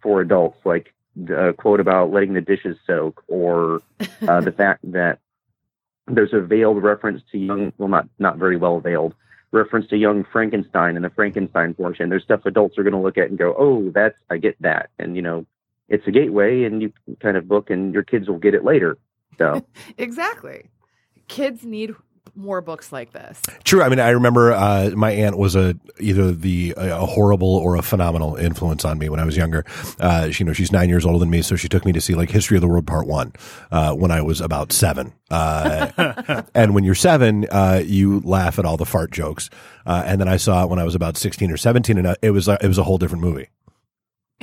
for 0.01 0.21
adults, 0.21 0.57
like 0.65 0.93
the 1.15 1.53
quote 1.57 1.79
about 1.79 2.11
letting 2.11 2.33
the 2.33 2.41
dishes 2.41 2.77
soak, 2.87 3.23
or 3.27 3.81
uh, 4.27 4.41
the 4.41 4.51
fact 4.57 4.79
that 4.91 5.19
there's 6.07 6.33
a 6.33 6.41
veiled 6.41 6.81
reference 6.81 7.21
to 7.31 7.37
young, 7.37 7.71
well, 7.77 7.89
not 7.89 8.07
not 8.17 8.37
very 8.37 8.57
well 8.57 8.79
veiled, 8.79 9.13
reference 9.53 9.87
to 9.87 9.97
Young 9.97 10.25
Frankenstein 10.31 10.95
and 10.95 11.05
the 11.05 11.09
Frankenstein 11.09 11.73
portion. 11.73 12.09
There's 12.09 12.23
stuff 12.23 12.41
adults 12.45 12.77
are 12.77 12.83
going 12.83 12.93
to 12.93 12.99
look 12.99 13.17
at 13.17 13.29
and 13.29 13.37
go, 13.37 13.55
"Oh, 13.57 13.89
that's 13.91 14.17
I 14.29 14.37
get 14.37 14.61
that," 14.61 14.89
and 14.99 15.15
you 15.15 15.21
know, 15.21 15.45
it's 15.87 16.05
a 16.07 16.11
gateway, 16.11 16.63
and 16.63 16.81
you 16.81 16.91
kind 17.21 17.37
of 17.37 17.47
book, 17.47 17.69
and 17.69 17.93
your 17.93 18.03
kids 18.03 18.27
will 18.27 18.39
get 18.39 18.53
it 18.53 18.65
later. 18.65 18.97
So 19.37 19.65
exactly. 19.97 20.69
Kids 21.27 21.63
need 21.65 21.95
more 22.35 22.61
books 22.61 22.91
like 22.91 23.11
this. 23.11 23.41
True. 23.63 23.83
I 23.83 23.89
mean, 23.89 23.99
I 23.99 24.09
remember 24.09 24.51
uh, 24.51 24.91
my 24.95 25.11
aunt 25.11 25.37
was 25.37 25.55
a 25.55 25.75
either 25.99 26.31
the 26.31 26.73
a 26.77 27.05
horrible 27.05 27.55
or 27.55 27.75
a 27.75 27.81
phenomenal 27.81 28.35
influence 28.35 28.85
on 28.85 28.97
me 28.97 29.09
when 29.09 29.19
I 29.19 29.25
was 29.25 29.37
younger. 29.37 29.65
Uh, 29.99 30.29
you 30.31 30.45
know, 30.45 30.53
she's 30.53 30.71
nine 30.71 30.89
years 30.89 31.05
older 31.05 31.19
than 31.19 31.29
me, 31.29 31.41
so 31.41 31.55
she 31.55 31.69
took 31.69 31.85
me 31.85 31.91
to 31.93 32.01
see 32.01 32.15
like 32.15 32.29
History 32.29 32.57
of 32.57 32.61
the 32.61 32.67
World 32.67 32.87
Part 32.87 33.07
One 33.07 33.33
uh, 33.71 33.93
when 33.93 34.11
I 34.11 34.21
was 34.21 34.41
about 34.41 34.71
seven. 34.71 35.13
Uh, 35.29 36.43
and 36.55 36.73
when 36.73 36.83
you're 36.83 36.95
seven, 36.95 37.45
uh, 37.51 37.81
you 37.85 38.21
laugh 38.21 38.59
at 38.59 38.65
all 38.65 38.77
the 38.77 38.85
fart 38.85 39.11
jokes. 39.11 39.49
Uh, 39.85 40.03
and 40.05 40.19
then 40.19 40.27
I 40.27 40.37
saw 40.37 40.63
it 40.63 40.69
when 40.69 40.79
I 40.79 40.83
was 40.83 40.95
about 40.95 41.17
sixteen 41.17 41.51
or 41.51 41.57
seventeen, 41.57 41.97
and 41.97 42.17
it 42.21 42.31
was 42.31 42.47
it 42.47 42.63
was 42.63 42.77
a 42.77 42.83
whole 42.83 42.97
different 42.97 43.23
movie. 43.23 43.49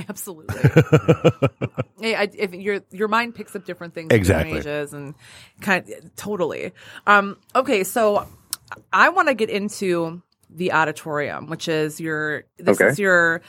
Absolutely. 0.09 0.57
hey, 2.01 2.15
I, 2.15 2.29
if 2.35 2.55
your 2.55 2.81
your 2.91 3.09
mind 3.09 3.35
picks 3.35 3.55
up 3.57 3.65
different 3.65 3.95
things 3.95 4.09
exactly. 4.13 4.55
different 4.55 4.67
ages 4.83 4.95
and 4.95 5.15
kind 5.61 5.89
of, 5.91 6.17
totally. 6.17 6.73
Um, 7.07 7.37
okay, 7.55 7.85
so 7.85 8.27
I 8.93 9.09
want 9.11 9.29
to 9.29 9.35
get 9.35 9.51
into 9.51 10.23
the 10.49 10.73
Odditorium, 10.73 11.49
which 11.49 11.69
is 11.69 12.01
your 12.01 12.45
this 12.59 12.81
Okay. 12.81 12.91
is 12.91 12.99
your 12.99 13.43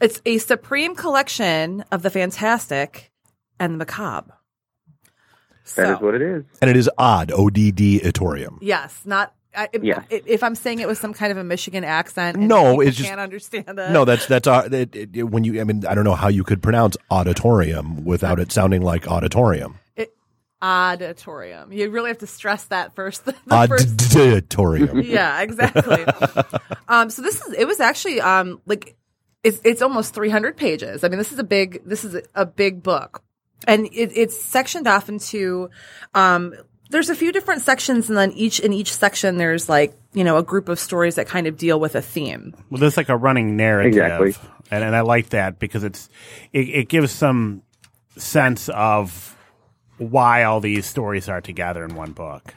it's 0.00 0.20
a 0.26 0.38
supreme 0.38 0.94
collection 0.94 1.84
of 1.92 2.02
the 2.02 2.10
fantastic 2.10 3.10
and 3.60 3.74
the 3.74 3.78
macabre. 3.78 4.34
that 5.76 5.90
is 5.92 5.98
So- 5.98 6.04
what 6.04 6.14
it 6.14 6.22
is. 6.22 6.44
And 6.62 6.70
it 6.70 6.76
is 6.76 6.88
odd. 6.98 7.30
O 7.32 7.50
D 7.50 7.70
D 7.72 8.00
Itorium. 8.00 8.58
Yes, 8.60 9.02
not. 9.04 9.34
I, 9.62 9.68
if- 9.72 9.82
Yeah. 9.82 10.02
If 10.10 10.42
I'm 10.42 10.54
saying 10.54 10.78
it 10.80 10.88
with 10.88 10.98
some 10.98 11.12
kind 11.12 11.32
of 11.32 11.38
a 11.38 11.44
Michigan 11.44 11.84
accent, 11.84 12.36
No, 12.38 12.72
people 12.72 12.80
it's 12.82 12.96
just- 12.96 13.08
can't 13.08 13.20
understand 13.20 13.76
that. 13.78 13.90
No, 13.92 14.04
that's 14.04 14.26
that's 14.26 14.46
uh, 14.46 14.68
it, 14.70 14.94
it, 14.94 15.16
it- 15.16 15.22
when 15.24 15.44
you. 15.44 15.60
I 15.60 15.64
mean, 15.64 15.84
I 15.86 15.94
don't 15.94 16.04
know 16.04 16.14
how 16.14 16.28
you 16.28 16.44
could 16.44 16.62
pronounce 16.62 16.96
Odditorium 17.10 18.04
without 18.04 18.38
it 18.40 18.52
sounding 18.52 18.82
like 18.82 19.06
auditorium. 19.08 19.78
auditorium. 20.62 21.72
You 21.72 21.90
really 21.90 22.08
have 22.10 22.18
to 22.18 22.26
stress 22.26 22.64
that 22.66 22.94
first. 22.94 23.24
The 23.46 23.66
first 23.68 24.16
Auditorium. 24.16 25.00
yeah, 25.04 25.40
exactly. 25.42 26.04
um, 26.88 27.10
so 27.10 27.22
this 27.22 27.40
is 27.40 27.54
it 27.54 27.66
was 27.66 27.80
actually 27.80 28.20
um 28.20 28.60
like 28.66 28.96
it's 29.44 29.60
it's 29.64 29.82
almost 29.82 30.14
300 30.14 30.56
pages. 30.56 31.04
I 31.04 31.08
mean, 31.08 31.18
this 31.18 31.32
is 31.32 31.38
a 31.38 31.44
big 31.44 31.82
this 31.84 32.04
is 32.04 32.14
a, 32.14 32.22
a 32.34 32.44
big 32.46 32.82
book, 32.82 33.22
and 33.66 33.86
it, 33.86 34.12
it's 34.14 34.40
sectioned 34.40 34.86
off 34.88 35.08
into 35.08 35.70
um. 36.14 36.54
There's 36.90 37.10
a 37.10 37.14
few 37.14 37.32
different 37.32 37.62
sections, 37.62 38.08
and 38.08 38.16
then 38.16 38.32
each 38.32 38.60
in 38.60 38.72
each 38.72 38.92
section, 38.94 39.36
there's 39.36 39.68
like 39.68 39.94
you 40.14 40.24
know 40.24 40.36
a 40.38 40.42
group 40.42 40.68
of 40.68 40.78
stories 40.78 41.16
that 41.16 41.26
kind 41.26 41.46
of 41.46 41.56
deal 41.56 41.78
with 41.78 41.94
a 41.94 42.02
theme. 42.02 42.54
Well, 42.70 42.80
there's 42.80 42.96
like 42.96 43.08
a 43.10 43.16
running 43.16 43.56
narrative, 43.56 43.92
Exactly. 43.92 44.34
and 44.70 44.82
and 44.84 44.96
I 44.96 45.02
like 45.02 45.30
that 45.30 45.58
because 45.58 45.84
it's 45.84 46.08
it, 46.52 46.68
it 46.68 46.88
gives 46.88 47.12
some 47.12 47.62
sense 48.16 48.68
of 48.70 49.36
why 49.98 50.44
all 50.44 50.60
these 50.60 50.86
stories 50.86 51.28
are 51.28 51.40
together 51.40 51.84
in 51.84 51.94
one 51.94 52.12
book. 52.12 52.54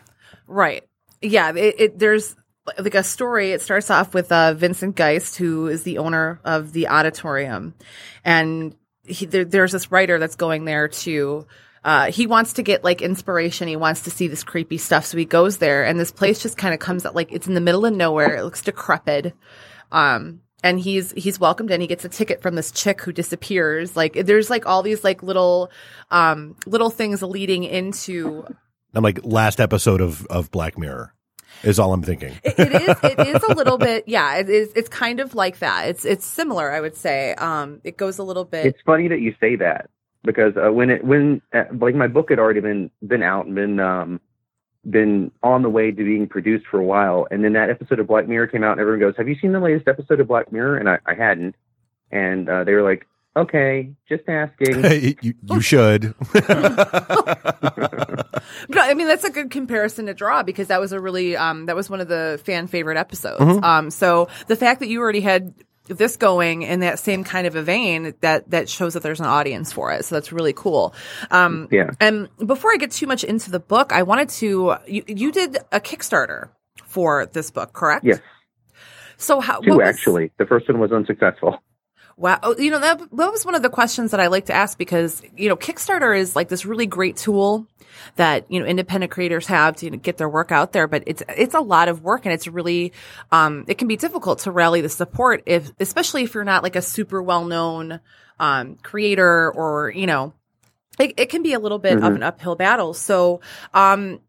Right. 0.47 0.83
Yeah. 1.21 1.51
It, 1.55 1.75
it 1.79 1.99
there's 1.99 2.35
like 2.77 2.95
a 2.95 3.03
story. 3.03 3.51
It 3.51 3.61
starts 3.61 3.89
off 3.89 4.13
with 4.13 4.31
uh, 4.31 4.53
Vincent 4.53 4.95
Geist, 4.95 5.35
who 5.37 5.67
is 5.67 5.83
the 5.83 5.97
owner 5.97 6.39
of 6.45 6.71
the 6.73 6.87
Odditorium, 6.87 7.73
and 8.23 8.75
he, 9.03 9.25
there, 9.25 9.43
there's 9.43 9.71
this 9.71 9.91
writer 9.91 10.19
that's 10.19 10.35
going 10.35 10.65
there 10.65 10.87
to. 10.87 11.45
Uh, 11.83 12.11
he 12.11 12.27
wants 12.27 12.53
to 12.53 12.63
get 12.63 12.83
like 12.83 13.01
inspiration. 13.01 13.67
He 13.67 13.75
wants 13.75 14.01
to 14.01 14.11
see 14.11 14.27
this 14.27 14.43
creepy 14.43 14.77
stuff, 14.77 15.05
so 15.05 15.17
he 15.17 15.25
goes 15.25 15.57
there, 15.57 15.83
and 15.85 15.99
this 15.99 16.11
place 16.11 16.41
just 16.41 16.57
kind 16.57 16.73
of 16.73 16.79
comes 16.79 17.05
out 17.05 17.15
like 17.15 17.31
it's 17.31 17.47
in 17.47 17.55
the 17.55 17.61
middle 17.61 17.85
of 17.85 17.93
nowhere. 17.93 18.35
It 18.35 18.43
looks 18.43 18.61
decrepit. 18.61 19.33
Um, 19.91 20.41
and 20.63 20.79
he's 20.79 21.11
he's 21.13 21.39
welcomed 21.39 21.71
and 21.71 21.81
He 21.81 21.87
gets 21.87 22.05
a 22.05 22.09
ticket 22.09 22.41
from 22.41 22.55
this 22.55 22.71
chick 22.71 23.01
who 23.01 23.11
disappears. 23.11 23.95
Like 23.95 24.13
there's 24.13 24.49
like 24.49 24.65
all 24.65 24.83
these 24.83 25.03
like 25.03 25.23
little 25.23 25.71
um 26.11 26.55
little 26.65 26.89
things 26.89 27.21
leading 27.21 27.63
into 27.63 28.45
I'm 28.93 29.03
like 29.03 29.19
last 29.23 29.59
episode 29.59 30.01
of 30.01 30.25
of 30.27 30.51
Black 30.51 30.77
Mirror 30.77 31.13
is 31.63 31.79
all 31.79 31.93
I'm 31.93 32.03
thinking. 32.03 32.33
It, 32.43 32.59
it 32.59 32.81
is. 32.81 32.97
It 33.03 33.27
is 33.35 33.43
a 33.43 33.53
little 33.53 33.77
bit. 33.79 34.05
Yeah. 34.07 34.37
It 34.37 34.49
is. 34.49 34.71
It's 34.75 34.89
kind 34.89 35.19
of 35.19 35.35
like 35.35 35.59
that. 35.59 35.89
It's 35.89 36.05
it's 36.05 36.25
similar. 36.25 36.71
I 36.71 36.79
would 36.79 36.95
say. 36.95 37.33
Um, 37.35 37.81
it 37.83 37.97
goes 37.97 38.19
a 38.19 38.23
little 38.23 38.45
bit. 38.45 38.65
It's 38.65 38.81
funny 38.85 39.07
that 39.07 39.19
you 39.19 39.35
say 39.39 39.55
that 39.57 39.89
because 40.23 40.53
uh, 40.57 40.71
when 40.71 40.89
it 40.89 41.03
when 41.03 41.41
uh, 41.53 41.63
like 41.79 41.95
my 41.95 42.07
book 42.07 42.29
had 42.29 42.39
already 42.39 42.59
been 42.59 42.91
been 43.05 43.23
out 43.23 43.45
and 43.45 43.55
been 43.55 43.79
um 43.79 44.19
been 44.89 45.31
on 45.43 45.61
the 45.61 45.69
way 45.69 45.91
to 45.91 46.03
being 46.03 46.27
produced 46.27 46.65
for 46.67 46.79
a 46.79 46.83
while, 46.83 47.27
and 47.29 47.43
then 47.43 47.53
that 47.53 47.69
episode 47.69 47.99
of 47.99 48.07
Black 48.07 48.27
Mirror 48.27 48.47
came 48.47 48.63
out, 48.63 48.73
and 48.73 48.81
everyone 48.81 48.99
goes, 48.99 49.15
"Have 49.17 49.27
you 49.27 49.35
seen 49.39 49.51
the 49.51 49.59
latest 49.59 49.87
episode 49.87 50.19
of 50.19 50.27
Black 50.27 50.51
Mirror?" 50.51 50.77
And 50.77 50.89
I, 50.89 50.99
I 51.05 51.13
hadn't, 51.13 51.55
and 52.11 52.49
uh, 52.49 52.63
they 52.63 52.73
were 52.73 52.81
like, 52.81 53.07
"Okay, 53.35 53.91
just 54.09 54.23
asking." 54.27 54.83
you, 55.21 55.33
you 55.43 55.61
should. 55.61 56.15
but 56.33 56.47
I 58.77 58.93
mean, 58.95 59.07
that's 59.07 59.23
a 59.23 59.31
good 59.31 59.51
comparison 59.51 60.07
to 60.07 60.13
draw 60.13 60.43
because 60.43 60.67
that 60.67 60.79
was 60.79 60.91
a 60.91 60.99
really 60.99 61.35
um 61.35 61.67
that 61.67 61.75
was 61.75 61.89
one 61.89 62.01
of 62.01 62.07
the 62.07 62.39
fan 62.43 62.67
favorite 62.67 62.97
episodes. 62.97 63.63
Um, 63.63 63.89
so 63.91 64.29
the 64.47 64.55
fact 64.55 64.79
that 64.79 64.87
you 64.87 64.99
already 64.99 65.21
had 65.21 65.53
this 65.93 66.17
going 66.17 66.61
in 66.63 66.79
that 66.81 66.99
same 66.99 67.23
kind 67.23 67.45
of 67.47 67.55
a 67.55 67.61
vein 67.63 68.13
that 68.21 68.49
that 68.51 68.69
shows 68.69 68.93
that 68.93 69.03
there's 69.03 69.19
an 69.19 69.25
audience 69.25 69.71
for 69.71 69.91
it. 69.91 70.05
So 70.05 70.15
that's 70.15 70.31
really 70.31 70.53
cool. 70.53 70.93
Um, 71.29 71.67
Yeah. 71.71 71.91
And 71.99 72.27
before 72.45 72.71
I 72.73 72.77
get 72.77 72.91
too 72.91 73.07
much 73.07 73.23
into 73.23 73.51
the 73.51 73.59
book, 73.59 73.91
I 73.93 74.03
wanted 74.03 74.29
to 74.29 74.75
you 74.87 75.03
you 75.07 75.31
did 75.31 75.57
a 75.71 75.79
Kickstarter 75.79 76.49
for 76.85 77.25
this 77.25 77.51
book, 77.51 77.73
correct? 77.73 78.03
Yes, 78.05 78.19
So 79.17 79.39
how 79.39 79.59
two 79.61 79.77
was- 79.77 79.87
actually. 79.87 80.31
The 80.37 80.45
first 80.45 80.67
one 80.69 80.79
was 80.79 80.91
unsuccessful. 80.91 81.61
Wow. 82.17 82.39
Oh, 82.43 82.55
You 82.57 82.71
know, 82.71 82.79
that, 82.79 82.99
that 82.99 83.31
was 83.31 83.45
one 83.45 83.55
of 83.55 83.61
the 83.61 83.69
questions 83.69 84.11
that 84.11 84.19
I 84.19 84.27
like 84.27 84.45
to 84.47 84.53
ask 84.53 84.77
because, 84.77 85.21
you 85.35 85.49
know, 85.49 85.55
Kickstarter 85.55 86.17
is 86.17 86.35
like 86.35 86.49
this 86.49 86.65
really 86.65 86.85
great 86.85 87.17
tool 87.17 87.67
that, 88.15 88.51
you 88.51 88.59
know, 88.59 88.65
independent 88.65 89.11
creators 89.11 89.47
have 89.47 89.75
to 89.77 89.85
you 89.85 89.91
know, 89.91 89.97
get 89.97 90.17
their 90.17 90.29
work 90.29 90.51
out 90.51 90.71
there, 90.71 90.87
but 90.87 91.03
it's, 91.07 91.23
it's 91.29 91.55
a 91.55 91.59
lot 91.59 91.87
of 91.87 92.03
work 92.03 92.25
and 92.25 92.33
it's 92.33 92.47
really, 92.47 92.93
um, 93.31 93.65
it 93.67 93.77
can 93.77 93.87
be 93.87 93.97
difficult 93.97 94.39
to 94.39 94.51
rally 94.51 94.81
the 94.81 94.89
support 94.89 95.43
if, 95.45 95.71
especially 95.79 96.23
if 96.23 96.33
you're 96.33 96.43
not 96.43 96.63
like 96.63 96.75
a 96.75 96.81
super 96.81 97.21
well 97.21 97.45
known, 97.45 97.99
um, 98.39 98.75
creator 98.81 99.51
or, 99.51 99.91
you 99.91 100.07
know, 100.07 100.33
it, 100.99 101.13
it 101.17 101.29
can 101.29 101.43
be 101.43 101.53
a 101.53 101.59
little 101.59 101.79
bit 101.79 101.97
of 101.97 102.03
an 102.15 102.23
uphill 102.23 102.55
battle. 102.55 102.93
So, 102.93 103.41
um, 103.73 104.19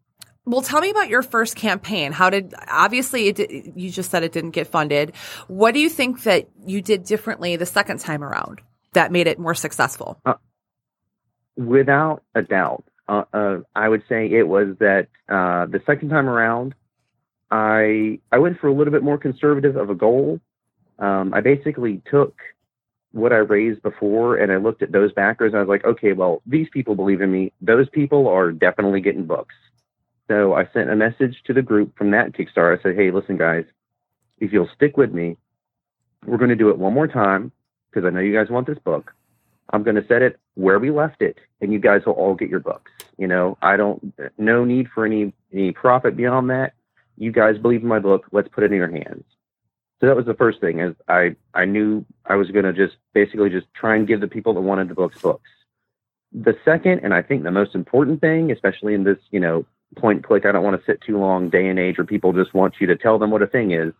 well, 0.45 0.61
tell 0.61 0.81
me 0.81 0.89
about 0.89 1.09
your 1.09 1.21
first 1.21 1.55
campaign. 1.55 2.11
How 2.11 2.29
did 2.29 2.53
obviously 2.69 3.27
it 3.29 3.73
you 3.75 3.89
just 3.89 4.11
said 4.11 4.23
it 4.23 4.31
didn't 4.31 4.51
get 4.51 4.67
funded. 4.67 5.15
What 5.47 5.73
do 5.73 5.79
you 5.79 5.89
think 5.89 6.23
that 6.23 6.49
you 6.65 6.81
did 6.81 7.05
differently 7.05 7.55
the 7.55 7.65
second 7.65 7.99
time 7.99 8.23
around 8.23 8.61
that 8.93 9.11
made 9.11 9.27
it 9.27 9.39
more 9.39 9.55
successful? 9.55 10.19
Without 11.55 12.23
a 12.35 12.41
doubt, 12.41 12.83
uh, 13.07 13.23
uh, 13.33 13.57
I 13.75 13.87
would 13.87 14.03
say 14.09 14.27
it 14.27 14.47
was 14.47 14.75
that 14.79 15.07
uh, 15.29 15.65
the 15.67 15.81
second 15.85 16.09
time 16.09 16.27
around, 16.27 16.75
I 17.49 18.19
I 18.31 18.39
went 18.39 18.59
for 18.59 18.67
a 18.67 18.73
little 18.73 18.91
bit 18.91 19.03
more 19.03 19.17
conservative 19.17 19.77
of 19.77 19.89
a 19.89 19.95
goal. 19.95 20.39
Um, 20.99 21.33
I 21.33 21.41
basically 21.41 22.01
took 22.09 22.35
what 23.13 23.31
I 23.31 23.37
raised 23.37 23.81
before 23.81 24.37
and 24.37 24.51
I 24.51 24.57
looked 24.57 24.81
at 24.81 24.91
those 24.91 25.13
backers 25.13 25.53
and 25.53 25.57
I 25.57 25.61
was 25.61 25.69
like, 25.69 25.85
okay, 25.85 26.13
well, 26.13 26.41
these 26.45 26.67
people 26.73 26.95
believe 26.95 27.21
in 27.21 27.31
me. 27.31 27.53
Those 27.61 27.87
people 27.89 28.27
are 28.27 28.51
definitely 28.51 29.01
getting 29.01 29.25
books. 29.25 29.53
So 30.27 30.53
I 30.53 30.67
sent 30.73 30.89
a 30.89 30.95
message 30.95 31.41
to 31.45 31.53
the 31.53 31.61
group 31.61 31.97
from 31.97 32.11
that 32.11 32.31
Kickstarter. 32.31 32.79
I 32.79 32.81
said, 32.81 32.95
hey, 32.95 33.11
listen, 33.11 33.37
guys, 33.37 33.65
if 34.39 34.53
you'll 34.53 34.69
stick 34.75 34.97
with 34.97 35.11
me, 35.11 35.37
we're 36.25 36.37
going 36.37 36.49
to 36.49 36.55
do 36.55 36.69
it 36.69 36.77
one 36.77 36.93
more 36.93 37.07
time 37.07 37.51
because 37.89 38.07
I 38.07 38.09
know 38.09 38.21
you 38.21 38.33
guys 38.33 38.49
want 38.49 38.67
this 38.67 38.79
book. 38.79 39.13
I'm 39.71 39.83
going 39.83 39.95
to 39.95 40.07
set 40.07 40.21
it 40.21 40.39
where 40.55 40.79
we 40.79 40.91
left 40.91 41.21
it, 41.21 41.39
and 41.61 41.73
you 41.73 41.79
guys 41.79 42.05
will 42.05 42.13
all 42.13 42.35
get 42.35 42.49
your 42.49 42.59
books. 42.59 42.91
You 43.17 43.27
know, 43.27 43.57
I 43.61 43.77
don't, 43.77 44.13
no 44.37 44.65
need 44.65 44.87
for 44.93 45.05
any 45.05 45.33
any 45.51 45.71
profit 45.71 46.15
beyond 46.15 46.49
that. 46.49 46.73
You 47.17 47.31
guys 47.31 47.57
believe 47.57 47.81
in 47.81 47.87
my 47.87 47.99
book. 47.99 48.27
Let's 48.31 48.47
put 48.49 48.63
it 48.63 48.71
in 48.71 48.77
your 48.77 48.91
hands. 48.91 49.23
So 49.99 50.07
that 50.07 50.15
was 50.15 50.25
the 50.25 50.33
first 50.33 50.59
thing. 50.59 50.79
Is 50.79 50.95
I 51.07 51.35
I 51.53 51.65
knew 51.65 52.05
I 52.25 52.35
was 52.35 52.51
going 52.51 52.65
to 52.65 52.73
just 52.73 52.97
basically 53.13 53.49
just 53.49 53.67
try 53.73 53.95
and 53.95 54.07
give 54.07 54.19
the 54.19 54.27
people 54.27 54.53
that 54.53 54.61
wanted 54.61 54.89
the 54.89 54.95
books 54.95 55.21
books. 55.21 55.49
The 56.33 56.57
second, 56.65 57.01
and 57.03 57.13
I 57.13 57.21
think 57.21 57.43
the 57.43 57.51
most 57.51 57.75
important 57.75 58.19
thing, 58.19 58.51
especially 58.51 58.95
in 58.95 59.03
this 59.03 59.19
you 59.31 59.39
know 59.39 59.65
point 59.95 60.23
click, 60.23 60.45
I 60.45 60.51
don't 60.51 60.63
want 60.63 60.79
to 60.79 60.85
sit 60.85 61.01
too 61.01 61.17
long 61.17 61.49
day 61.49 61.67
and 61.67 61.79
age 61.79 61.97
where 61.97 62.05
people 62.05 62.33
just 62.33 62.53
want 62.53 62.75
you 62.79 62.87
to 62.87 62.95
tell 62.95 63.19
them 63.19 63.31
what 63.31 63.41
a 63.41 63.47
thing 63.47 63.71
is. 63.71 63.93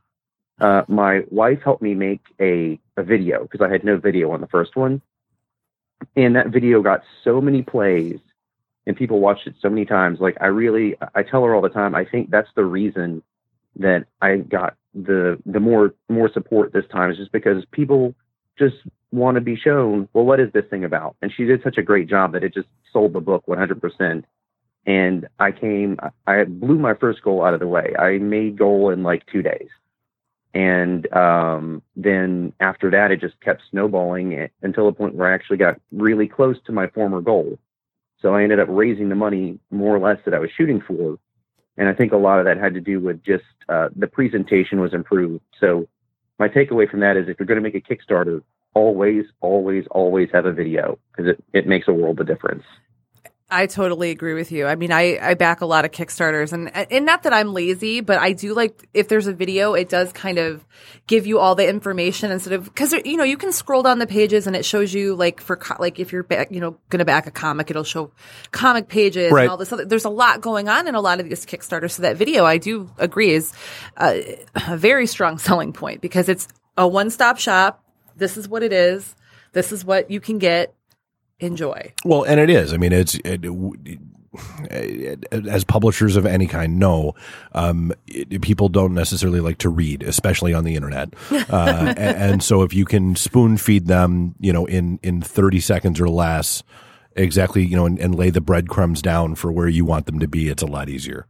Uh, 0.60 0.84
my 0.88 1.24
wife 1.32 1.60
helped 1.64 1.82
me 1.82 1.94
make 1.96 2.22
a, 2.39 2.80
a 2.98 3.04
video 3.04 3.44
because 3.44 3.62
I 3.62 3.72
had 3.72 3.84
no 3.84 3.98
video 3.98 4.32
on 4.32 4.41
the 4.41 4.48
first 4.48 4.76
one. 4.76 5.02
And 6.16 6.36
that 6.36 6.50
video 6.50 6.82
got 6.82 7.02
so 7.24 7.41
many 7.41 7.62
plays 7.62 8.20
and 8.86 8.96
people 8.96 9.20
watched 9.20 9.48
it 9.48 9.56
so 9.62 9.70
many 9.70 9.86
times. 9.86 10.20
Like 10.20 10.38
I 10.41 10.48
really, 10.48 10.96
I 11.16 11.24
tell 11.24 11.44
her 11.44 11.56
all 11.56 11.62
the 11.62 11.70
time, 11.70 11.95
I 11.95 12.06
think 12.06 12.30
that's 12.30 12.49
the 12.56 12.65
reason 12.65 13.24
that 13.78 14.06
I 14.22 14.38
got 14.38 14.76
the, 14.94 15.41
the 15.45 15.60
more, 15.60 15.94
more 16.10 16.30
support 16.32 16.74
this 16.74 16.86
time 16.91 17.10
is 17.10 17.18
just 17.18 17.32
because 17.32 17.64
people 17.72 18.14
just 18.60 18.76
want 19.11 19.36
to 19.36 19.41
be 19.41 19.56
shown, 19.56 20.07
well, 20.14 20.26
what 20.26 20.40
is 20.40 20.52
this 20.53 20.65
thing 20.70 20.84
about? 20.84 21.15
And 21.22 21.32
she 21.36 21.45
did 21.45 21.64
such 21.64 21.78
a 21.78 21.84
great 21.84 22.10
job 22.10 22.34
that 22.34 22.44
it 22.44 22.53
just 22.53 22.68
sold 22.91 23.14
the 23.14 23.20
book 23.20 23.45
100%. 23.48 24.24
And 24.85 25.27
I 25.39 25.51
came, 25.51 25.97
I 26.27 26.43
blew 26.43 26.77
my 26.77 26.93
first 26.93 27.22
goal 27.22 27.43
out 27.43 27.53
of 27.53 27.60
the 27.60 27.68
way. 27.68 27.93
I 27.97 28.18
made 28.18 28.57
goal 28.57 28.89
in 28.89 29.03
like 29.03 29.26
two 29.31 29.41
days. 29.41 29.69
And 30.53 31.11
um, 31.14 31.81
then 31.95 32.53
after 32.60 32.91
that, 32.91 33.11
it 33.11 33.19
just 33.19 33.39
kept 33.41 33.64
snowballing 33.72 34.49
until 34.61 34.85
the 34.85 34.91
point 34.91 35.15
where 35.15 35.31
I 35.31 35.34
actually 35.34 35.57
got 35.57 35.80
really 35.91 36.27
close 36.27 36.57
to 36.65 36.72
my 36.72 36.88
former 36.88 37.22
goal. 37.22 37.57
So 38.22 38.35
I 38.35 38.43
ended 38.43 38.60
up 38.60 38.68
raising 38.69 39.10
the 39.10 39.15
money 39.15 39.60
more 39.72 39.95
or 39.95 39.99
less 39.99 40.19
that 40.26 40.34
I 40.34 40.39
was 40.39 40.49
shooting 40.55 40.81
for. 40.81 41.18
And 41.77 41.89
I 41.89 41.93
think 41.93 42.11
a 42.11 42.18
lot 42.18 42.39
of 42.39 42.45
that 42.45 42.57
had 42.57 42.76
to 42.76 42.81
do 42.81 42.99
with 42.99 43.23
just 43.23 43.43
uh, 43.68 43.89
the 43.95 44.07
presentation 44.07 44.80
was 44.80 44.93
improved. 44.93 45.43
So 45.60 45.88
my 46.38 46.47
takeaway 46.47 46.89
from 46.89 46.99
that 46.99 47.18
is 47.18 47.27
if 47.27 47.39
you're 47.39 47.47
going 47.47 47.61
to 47.61 47.68
make 47.69 47.76
a 47.76 47.81
Kickstarter, 47.81 48.43
always, 48.76 49.26
always, 49.41 49.85
always 49.91 50.30
have 50.34 50.45
a 50.45 50.51
video 50.51 50.99
because 51.11 51.31
it, 51.31 51.43
it 51.53 51.68
makes 51.68 51.88
a 51.88 51.93
world 51.93 52.19
of 52.19 52.27
difference. 52.27 52.64
I 53.53 53.67
totally 53.67 54.09
agree 54.09 54.34
with 54.34 54.51
you. 54.51 54.65
I 54.65 54.75
mean, 54.75 54.91
I, 54.91 55.19
I 55.21 55.34
back 55.35 55.61
a 55.61 55.65
lot 55.65 55.85
of 55.85 55.91
Kickstarters 55.91 56.53
and, 56.53 56.75
and 56.91 57.05
not 57.05 57.23
that 57.23 57.34
I'm 57.34 57.53
lazy, 57.53 58.01
but 58.01 58.17
I 58.17 58.34
do 58.34 58.53
like 58.53 58.88
if 58.93 59.07
there's 59.07 59.27
a 59.27 59.34
video, 59.34 59.75
it 59.75 59.89
does 59.89 60.11
kind 60.11 60.39
of 60.39 60.65
give 61.05 61.27
you 61.27 61.38
all 61.39 61.53
the 61.53 61.67
information 61.67 62.31
instead 62.31 62.53
of, 62.53 62.73
cause 62.73 62.93
you 63.05 63.15
know, 63.15 63.23
you 63.23 63.38
can 63.38 63.51
scroll 63.51 63.84
down 63.84 63.99
the 63.99 64.07
pages 64.07 64.47
and 64.47 64.55
it 64.55 64.65
shows 64.65 64.93
you 64.93 65.15
like 65.15 65.39
for, 65.39 65.59
like 65.80 65.99
if 65.99 66.11
you're 66.11 66.23
back, 66.23 66.51
you 66.51 66.59
know, 66.59 66.77
going 66.89 66.99
to 66.99 67.05
back 67.05 67.27
a 67.27 67.31
comic, 67.31 67.69
it'll 67.69 67.84
show 67.84 68.11
comic 68.51 68.88
pages 68.88 69.31
Right. 69.31 69.43
and 69.43 69.51
all 69.51 69.57
this 69.57 69.71
other, 69.71 69.85
there's 69.85 70.05
a 70.05 70.09
lot 70.09 70.41
going 70.41 70.67
on 70.67 70.88
in 70.88 70.95
a 70.95 71.01
lot 71.01 71.19
of 71.19 71.30
these 71.30 71.45
Kickstarters. 71.45 71.91
So 71.91 72.01
that 72.01 72.17
video 72.17 72.45
I 72.45 72.57
do 72.57 72.89
agree 72.97 73.31
is 73.31 73.53
uh, 73.97 74.15
a 74.67 74.77
very 74.77 75.05
strong 75.05 75.38
selling 75.38 75.73
point 75.73 76.01
because 76.01 76.27
it's 76.27 76.47
a 76.75 76.88
one 76.88 77.09
stop 77.11 77.38
shop. 77.38 77.84
This 78.15 78.35
is 78.35 78.47
what 78.49 78.63
it 78.63 78.73
is. 78.73 79.15
This 79.51 79.71
is 79.71 79.85
what 79.85 80.09
you 80.09 80.19
can 80.19 80.39
get. 80.39 80.73
Enjoy. 81.44 81.94
Well, 82.06 82.24
and 82.24 82.40
it 82.40 82.49
is. 82.49 82.74
I 82.74 82.78
mean, 82.78 82.94
it's 82.94 83.15
it, 83.15 83.44
it, 84.72 85.48
as 85.48 85.64
publishers 85.65 86.15
of 86.15 86.26
any 86.26 86.48
kind 86.48 86.80
know, 86.80 87.15
um, 87.52 87.91
it, 88.07 88.41
people 88.41 88.70
don't 88.70 88.94
necessarily 88.94 89.41
like 89.41 89.57
to 89.60 89.70
read, 89.70 90.03
especially 90.03 90.53
on 90.53 90.64
the 90.64 90.76
internet. 90.76 91.14
Uh, 91.49 91.94
and, 91.98 92.18
and 92.18 92.44
so, 92.44 92.64
if 92.64 92.74
you 92.74 92.86
can 92.86 93.15
spoon 93.15 93.57
feed 93.57 93.88
them, 93.88 94.34
you 94.40 94.53
know, 94.53 94.65
in 94.65 94.99
in 95.03 95.22
thirty 95.22 95.60
seconds 95.60 95.99
or 95.99 96.07
less, 96.10 96.64
exactly, 97.15 97.64
you 97.65 97.76
know, 97.76 97.86
and, 97.86 97.99
and 97.99 98.15
lay 98.15 98.30
the 98.30 98.41
breadcrumbs 98.41 99.02
down 99.02 99.36
for 99.36 99.52
where 99.52 99.68
you 99.68 99.84
want 99.84 100.06
them 100.06 100.20
to 100.20 100.28
be, 100.28 100.48
it's 100.48 100.64
a 100.64 100.68
lot 100.68 100.90
easier. 100.90 101.28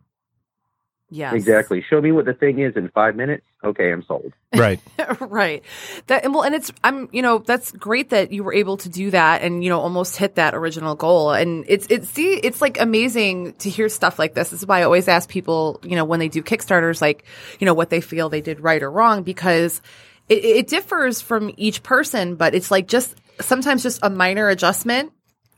Yes. 1.14 1.36
Exactly. 1.36 1.86
Show 1.88 2.02
me 2.02 2.12
what 2.12 2.26
the 2.26 2.34
thing 2.34 2.58
is 2.58 2.76
in 2.76 2.90
five 2.90 3.16
minutes. 3.16 3.46
Okay, 3.64 3.92
I'm 3.92 4.04
sold. 4.04 4.34
Right. 4.56 4.80
right. 5.20 5.64
That 6.08 6.26
and 6.26 6.34
well, 6.34 6.44
and 6.44 6.54
it's 6.54 6.72
I'm 6.84 7.10
you 7.12 7.22
know 7.24 7.40
that's 7.40 7.72
great 7.72 8.12
that 8.12 8.32
you 8.32 8.44
were 8.44 8.54
able 8.54 8.78
to 8.78 8.90
do 8.90 9.10
that 9.10 9.42
and 9.42 9.64
you 9.64 9.70
know 9.70 9.80
almost 9.80 10.16
hit 10.16 10.36
that 10.36 10.54
original 10.54 10.96
goal. 10.96 11.32
And 11.32 11.66
it's 11.68 11.88
it's 11.90 12.10
see 12.10 12.34
it's 12.34 12.62
like 12.62 12.80
amazing 12.80 13.54
to 13.54 13.70
hear 13.70 13.90
stuff 13.90 14.20
like 14.20 14.36
this. 14.36 14.50
This 14.50 14.62
is 14.62 14.68
why 14.68 14.80
I 14.80 14.84
always 14.84 15.08
ask 15.08 15.28
people 15.28 15.80
you 15.84 15.96
know 15.96 16.06
when 16.06 16.20
they 16.20 16.30
do 16.30 16.44
Kickstarters 16.44 17.02
like 17.02 17.26
you 17.60 17.66
know 17.66 17.74
what 17.74 17.90
they 17.90 18.00
feel 18.00 18.30
they 18.30 18.42
did 18.42 18.60
right 18.60 18.82
or 18.82 18.92
wrong 18.92 19.24
because 19.24 19.82
it, 20.30 20.46
it 20.46 20.68
differs 20.68 21.22
from 21.22 21.52
each 21.58 21.84
person, 21.84 22.36
but 22.36 22.54
it's 22.54 22.70
like 22.72 22.88
just 22.88 23.16
sometimes 23.42 23.84
just 23.84 24.00
a 24.04 24.10
minor 24.10 24.50
adjustment 24.50 25.14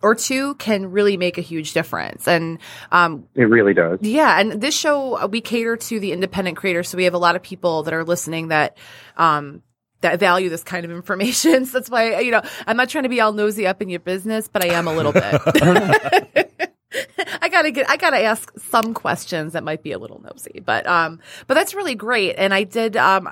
or 0.05 0.13
two 0.13 0.53
can 0.55 0.91
really 0.91 1.17
make 1.17 1.39
a 1.39 1.41
huge 1.41 1.73
difference. 1.73 2.27
And 2.27 2.59
um, 2.91 3.27
It 3.33 3.45
really 3.45 3.73
does. 3.73 3.97
yeah, 4.01 4.39
and 4.39 4.61
this 4.61 4.77
show 4.77 5.15
uh, 5.19 5.27
we 5.27 5.41
cater 5.41 5.75
to 5.77 5.99
the 5.99 6.11
independent 6.11 6.57
creators, 6.57 6.89
so 6.89 6.95
we 6.97 7.05
have 7.05 7.15
a 7.15 7.17
lot 7.17 7.35
of 7.35 7.41
people 7.41 7.81
that 7.83 7.93
are 7.93 8.03
listening 8.03 8.49
that 8.49 8.77
um 9.17 9.63
that 10.01 10.19
value 10.19 10.49
this 10.49 10.63
kind 10.63 10.85
of 10.85 10.91
information. 10.91 11.65
So 11.69 11.79
that's 11.79 11.89
why 11.89 12.19
you 12.19 12.29
know 12.29 12.43
I'm 12.67 12.77
not 12.77 12.89
trying 12.89 13.03
to 13.03 13.09
be 13.09 13.19
all 13.19 13.33
nosy 13.33 13.65
up 13.65 13.81
in 13.81 13.89
your 13.89 13.99
business, 13.99 14.47
but 14.47 14.63
I 14.63 14.73
am 14.75 14.87
a 14.87 14.93
little 14.93 15.11
bit. 15.11 15.41
I 17.41 17.49
gotta 17.49 17.71
get 17.71 17.89
I 17.89 17.97
gotta 17.97 18.19
ask 18.21 18.51
some 18.59 18.93
questions 18.93 19.53
that 19.53 19.63
might 19.63 19.81
be 19.81 19.91
a 19.91 19.97
little 19.97 20.21
nosy, 20.21 20.61
but 20.63 20.85
um 20.85 21.19
but 21.47 21.55
that's 21.55 21.73
really 21.73 21.95
great. 21.95 22.35
And 22.37 22.53
I 22.53 22.63
did 22.63 22.95
um 22.95 23.27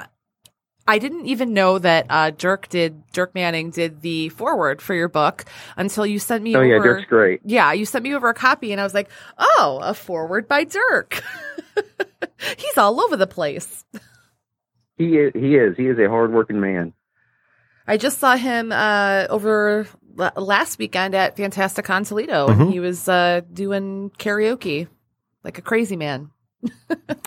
I 0.87 0.99
didn't 0.99 1.27
even 1.27 1.53
know 1.53 1.79
that 1.79 2.05
uh, 2.09 2.31
Dirk 2.31 2.67
did 2.67 3.01
Dirk 3.13 3.33
Manning 3.33 3.69
did 3.69 4.01
the 4.01 4.29
forward 4.29 4.81
for 4.81 4.93
your 4.93 5.07
book 5.07 5.45
until 5.77 6.05
you 6.05 6.19
sent 6.19 6.43
me 6.43 6.55
Oh 6.55 6.59
over. 6.59 6.67
yeah, 6.67 6.79
Dirk's 6.83 7.05
great. 7.07 7.41
Yeah, 7.45 7.71
you 7.71 7.85
sent 7.85 8.03
me 8.03 8.13
over 8.13 8.27
a 8.27 8.33
copy 8.33 8.71
and 8.73 8.81
I 8.81 8.83
was 8.83 8.93
like, 8.93 9.09
oh, 9.37 9.79
a 9.81 9.93
forward 9.93 10.47
by 10.47 10.65
Dirk. 10.65 11.23
He's 12.57 12.77
all 12.77 12.99
over 12.99 13.15
the 13.15 13.27
place. 13.27 13.85
He 14.97 15.17
is. 15.17 15.31
He 15.33 15.55
is. 15.55 15.77
He 15.77 15.87
is 15.87 15.97
a 15.97 16.09
hardworking 16.09 16.59
man. 16.59 16.93
I 17.87 17.97
just 17.97 18.19
saw 18.19 18.35
him 18.35 18.71
uh, 18.71 19.27
over 19.29 19.87
la- 20.15 20.31
last 20.37 20.77
weekend 20.79 21.15
at 21.15 21.35
Fantastic 21.37 21.85
Fantasticon 21.85 22.07
Toledo. 22.07 22.47
Mhm. 22.47 22.71
He 22.71 22.79
was 22.79 23.07
uh, 23.09 23.41
doing 23.51 24.11
karaoke 24.19 24.87
like 25.43 25.57
a 25.57 25.61
crazy 25.61 25.95
man. 25.95 26.29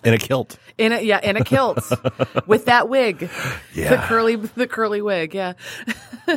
In 0.04 0.14
a 0.14 0.18
kilt. 0.18 0.58
In 0.78 0.92
a 0.92 1.00
yeah, 1.00 1.20
in 1.22 1.36
a 1.36 1.44
kilt 1.44 1.78
with 2.46 2.66
that 2.66 2.88
wig, 2.88 3.28
Yeah. 3.74 3.90
the 3.96 4.02
curly 4.06 4.36
the 4.36 4.66
curly 4.66 5.02
wig. 5.02 5.34
Yeah, 5.34 5.54
uh, 6.28 6.36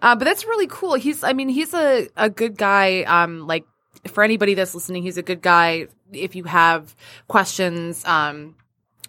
but 0.00 0.20
that's 0.20 0.44
really 0.46 0.66
cool. 0.68 0.94
He's 0.94 1.22
I 1.24 1.32
mean 1.32 1.48
he's 1.48 1.74
a 1.74 2.08
a 2.16 2.30
good 2.30 2.56
guy. 2.56 3.02
Um, 3.02 3.46
like 3.46 3.64
for 4.08 4.22
anybody 4.24 4.54
that's 4.54 4.74
listening, 4.74 5.02
he's 5.02 5.16
a 5.18 5.22
good 5.22 5.42
guy. 5.42 5.86
If 6.12 6.34
you 6.34 6.44
have 6.44 6.94
questions, 7.28 8.04
um, 8.04 8.54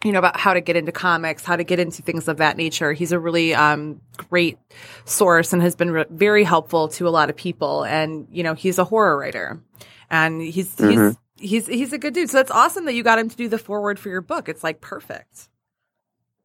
you 0.03 0.11
know 0.11 0.19
about 0.19 0.39
how 0.39 0.53
to 0.53 0.61
get 0.61 0.76
into 0.76 0.91
comics, 0.91 1.45
how 1.45 1.55
to 1.55 1.63
get 1.63 1.80
into 1.80 2.01
things 2.01 2.27
of 2.27 2.38
that 2.38 2.57
nature, 2.57 2.91
he's 2.93 3.11
a 3.11 3.19
really 3.19 3.53
um 3.53 4.01
great 4.30 4.57
source 5.05 5.53
and 5.53 5.61
has 5.61 5.76
been 5.76 5.91
re- 5.91 6.05
very 6.09 6.43
helpful 6.43 6.88
to 6.89 7.07
a 7.07 7.09
lot 7.11 7.30
of 7.30 7.35
people. 7.35 7.84
And 7.84 8.27
you 8.31 8.43
know 8.43 8.53
he's 8.55 8.77
a 8.80 8.84
horror 8.84 9.18
writer, 9.18 9.61
and 10.09 10.41
he's 10.41 10.53
he's 10.77 10.77
Mhm. 10.77 11.18
He's 11.41 11.68
he's 11.68 11.93
a 11.93 11.97
good 11.97 12.13
dude. 12.13 12.30
So 12.30 12.38
that's 12.38 12.51
awesome 12.51 12.85
that 12.85 12.93
you 12.93 13.03
got 13.03 13.19
him 13.19 13.30
to 13.30 13.35
do 13.35 13.47
the 13.47 13.57
forward 13.57 13.99
for 13.99 14.09
your 14.09 14.22
book. 14.22 14.47
It's 14.47 14.63
like 14.63 14.81
perfect. 14.81 15.49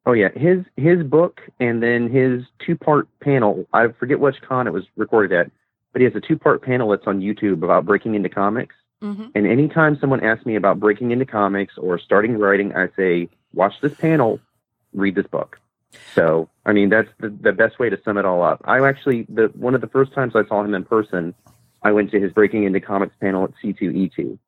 Oh 0.04 0.12
yeah, 0.12 0.28
his 0.34 0.64
his 0.76 1.02
book 1.02 1.40
and 1.60 1.82
then 1.82 2.10
his 2.10 2.44
two 2.64 2.76
part 2.76 3.08
panel. 3.20 3.66
I 3.72 3.88
forget 3.88 4.20
which 4.20 4.40
con 4.40 4.66
it 4.66 4.72
was 4.72 4.84
recorded 4.96 5.36
at, 5.36 5.50
but 5.92 6.00
he 6.00 6.04
has 6.04 6.14
a 6.14 6.20
two 6.20 6.38
part 6.38 6.62
panel 6.62 6.90
that's 6.90 7.06
on 7.06 7.20
YouTube 7.20 7.62
about 7.62 7.84
breaking 7.84 8.14
into 8.14 8.28
comics. 8.28 8.74
Mm-hmm. 9.02 9.26
And 9.34 9.46
anytime 9.46 9.98
someone 10.00 10.22
asks 10.24 10.46
me 10.46 10.56
about 10.56 10.80
breaking 10.80 11.10
into 11.10 11.26
comics 11.26 11.76
or 11.76 11.98
starting 11.98 12.38
writing, 12.38 12.74
I 12.74 12.88
say, 12.96 13.28
watch 13.52 13.74
this 13.82 13.94
panel, 13.94 14.40
read 14.94 15.14
this 15.14 15.26
book. 15.26 15.58
So, 16.14 16.48
I 16.64 16.72
mean, 16.72 16.88
that's 16.88 17.08
the, 17.20 17.28
the 17.28 17.52
best 17.52 17.78
way 17.78 17.90
to 17.90 18.00
sum 18.04 18.18
it 18.18 18.24
all 18.24 18.42
up. 18.42 18.62
I 18.64 18.86
actually, 18.86 19.26
the 19.28 19.50
one 19.54 19.74
of 19.74 19.80
the 19.80 19.86
first 19.86 20.12
times 20.12 20.34
I 20.34 20.44
saw 20.46 20.62
him 20.62 20.74
in 20.74 20.84
person, 20.84 21.34
I 21.82 21.92
went 21.92 22.10
to 22.12 22.20
his 22.20 22.32
breaking 22.32 22.64
into 22.64 22.80
comics 22.80 23.14
panel 23.20 23.44
at 23.44 23.50
C2E2. 23.62 24.38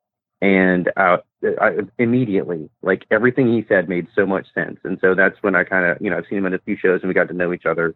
And 0.41 0.91
uh, 0.97 1.19
I, 1.61 1.79
immediately, 1.99 2.71
like 2.83 3.05
everything 3.11 3.53
he 3.53 3.65
said 3.69 3.89
made 3.89 4.07
so 4.15 4.25
much 4.25 4.47
sense. 4.55 4.79
And 4.85 4.99
so 5.01 5.15
that's 5.15 5.37
when 5.43 5.57
I 5.57 5.65
kind 5.65 5.87
of, 5.87 6.01
you 6.01 6.11
know, 6.11 6.19
I've 6.19 6.27
seen 6.29 6.39
him 6.39 6.47
in 6.47 6.55
a 6.55 6.59
few 6.61 6.77
shows 6.77 7.01
and 7.03 7.09
we 7.09 7.15
got 7.15 7.29
to 7.29 7.35
know 7.35 7.53
each 7.53 7.67
other. 7.67 7.95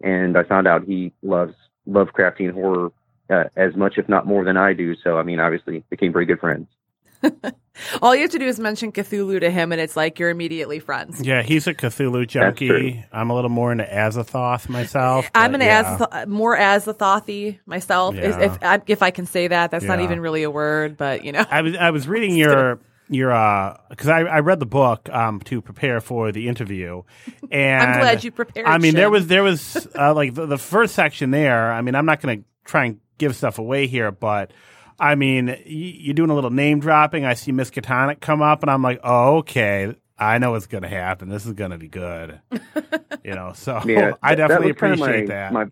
And 0.00 0.36
I 0.36 0.42
found 0.42 0.66
out 0.66 0.84
he 0.84 1.12
loves 1.22 1.54
Lovecraftian 1.88 2.52
horror 2.52 2.90
uh, 3.30 3.44
as 3.56 3.76
much, 3.76 3.96
if 3.96 4.08
not 4.08 4.26
more, 4.26 4.44
than 4.44 4.56
I 4.56 4.72
do. 4.72 4.96
So, 5.02 5.18
I 5.18 5.22
mean, 5.22 5.38
obviously, 5.38 5.84
became 5.88 6.12
very 6.12 6.26
good 6.26 6.40
friends. 6.40 6.66
All 8.02 8.14
you 8.14 8.22
have 8.22 8.30
to 8.30 8.38
do 8.38 8.46
is 8.46 8.60
mention 8.60 8.92
Cthulhu 8.92 9.40
to 9.40 9.50
him, 9.50 9.72
and 9.72 9.80
it's 9.80 9.96
like 9.96 10.18
you're 10.18 10.30
immediately 10.30 10.78
friends. 10.78 11.20
Yeah, 11.20 11.42
he's 11.42 11.66
a 11.66 11.74
Cthulhu 11.74 12.26
junkie. 12.26 13.04
I'm 13.12 13.30
a 13.30 13.34
little 13.34 13.50
more 13.50 13.72
into 13.72 13.84
Azathoth 13.84 14.68
myself. 14.68 15.28
I'm 15.34 15.52
but 15.52 15.60
an 15.60 15.66
yeah. 15.66 16.06
as 16.22 16.28
more 16.28 16.56
as 16.56 16.84
the 16.84 16.94
thothy 16.94 17.58
myself, 17.66 18.14
if, 18.14 18.22
Yeah. 18.22 18.40
if 18.40 18.58
I- 18.62 18.82
if 18.86 19.02
I 19.02 19.10
can 19.10 19.26
say 19.26 19.48
that. 19.48 19.70
That's 19.70 19.84
not 19.84 20.00
even 20.00 20.20
really 20.20 20.44
a 20.44 20.50
word, 20.50 20.96
but 20.96 21.24
you 21.24 21.32
know. 21.32 21.44
I 21.50 21.62
was 21.62 21.76
I 21.76 21.90
was 21.90 22.06
reading 22.06 22.36
your 22.36 22.78
your 23.08 23.32
uh 23.32 23.76
because 23.90 24.08
I, 24.08 24.20
I 24.20 24.38
read 24.40 24.60
the 24.60 24.66
book 24.66 25.10
um 25.10 25.40
to 25.40 25.60
prepare 25.60 26.00
for 26.00 26.32
the 26.32 26.48
interview 26.48 27.02
and 27.50 27.82
I'm 27.90 28.00
glad 28.00 28.24
you 28.24 28.30
prepared. 28.30 28.66
I 28.66 28.78
mean 28.78 28.94
there 28.94 29.10
was 29.10 29.26
there 29.26 29.42
was 29.42 29.86
uh, 29.94 30.14
like 30.14 30.32
the, 30.32 30.46
the 30.46 30.56
first 30.56 30.94
section 30.94 31.30
there 31.30 31.70
I 31.70 31.82
mean 31.82 31.94
I'm 31.94 32.06
not 32.06 32.22
gonna 32.22 32.38
try 32.64 32.86
and 32.86 33.00
give 33.18 33.36
stuff 33.36 33.58
away 33.58 33.88
here 33.88 34.10
but 34.10 34.52
I 34.98 35.14
mean 35.14 35.56
you're 35.66 36.14
doing 36.14 36.30
a 36.30 36.34
little 36.34 36.50
name 36.50 36.80
dropping 36.80 37.24
I 37.24 37.34
see 37.34 37.52
Miskatonic 37.52 38.20
come 38.20 38.42
up 38.42 38.62
and 38.62 38.70
I'm 38.70 38.82
like 38.82 39.00
oh 39.04 39.38
okay 39.38 39.94
I 40.18 40.38
know 40.38 40.52
what's 40.52 40.66
gonna 40.66 40.88
happen 40.88 41.28
this 41.28 41.44
is 41.46 41.52
gonna 41.52 41.78
be 41.78 41.88
good 41.88 42.40
you 43.24 43.34
know 43.34 43.52
so 43.54 43.80
Yeah, 43.86 44.12
I 44.22 44.34
that- 44.34 44.48
that 44.48 44.48
definitely 44.48 44.74
kinda 44.74 44.94
appreciate 44.94 45.28
my- 45.28 45.34
that 45.34 45.52
My, 45.52 45.66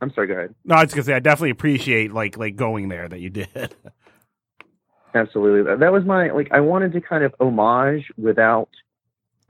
I'm 0.00 0.12
sorry. 0.12 0.26
Go 0.28 0.34
ahead. 0.34 0.54
no 0.64 0.76
I 0.76 0.84
was 0.84 0.92
gonna 0.94 1.04
say 1.04 1.14
I 1.14 1.18
definitely 1.20 1.50
appreciate 1.50 2.12
like 2.12 2.36
like 2.36 2.56
going 2.56 2.88
there 2.88 3.08
that 3.08 3.20
you 3.20 3.30
did 3.30 3.74
Absolutely. 5.14 5.62
That- 5.62 5.80
That 5.80 5.92
was 5.92 6.04
my 6.04 6.30
like. 6.30 6.48
I 6.52 6.60
wanted 6.60 6.92
to 6.92 7.00
kind 7.00 7.24
of 7.24 7.34
homage 7.40 8.10
without 8.18 8.68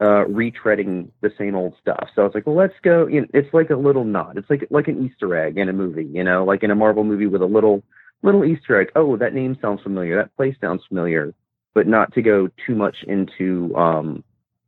uh, 0.01 0.25
retreading 0.29 1.09
the 1.21 1.33
same 1.37 1.57
old 1.57 1.75
stuff. 1.81 2.09
So 2.15 2.23
I 2.23 2.25
was 2.27 2.35
like, 2.35 2.47
well, 2.47 2.55
let's 2.57 2.75
go. 2.83 3.07
You 3.09 3.23
know, 3.23 3.27
it's 3.35 3.53
like 3.53 3.71
a 3.71 3.77
little 3.77 4.05
nod. 4.05 4.39
It's 4.39 4.49
like 4.49 4.67
like 4.71 4.87
an 4.87 5.05
Easter 5.05 5.35
egg 5.37 5.59
in 5.59 5.69
a 5.69 5.73
movie. 5.73 6.05
You 6.05 6.23
know, 6.23 6.45
like 6.45 6.63
in 6.63 6.71
a 6.71 6.77
Marvel 6.77 7.03
movie 7.03 7.27
with 7.27 7.43
a 7.43 7.47
little 7.47 7.83
little 8.23 8.45
Easter 8.45 8.81
egg. 8.81 8.91
Oh, 8.97 9.17
that 9.17 9.35
name 9.35 9.57
sounds 9.63 9.83
familiar. 9.83 10.17
That 10.17 10.35
place 10.37 10.57
sounds 10.61 10.83
familiar. 10.89 11.35
But 11.75 11.87
not 11.87 12.13
to 12.15 12.23
go 12.23 12.49
too 12.67 12.75
much 12.75 12.97
into 13.07 13.75
um 13.77 14.25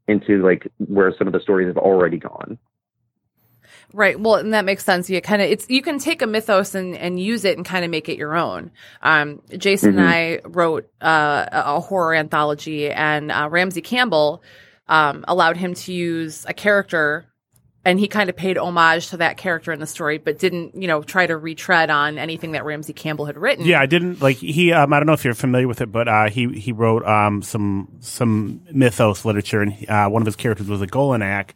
into 0.06 0.43
like 0.43 0.70
where 0.78 1.12
some 1.16 1.27
of 1.27 1.32
the 1.32 1.40
stories 1.40 1.66
have 1.68 1.77
already 1.77 2.18
gone. 2.18 2.59
Right. 3.93 4.18
Well, 4.18 4.36
and 4.36 4.55
that 4.55 4.64
makes 4.64 4.85
sense. 4.85 5.10
You 5.10 5.20
kind 5.20 5.43
of 5.43 5.51
it's 5.51 5.68
you 5.68 5.82
can 5.82 5.98
take 5.98 6.22
a 6.22 6.27
mythos 6.27 6.74
and 6.74 6.97
and 6.97 7.18
use 7.18 7.44
it 7.44 7.56
and 7.56 7.66
kind 7.66 7.85
of 7.85 7.90
make 7.90 8.09
it 8.09 8.16
your 8.18 8.36
own. 8.36 8.70
Um, 9.02 9.43
Jason 9.56 9.98
and 9.98 10.09
I 10.09 10.40
wrote 10.44 10.89
uh, 11.02 11.47
a 11.51 11.62
a 11.77 11.81
horror 11.81 12.14
anthology, 12.14 12.90
and 12.90 13.32
uh, 13.32 13.48
Ramsey 13.51 13.81
Campbell. 13.81 14.43
um, 14.90 15.24
allowed 15.28 15.56
him 15.56 15.72
to 15.72 15.93
use 15.93 16.44
a 16.48 16.52
character 16.52 17.24
and 17.85 17.98
he 17.98 18.09
kind 18.09 18.28
of 18.28 18.36
paid 18.36 18.59
homage 18.59 19.09
to 19.09 19.16
that 19.19 19.36
character 19.36 19.73
in 19.73 19.81
the 19.81 19.86
story, 19.86 20.19
but 20.19 20.39
didn't, 20.39 20.74
you 20.74 20.86
know, 20.86 21.02
try 21.02 21.27
to 21.27 21.36
retread 21.36 21.90
on 21.90 22.19
anything 22.19 22.52
that 22.52 22.65
Ramsey 22.65 22.93
Campbell 22.93 23.24
had 23.24 23.39
written. 23.39 23.65
Yeah, 23.65 23.81
I 23.81 23.86
didn't 23.86 24.20
like 24.20 24.36
he. 24.36 24.73
Um, 24.73 24.93
I 24.93 24.98
don't 24.98 25.07
know 25.07 25.15
if 25.15 25.24
you're 25.24 25.35
familiar 25.35 25.66
with 25.66 25.81
it, 25.81 25.90
but 25.90 26.07
uh, 26.07 26.28
he 26.28 26.48
he 26.59 26.73
wrote 26.73 27.05
um, 27.07 27.43
some 27.43 27.89
some 28.01 28.62
mythos 28.70 29.24
literature, 29.24 29.62
and 29.62 29.89
uh, 29.89 30.09
one 30.09 30.23
of 30.23 30.27
his 30.27 30.36
characters 30.36 30.69
was 30.69 30.81
Y'golonac, 30.81 31.51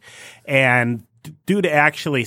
and 0.45 1.05
dude 1.45 1.65
actually 1.65 2.25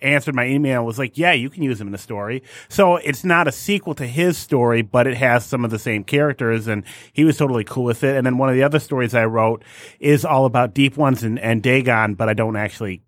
answered 0.00 0.34
my 0.34 0.46
email 0.46 0.84
was 0.86 0.98
like, 0.98 1.18
"Yeah, 1.18 1.32
you 1.32 1.50
can 1.50 1.62
use 1.62 1.78
him 1.78 1.88
in 1.88 1.92
the 1.92 1.98
story." 1.98 2.42
So 2.70 2.96
it's 2.96 3.24
not 3.24 3.46
a 3.46 3.52
sequel 3.52 3.94
to 3.96 4.06
his 4.06 4.38
story, 4.38 4.80
but 4.80 5.06
it 5.06 5.18
has 5.18 5.44
some 5.44 5.66
of 5.66 5.70
the 5.70 5.78
same 5.78 6.02
characters, 6.02 6.66
and 6.66 6.82
he 7.12 7.24
was 7.24 7.36
totally 7.36 7.64
cool 7.64 7.84
with 7.84 8.04
it. 8.04 8.16
And 8.16 8.24
then 8.24 8.38
one 8.38 8.48
of 8.48 8.54
the 8.54 8.62
other 8.62 8.78
stories 8.78 9.14
I 9.14 9.26
wrote 9.26 9.64
is 10.00 10.24
all 10.24 10.46
about 10.46 10.72
Deep 10.72 10.96
Ones 10.96 11.22
and, 11.22 11.38
and 11.38 11.62
Dagon, 11.62 12.14
but 12.14 12.30
I 12.30 12.34
don't 12.34 12.56
actually 12.56 13.02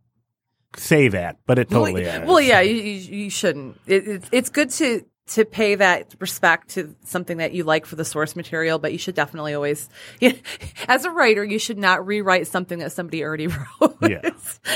say 0.76 1.08
that, 1.08 1.38
but 1.46 1.58
it 1.58 1.68
totally 1.70 2.04
well, 2.04 2.22
is. 2.22 2.26
well, 2.28 2.40
yeah, 2.40 2.60
you, 2.60 2.74
you, 2.74 3.16
you 3.24 3.30
shouldn't. 3.30 3.80
It, 3.86 4.06
it's 4.08 4.28
it's 4.32 4.48
good 4.50 4.70
to 4.70 5.04
to 5.28 5.44
pay 5.44 5.76
that 5.76 6.12
respect 6.18 6.70
to 6.70 6.94
something 7.04 7.36
that 7.36 7.52
you 7.52 7.62
like 7.62 7.86
for 7.86 7.94
the 7.94 8.04
source 8.04 8.34
material, 8.34 8.78
but 8.80 8.90
you 8.90 8.98
should 8.98 9.14
definitely 9.14 9.54
always, 9.54 9.88
as 10.88 11.04
a 11.04 11.10
writer, 11.10 11.44
you 11.44 11.58
should 11.58 11.78
not 11.78 12.04
rewrite 12.04 12.48
something 12.48 12.80
that 12.80 12.90
somebody 12.90 13.22
already 13.22 13.46
wrote. 13.80 13.96
Yeah. 14.02 14.22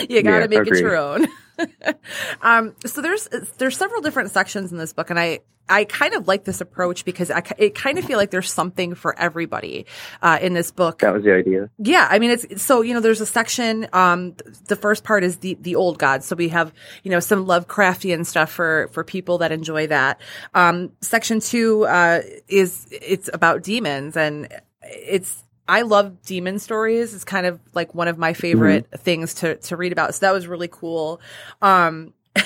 you 0.09 0.23
got 0.23 0.39
to 0.39 0.41
Yeah, 0.43 0.47
make 0.47 0.59
agreed. 0.61 0.79
it 0.79 0.83
your 0.83 0.97
own. 0.97 1.27
um, 2.43 2.75
so 2.87 3.01
there's 3.03 3.29
there's 3.59 3.77
several 3.77 4.01
different 4.01 4.31
sections 4.31 4.71
in 4.73 4.79
this 4.79 4.93
book, 4.93 5.11
and 5.11 5.19
I 5.19 5.41
I 5.69 5.85
kind 5.85 6.15
of 6.15 6.29
like 6.29 6.45
this 6.45 6.61
approach 6.61 7.05
because 7.05 7.31
I 7.31 7.43
it 7.59 7.75
kind 7.75 7.99
of 7.99 8.05
feel 8.05 8.19
like 8.19 8.31
there's 8.31 8.53
something 8.53 8.95
for 8.95 9.19
everybody 9.19 9.87
uh, 10.21 10.39
in 10.41 10.53
this 10.53 10.71
book. 10.71 10.99
That 10.99 11.15
was 11.15 11.25
the 11.25 11.35
idea. 11.35 11.71
Yeah, 11.79 12.07
I 12.11 12.19
mean 12.19 12.31
it's 12.31 12.63
so 12.63 12.83
you 12.83 12.93
know 12.93 13.01
there's 13.01 13.21
a 13.23 13.27
section 13.27 13.89
um 13.93 14.33
th- 14.33 14.57
the 14.69 14.77
first 14.77 15.05
part 15.05 15.25
is 15.25 15.39
the 15.39 15.57
the 15.61 15.77
old 15.77 15.99
gods. 15.99 16.27
So 16.27 16.37
we 16.37 16.51
have 16.51 16.73
you 17.03 17.11
know 17.11 17.21
some 17.21 17.47
Lovecraftian 17.47 18.27
stuff 18.27 18.51
for 18.51 18.89
for 18.93 19.05
people 19.05 19.39
that 19.39 19.53
enjoy 19.53 19.87
that. 19.87 20.21
Um 20.53 20.93
section 21.01 21.41
2 21.41 21.87
uh 21.87 22.21
is 22.49 22.87
it's 22.91 23.31
about 23.33 23.63
demons 23.63 24.17
and 24.17 24.49
it's 24.83 25.43
I 25.67 25.81
love 25.81 26.21
demon 26.23 26.59
stories. 26.59 27.15
It's 27.15 27.25
kind 27.25 27.47
of 27.47 27.59
like 27.73 27.95
one 27.95 28.09
of 28.09 28.19
my 28.19 28.35
favorite 28.35 28.87
things 28.99 29.35
to 29.35 29.57
to 29.57 29.77
read 29.77 29.93
about. 29.93 30.15
So 30.15 30.27
that 30.27 30.33
was 30.33 30.47
really 30.47 30.69
cool. 30.69 31.23
Um 31.63 32.13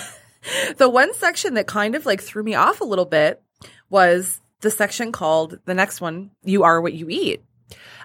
the 0.77 0.89
one 0.89 1.13
section 1.15 1.55
that 1.55 1.67
kind 1.67 1.95
of 1.95 2.07
like 2.07 2.21
threw 2.21 2.43
me 2.43 2.55
off 2.55 2.81
a 2.81 2.85
little 2.85 3.05
bit 3.05 3.43
was 3.91 4.41
the 4.61 4.71
section 4.71 5.13
called 5.13 5.59
the 5.65 5.75
next 5.75 6.01
one 6.01 6.31
you 6.43 6.63
are 6.63 6.81
what 6.81 6.95
you 6.95 7.09
eat. 7.09 7.43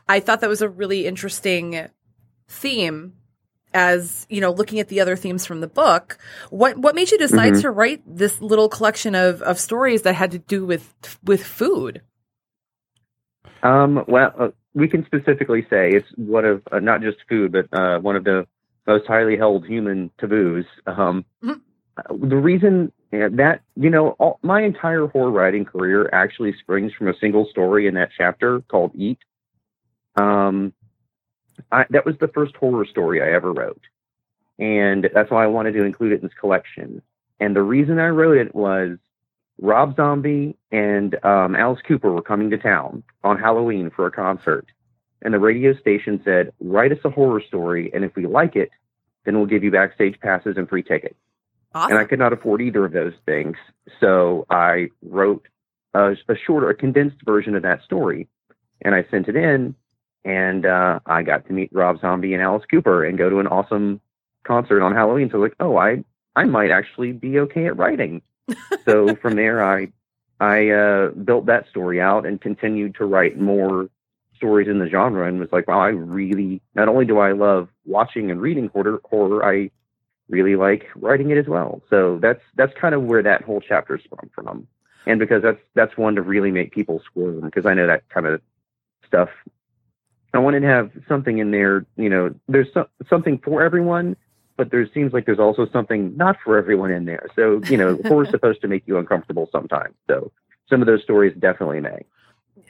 I 0.07 0.19
thought 0.19 0.41
that 0.41 0.49
was 0.49 0.61
a 0.61 0.69
really 0.69 1.05
interesting 1.05 1.87
theme 2.47 3.13
as 3.73 4.27
you 4.29 4.39
know 4.39 4.51
looking 4.51 4.79
at 4.79 4.87
the 4.89 4.99
other 4.99 5.15
themes 5.15 5.47
from 5.47 5.59
the 5.59 5.67
book 5.67 6.19
what 6.51 6.77
what 6.77 6.93
made 6.93 7.09
you 7.09 7.17
decide 7.17 7.55
to 7.55 7.71
write 7.71 8.03
this 8.05 8.39
little 8.39 8.69
collection 8.69 9.15
of 9.15 9.41
of 9.41 9.57
stories 9.57 10.03
that 10.03 10.13
had 10.13 10.29
to 10.29 10.37
do 10.37 10.63
with 10.63 10.93
with 11.23 11.43
food 11.43 12.01
Um, 13.63 14.03
well, 14.07 14.33
uh, 14.37 14.49
we 14.73 14.87
can 14.87 15.05
specifically 15.05 15.65
say 15.69 15.91
it's 15.91 16.07
one 16.17 16.45
of 16.45 16.61
uh, 16.71 16.79
not 16.79 17.01
just 17.01 17.17
food, 17.29 17.53
but 17.53 17.65
uh, 17.71 17.99
one 17.99 18.15
of 18.15 18.23
the 18.25 18.45
most 18.85 19.07
highly 19.07 19.37
held 19.37 19.65
human 19.65 20.11
taboos. 20.19 20.65
Um, 20.85 21.25
Mhm. 21.41 21.61
Uh, 21.97 22.13
The 22.13 22.37
reason 22.37 22.91
that 23.11 23.61
you 23.75 23.89
know 23.89 24.09
all, 24.19 24.39
my 24.41 24.61
entire 24.61 25.07
horror 25.07 25.31
writing 25.31 25.65
career 25.65 26.09
actually 26.13 26.53
springs 26.59 26.93
from 26.93 27.07
a 27.07 27.17
single 27.19 27.45
story 27.47 27.87
in 27.87 27.93
that 27.95 28.09
chapter 28.17 28.61
called 28.61 28.91
"Eat." 28.95 29.19
Um, 30.15 30.73
I, 31.71 31.85
that 31.91 32.05
was 32.05 32.15
the 32.19 32.27
first 32.29 32.55
horror 32.55 32.85
story 32.85 33.21
I 33.21 33.31
ever 33.33 33.53
wrote, 33.53 33.81
and 34.59 35.09
that's 35.13 35.29
why 35.29 35.43
I 35.43 35.47
wanted 35.47 35.73
to 35.73 35.83
include 35.83 36.13
it 36.13 36.21
in 36.21 36.27
this 36.27 36.37
collection. 36.39 37.01
And 37.39 37.55
the 37.55 37.61
reason 37.61 37.99
I 37.99 38.07
wrote 38.09 38.37
it 38.37 38.55
was 38.55 38.97
Rob 39.59 39.95
Zombie 39.95 40.55
and 40.71 41.23
um, 41.23 41.55
Alice 41.55 41.81
Cooper 41.87 42.11
were 42.11 42.21
coming 42.21 42.49
to 42.49 42.57
town 42.57 43.03
on 43.23 43.37
Halloween 43.37 43.89
for 43.89 44.07
a 44.07 44.11
concert. 44.11 44.67
And 45.21 45.33
the 45.33 45.39
radio 45.39 45.73
station 45.75 46.21
said, 46.25 46.51
write 46.59 46.91
us 46.91 46.99
a 47.05 47.09
horror 47.09 47.41
story, 47.41 47.91
and 47.93 48.03
if 48.03 48.15
we 48.15 48.25
like 48.25 48.55
it, 48.55 48.71
then 49.25 49.37
we'll 49.37 49.45
give 49.45 49.63
you 49.63 49.71
backstage 49.71 50.19
passes 50.19 50.57
and 50.57 50.67
free 50.67 50.83
tickets. 50.83 51.15
Awesome 51.73 51.91
And 51.91 51.99
I 51.99 52.05
could 52.05 52.19
not 52.19 52.33
afford 52.33 52.61
either 52.61 52.85
of 52.85 52.91
those 52.91 53.13
things. 53.25 53.57
So 53.99 54.45
I 54.49 54.89
wrote 55.01 55.47
a, 55.93 56.11
a 56.27 56.35
shorter, 56.45 56.69
a 56.69 56.75
condensed 56.75 57.17
version 57.25 57.55
of 57.55 57.63
that 57.63 57.83
story. 57.83 58.27
And 58.81 58.93
I 58.93 59.05
sent 59.09 59.27
it 59.27 59.35
in, 59.35 59.75
and 60.25 60.65
uh, 60.65 60.99
I 61.05 61.23
got 61.23 61.47
to 61.47 61.53
meet 61.53 61.69
Rob 61.71 61.99
Zombie 62.01 62.33
and 62.33 62.41
Alice 62.41 62.63
Cooper 62.69 63.05
and 63.05 63.17
go 63.17 63.29
to 63.29 63.39
an 63.39 63.47
awesome 63.47 64.01
concert 64.43 64.81
on 64.81 64.93
Halloween. 64.93 65.29
So 65.31 65.37
like, 65.37 65.55
oh, 65.59 65.77
I 65.77 66.03
I 66.35 66.45
might 66.45 66.71
actually 66.71 67.11
be 67.11 67.39
okay 67.39 67.67
at 67.67 67.77
writing. 67.77 68.21
so 68.85 69.15
from 69.15 69.35
there, 69.35 69.63
I 69.63 69.91
I 70.39 70.69
uh, 70.69 71.09
built 71.11 71.45
that 71.45 71.67
story 71.69 72.01
out 72.01 72.25
and 72.25 72.41
continued 72.41 72.95
to 72.95 73.05
write 73.05 73.39
more 73.39 73.89
stories 74.35 74.67
in 74.67 74.79
the 74.79 74.89
genre, 74.89 75.27
and 75.27 75.39
was 75.39 75.51
like, 75.51 75.67
wow, 75.67 75.79
I 75.79 75.89
really 75.89 76.61
not 76.75 76.89
only 76.89 77.05
do 77.05 77.19
I 77.19 77.31
love 77.31 77.69
watching 77.85 78.31
and 78.31 78.41
reading 78.41 78.67
horror, 78.67 78.99
horror, 79.05 79.45
I 79.45 79.71
really 80.29 80.55
like 80.55 80.85
writing 80.95 81.29
it 81.31 81.37
as 81.37 81.47
well. 81.47 81.81
So 81.89 82.19
that's 82.21 82.41
that's 82.55 82.73
kind 82.79 82.95
of 82.95 83.03
where 83.03 83.23
that 83.23 83.43
whole 83.43 83.61
chapter 83.61 83.99
sprung 84.03 84.29
from, 84.33 84.67
and 85.05 85.19
because 85.19 85.41
that's 85.41 85.59
that's 85.75 85.97
one 85.97 86.15
to 86.15 86.21
really 86.21 86.51
make 86.51 86.71
people 86.71 87.01
squirm 87.05 87.41
because 87.41 87.65
I 87.65 87.73
know 87.73 87.87
that 87.87 88.07
kind 88.09 88.25
of 88.25 88.41
stuff. 89.05 89.29
I 90.33 90.39
wanted 90.39 90.61
to 90.61 90.67
have 90.67 90.91
something 91.07 91.37
in 91.37 91.51
there. 91.51 91.85
You 91.95 92.09
know, 92.09 92.35
there's 92.47 92.67
so, 92.73 92.87
something 93.09 93.37
for 93.37 93.61
everyone, 93.61 94.15
but 94.57 94.71
there 94.71 94.87
seems 94.93 95.13
like 95.13 95.25
there's 95.25 95.39
also 95.39 95.67
something 95.71 96.15
not 96.17 96.37
for 96.43 96.57
everyone 96.57 96.91
in 96.91 97.05
there. 97.05 97.27
So 97.35 97.61
you 97.69 97.77
know, 97.77 97.99
horror's 98.05 98.29
supposed 98.31 98.61
to 98.61 98.67
make 98.67 98.83
you 98.87 98.97
uncomfortable 98.97 99.49
sometimes. 99.51 99.95
So 100.07 100.31
some 100.69 100.81
of 100.81 100.87
those 100.87 101.03
stories 101.03 101.35
definitely 101.37 101.81
may. 101.81 102.05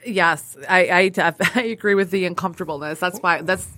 yes 0.04 0.56
i 0.68 0.88
i, 0.88 1.08
def- 1.08 1.36
I 1.56 1.62
agree 1.62 1.94
with 1.94 2.10
the 2.10 2.24
uncomfortableness 2.24 2.98
that's 3.00 3.18
why 3.20 3.42
that's 3.42 3.68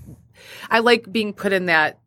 i 0.71 0.79
like 0.79 1.11
being 1.13 1.33
put 1.33 1.53
in 1.53 1.67
that 1.67 1.99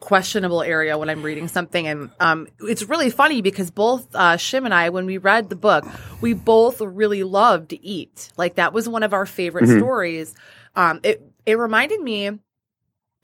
questionable 0.00 0.62
area 0.62 0.96
when 0.98 1.08
i'm 1.10 1.22
reading 1.22 1.48
something. 1.48 1.86
And 1.86 2.10
um 2.20 2.48
it's 2.60 2.84
really 2.84 3.10
funny 3.10 3.42
because 3.42 3.70
both 3.70 4.06
uh 4.14 4.36
shim 4.36 4.64
and 4.64 4.74
i 4.74 4.88
when 4.90 5.06
we 5.06 5.18
read 5.18 5.48
the 5.48 5.56
book 5.56 5.84
we 6.20 6.32
both 6.34 6.80
really 6.80 7.22
loved 7.22 7.70
to 7.70 7.84
eat. 7.84 8.32
Like 8.36 8.56
that 8.56 8.72
was 8.72 8.88
one 8.88 9.02
of 9.02 9.12
our 9.12 9.26
favorite 9.26 9.66
Mhm. 9.66 9.78
stories. 9.78 10.34
Um 10.74 11.00
it 11.02 11.22
it 11.46 11.58
reminded 11.58 12.00
me 12.00 12.38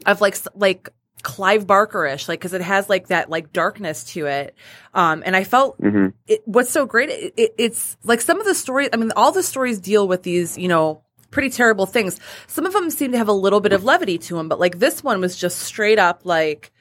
of 0.06 0.20
like 0.20 0.36
like 0.54 0.88
Clive 1.22 1.66
Barkerish, 1.66 2.28
like 2.28 2.38
because 2.38 2.52
it 2.52 2.60
has 2.60 2.88
like 2.90 3.08
that 3.08 3.30
like 3.30 3.50
darkness 3.50 4.04
to 4.12 4.26
it, 4.26 4.54
um, 4.92 5.22
and 5.24 5.34
I 5.34 5.44
felt 5.44 5.76
hmm 5.78 6.08
it, 6.26 6.42
what's 6.46 6.70
so 6.70 6.86
great 6.86 7.10
it, 7.10 7.34
it, 7.36 7.54
it's 7.58 7.96
like 8.02 8.20
some 8.20 8.40
of 8.40 8.46
the 8.46 8.54
stories 8.54 8.88
i 8.94 8.96
mean 8.96 9.12
all 9.14 9.30
the 9.30 9.42
stories 9.42 9.78
deal 9.78 10.08
with 10.08 10.22
these 10.22 10.56
you 10.56 10.68
know 10.68 11.02
pretty 11.34 11.50
terrible 11.50 11.84
things 11.84 12.18
some 12.46 12.64
of 12.64 12.72
them 12.72 12.88
seem 12.90 13.12
to 13.12 13.18
have 13.18 13.28
a 13.28 13.32
little 13.32 13.60
bit 13.60 13.72
of 13.72 13.84
levity 13.84 14.16
to 14.16 14.36
them 14.36 14.48
but 14.48 14.58
like 14.58 14.78
this 14.78 15.04
one 15.04 15.20
was 15.20 15.36
just 15.36 15.58
straight 15.58 15.98
up 15.98 16.20
like 16.24 16.72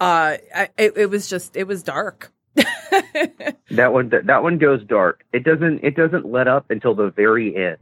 uh 0.00 0.34
I, 0.54 0.68
it, 0.76 0.96
it 0.96 1.10
was 1.10 1.28
just 1.28 1.56
it 1.56 1.68
was 1.68 1.82
dark 1.82 2.32
That 3.70 3.92
one 3.92 4.08
that, 4.10 4.26
that 4.26 4.42
one 4.42 4.58
goes 4.58 4.84
dark. 4.84 5.24
It 5.32 5.44
doesn't 5.44 5.82
it 5.82 5.96
doesn't 5.96 6.30
let 6.30 6.46
up 6.46 6.70
until 6.70 6.94
the 6.94 7.10
very 7.10 7.56
end. 7.56 7.78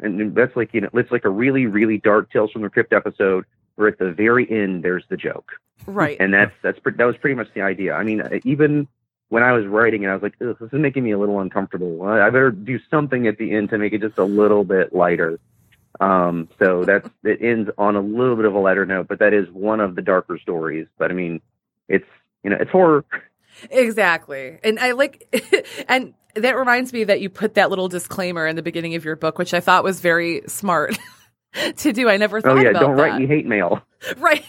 And 0.00 0.34
that's 0.34 0.56
like 0.56 0.74
you 0.74 0.80
know 0.80 0.90
it's 0.94 1.12
like 1.12 1.24
a 1.24 1.30
really 1.30 1.66
really 1.66 1.98
dark 1.98 2.30
Tales 2.32 2.50
from 2.50 2.62
the 2.62 2.70
Crypt 2.70 2.92
episode 2.92 3.44
where 3.76 3.88
at 3.88 3.98
the 3.98 4.10
very 4.10 4.50
end 4.50 4.82
there's 4.82 5.04
the 5.08 5.16
joke. 5.16 5.52
right 5.86 6.16
And 6.18 6.34
that's 6.34 6.52
that's 6.62 6.78
that 6.84 7.04
was 7.04 7.16
pretty 7.16 7.36
much 7.36 7.48
the 7.54 7.62
idea. 7.62 7.94
I 7.94 8.02
mean 8.02 8.22
even 8.44 8.88
when 9.34 9.42
I 9.42 9.52
was 9.52 9.66
writing 9.66 10.04
it 10.04 10.08
I 10.08 10.14
was 10.14 10.22
like 10.22 10.38
this 10.38 10.56
is 10.60 10.68
making 10.72 11.02
me 11.04 11.12
a 11.12 11.18
little 11.18 11.40
uncomfortable. 11.40 12.02
I 12.04 12.30
better 12.30 12.50
do 12.52 12.78
something 12.90 13.26
at 13.26 13.36
the 13.38 13.52
end 13.52 13.70
to 13.70 13.78
make 13.78 13.92
it 13.92 14.00
just 14.00 14.18
a 14.18 14.24
little 14.24 14.64
bit 14.64 14.94
lighter. 14.94 15.40
Um 16.00 16.48
so 16.58 16.84
that's 16.84 17.08
it 17.24 17.42
ends 17.42 17.70
on 17.78 17.96
a 17.96 18.00
little 18.00 18.36
bit 18.36 18.44
of 18.46 18.54
a 18.54 18.58
lighter 18.58 18.86
note, 18.86 19.08
but 19.08 19.18
that 19.18 19.32
is 19.34 19.46
one 19.50 19.80
of 19.80 19.94
the 19.96 20.02
darker 20.02 20.38
stories. 20.38 20.86
But 20.98 21.10
I 21.10 21.14
mean 21.14 21.40
it's 21.88 22.06
you 22.42 22.50
know 22.50 22.56
it's 22.60 22.70
horror. 22.70 23.04
exactly 23.70 24.58
and 24.64 24.78
i 24.80 24.92
like 24.92 25.14
and 25.88 26.14
that 26.34 26.56
reminds 26.56 26.92
me 26.92 27.04
that 27.04 27.20
you 27.20 27.30
put 27.30 27.54
that 27.54 27.70
little 27.70 27.88
disclaimer 27.88 28.46
in 28.46 28.56
the 28.56 28.62
beginning 28.62 28.94
of 28.96 29.04
your 29.04 29.16
book 29.16 29.38
which 29.38 29.54
i 29.54 29.60
thought 29.60 29.84
was 29.84 30.00
very 30.00 30.42
smart 30.48 30.98
to 31.76 31.92
do 31.92 32.08
i 32.08 32.16
never 32.16 32.40
thought 32.40 32.58
Oh 32.58 32.60
yeah, 32.60 32.70
about 32.70 32.80
don't 32.80 32.96
that. 32.96 33.02
write 33.02 33.20
me 33.20 33.26
hate 33.26 33.46
mail. 33.46 33.80
right 34.18 34.44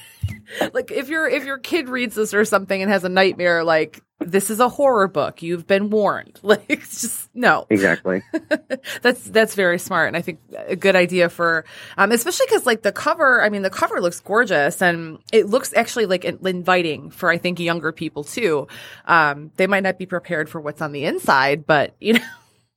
like 0.73 0.91
if 0.91 1.09
your 1.09 1.27
if 1.27 1.45
your 1.45 1.57
kid 1.57 1.89
reads 1.89 2.15
this 2.15 2.33
or 2.33 2.45
something 2.45 2.81
and 2.81 2.91
has 2.91 3.03
a 3.03 3.09
nightmare 3.09 3.63
like 3.63 4.01
this 4.19 4.49
is 4.49 4.59
a 4.59 4.69
horror 4.69 5.07
book. 5.07 5.41
You've 5.41 5.67
been 5.67 5.89
warned. 5.89 6.39
Like 6.45 6.65
it's 6.69 7.01
just 7.01 7.29
no. 7.33 7.65
Exactly. 7.69 8.21
that's 9.01 9.23
that's 9.29 9.55
very 9.55 9.79
smart. 9.79 10.07
And 10.07 10.15
i 10.15 10.21
think 10.21 10.39
a 10.55 10.75
good 10.75 10.95
idea 10.95 11.27
for 11.27 11.65
um 11.97 12.11
especially 12.11 12.45
because 12.47 12.65
like 12.65 12.83
the 12.83 12.91
cover 12.91 13.43
i 13.43 13.49
mean 13.49 13.63
the 13.63 13.69
cover 13.69 13.99
looks 13.99 14.19
gorgeous 14.19 14.81
and 14.81 15.17
it 15.33 15.47
looks 15.47 15.73
actually 15.75 16.05
like 16.05 16.23
inviting 16.23 17.09
for 17.09 17.29
i 17.29 17.37
think 17.37 17.59
younger 17.59 17.91
people 17.91 18.23
too. 18.23 18.67
Um 19.05 19.51
they 19.57 19.67
might 19.67 19.83
not 19.83 19.97
be 19.97 20.05
prepared 20.05 20.49
for 20.49 20.61
what's 20.61 20.81
on 20.81 20.91
the 20.91 21.05
inside 21.05 21.65
but 21.65 21.95
you 21.99 22.13
know 22.13 22.25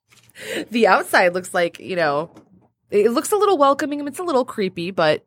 the 0.70 0.86
outside 0.86 1.34
looks 1.34 1.52
like 1.52 1.78
you 1.78 1.96
know 1.96 2.30
it 2.90 3.10
looks 3.10 3.32
a 3.32 3.36
little 3.36 3.58
welcoming 3.58 4.06
it's 4.06 4.18
a 4.18 4.24
little 4.24 4.44
creepy 4.44 4.90
but 4.90 5.24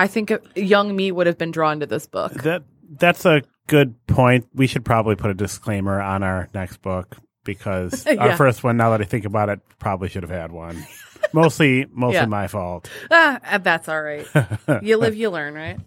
I 0.00 0.06
think 0.06 0.32
young 0.54 0.94
me 0.94 1.12
would 1.12 1.26
have 1.26 1.36
been 1.38 1.50
drawn 1.50 1.80
to 1.80 1.86
this 1.86 2.06
book. 2.06 2.32
That 2.42 2.62
that's 2.98 3.24
a 3.26 3.42
good 3.66 3.94
point. 4.06 4.46
We 4.54 4.66
should 4.66 4.84
probably 4.84 5.14
put 5.16 5.30
a 5.30 5.34
disclaimer 5.34 6.00
on 6.00 6.22
our 6.22 6.48
next 6.54 6.78
book 6.82 7.16
because 7.44 8.06
our 8.18 8.36
first 8.36 8.64
one, 8.64 8.76
now 8.76 8.90
that 8.90 9.00
I 9.00 9.04
think 9.04 9.24
about 9.26 9.48
it, 9.50 9.60
probably 9.78 10.08
should 10.08 10.22
have 10.22 10.30
had 10.30 10.52
one. 10.52 10.84
mostly, 11.32 11.86
mostly 11.92 12.14
Yeah. 12.16 12.26
my 12.26 12.46
fault. 12.48 12.88
Ah, 13.10 13.58
that's 13.62 13.88
all 13.88 14.00
right. 14.02 14.26
you 14.82 14.96
live, 14.96 15.14
you 15.14 15.30
learn, 15.30 15.54
right? 15.54 15.78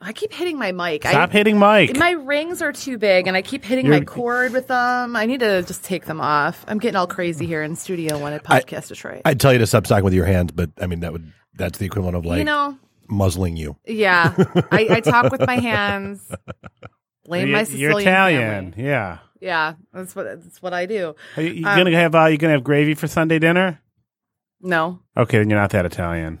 I 0.00 0.12
keep 0.12 0.32
hitting 0.32 0.58
my 0.58 0.72
mic. 0.72 1.02
Stop 1.06 1.30
I, 1.30 1.32
hitting 1.32 1.60
mic. 1.60 1.96
My 1.96 2.10
rings 2.12 2.60
are 2.60 2.72
too 2.72 2.98
big, 2.98 3.28
and 3.28 3.36
I 3.36 3.42
keep 3.42 3.64
hitting 3.64 3.88
my 3.88 3.96
You're- 3.96 4.06
cord 4.06 4.52
with 4.52 4.66
them. 4.66 5.14
I 5.14 5.26
need 5.26 5.40
to 5.40 5.62
just 5.62 5.84
take 5.84 6.06
them 6.06 6.20
off. 6.20 6.64
I'm 6.66 6.78
getting 6.78 6.96
all 6.96 7.06
crazy 7.06 7.46
here 7.46 7.62
in 7.62 7.76
studio 7.76 8.18
one 8.18 8.32
at 8.32 8.42
Podcast 8.42 8.88
Detroit. 8.88 9.22
I'd 9.24 9.38
tell 9.38 9.52
you 9.52 9.60
to 9.60 9.66
stop 9.66 9.84
talking 9.84 10.02
with 10.04 10.14
your 10.14 10.26
hands, 10.26 10.50
but 10.52 10.70
I 10.80 10.86
mean 10.88 11.00
that 11.00 11.12
would 11.12 11.30
that's 11.54 11.78
the 11.78 11.86
equivalent 11.86 12.16
of 12.16 12.24
like 12.26 12.38
you 12.38 12.44
know, 12.44 12.76
muzzling 13.08 13.56
you. 13.56 13.76
yeah. 13.86 14.34
I, 14.70 14.86
I 14.90 15.00
talk 15.00 15.30
with 15.32 15.46
my 15.46 15.58
hands. 15.60 16.30
Blame 17.24 17.48
You're- 17.48 17.62
my 17.62 17.68
you're 17.68 18.00
Italian. 18.00 18.72
family. 18.72 18.88
Yeah. 18.88 19.18
Yeah, 19.40 19.74
that's 19.92 20.14
what 20.14 20.24
that's 20.42 20.62
what 20.62 20.72
I 20.72 20.86
do. 20.86 21.14
Are 21.36 21.42
you, 21.42 21.50
you 21.54 21.66
Um, 21.66 21.76
gonna 21.76 21.96
have 21.96 22.14
uh, 22.14 22.26
you 22.26 22.38
gonna 22.38 22.52
have 22.52 22.62
gravy 22.62 22.94
for 22.94 23.08
Sunday 23.08 23.40
dinner? 23.40 23.80
No, 24.60 25.00
Okay, 25.16 25.38
then 25.38 25.50
you're 25.50 25.58
not 25.58 25.70
that 25.70 25.84
Italian. 25.84 26.38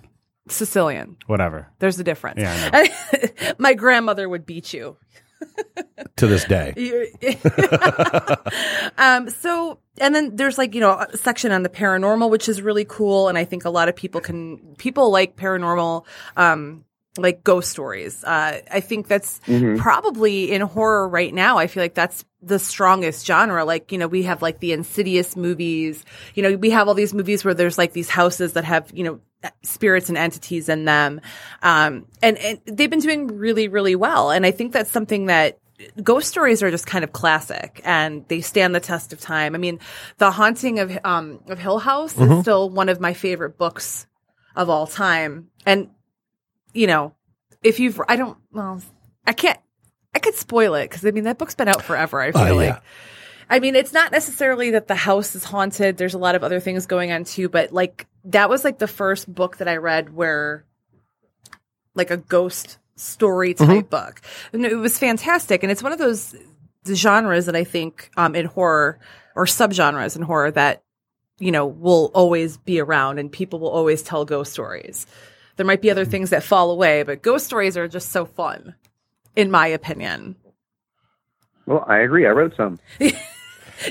Sicilian. 0.48 1.16
Whatever. 1.26 1.66
There's 1.80 1.98
a 1.98 2.04
difference. 2.04 2.40
Yeah, 2.40 2.86
my 3.58 3.74
grandmother 3.74 4.28
would 4.28 4.46
beat 4.46 4.72
you. 4.72 4.96
To 6.16 6.26
this 6.28 6.44
day, 6.44 6.72
um, 8.98 9.28
so, 9.28 9.78
and 9.98 10.14
then 10.14 10.36
there's 10.36 10.58
like, 10.58 10.74
you 10.74 10.80
know, 10.80 10.92
a 10.92 11.16
section 11.16 11.52
on 11.52 11.62
the 11.62 11.68
paranormal, 11.68 12.30
which 12.30 12.48
is 12.48 12.62
really 12.62 12.84
cool. 12.84 13.28
And 13.28 13.36
I 13.36 13.44
think 13.44 13.64
a 13.64 13.70
lot 13.70 13.88
of 13.88 13.96
people 13.96 14.20
can, 14.20 14.74
people 14.76 15.10
like 15.10 15.36
paranormal, 15.36 16.04
um, 16.36 16.84
like 17.18 17.44
ghost 17.44 17.70
stories. 17.70 18.24
Uh, 18.24 18.60
I 18.70 18.80
think 18.80 19.06
that's 19.06 19.40
probably 19.76 20.50
in 20.50 20.62
horror 20.62 21.06
right 21.06 21.32
now. 21.32 21.58
I 21.58 21.66
feel 21.66 21.82
like 21.82 21.94
that's 21.94 22.24
the 22.40 22.58
strongest 22.58 23.26
genre. 23.26 23.66
Like, 23.66 23.92
you 23.92 23.98
know, 23.98 24.08
we 24.08 24.22
have 24.22 24.40
like 24.40 24.60
the 24.60 24.72
insidious 24.72 25.36
movies, 25.36 26.04
you 26.34 26.42
know, 26.42 26.56
we 26.56 26.70
have 26.70 26.88
all 26.88 26.94
these 26.94 27.12
movies 27.12 27.44
where 27.44 27.52
there's 27.52 27.76
like 27.76 27.92
these 27.92 28.08
houses 28.08 28.54
that 28.54 28.64
have, 28.64 28.90
you 28.94 29.04
know, 29.04 29.20
spirits 29.62 30.08
and 30.08 30.16
entities 30.16 30.68
in 30.68 30.86
them. 30.86 31.20
Um, 31.62 32.06
and, 32.22 32.38
and 32.38 32.60
they've 32.64 32.88
been 32.88 33.00
doing 33.00 33.26
really, 33.26 33.68
really 33.68 33.94
well. 33.94 34.30
And 34.30 34.46
I 34.46 34.50
think 34.50 34.72
that's 34.72 34.90
something 34.90 35.26
that 35.26 35.58
ghost 36.02 36.28
stories 36.28 36.62
are 36.62 36.70
just 36.70 36.86
kind 36.86 37.04
of 37.04 37.12
classic 37.12 37.80
and 37.84 38.26
they 38.28 38.40
stand 38.40 38.74
the 38.74 38.80
test 38.80 39.12
of 39.12 39.20
time. 39.20 39.54
I 39.54 39.58
mean, 39.58 39.78
The 40.18 40.30
Haunting 40.30 40.78
of, 40.78 40.98
um, 41.04 41.40
of 41.48 41.58
Hill 41.58 41.78
House 41.78 42.18
is 42.18 42.40
still 42.42 42.68
one 42.70 42.88
of 42.88 43.00
my 43.00 43.12
favorite 43.14 43.58
books 43.58 44.06
of 44.56 44.68
all 44.70 44.86
time. 44.86 45.48
And, 45.66 45.88
you 46.72 46.86
know, 46.86 47.14
if 47.62 47.80
you've, 47.80 48.00
I 48.08 48.16
don't, 48.16 48.36
well, 48.52 48.82
I 49.26 49.32
can't, 49.32 49.58
I 50.14 50.18
could 50.18 50.34
spoil 50.34 50.74
it 50.74 50.90
because 50.90 51.04
I 51.06 51.10
mean, 51.10 51.24
that 51.24 51.38
book's 51.38 51.54
been 51.54 51.68
out 51.68 51.82
forever. 51.82 52.20
I 52.20 52.32
feel 52.32 52.42
Oh, 52.42 52.54
like. 52.56 52.68
yeah. 52.68 52.80
I 53.48 53.60
mean, 53.60 53.76
it's 53.76 53.92
not 53.92 54.12
necessarily 54.12 54.70
that 54.72 54.88
the 54.88 54.94
house 54.94 55.34
is 55.34 55.44
haunted. 55.44 55.96
There's 55.96 56.14
a 56.14 56.18
lot 56.18 56.34
of 56.34 56.42
other 56.44 56.60
things 56.60 56.86
going 56.86 57.12
on 57.12 57.24
too, 57.24 57.48
but 57.48 57.72
like 57.72 58.06
that 58.24 58.48
was 58.48 58.64
like 58.64 58.78
the 58.78 58.86
first 58.88 59.32
book 59.32 59.58
that 59.58 59.68
I 59.68 59.76
read 59.76 60.14
where 60.14 60.64
like 61.94 62.10
a 62.10 62.16
ghost 62.16 62.78
story 63.02 63.54
type 63.54 63.90
book. 63.90 64.20
And 64.52 64.64
it 64.64 64.76
was 64.76 64.98
fantastic. 64.98 65.62
And 65.62 65.72
it's 65.72 65.82
one 65.82 65.92
of 65.92 65.98
those 65.98 66.34
genres 66.86 67.46
that 67.46 67.56
I 67.56 67.64
think 67.64 68.10
um, 68.16 68.34
in 68.34 68.46
horror 68.46 68.98
or 69.34 69.46
subgenres 69.46 70.16
in 70.16 70.22
horror 70.22 70.50
that, 70.52 70.82
you 71.38 71.50
know, 71.50 71.66
will 71.66 72.10
always 72.14 72.56
be 72.58 72.80
around 72.80 73.18
and 73.18 73.30
people 73.30 73.58
will 73.58 73.70
always 73.70 74.02
tell 74.02 74.24
ghost 74.24 74.52
stories. 74.52 75.06
There 75.56 75.66
might 75.66 75.82
be 75.82 75.90
other 75.90 76.04
things 76.04 76.30
that 76.30 76.42
fall 76.42 76.70
away, 76.70 77.02
but 77.02 77.22
ghost 77.22 77.46
stories 77.46 77.76
are 77.76 77.88
just 77.88 78.10
so 78.10 78.24
fun, 78.24 78.74
in 79.36 79.50
my 79.50 79.66
opinion. 79.66 80.36
Well, 81.66 81.84
I 81.86 81.98
agree. 81.98 82.26
I 82.26 82.30
wrote 82.30 82.54
some. 82.56 82.78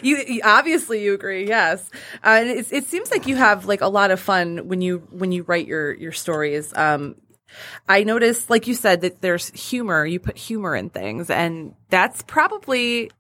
You, 0.03 0.23
you 0.25 0.41
obviously 0.43 1.03
you 1.03 1.13
agree, 1.13 1.47
yes. 1.47 1.89
Uh, 2.23 2.39
and 2.39 2.49
it, 2.49 2.71
it 2.71 2.85
seems 2.85 3.11
like 3.11 3.27
you 3.27 3.35
have 3.35 3.65
like 3.65 3.81
a 3.81 3.87
lot 3.87 4.11
of 4.11 4.19
fun 4.21 4.69
when 4.69 4.79
you 4.79 4.99
when 5.11 5.31
you 5.31 5.43
write 5.43 5.67
your 5.67 5.93
your 5.93 6.13
stories. 6.13 6.73
Um, 6.77 7.15
I 7.87 8.03
noticed, 8.03 8.49
like 8.49 8.67
you 8.67 8.73
said, 8.73 9.01
that 9.01 9.21
there's 9.21 9.49
humor. 9.49 10.05
You 10.05 10.19
put 10.19 10.37
humor 10.37 10.75
in 10.75 10.89
things, 10.89 11.29
and 11.29 11.75
that's 11.89 12.21
probably 12.23 13.11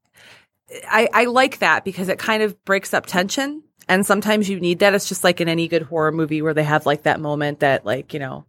I, 0.89 1.09
I 1.13 1.25
like 1.25 1.59
that 1.59 1.83
because 1.83 2.09
it 2.09 2.19
kind 2.19 2.43
of 2.43 2.63
breaks 2.65 2.93
up 2.93 3.05
tension. 3.05 3.63
And 3.87 4.05
sometimes 4.05 4.47
you 4.49 4.59
need 4.59 4.79
that. 4.79 4.93
It's 4.93 5.09
just 5.09 5.23
like 5.23 5.41
in 5.41 5.49
any 5.49 5.67
good 5.67 5.83
horror 5.83 6.11
movie 6.11 6.41
where 6.41 6.53
they 6.53 6.63
have 6.63 6.85
like 6.85 7.03
that 7.03 7.19
moment 7.19 7.59
that 7.59 7.85
like 7.85 8.13
you 8.13 8.19
know 8.19 8.45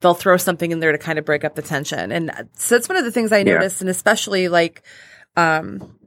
they'll 0.00 0.14
throw 0.14 0.36
something 0.36 0.70
in 0.70 0.80
there 0.80 0.92
to 0.92 0.98
kind 0.98 1.18
of 1.18 1.24
break 1.24 1.44
up 1.44 1.54
the 1.54 1.62
tension. 1.62 2.12
And 2.12 2.48
so 2.54 2.76
that's 2.76 2.88
one 2.88 2.98
of 2.98 3.04
the 3.04 3.10
things 3.10 3.32
I 3.32 3.38
Yeah. 3.38 3.54
noticed, 3.54 3.80
and 3.80 3.90
especially 3.90 4.48
like 4.48 4.82
um 5.36 5.98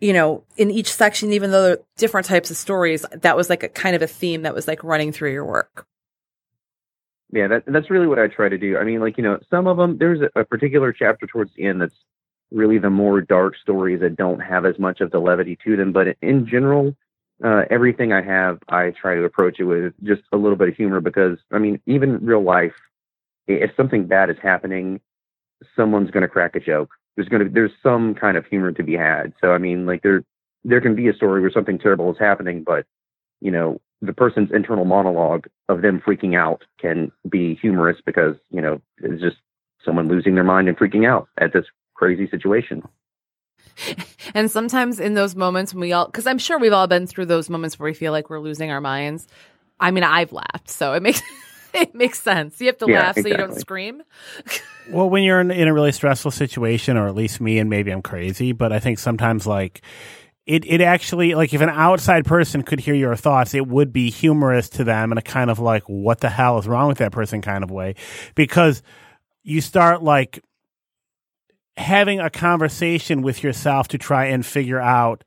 you 0.00 0.12
know, 0.12 0.44
in 0.56 0.70
each 0.70 0.92
section, 0.92 1.32
even 1.32 1.50
though 1.50 1.62
there 1.62 1.72
are 1.72 1.84
different 1.96 2.26
types 2.26 2.52
of 2.52 2.56
stories, 2.56 3.04
that 3.12 3.36
was 3.36 3.50
like 3.50 3.64
a 3.64 3.68
kind 3.68 3.96
of 3.96 4.02
a 4.02 4.06
theme 4.06 4.42
that 4.42 4.54
was 4.54 4.68
like 4.68 4.84
running 4.84 5.10
through 5.10 5.32
your 5.32 5.44
work. 5.44 5.86
Yeah, 7.30 7.48
that 7.48 7.64
that's 7.66 7.90
really 7.90 8.06
what 8.06 8.18
I 8.18 8.28
try 8.28 8.48
to 8.48 8.56
do. 8.58 8.78
I 8.78 8.84
mean, 8.84 9.00
like 9.00 9.18
you 9.18 9.22
know, 9.22 9.38
some 9.50 9.66
of 9.66 9.76
them 9.76 9.98
there's 9.98 10.20
a, 10.20 10.40
a 10.40 10.44
particular 10.44 10.92
chapter 10.92 11.26
towards 11.26 11.54
the 11.54 11.64
end 11.64 11.80
that's 11.80 11.94
really 12.50 12.78
the 12.78 12.90
more 12.90 13.20
dark 13.20 13.54
stories 13.56 14.00
that 14.00 14.16
don't 14.16 14.40
have 14.40 14.64
as 14.64 14.78
much 14.78 15.00
of 15.00 15.10
the 15.10 15.18
levity 15.18 15.58
to 15.64 15.76
them. 15.76 15.92
But 15.92 16.16
in 16.22 16.46
general, 16.46 16.96
uh, 17.44 17.64
everything 17.70 18.12
I 18.12 18.22
have, 18.22 18.60
I 18.70 18.90
try 18.90 19.14
to 19.14 19.24
approach 19.24 19.60
it 19.60 19.64
with 19.64 19.92
just 20.02 20.22
a 20.32 20.38
little 20.38 20.56
bit 20.56 20.68
of 20.68 20.76
humor 20.76 21.00
because 21.00 21.38
I 21.52 21.58
mean, 21.58 21.80
even 21.86 22.24
real 22.24 22.42
life, 22.42 22.74
if 23.46 23.70
something 23.76 24.06
bad 24.06 24.30
is 24.30 24.36
happening, 24.42 25.00
someone's 25.76 26.10
going 26.10 26.22
to 26.22 26.28
crack 26.28 26.56
a 26.56 26.60
joke. 26.60 26.90
There's 27.16 27.28
going 27.28 27.44
to 27.44 27.50
there's 27.50 27.72
some 27.82 28.14
kind 28.14 28.38
of 28.38 28.46
humor 28.46 28.72
to 28.72 28.82
be 28.82 28.94
had. 28.94 29.34
So 29.40 29.52
I 29.52 29.58
mean, 29.58 29.84
like 29.84 30.02
there 30.02 30.24
there 30.64 30.80
can 30.80 30.94
be 30.94 31.08
a 31.08 31.14
story 31.14 31.42
where 31.42 31.50
something 31.50 31.78
terrible 31.78 32.10
is 32.10 32.18
happening, 32.18 32.62
but 32.64 32.86
you 33.40 33.50
know 33.50 33.80
the 34.02 34.12
person's 34.12 34.50
internal 34.52 34.84
monologue 34.84 35.46
of 35.68 35.82
them 35.82 36.00
freaking 36.06 36.36
out 36.36 36.62
can 36.80 37.10
be 37.28 37.54
humorous 37.56 37.98
because 38.04 38.36
you 38.50 38.60
know 38.60 38.80
it's 38.98 39.20
just 39.22 39.36
someone 39.84 40.08
losing 40.08 40.34
their 40.34 40.44
mind 40.44 40.68
and 40.68 40.76
freaking 40.78 41.06
out 41.08 41.28
at 41.40 41.52
this 41.52 41.64
crazy 41.94 42.28
situation. 42.30 42.82
And 44.34 44.50
sometimes 44.50 45.00
in 45.00 45.14
those 45.14 45.34
moments 45.34 45.72
when 45.72 45.80
we 45.80 45.92
all, 45.92 46.06
because 46.06 46.26
I'm 46.26 46.38
sure 46.38 46.58
we've 46.58 46.72
all 46.72 46.86
been 46.86 47.06
through 47.06 47.26
those 47.26 47.48
moments 47.48 47.78
where 47.78 47.86
we 47.86 47.94
feel 47.94 48.12
like 48.12 48.28
we're 48.28 48.40
losing 48.40 48.70
our 48.70 48.80
minds. 48.80 49.26
I 49.80 49.90
mean, 49.90 50.04
I've 50.04 50.32
laughed, 50.32 50.68
so 50.68 50.92
it 50.94 51.02
makes 51.02 51.22
it 51.74 51.94
makes 51.94 52.20
sense. 52.20 52.60
You 52.60 52.66
have 52.66 52.78
to 52.78 52.86
Yeah, 52.86 52.88
laugh 52.88 53.16
so 53.16 53.28
you 53.28 53.36
don't 53.38 53.54
scream. 53.54 54.02
Well, 54.86 55.10
when 55.10 55.22
you're 55.22 55.40
in, 55.40 55.50
in 55.50 55.68
a 55.68 55.74
really 55.74 55.92
stressful 55.92 56.30
situation, 56.30 56.96
or 56.96 57.08
at 57.08 57.14
least 57.14 57.40
me, 57.40 57.58
and 57.58 57.68
maybe 57.68 57.90
I'm 57.90 58.02
crazy, 58.02 58.52
but 58.52 58.72
I 58.72 58.80
think 58.80 58.98
sometimes 58.98 59.46
like 59.46 59.82
it, 60.48 60.64
it 60.64 60.80
actually 60.80 61.34
like 61.34 61.52
if 61.52 61.60
an 61.60 61.68
outside 61.68 62.24
person 62.24 62.62
could 62.62 62.80
hear 62.80 62.94
your 62.94 63.14
thoughts, 63.14 63.52
it 63.52 63.68
would 63.68 63.92
be 63.92 64.08
humorous 64.08 64.70
to 64.70 64.82
them 64.82 65.12
in 65.12 65.18
a 65.18 65.22
kind 65.22 65.50
of 65.50 65.58
like 65.58 65.82
what 65.84 66.20
the 66.20 66.30
hell 66.30 66.58
is 66.58 66.66
wrong 66.66 66.88
with 66.88 66.98
that 66.98 67.12
person 67.12 67.42
kind 67.42 67.62
of 67.62 67.70
way, 67.70 67.94
because 68.34 68.82
you 69.42 69.60
start 69.60 70.02
like 70.02 70.42
having 71.76 72.18
a 72.18 72.30
conversation 72.30 73.20
with 73.20 73.42
yourself 73.42 73.88
to 73.88 73.98
try 73.98 74.24
and 74.26 74.44
figure 74.44 74.80
out 74.80 75.22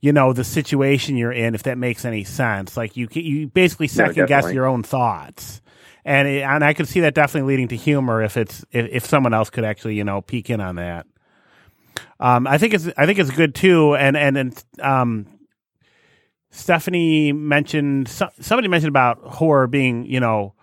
you 0.00 0.12
know 0.12 0.32
the 0.32 0.44
situation 0.44 1.16
you're 1.16 1.32
in 1.32 1.54
if 1.54 1.62
that 1.62 1.78
makes 1.78 2.04
any 2.04 2.24
sense. 2.24 2.76
Like 2.76 2.96
you 2.96 3.06
you 3.12 3.46
basically 3.46 3.86
second 3.86 4.26
guess 4.26 4.52
your 4.52 4.66
own 4.66 4.82
thoughts. 4.82 5.62
And 6.04 6.26
it, 6.26 6.42
and 6.42 6.64
I 6.64 6.74
could 6.74 6.88
see 6.88 7.00
that 7.00 7.14
definitely 7.14 7.52
leading 7.52 7.68
to 7.68 7.76
humor 7.76 8.20
if 8.20 8.36
it's 8.36 8.64
if, 8.72 8.88
if 8.90 9.06
someone 9.06 9.32
else 9.32 9.48
could 9.48 9.64
actually 9.64 9.94
you 9.94 10.02
know 10.02 10.22
peek 10.22 10.50
in 10.50 10.60
on 10.60 10.74
that. 10.74 11.06
Um, 12.20 12.46
I 12.46 12.58
think 12.58 12.74
it's 12.74 12.88
I 12.96 13.06
think 13.06 13.18
it's 13.18 13.30
good 13.30 13.54
too, 13.54 13.94
and 13.94 14.16
and 14.16 14.36
and 14.36 14.64
um, 14.80 15.26
Stephanie 16.50 17.32
mentioned 17.32 18.08
so, 18.08 18.28
somebody 18.40 18.68
mentioned 18.68 18.88
about 18.88 19.18
horror 19.20 19.66
being 19.66 20.04
you 20.06 20.20
know 20.20 20.54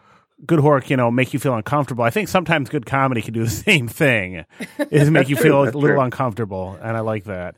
good 0.46 0.60
horror 0.60 0.84
you 0.88 0.98
know 0.98 1.12
make 1.12 1.34
you 1.34 1.40
feel 1.40 1.56
uncomfortable. 1.56 2.04
I 2.04 2.10
think 2.10 2.28
sometimes 2.30 2.70
good 2.70 2.86
comedy 2.86 3.22
can 3.22 3.34
do 3.34 3.44
the 3.44 3.50
same 3.70 3.88
thing, 3.88 4.46
is 4.92 5.10
make 5.12 5.30
you 5.30 5.36
feel 5.38 5.64
a 5.64 5.66
little 5.66 5.82
true. 5.82 6.02
uncomfortable, 6.02 6.78
and 6.82 6.98
I 6.98 7.02
like 7.02 7.26
that. 7.26 7.56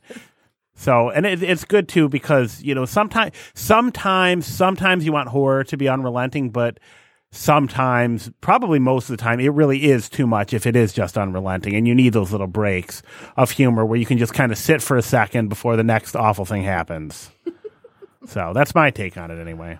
So, 0.78 1.08
and 1.08 1.24
it, 1.24 1.42
it's 1.42 1.64
good 1.64 1.88
too 1.88 2.08
because 2.08 2.62
you 2.62 2.74
know 2.74 2.84
sometimes, 2.84 3.34
sometimes, 3.54 4.46
sometimes 4.46 5.06
you 5.06 5.12
want 5.12 5.28
horror 5.30 5.64
to 5.64 5.76
be 5.76 5.88
unrelenting, 5.88 6.50
but 6.50 6.78
sometimes, 7.32 8.30
probably 8.40 8.78
most 8.78 9.10
of 9.10 9.16
the 9.16 9.22
time, 9.22 9.40
it 9.40 9.52
really 9.52 9.84
is 9.84 10.08
too 10.08 10.26
much 10.26 10.52
if 10.54 10.66
it 10.66 10.76
is 10.76 10.92
just 10.92 11.18
unrelenting, 11.18 11.74
and 11.74 11.86
you 11.86 11.94
need 11.94 12.12
those 12.12 12.32
little 12.32 12.46
breaks 12.46 13.02
of 13.36 13.50
humor 13.50 13.84
where 13.84 13.98
you 13.98 14.06
can 14.06 14.18
just 14.18 14.34
kind 14.34 14.52
of 14.52 14.58
sit 14.58 14.82
for 14.82 14.96
a 14.96 15.02
second 15.02 15.48
before 15.48 15.76
the 15.76 15.84
next 15.84 16.16
awful 16.16 16.44
thing 16.44 16.62
happens. 16.62 17.30
so 18.26 18.52
that's 18.54 18.74
my 18.74 18.90
take 18.90 19.16
on 19.16 19.30
it, 19.30 19.40
anyway. 19.40 19.78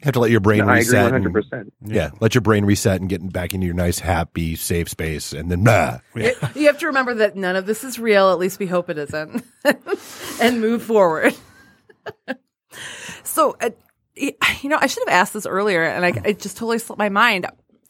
You 0.00 0.04
have 0.04 0.14
to 0.14 0.20
let 0.20 0.30
your 0.30 0.40
brain 0.40 0.60
I 0.60 0.64
agree 0.64 0.74
reset. 0.80 0.94
one 0.96 1.04
and- 1.06 1.24
hundred 1.24 1.32
percent. 1.42 1.72
Yeah, 1.82 2.10
let 2.20 2.34
your 2.34 2.42
brain 2.42 2.64
reset 2.66 3.00
and 3.00 3.08
get 3.08 3.32
back 3.32 3.54
into 3.54 3.64
your 3.66 3.74
nice, 3.74 3.98
happy, 3.98 4.54
safe 4.54 4.90
space, 4.90 5.32
and 5.32 5.50
then 5.50 5.62
nah. 5.62 5.98
You 6.14 6.66
have 6.66 6.78
to 6.80 6.86
remember 6.88 7.14
that 7.14 7.34
none 7.34 7.56
of 7.56 7.64
this 7.66 7.82
is 7.82 7.98
real. 7.98 8.30
At 8.30 8.38
least 8.38 8.58
we 8.58 8.66
hope 8.66 8.90
it 8.90 8.98
isn't, 8.98 9.42
and 10.40 10.60
move 10.60 10.82
forward. 10.82 11.34
so, 13.24 13.56
uh, 13.60 13.70
you 14.62 14.68
know, 14.68 14.78
I 14.80 14.86
should 14.86 15.06
have 15.06 15.14
asked 15.14 15.34
this 15.34 15.46
earlier, 15.46 15.84
and 15.84 16.04
I, 16.04 16.08
it 16.24 16.40
just 16.40 16.56
totally 16.56 16.78
slipped 16.78 16.98
my 16.98 17.08
mind. 17.08 17.46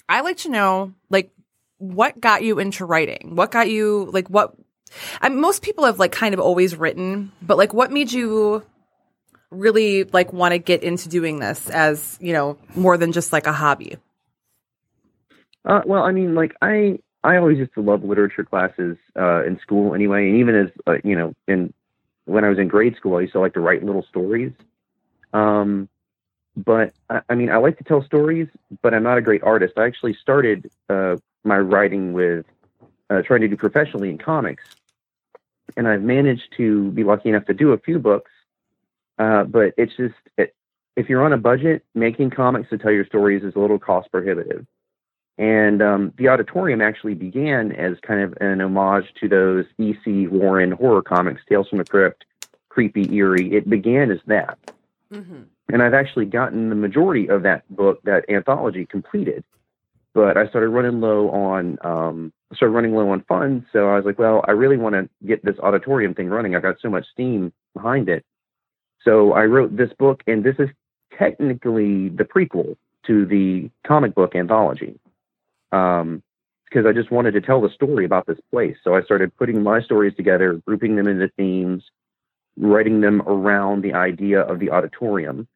I 0.08 0.20
like 0.20 0.38
to 0.38 0.48
know 0.50 0.92
like 1.10 1.30
what 1.78 2.20
got 2.20 2.42
you 2.42 2.58
into 2.58 2.84
writing? 2.84 3.36
What 3.36 3.50
got 3.50 3.68
you 3.68 4.08
like 4.12 4.28
what 4.28 4.54
I 5.20 5.28
mean, 5.28 5.40
most 5.40 5.62
people 5.62 5.84
have 5.84 5.98
like 5.98 6.12
kind 6.12 6.34
of 6.34 6.40
always 6.40 6.76
written, 6.76 7.32
but 7.42 7.56
like 7.56 7.74
what 7.74 7.90
made 7.90 8.12
you 8.12 8.62
really 9.50 10.04
like 10.04 10.32
want 10.32 10.52
to 10.52 10.58
get 10.58 10.82
into 10.82 11.08
doing 11.08 11.38
this 11.38 11.68
as, 11.70 12.18
you 12.20 12.32
know, 12.32 12.58
more 12.74 12.96
than 12.96 13.12
just 13.12 13.32
like 13.32 13.46
a 13.46 13.52
hobby? 13.52 13.96
Uh, 15.64 15.82
well, 15.84 16.02
I 16.02 16.12
mean, 16.12 16.34
like 16.34 16.54
I 16.62 16.98
I 17.24 17.36
always 17.36 17.58
used 17.58 17.74
to 17.74 17.82
love 17.82 18.04
literature 18.04 18.44
classes 18.44 18.96
uh, 19.18 19.44
in 19.44 19.58
school 19.60 19.94
anyway, 19.94 20.28
and 20.28 20.38
even 20.38 20.54
as 20.54 20.68
uh, 20.86 20.98
you 21.02 21.16
know, 21.16 21.34
in 21.48 21.72
when 22.24 22.44
I 22.44 22.48
was 22.48 22.58
in 22.58 22.68
grade 22.68 22.96
school, 22.96 23.16
I 23.16 23.22
used 23.22 23.32
to 23.32 23.40
like 23.40 23.54
to 23.54 23.60
write 23.60 23.84
little 23.84 24.04
stories. 24.08 24.52
Um, 25.32 25.88
but 26.56 26.92
I, 27.10 27.20
I 27.28 27.34
mean, 27.34 27.50
I 27.50 27.56
like 27.58 27.78
to 27.78 27.84
tell 27.84 28.02
stories, 28.02 28.48
but 28.82 28.94
I'm 28.94 29.02
not 29.02 29.18
a 29.18 29.22
great 29.22 29.42
artist. 29.42 29.74
I 29.76 29.84
actually 29.84 30.14
started 30.14 30.70
uh, 30.88 31.16
my 31.44 31.58
writing 31.58 32.12
with 32.12 32.46
uh, 33.10 33.22
trying 33.22 33.42
to 33.42 33.48
do 33.48 33.56
professionally 33.56 34.10
in 34.10 34.18
comics, 34.18 34.64
and 35.76 35.86
I've 35.86 36.02
managed 36.02 36.54
to 36.56 36.90
be 36.92 37.04
lucky 37.04 37.28
enough 37.28 37.44
to 37.46 37.54
do 37.54 37.72
a 37.72 37.78
few 37.78 37.98
books. 37.98 38.30
Uh, 39.18 39.44
but 39.44 39.74
it's 39.76 39.96
just 39.96 40.14
it, 40.36 40.54
if 40.96 41.08
you're 41.08 41.24
on 41.24 41.32
a 41.32 41.38
budget, 41.38 41.84
making 41.94 42.30
comics 42.30 42.70
to 42.70 42.78
tell 42.78 42.90
your 42.90 43.06
stories 43.06 43.42
is 43.42 43.54
a 43.54 43.58
little 43.58 43.78
cost 43.78 44.10
prohibitive. 44.10 44.66
And 45.38 45.82
um, 45.82 46.12
the 46.16 46.28
Odditorium 46.28 46.80
actually 46.80 47.14
began 47.14 47.72
as 47.72 47.98
kind 48.00 48.22
of 48.22 48.34
an 48.40 48.62
homage 48.62 49.12
to 49.20 49.28
those 49.28 49.66
E.C. 49.78 50.28
Warren 50.28 50.72
horror 50.72 51.02
comics, 51.02 51.42
Tales 51.46 51.68
from 51.68 51.78
the 51.78 51.84
Crypt, 51.84 52.24
creepy, 52.70 53.14
eerie. 53.14 53.54
It 53.54 53.68
began 53.68 54.10
as 54.10 54.20
that. 54.26 54.58
Mm-hmm. 55.12 55.42
And 55.72 55.82
I've 55.82 55.94
actually 55.94 56.26
gotten 56.26 56.68
the 56.68 56.76
majority 56.76 57.28
of 57.28 57.42
that 57.42 57.64
book, 57.74 58.00
that 58.04 58.24
anthology, 58.28 58.86
completed. 58.86 59.42
But 60.14 60.36
I 60.36 60.48
started 60.48 60.68
running 60.70 61.00
low 61.00 61.28
on 61.30 61.78
um, 61.82 62.32
started 62.54 62.72
running 62.74 62.94
low 62.94 63.10
on 63.10 63.22
funds, 63.28 63.66
so 63.72 63.88
I 63.88 63.96
was 63.96 64.04
like, 64.04 64.18
well, 64.18 64.44
I 64.48 64.52
really 64.52 64.76
want 64.76 64.94
to 64.94 65.08
get 65.26 65.44
this 65.44 65.58
Odditorium 65.58 66.14
thing 66.14 66.28
running. 66.28 66.54
I've 66.54 66.62
got 66.62 66.76
so 66.80 66.88
much 66.88 67.04
steam 67.12 67.52
behind 67.74 68.08
it. 68.08 68.24
So 69.02 69.32
I 69.32 69.44
wrote 69.44 69.76
this 69.76 69.90
book, 69.98 70.22
and 70.26 70.42
this 70.42 70.56
is 70.58 70.68
technically 71.18 72.08
the 72.08 72.24
prequel 72.24 72.76
to 73.06 73.26
the 73.26 73.70
comic 73.86 74.14
book 74.14 74.34
anthology 74.34 74.98
um, 75.72 76.22
because 76.64 76.86
I 76.86 76.92
just 76.92 77.10
wanted 77.10 77.32
to 77.32 77.40
tell 77.40 77.60
the 77.60 77.70
story 77.70 78.04
about 78.04 78.26
this 78.26 78.38
place. 78.50 78.76
So 78.82 78.94
I 78.94 79.02
started 79.02 79.36
putting 79.36 79.62
my 79.62 79.80
stories 79.80 80.14
together, 80.16 80.60
grouping 80.66 80.96
them 80.96 81.06
into 81.06 81.28
themes, 81.36 81.84
writing 82.56 83.00
them 83.00 83.22
around 83.22 83.82
the 83.82 83.94
idea 83.94 84.40
of 84.40 84.58
the 84.58 84.70
Odditorium. 84.70 85.46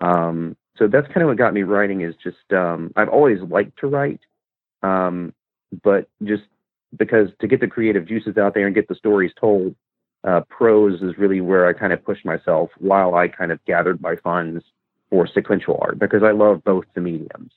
Um, 0.00 0.56
so 0.76 0.88
that's 0.88 1.06
kind 1.08 1.22
of 1.22 1.28
what 1.28 1.36
got 1.36 1.54
me 1.54 1.62
writing. 1.62 2.00
Is 2.00 2.14
just 2.22 2.52
um, 2.52 2.92
I've 2.96 3.08
always 3.08 3.40
liked 3.42 3.78
to 3.80 3.86
write, 3.86 4.20
um, 4.82 5.34
but 5.82 6.08
just 6.22 6.44
because 6.96 7.28
to 7.40 7.46
get 7.46 7.60
the 7.60 7.68
creative 7.68 8.06
juices 8.06 8.36
out 8.36 8.54
there 8.54 8.66
and 8.66 8.74
get 8.74 8.88
the 8.88 8.94
stories 8.94 9.32
told, 9.38 9.74
uh, 10.24 10.40
prose 10.48 11.02
is 11.02 11.18
really 11.18 11.40
where 11.40 11.66
I 11.66 11.72
kind 11.72 11.92
of 11.92 12.04
pushed 12.04 12.24
myself 12.24 12.70
while 12.78 13.14
I 13.14 13.28
kind 13.28 13.52
of 13.52 13.64
gathered 13.64 14.00
my 14.00 14.16
funds 14.16 14.64
for 15.10 15.26
sequential 15.26 15.78
art 15.80 15.98
because 15.98 16.22
I 16.22 16.30
love 16.30 16.64
both 16.64 16.84
the 16.94 17.00
mediums. 17.00 17.52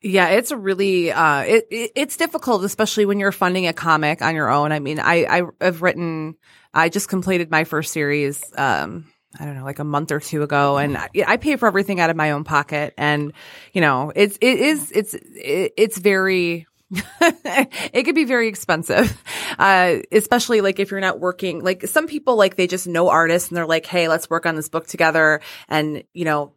Yeah, 0.00 0.28
it's 0.30 0.50
really 0.50 1.12
uh, 1.12 1.40
it, 1.40 1.66
it, 1.70 1.92
it's 1.94 2.16
difficult, 2.16 2.64
especially 2.64 3.06
when 3.06 3.18
you're 3.18 3.32
funding 3.32 3.66
a 3.66 3.72
comic 3.72 4.22
on 4.22 4.34
your 4.34 4.50
own. 4.50 4.72
I 4.72 4.78
mean, 4.78 4.98
I, 4.98 5.24
I 5.38 5.42
have 5.60 5.82
written, 5.82 6.36
I 6.74 6.88
just 6.88 7.08
completed 7.08 7.50
my 7.50 7.64
first 7.64 7.92
series. 7.92 8.42
Um, 8.56 9.06
I 9.38 9.44
don't 9.44 9.56
know, 9.56 9.64
like 9.64 9.78
a 9.78 9.84
month 9.84 10.10
or 10.10 10.20
two 10.20 10.42
ago, 10.42 10.78
and 10.78 10.96
I, 10.96 11.08
I 11.26 11.36
pay 11.36 11.56
for 11.56 11.66
everything 11.66 12.00
out 12.00 12.08
of 12.08 12.16
my 12.16 12.30
own 12.30 12.44
pocket. 12.44 12.94
And 12.96 13.32
you 13.72 13.80
know, 13.80 14.10
it's 14.14 14.38
it 14.40 14.58
is 14.58 14.90
it's 14.90 15.14
it, 15.14 15.74
it's 15.76 15.98
very 15.98 16.66
it 17.20 18.04
could 18.04 18.14
be 18.14 18.24
very 18.24 18.48
expensive, 18.48 19.22
uh, 19.58 19.96
especially 20.10 20.62
like 20.62 20.78
if 20.78 20.90
you're 20.90 21.00
not 21.00 21.20
working. 21.20 21.62
Like 21.62 21.86
some 21.86 22.06
people, 22.06 22.36
like 22.36 22.56
they 22.56 22.66
just 22.66 22.86
know 22.86 23.10
artists 23.10 23.50
and 23.50 23.56
they're 23.56 23.66
like, 23.66 23.84
"Hey, 23.84 24.08
let's 24.08 24.30
work 24.30 24.46
on 24.46 24.56
this 24.56 24.70
book 24.70 24.86
together," 24.86 25.40
and 25.68 26.04
you 26.14 26.24
know, 26.24 26.54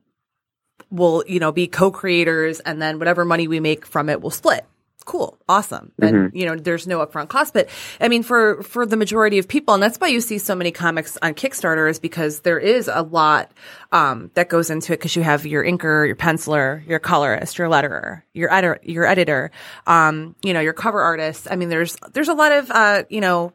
we'll 0.89 1.23
you 1.27 1.39
know 1.41 1.52
be 1.52 1.68
co-creators, 1.68 2.61
and 2.61 2.81
then 2.81 2.99
whatever 2.99 3.26
money 3.26 3.49
we 3.49 3.60
make 3.60 3.85
from 3.85 4.07
it, 4.07 4.22
we'll 4.22 4.31
split. 4.31 4.65
Cool, 5.06 5.38
awesome, 5.49 5.91
and 5.99 6.32
you 6.34 6.45
know, 6.45 6.56
there's 6.56 6.86
no 6.86 7.06
upfront 7.06 7.30
cost. 7.30 7.53
But 7.53 7.69
I 7.99 8.07
mean, 8.07 8.22
for 8.22 8.61
for 8.61 8.86
the 8.86 8.95
majority 8.95 9.40
of 9.40 9.48
people, 9.48 9.73
and 9.73 9.82
that's 9.82 9.99
why 9.99 10.07
you 10.07 10.22
see 10.22 10.38
so 10.38 10.53
many 10.53 10.72
comics 10.72 11.18
on 11.23 11.34
Kickstarter, 11.34 11.90
is 11.90 11.98
because 11.98 12.41
there 12.41 12.60
is 12.60 12.88
a 12.88 13.02
lot 13.02 13.52
um, 13.91 14.30
that 14.36 14.49
goes 14.49 14.69
into 14.69 14.94
it. 14.94 14.99
Because 14.99 15.15
you 15.15 15.23
have 15.23 15.45
your 15.45 15.64
inker, 15.64 16.06
your 16.06 16.15
penciler, 16.15 16.86
your 16.88 16.99
colorist, 16.99 17.57
your 17.57 17.68
letterer, 17.68 18.22
your 18.34 18.53
editor, 18.53 18.80
your 18.84 19.06
editor, 19.06 19.52
um, 19.88 20.36
you 20.44 20.53
know, 20.53 20.61
your 20.61 20.73
cover 20.73 21.02
artist. 21.02 21.48
I 21.49 21.56
mean, 21.56 21.69
there's 21.69 21.98
there's 22.14 22.30
a 22.30 22.36
lot 22.36 22.52
of 22.52 22.69
uh, 22.69 23.03
you 23.10 23.22
know, 23.22 23.53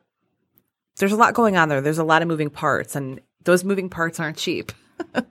there's 0.96 1.12
a 1.12 1.16
lot 1.16 1.34
going 1.34 1.56
on 1.56 1.68
there. 1.68 1.80
There's 1.80 1.98
a 1.98 2.04
lot 2.04 2.22
of 2.22 2.28
moving 2.28 2.50
parts, 2.50 2.96
and 2.96 3.20
those 3.44 3.62
moving 3.62 3.88
parts 3.88 4.18
aren't 4.18 4.36
cheap. 4.36 4.72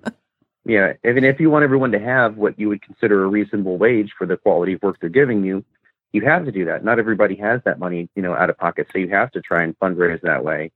Yeah, 0.66 0.94
I 1.06 1.12
mean, 1.12 1.24
if 1.24 1.40
you 1.40 1.52
want 1.52 1.64
everyone 1.64 1.92
to 1.92 2.00
have 2.00 2.38
what 2.38 2.60
you 2.60 2.70
would 2.70 2.82
consider 2.82 3.24
a 3.24 3.28
reasonable 3.28 3.78
wage 3.78 4.12
for 4.18 4.26
the 4.26 4.36
quality 4.36 4.74
of 4.74 4.82
work 4.82 4.98
they're 5.00 5.10
giving 5.10 5.44
you, 5.44 5.64
you 6.16 6.22
have 6.22 6.46
to 6.46 6.52
do 6.52 6.64
that. 6.66 6.84
Not 6.84 6.98
everybody 6.98 7.36
has 7.36 7.60
that 7.66 7.78
money, 7.78 8.10
you 8.16 8.22
know, 8.22 8.34
out 8.34 8.50
of 8.50 8.58
pocket, 8.58 8.88
so 8.92 9.00
you 9.00 9.10
have 9.10 9.32
to 9.32 9.42
try 9.42 9.64
and 9.64 9.78
fundraise 9.80 10.22
that 10.22 10.46
way. 10.46 10.72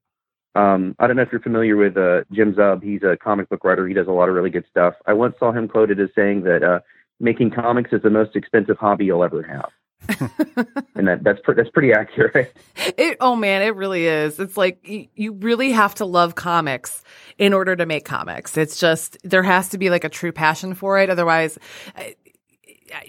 Um, 0.56 0.96
I 1.00 1.08
don't 1.08 1.16
know 1.16 1.22
if 1.22 1.32
you're 1.32 1.40
familiar 1.40 1.78
with 1.78 1.96
uh, 1.96 2.24
Jim 2.34 2.54
Zub. 2.54 2.84
He's 2.84 3.04
a 3.04 3.16
comic 3.16 3.48
book 3.50 3.64
writer. 3.64 3.88
He 3.88 3.94
does 3.94 4.08
a 4.08 4.12
lot 4.12 4.28
of 4.28 4.36
really 4.36 4.50
good 4.50 4.66
stuff. 4.70 4.96
I 5.06 5.14
once 5.14 5.36
saw 5.40 5.54
him 5.54 5.70
quoted 5.70 6.00
as 6.00 6.10
saying 6.14 6.44
that 6.44 6.64
uh, 6.64 6.80
making 7.20 7.52
comics 7.52 7.94
is 7.94 8.02
the 8.02 8.10
most 8.10 8.36
expensive 8.36 8.78
hobby 8.78 9.06
you'll 9.06 9.24
ever 9.24 9.44
have, 9.44 9.72
and 10.96 11.08
that 11.08 11.24
that's 11.24 11.40
pr- 11.42 11.54
that's 11.54 11.70
pretty 11.70 11.94
accurate. 11.94 12.54
It 12.98 13.18
oh 13.22 13.36
man, 13.38 13.62
it 13.62 13.76
really 13.76 14.08
is. 14.08 14.40
It's 14.40 14.58
like 14.58 14.86
you, 14.86 15.08
you 15.16 15.34
really 15.34 15.72
have 15.72 15.96
to 15.96 16.06
love 16.06 16.36
comics 16.36 17.04
in 17.38 17.54
order 17.54 17.78
to 17.78 17.86
make 17.86 18.04
comics. 18.04 18.58
It's 18.58 18.78
just 18.78 19.18
there 19.24 19.44
has 19.44 19.70
to 19.70 19.78
be 19.78 19.90
like 19.90 20.04
a 20.04 20.10
true 20.10 20.34
passion 20.34 20.74
for 20.74 21.00
it. 21.00 21.10
Otherwise, 21.10 21.58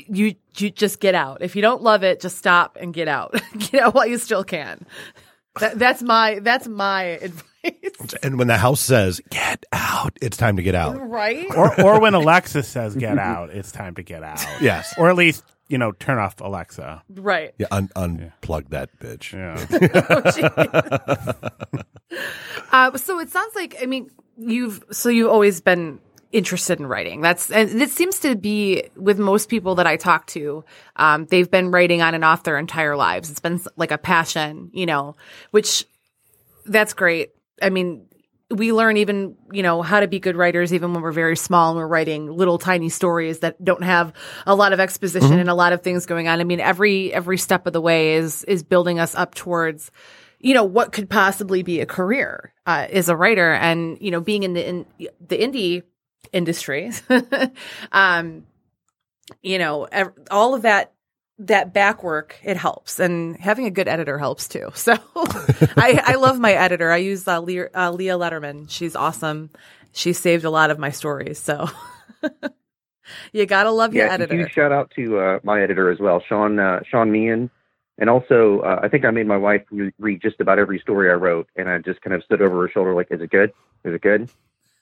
you 0.09 0.35
you 0.57 0.70
just 0.70 1.01
get 1.01 1.15
out. 1.15 1.43
If 1.43 1.57
you 1.57 1.62
don't 1.62 1.82
love 1.82 2.02
it, 2.05 2.20
just 2.20 2.36
stop 2.39 2.77
and 2.81 2.93
get 2.94 3.09
out. 3.09 3.35
get 3.59 3.82
out 3.82 3.94
while 3.94 4.07
you 4.07 4.19
still 4.19 4.44
can. 4.44 4.85
That, 5.59 5.78
that's 5.78 6.02
my 6.02 6.39
that's 6.40 6.69
my 6.69 7.02
advice. 7.23 7.44
And 8.23 8.39
when 8.39 8.47
the 8.48 8.57
house 8.57 8.81
says 8.81 9.20
"get 9.31 9.65
out," 9.73 10.16
it's 10.23 10.36
time 10.36 10.57
to 10.57 10.62
get 10.62 10.74
out. 10.74 10.97
right? 11.09 11.47
or 11.57 11.81
or 11.81 12.01
when 12.01 12.15
Alexa 12.15 12.62
says 12.62 12.94
get 12.97 13.19
out, 13.19 13.51
it's 13.51 13.73
time 13.73 13.94
to 13.97 14.02
get 14.02 14.23
out. 14.23 14.44
Yes. 14.61 14.94
Or 14.97 15.11
at 15.11 15.16
least, 15.16 15.44
you 15.69 15.77
know, 15.77 15.93
turn 15.93 16.19
off 16.19 16.40
Alexa. 16.40 17.02
right. 17.16 17.52
Yeah, 17.59 17.66
un- 17.70 17.90
unplug 17.97 18.69
that 18.70 18.90
bitch. 19.01 19.32
Yeah. 19.32 19.57
Uh, 22.73 22.97
so 22.97 23.19
it 23.19 23.28
sounds 23.31 23.55
like 23.55 23.77
I 23.82 23.86
mean 23.86 24.11
you've 24.36 24.82
so 24.90 25.09
you've 25.09 25.31
always 25.31 25.61
been 25.61 25.98
interested 26.32 26.78
in 26.78 26.86
writing. 26.86 27.20
That's 27.20 27.51
and 27.51 27.81
it 27.81 27.90
seems 27.90 28.20
to 28.20 28.36
be 28.36 28.85
with 28.97 29.19
most 29.19 29.48
people 29.48 29.77
that 29.77 29.86
I 29.86 29.97
talk 29.97 30.27
to. 30.28 30.65
Um, 30.97 31.27
they've 31.27 31.51
been 31.51 31.70
writing 31.70 32.02
on 32.02 32.15
and 32.15 32.24
off 32.24 32.44
their 32.44 32.59
entire 32.59 32.97
lives. 32.97 33.31
It's 33.31 33.40
been 33.40 33.61
like 33.77 33.90
a 33.90 33.98
passion, 33.98 34.70
you 34.73 34.86
know, 34.86 35.16
which 35.51 35.86
that's 36.66 36.94
great. 36.94 37.31
I 37.61 37.70
mean, 37.70 38.07
we 38.51 38.73
learn 38.73 38.97
even 38.97 39.36
you 39.52 39.62
know 39.62 39.82
how 39.82 40.01
to 40.01 40.09
be 40.09 40.19
good 40.19 40.36
writers 40.36 40.73
even 40.73 40.93
when 40.93 41.02
we're 41.02 41.12
very 41.12 41.36
small 41.36 41.70
and 41.70 41.78
we're 41.78 41.86
writing 41.86 42.27
little 42.31 42.59
tiny 42.59 42.89
stories 42.89 43.40
that 43.40 43.62
don't 43.65 43.85
have 43.85 44.12
a 44.47 44.55
lot 44.55 44.73
of 44.73 44.81
exposition 44.81 45.39
and 45.39 45.48
a 45.48 45.55
lot 45.55 45.73
of 45.73 45.82
things 45.82 46.07
going 46.07 46.28
on. 46.28 46.40
I 46.40 46.44
mean, 46.44 46.61
every 46.61 47.12
every 47.12 47.39
step 47.39 47.66
of 47.66 47.73
the 47.73 47.81
way 47.81 48.15
is 48.15 48.44
is 48.44 48.62
building 48.62 48.98
us 48.98 49.15
up 49.15 49.35
towards 49.35 49.90
you 50.40 50.55
know 50.55 50.65
what 50.65 50.93
could 50.93 51.09
possibly 51.09 51.62
be 51.62 51.81
a 51.81 51.86
career 51.86 52.52
uh, 52.66 52.86
as 52.90 53.09
a 53.09 53.16
writer 53.16 53.52
and 53.52 53.98
you 54.01 54.11
know 54.11 54.20
being 54.20 54.43
in 54.43 54.55
the 54.55 54.69
in 54.69 54.86
the 54.98 55.39
indie 55.39 55.82
industry. 56.32 56.92
Um 57.92 58.47
you 59.42 59.59
know 59.59 59.84
ev- 59.84 60.12
all 60.30 60.55
of 60.55 60.62
that 60.62 60.92
that 61.38 61.72
back 61.72 62.02
work 62.02 62.36
it 62.42 62.56
helps. 62.56 62.98
And 63.01 63.36
having 63.38 63.66
a 63.66 63.70
good 63.70 63.88
editor 63.88 64.18
helps 64.18 64.47
too. 64.48 64.70
So 64.74 64.94
I, 65.76 66.02
I 66.05 66.14
love 66.16 66.38
my 66.38 66.52
editor. 66.52 66.90
I 66.90 66.98
use 66.98 67.26
uh, 67.26 67.40
leah, 67.40 67.68
uh, 67.74 67.90
leah 67.90 68.18
letterman. 68.18 68.68
She's 68.70 68.94
awesome. 68.94 69.51
She 69.92 70.12
saved 70.12 70.44
a 70.44 70.51
lot 70.51 70.70
of 70.70 70.78
my 70.78 70.90
stories. 70.90 71.38
So 71.38 71.68
you 73.32 73.47
gotta 73.47 73.70
love 73.70 73.94
your 73.94 74.06
yeah, 74.06 74.12
editor. 74.12 74.36
huge 74.36 74.52
shout 74.52 74.72
out 74.72 74.92
to 74.97 75.18
uh, 75.18 75.38
my 75.42 75.62
editor 75.62 75.90
as 75.90 75.98
well, 75.98 76.22
Sean 76.28 76.59
uh, 76.59 76.80
Sean 76.88 77.10
Meehan. 77.10 77.51
And 77.98 78.09
also, 78.09 78.60
uh, 78.60 78.80
I 78.82 78.88
think 78.88 79.05
I 79.05 79.10
made 79.10 79.26
my 79.26 79.36
wife 79.36 79.62
re- 79.70 79.92
read 79.98 80.22
just 80.22 80.40
about 80.40 80.59
every 80.59 80.78
story 80.78 81.10
I 81.10 81.14
wrote, 81.14 81.48
and 81.56 81.68
I 81.68 81.76
just 81.78 82.01
kind 82.01 82.14
of 82.14 82.24
stood 82.24 82.40
over 82.40 82.62
her 82.62 82.68
shoulder 82.68 82.94
like, 82.94 83.09
"Is 83.10 83.20
it 83.20 83.30
good? 83.30 83.51
Is 83.84 83.94
it 83.94 84.01
good?" 84.01 84.30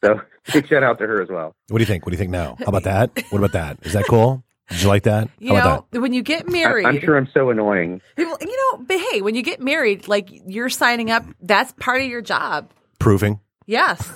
So, 0.04 0.20
big 0.52 0.68
shout 0.68 0.82
out 0.82 0.98
to 0.98 1.06
her 1.06 1.22
as 1.22 1.28
well. 1.28 1.54
What 1.68 1.78
do 1.78 1.82
you 1.82 1.86
think? 1.86 2.06
What 2.06 2.10
do 2.10 2.14
you 2.14 2.18
think 2.18 2.30
now? 2.30 2.56
How 2.58 2.66
about 2.66 2.84
that? 2.84 3.10
What 3.30 3.38
about 3.38 3.52
that? 3.52 3.78
Is 3.86 3.92
that 3.94 4.06
cool? 4.08 4.42
Did 4.70 4.82
you 4.82 4.88
like 4.88 5.04
that? 5.04 5.30
you 5.38 5.54
How 5.54 5.60
about 5.60 5.92
know 5.92 6.00
when 6.00 6.12
you 6.12 6.22
get 6.22 6.46
married 6.46 6.84
I'm 6.84 7.00
sure 7.00 7.16
I'm 7.16 7.28
so 7.32 7.48
annoying. 7.48 8.02
Well, 8.18 8.36
you 8.40 8.72
know, 8.72 8.84
but 8.84 8.98
hey, 9.10 9.22
when 9.22 9.34
you 9.34 9.42
get 9.42 9.60
married, 9.60 10.08
like 10.08 10.28
you're 10.30 10.68
signing 10.68 11.10
up, 11.10 11.24
that's 11.40 11.72
part 11.80 12.02
of 12.02 12.06
your 12.08 12.20
job. 12.20 12.70
Proving. 12.98 13.40
Yes. 13.66 14.06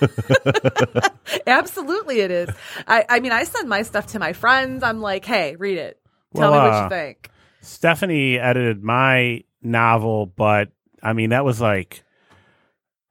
Absolutely 1.46 2.20
it 2.20 2.30
is. 2.30 2.48
I, 2.86 3.04
I 3.08 3.20
mean, 3.20 3.32
I 3.32 3.44
send 3.44 3.68
my 3.68 3.82
stuff 3.82 4.08
to 4.08 4.18
my 4.18 4.32
friends. 4.32 4.82
I'm 4.82 5.00
like, 5.00 5.24
hey, 5.24 5.56
read 5.56 5.78
it. 5.78 6.00
Tell 6.34 6.50
Well, 6.50 6.62
me 6.62 6.68
what 6.68 6.74
uh, 6.74 6.82
you 6.84 6.88
think. 6.90 7.30
Stephanie 7.60 8.38
edited 8.38 8.82
my 8.82 9.44
novel, 9.62 10.26
but 10.26 10.70
I 11.02 11.12
mean 11.12 11.30
that 11.30 11.44
was 11.44 11.60
like 11.60 12.02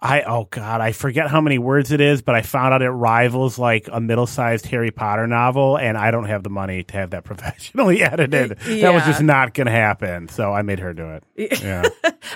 I 0.01 0.21
oh 0.21 0.47
god, 0.49 0.79
I 0.79 0.93
forget 0.93 1.29
how 1.29 1.41
many 1.41 1.57
words 1.57 1.91
it 1.91 1.99
is, 1.99 2.21
but 2.21 2.33
I 2.33 2.41
found 2.41 2.73
out 2.73 2.81
it 2.81 2.89
rivals 2.89 3.59
like 3.59 3.89
a 3.91 3.99
middle-sized 3.99 4.65
Harry 4.67 4.91
Potter 4.91 5.27
novel 5.27 5.77
and 5.77 5.97
I 5.97 6.09
don't 6.11 6.23
have 6.25 6.41
the 6.41 6.49
money 6.49 6.83
to 6.83 6.93
have 6.93 7.09
that 7.09 7.23
professionally 7.25 8.01
edited. 8.01 8.57
That 8.59 8.93
was 8.93 9.03
just 9.03 9.21
not 9.21 9.53
going 9.53 9.65
to 9.67 9.71
happen, 9.73 10.29
so 10.29 10.53
I 10.53 10.61
made 10.61 10.79
her 10.79 10.93
do 10.93 11.09
it. 11.09 11.23
Yeah. 11.61 11.83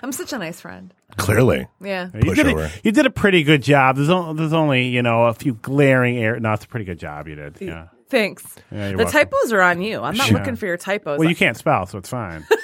I'm 0.02 0.12
such 0.12 0.34
a 0.34 0.38
nice 0.38 0.60
friend. 0.60 0.94
Clearly. 1.16 1.68
Yeah. 1.80 2.10
you 2.14 2.36
did 2.36 2.48
a, 2.48 2.72
you 2.84 2.92
did 2.92 3.06
a 3.06 3.10
pretty 3.12 3.44
good 3.44 3.62
job. 3.64 3.96
There's 3.96 4.10
only, 4.10 4.36
there's 4.40 4.54
only, 4.54 4.88
you 4.88 5.02
know, 5.02 5.26
a 5.28 5.34
few 5.34 5.54
glaring 5.54 6.18
errors. 6.18 6.42
No, 6.42 6.52
it's 6.54 6.66
a 6.66 6.68
pretty 6.68 6.86
good 6.86 7.00
job 7.00 7.28
you 7.30 7.36
did. 7.36 7.58
Yeah. 7.62 7.88
Thanks. 8.10 8.44
Yeah, 8.72 8.90
you're 8.90 8.98
the 8.98 9.04
welcome. 9.06 9.12
typos 9.14 9.54
are 9.54 9.62
on 9.62 9.82
you. 9.82 10.02
I'm 10.02 10.18
not 10.18 10.30
Yeah. 10.32 10.38
looking 10.40 10.56
for 10.58 10.66
your 10.66 10.78
typos. 10.78 11.18
Well, 11.20 11.30
you 11.30 11.36
can't 11.36 11.56
spell, 11.56 11.86
so 11.86 11.98
it's 11.98 12.10
fine. 12.10 12.46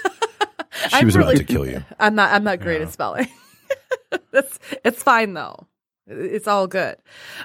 She 0.90 0.96
I'm 0.98 1.06
was 1.08 1.18
really- 1.18 1.36
about 1.36 1.48
to 1.48 1.54
kill 1.54 1.68
you. 1.68 1.84
I'm 2.00 2.16
not. 2.16 2.32
I'm 2.32 2.44
not 2.44 2.60
great 2.62 2.82
at 2.82 2.92
spelling. 2.94 3.28
That's 4.32 4.60
it's 4.86 5.04
fine 5.04 5.34
though. 5.34 5.68
It's 6.08 6.48
all 6.48 6.68
good. 6.68 6.96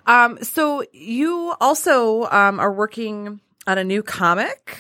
Um, 0.07 0.39
so 0.43 0.85
you 0.93 1.55
also 1.61 2.25
um, 2.31 2.59
are 2.61 2.73
working 2.73 3.41
on 3.67 3.77
a 3.79 3.85
new 3.85 4.03
comic. 4.03 4.79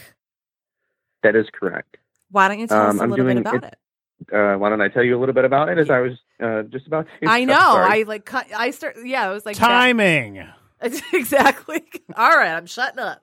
That 1.22 1.36
is 1.36 1.46
correct. 1.52 1.96
Why 2.30 2.48
don't 2.48 2.58
you 2.60 2.66
tell 2.66 2.80
Um, 2.80 2.88
us 2.96 3.00
a 3.00 3.02
I'm 3.04 3.10
little 3.10 3.24
bit 3.26 3.32
doing 3.34 3.38
about 3.46 3.54
it- 3.56 3.64
it? 3.64 3.78
Uh, 4.32 4.56
why 4.56 4.70
don't 4.70 4.80
I 4.80 4.88
tell 4.88 5.02
you 5.02 5.18
a 5.18 5.20
little 5.20 5.34
bit 5.34 5.44
about 5.44 5.68
it? 5.68 5.76
As 5.76 5.90
I 5.90 6.00
was 6.00 6.12
uh, 6.42 6.62
just 6.62 6.86
about 6.86 7.06
to. 7.20 7.28
I 7.28 7.44
know. 7.44 7.54
I 7.58 8.04
like. 8.06 8.24
cut- 8.24 8.46
I 8.56 8.70
start. 8.70 8.96
Yeah, 9.04 9.28
I 9.28 9.32
was 9.32 9.44
like 9.44 9.56
Timing. 9.56 10.34
that- 10.80 11.02
exactly. 11.12 11.82
All 12.16 12.30
right, 12.36 12.54
I'm 12.54 12.66
shutting 12.66 13.00
up. 13.00 13.22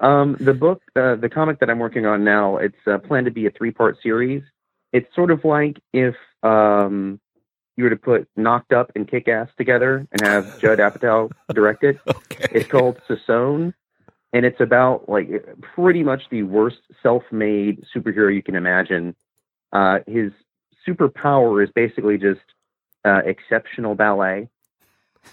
um, 0.00 0.36
the 0.40 0.54
book, 0.54 0.82
uh, 0.94 1.14
the 1.16 1.28
comic 1.28 1.60
that 1.60 1.70
I'm 1.70 1.78
working 1.78 2.06
on 2.06 2.24
now, 2.24 2.56
it's 2.58 2.76
uh, 2.86 2.98
planned 2.98 3.26
to 3.26 3.30
be 3.32 3.46
a 3.46 3.50
three 3.50 3.70
part 3.70 3.96
series. 4.02 4.42
It's 4.92 5.12
sort 5.14 5.30
of 5.30 5.44
like 5.44 5.80
if 5.92 6.14
um, 6.42 7.20
you 7.76 7.84
were 7.84 7.90
to 7.90 7.96
put 7.96 8.28
Knocked 8.36 8.72
Up 8.72 8.90
and 8.94 9.06
Kick 9.08 9.28
Ass 9.28 9.48
together 9.58 10.06
and 10.12 10.20
have 10.26 10.58
Judd 10.60 10.78
Apatow 10.78 11.30
direct 11.52 11.84
it. 11.84 11.98
Okay. 12.08 12.48
It's 12.60 12.68
called 12.70 13.00
Sassoon, 13.08 13.72
and 14.34 14.44
it's 14.44 14.60
about 14.60 15.08
like 15.08 15.28
pretty 15.74 16.02
much 16.02 16.24
the 16.30 16.42
worst 16.42 16.78
self 17.02 17.22
made 17.32 17.82
superhero 17.94 18.34
you 18.34 18.42
can 18.42 18.54
imagine. 18.54 19.14
Uh, 19.72 20.00
his 20.06 20.32
superpower 20.86 21.64
is 21.64 21.70
basically 21.74 22.18
just 22.18 22.40
uh, 23.06 23.22
exceptional 23.24 23.94
ballet. 23.94 24.48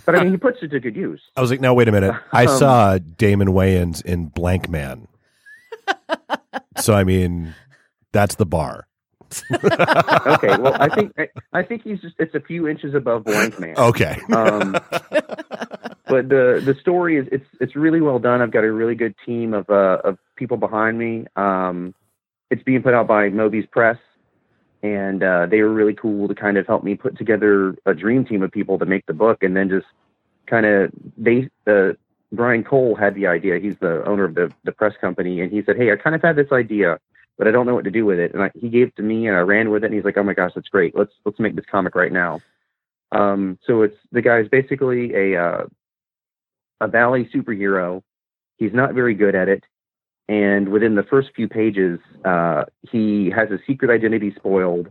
But 0.06 0.16
I 0.16 0.24
mean, 0.24 0.32
he 0.32 0.38
puts 0.38 0.60
it 0.62 0.70
to 0.70 0.80
good 0.80 0.96
use. 0.96 1.22
I 1.36 1.42
was 1.42 1.52
like, 1.52 1.60
no, 1.62 1.74
wait 1.74 1.88
a 1.90 1.92
minute. 1.92 2.16
I 2.32 2.46
Um, 2.46 2.58
saw 2.58 2.98
Damon 2.98 3.50
Wayans 3.50 4.04
in 4.04 4.30
Blankman. 4.32 5.08
so 6.78 6.94
I 6.94 7.04
mean, 7.04 7.54
that's 8.12 8.36
the 8.36 8.46
bar. 8.46 8.88
okay, 9.54 10.58
well, 10.58 10.76
I 10.80 10.90
think 10.94 11.14
I, 11.18 11.28
I 11.54 11.64
think 11.64 11.84
he's 11.84 12.00
just 12.02 12.16
it's 12.20 12.36
a 12.36 12.40
few 12.40 12.68
inches 12.68 12.94
above 12.94 13.24
Blankman. 13.24 13.78
Okay. 13.78 14.20
Um, 14.34 14.74
but 16.08 16.30
the 16.30 16.62
the 16.64 16.76
story 16.80 17.18
is 17.18 17.28
it's 17.32 17.46
it's 17.60 17.76
really 17.76 18.02
well 18.02 18.20
done. 18.20 18.42
I've 18.42 18.52
got 18.52 18.64
a 18.64 18.72
really 18.72 18.96
good 18.96 19.16
team 19.26 19.54
of 19.54 19.70
uh, 19.70 20.00
of 20.04 20.18
people 20.36 20.58
behind 20.58 20.98
me. 20.98 21.26
Um, 21.36 21.96
it's 22.50 22.64
being 22.64 22.84
put 22.84 22.94
out 22.94 23.08
by 23.08 23.30
Moby's 23.30 23.66
Press, 23.72 23.98
and 24.84 25.24
uh, 25.24 25.48
they 25.48 25.62
were 25.62 25.74
really 25.74 25.94
cool 25.94 26.28
to 26.28 26.36
kind 26.36 26.58
of 26.58 26.68
help 26.68 26.84
me 26.84 26.96
put 26.96 27.18
together 27.18 27.76
a 27.86 27.94
dream 27.94 28.26
team 28.26 28.44
of 28.44 28.52
people 28.52 28.78
to 28.80 28.86
make 28.86 29.06
the 29.06 29.14
book, 29.14 29.42
and 29.42 29.56
then 29.56 29.70
just 29.70 29.88
kind 30.46 30.66
of 30.66 30.92
they 31.18 31.50
uh, 31.68 31.94
Brian 32.32 32.64
Cole 32.64 32.96
had 32.96 33.16
the 33.16 33.28
idea. 33.28 33.60
He's 33.60 33.78
the 33.78 34.04
owner 34.06 34.26
of 34.26 34.36
the 34.36 34.52
the 34.64 34.72
press 34.72 34.94
company, 35.00 35.42
and 35.42 35.52
he 35.52 35.64
said, 35.64 35.78
"Hey, 35.78 35.92
I 35.92 35.96
kind 35.96 36.16
of 36.16 36.22
had 36.22 36.36
this 36.36 36.52
idea." 36.52 37.00
But 37.38 37.48
I 37.48 37.52
don't 37.52 37.66
know 37.66 37.74
what 37.74 37.86
to 37.86 37.92
do 37.92 38.06
with 38.06 38.20
it, 38.20 38.34
and 38.34 38.44
I, 38.44 38.52
he 38.54 38.70
gave 38.70 38.88
it 38.90 38.96
to 38.98 39.02
me, 39.04 39.28
and 39.28 39.36
I 39.36 39.40
ran 39.40 39.72
with 39.72 39.84
it. 39.84 39.88
And 39.88 39.96
he's 39.96 40.06
like, 40.06 40.18
"Oh 40.18 40.24
my 40.24 40.34
gosh, 40.34 40.52
that's 40.54 40.70
great! 40.70 40.96
Let's 40.96 41.14
let's 41.26 41.40
make 41.40 41.56
this 41.56 41.66
comic 41.66 41.96
right 41.96 42.12
now." 42.12 42.42
Um, 43.12 43.60
so 43.66 43.82
it's 43.82 43.98
the 44.12 44.22
guy's 44.22 44.48
basically 44.48 45.14
a 45.16 45.42
uh, 45.42 45.64
a 46.82 46.88
ballet 46.88 47.30
superhero. 47.34 48.02
He's 48.58 48.74
not 48.74 48.94
very 48.94 49.16
good 49.16 49.36
at 49.36 49.50
it, 49.50 49.64
and 50.28 50.70
within 50.70 50.96
the 50.96 51.04
first 51.04 51.30
few 51.36 51.48
pages, 51.48 52.00
uh, 52.24 52.66
he 52.92 53.30
has 53.32 53.50
his 53.50 53.60
secret 53.68 53.92
identity 53.92 54.34
spoiled. 54.36 54.90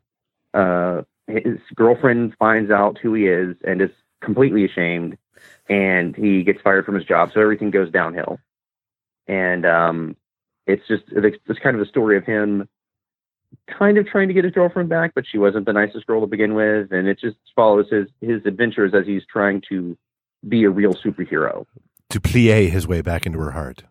Uh, 0.53 1.03
his 1.27 1.59
girlfriend 1.75 2.35
finds 2.39 2.71
out 2.71 2.99
who 2.99 3.15
he 3.15 3.27
is 3.27 3.57
and 3.65 3.81
is 3.81 3.91
completely 4.21 4.65
ashamed, 4.65 5.17
and 5.69 6.15
he 6.17 6.43
gets 6.43 6.61
fired 6.61 6.85
from 6.85 6.95
his 6.95 7.05
job. 7.05 7.31
So 7.33 7.41
everything 7.41 7.71
goes 7.71 7.91
downhill, 7.91 8.39
and 9.27 9.65
um, 9.65 10.17
it's 10.67 10.87
just 10.89 11.05
it's 11.11 11.59
kind 11.61 11.77
of 11.77 11.83
a 11.83 11.87
story 11.87 12.17
of 12.17 12.25
him 12.25 12.69
kind 13.67 13.99
of 13.99 14.07
trying 14.07 14.29
to 14.29 14.35
get 14.35 14.45
his 14.45 14.53
girlfriend 14.53 14.89
back, 14.89 15.13
but 15.15 15.25
she 15.31 15.39
wasn't 15.39 15.67
the 15.67 15.73
nicest 15.73 16.07
girl 16.07 16.21
to 16.21 16.27
begin 16.27 16.55
with, 16.55 16.93
and 16.93 17.07
it 17.09 17.19
just 17.21 17.37
follows 17.55 17.87
his 17.91 18.09
his 18.21 18.45
adventures 18.47 18.93
as 18.95 19.07
he's 19.07 19.23
trying 19.31 19.63
to 19.69 19.97
be 20.49 20.65
a 20.65 20.71
real 20.71 20.95
superhero, 20.95 21.67
to 22.11 22.21
plie 22.21 22.69
his 22.71 22.87
way 22.87 23.01
back 23.01 23.27
into 23.27 23.39
her 23.39 23.53
heart. 23.53 23.85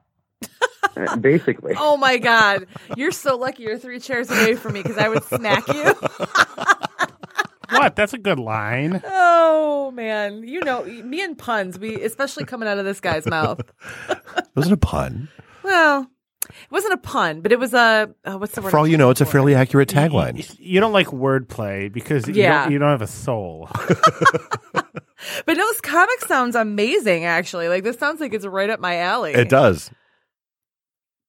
uh, 0.98 1.16
basically. 1.18 1.74
Oh 1.78 1.98
my 1.98 2.18
god, 2.18 2.68
you're 2.96 3.12
so 3.12 3.38
lucky. 3.38 3.64
You're 3.64 3.78
three 3.78 4.00
chairs 4.00 4.30
away 4.30 4.56
from 4.56 4.74
me 4.74 4.82
because 4.82 4.98
I 4.98 5.10
would 5.10 5.24
smack 5.24 5.68
you. 5.68 5.84
what? 7.70 7.96
That's 7.96 8.14
a 8.14 8.18
good 8.18 8.40
line. 8.40 9.02
Oh 9.06 9.92
man, 9.92 10.48
you 10.48 10.62
know 10.62 10.84
me 10.84 11.22
and 11.22 11.38
puns. 11.38 11.80
We 11.80 12.02
especially 12.02 12.46
coming 12.46 12.68
out 12.68 12.78
of 12.78 12.86
this 12.86 13.00
guy's 13.00 13.26
mouth. 13.26 13.62
Wasn't 14.56 14.74
a 14.74 14.78
pun. 14.78 15.30
Well, 15.64 16.08
it 16.52 16.72
wasn't 16.72 16.94
a 16.94 16.98
pun, 16.98 17.42
but 17.42 17.52
it 17.52 17.60
was 17.60 17.74
a 17.74 18.14
uh, 18.26 18.34
what's 18.38 18.54
the 18.56 18.62
word? 18.62 18.72
For 18.72 18.78
all 18.78 18.86
I'm 18.86 18.92
you 18.92 18.98
know, 18.98 19.10
it's 19.10 19.22
a 19.22 19.26
fairly 19.26 19.56
accurate 19.56 19.90
tagline. 19.90 20.38
You, 20.38 20.74
you 20.74 20.80
don't 20.80 20.94
like 20.94 21.08
wordplay 21.08 21.92
because 21.92 22.28
you, 22.28 22.34
Yeah. 22.36 22.64
don't, 22.64 22.72
you 22.74 22.80
don't 22.80 22.90
have 22.90 23.02
a 23.02 23.08
soul. 23.08 23.70
But 25.46 25.56
no, 25.56 25.68
this 25.68 25.82
comic 25.82 26.20
sounds 26.22 26.56
amazing. 26.56 27.26
Actually, 27.26 27.68
like 27.70 27.84
this 27.84 27.98
sounds 28.00 28.20
like 28.20 28.34
it's 28.34 28.46
right 28.46 28.70
up 28.70 28.80
my 28.80 28.98
alley. 28.98 29.34
It 29.34 29.50
does. 29.50 29.92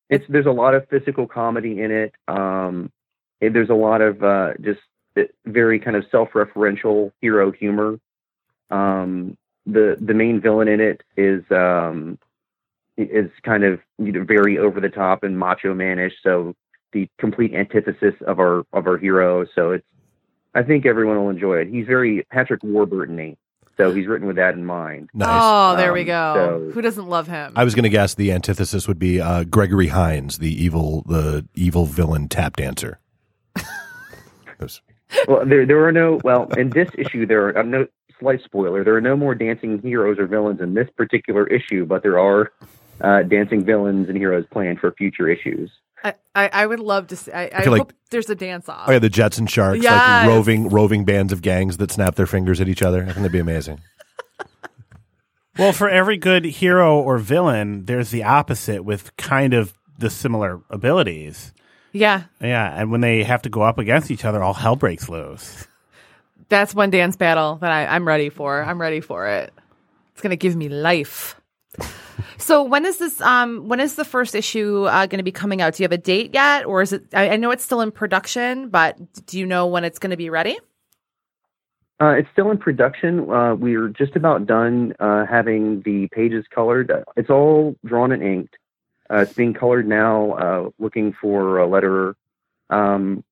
it's 0.09 0.24
there's 0.31 0.47
a 0.47 0.51
lot 0.51 0.74
of 0.74 0.89
physical 0.89 1.27
comedy 1.27 1.78
in 1.81 1.90
it. 1.90 2.15
Um, 2.27 2.90
and 3.43 3.55
there's 3.55 3.69
a 3.70 3.74
lot 3.74 4.01
of 4.01 4.23
uh, 4.23 4.55
just 4.62 4.81
uh, 5.16 5.23
very 5.44 5.78
kind 5.78 5.97
of 5.97 6.05
self-referential 6.11 7.12
hero 7.20 7.53
humor. 7.53 7.99
Um, 8.70 9.36
the 9.66 9.97
the 10.01 10.15
main 10.15 10.40
villain 10.40 10.69
in 10.69 10.81
it 10.81 11.03
is 11.19 11.43
um, 11.51 12.19
is 12.97 13.31
kind 13.43 13.64
of 13.64 13.81
you 13.98 14.12
know, 14.12 14.24
very 14.24 14.59
over 14.59 14.81
the 14.81 14.89
top 14.89 15.23
and 15.23 15.39
macho 15.39 15.74
manish. 15.74 16.12
So 16.23 16.55
the 16.93 17.09
complete 17.19 17.55
antithesis 17.55 18.14
of 18.27 18.39
our 18.39 18.64
of 18.73 18.86
our 18.86 18.98
hero. 18.98 19.47
So 19.55 19.73
it's 19.73 19.86
I 20.55 20.62
think 20.62 20.85
everyone 20.85 21.16
will 21.16 21.31
enjoy 21.31 21.59
it. 21.59 21.69
He's 21.69 21.86
very 21.86 22.27
Patrick 22.31 22.62
Warburton-y. 22.62 23.36
So 23.78 23.90
he's 23.94 24.06
written 24.06 24.27
with 24.27 24.36
that 24.36 24.52
in 24.55 24.66
mind. 24.66 25.09
Nice. 25.14 25.28
Oh, 25.32 25.77
there 25.77 25.94
we 25.94 26.01
Um, 26.02 26.06
go. 26.06 26.35
so- 26.69 26.74
Who 26.74 26.82
doesn't 26.82 27.09
love 27.09 27.27
him? 27.27 27.55
I 27.56 27.64
was 27.64 27.74
going 27.74 27.85
to 27.85 27.89
guess 27.89 28.14
the 28.14 28.31
antithesis 28.31 28.86
would 28.86 28.98
be 28.98 29.19
uh, 29.19 29.44
Gregory 29.44 29.89
Hines, 29.89 30.39
the 30.39 30.52
evil, 30.62 31.02
the 31.09 31.47
evil 31.55 31.86
villain 31.86 32.28
tap 32.28 32.56
dancer. 32.56 32.98
Oops. 34.62 34.81
well, 35.28 35.44
there 35.47 35.64
there 35.66 35.85
are 35.86 35.93
no 35.93 36.20
well 36.23 36.48
in 36.56 36.70
this 36.70 36.89
issue 36.97 37.27
there 37.27 37.56
are 37.56 37.62
no 37.62 37.86
slight 38.20 38.43
spoiler. 38.44 38.85
There 38.85 38.94
are 38.94 39.01
no 39.01 39.16
more 39.16 39.35
dancing 39.35 39.81
heroes 39.81 40.19
or 40.19 40.27
villains 40.27 40.60
in 40.60 40.74
this 40.74 40.89
particular 40.97 41.47
issue, 41.47 41.85
but 41.86 42.02
there 42.02 42.19
are 42.19 42.52
uh, 43.01 43.23
dancing 43.23 43.64
villains 43.64 44.09
and 44.09 44.16
heroes 44.16 44.44
planned 44.52 44.78
for 44.78 44.93
future 44.93 45.28
issues. 45.28 45.70
I, 46.05 46.14
I, 46.35 46.48
I 46.52 46.66
would 46.66 46.81
love 46.81 47.06
to 47.09 47.16
see. 47.16 47.31
I, 47.32 47.44
I, 47.52 47.62
feel 47.62 47.73
like- 47.73 47.81
hope 47.82 47.93
there's 48.10 48.28
a 48.28 48.35
dance 48.35 48.69
off. 48.69 48.89
Oh 48.89 48.93
yeah, 48.93 48.98
the 48.98 49.09
Jets 49.09 49.39
and 49.39 49.48
Sharks, 49.48 49.82
Yes. 49.82 49.93
like 49.93 50.27
roving, 50.28 50.69
roving 50.69 51.05
bands 51.05 51.32
of 51.32 51.43
gangs 51.43 51.77
that 51.78 51.90
snap 51.93 52.16
their 52.16 52.27
fingers 52.27 52.60
at 52.60 52.69
each 52.69 52.82
other. 52.82 53.02
I 53.02 53.06
think 53.06 53.16
that'd 53.19 53.32
be 53.32 53.39
amazing. 53.39 53.81
well, 55.59 55.73
for 55.73 55.89
every 55.89 56.16
good 56.16 56.44
hero 56.44 56.98
or 57.01 57.19
villain, 57.19 57.85
there's 57.85 58.10
the 58.10 58.24
opposite 58.24 58.85
with 58.85 59.14
kind 59.16 59.55
of 59.55 59.74
the 59.98 60.10
similar 60.10 60.60
abilities. 60.70 61.52
yeah, 61.93 62.24
Yeah, 62.40 62.73
and 62.81 62.90
when 62.90 63.01
they 63.01 63.23
have 63.23 63.43
to 63.43 63.48
go 63.51 63.62
up 63.62 63.78
against 63.78 64.10
each 64.10 64.24
other, 64.24 64.43
all 64.43 64.55
hell 64.55 64.74
breaks 64.77 65.09
loose. 65.09 65.69
that's 66.48 66.74
one 66.74 66.90
dance 66.90 67.16
battle 67.16 67.56
that 67.56 67.70
I, 67.70 67.86
I'm 67.86 68.06
ready 68.09 68.28
for. 68.28 68.62
I'm 68.62 68.81
ready 68.81 69.01
for 69.01 69.27
it. 69.28 69.52
It's 70.12 70.20
gonna 70.23 70.36
give 70.36 70.56
me 70.56 70.69
life. 70.69 71.40
so 72.39 72.62
when 72.62 72.84
is 72.84 72.98
this? 72.98 73.20
Um, 73.20 73.68
when 73.68 73.80
is 73.80 73.94
the 73.94 74.05
first 74.05 74.34
issue 74.34 74.84
uh, 74.84 75.06
going 75.06 75.18
to 75.18 75.24
be 75.24 75.32
coming 75.32 75.60
out? 75.60 75.74
Do 75.74 75.82
you 75.82 75.84
have 75.84 75.93
a 75.93 75.98
date 75.98 76.34
yet, 76.34 76.64
or 76.66 76.82
is 76.82 76.93
it? 76.93 77.05
I, 77.12 77.30
I 77.30 77.36
know 77.36 77.51
it's 77.51 77.64
still 77.64 77.80
in 77.80 77.90
production, 77.90 78.68
but 78.68 78.97
do 79.26 79.39
you 79.39 79.47
know 79.47 79.66
when 79.66 79.84
it's 79.84 79.98
going 79.98 80.10
to 80.10 80.16
be 80.16 80.30
ready? 80.30 80.59
Uh, 82.01 82.14
it's 82.14 82.28
still 82.32 82.51
in 82.51 82.59
production. 82.59 83.30
Uh, 83.30 83.55
we're 83.55 83.89
just 83.89 84.16
about 84.16 84.47
done 84.47 84.93
uh, 84.98 85.24
having 85.24 85.82
the 85.82 86.09
pages 86.09 86.44
colored. 86.52 86.90
It's 87.16 87.30
all 87.30 87.76
drawn 87.84 88.10
and 88.10 88.22
inked. 88.22 88.56
Uh, 89.09 89.18
it's 89.18 89.34
being 89.34 89.55
colored 89.55 89.86
now. 89.86 90.32
Uh, 90.32 90.70
looking 90.80 91.14
for 91.20 91.60
a 91.60 91.66
letterer. 91.66 92.14
Um, 92.70 93.22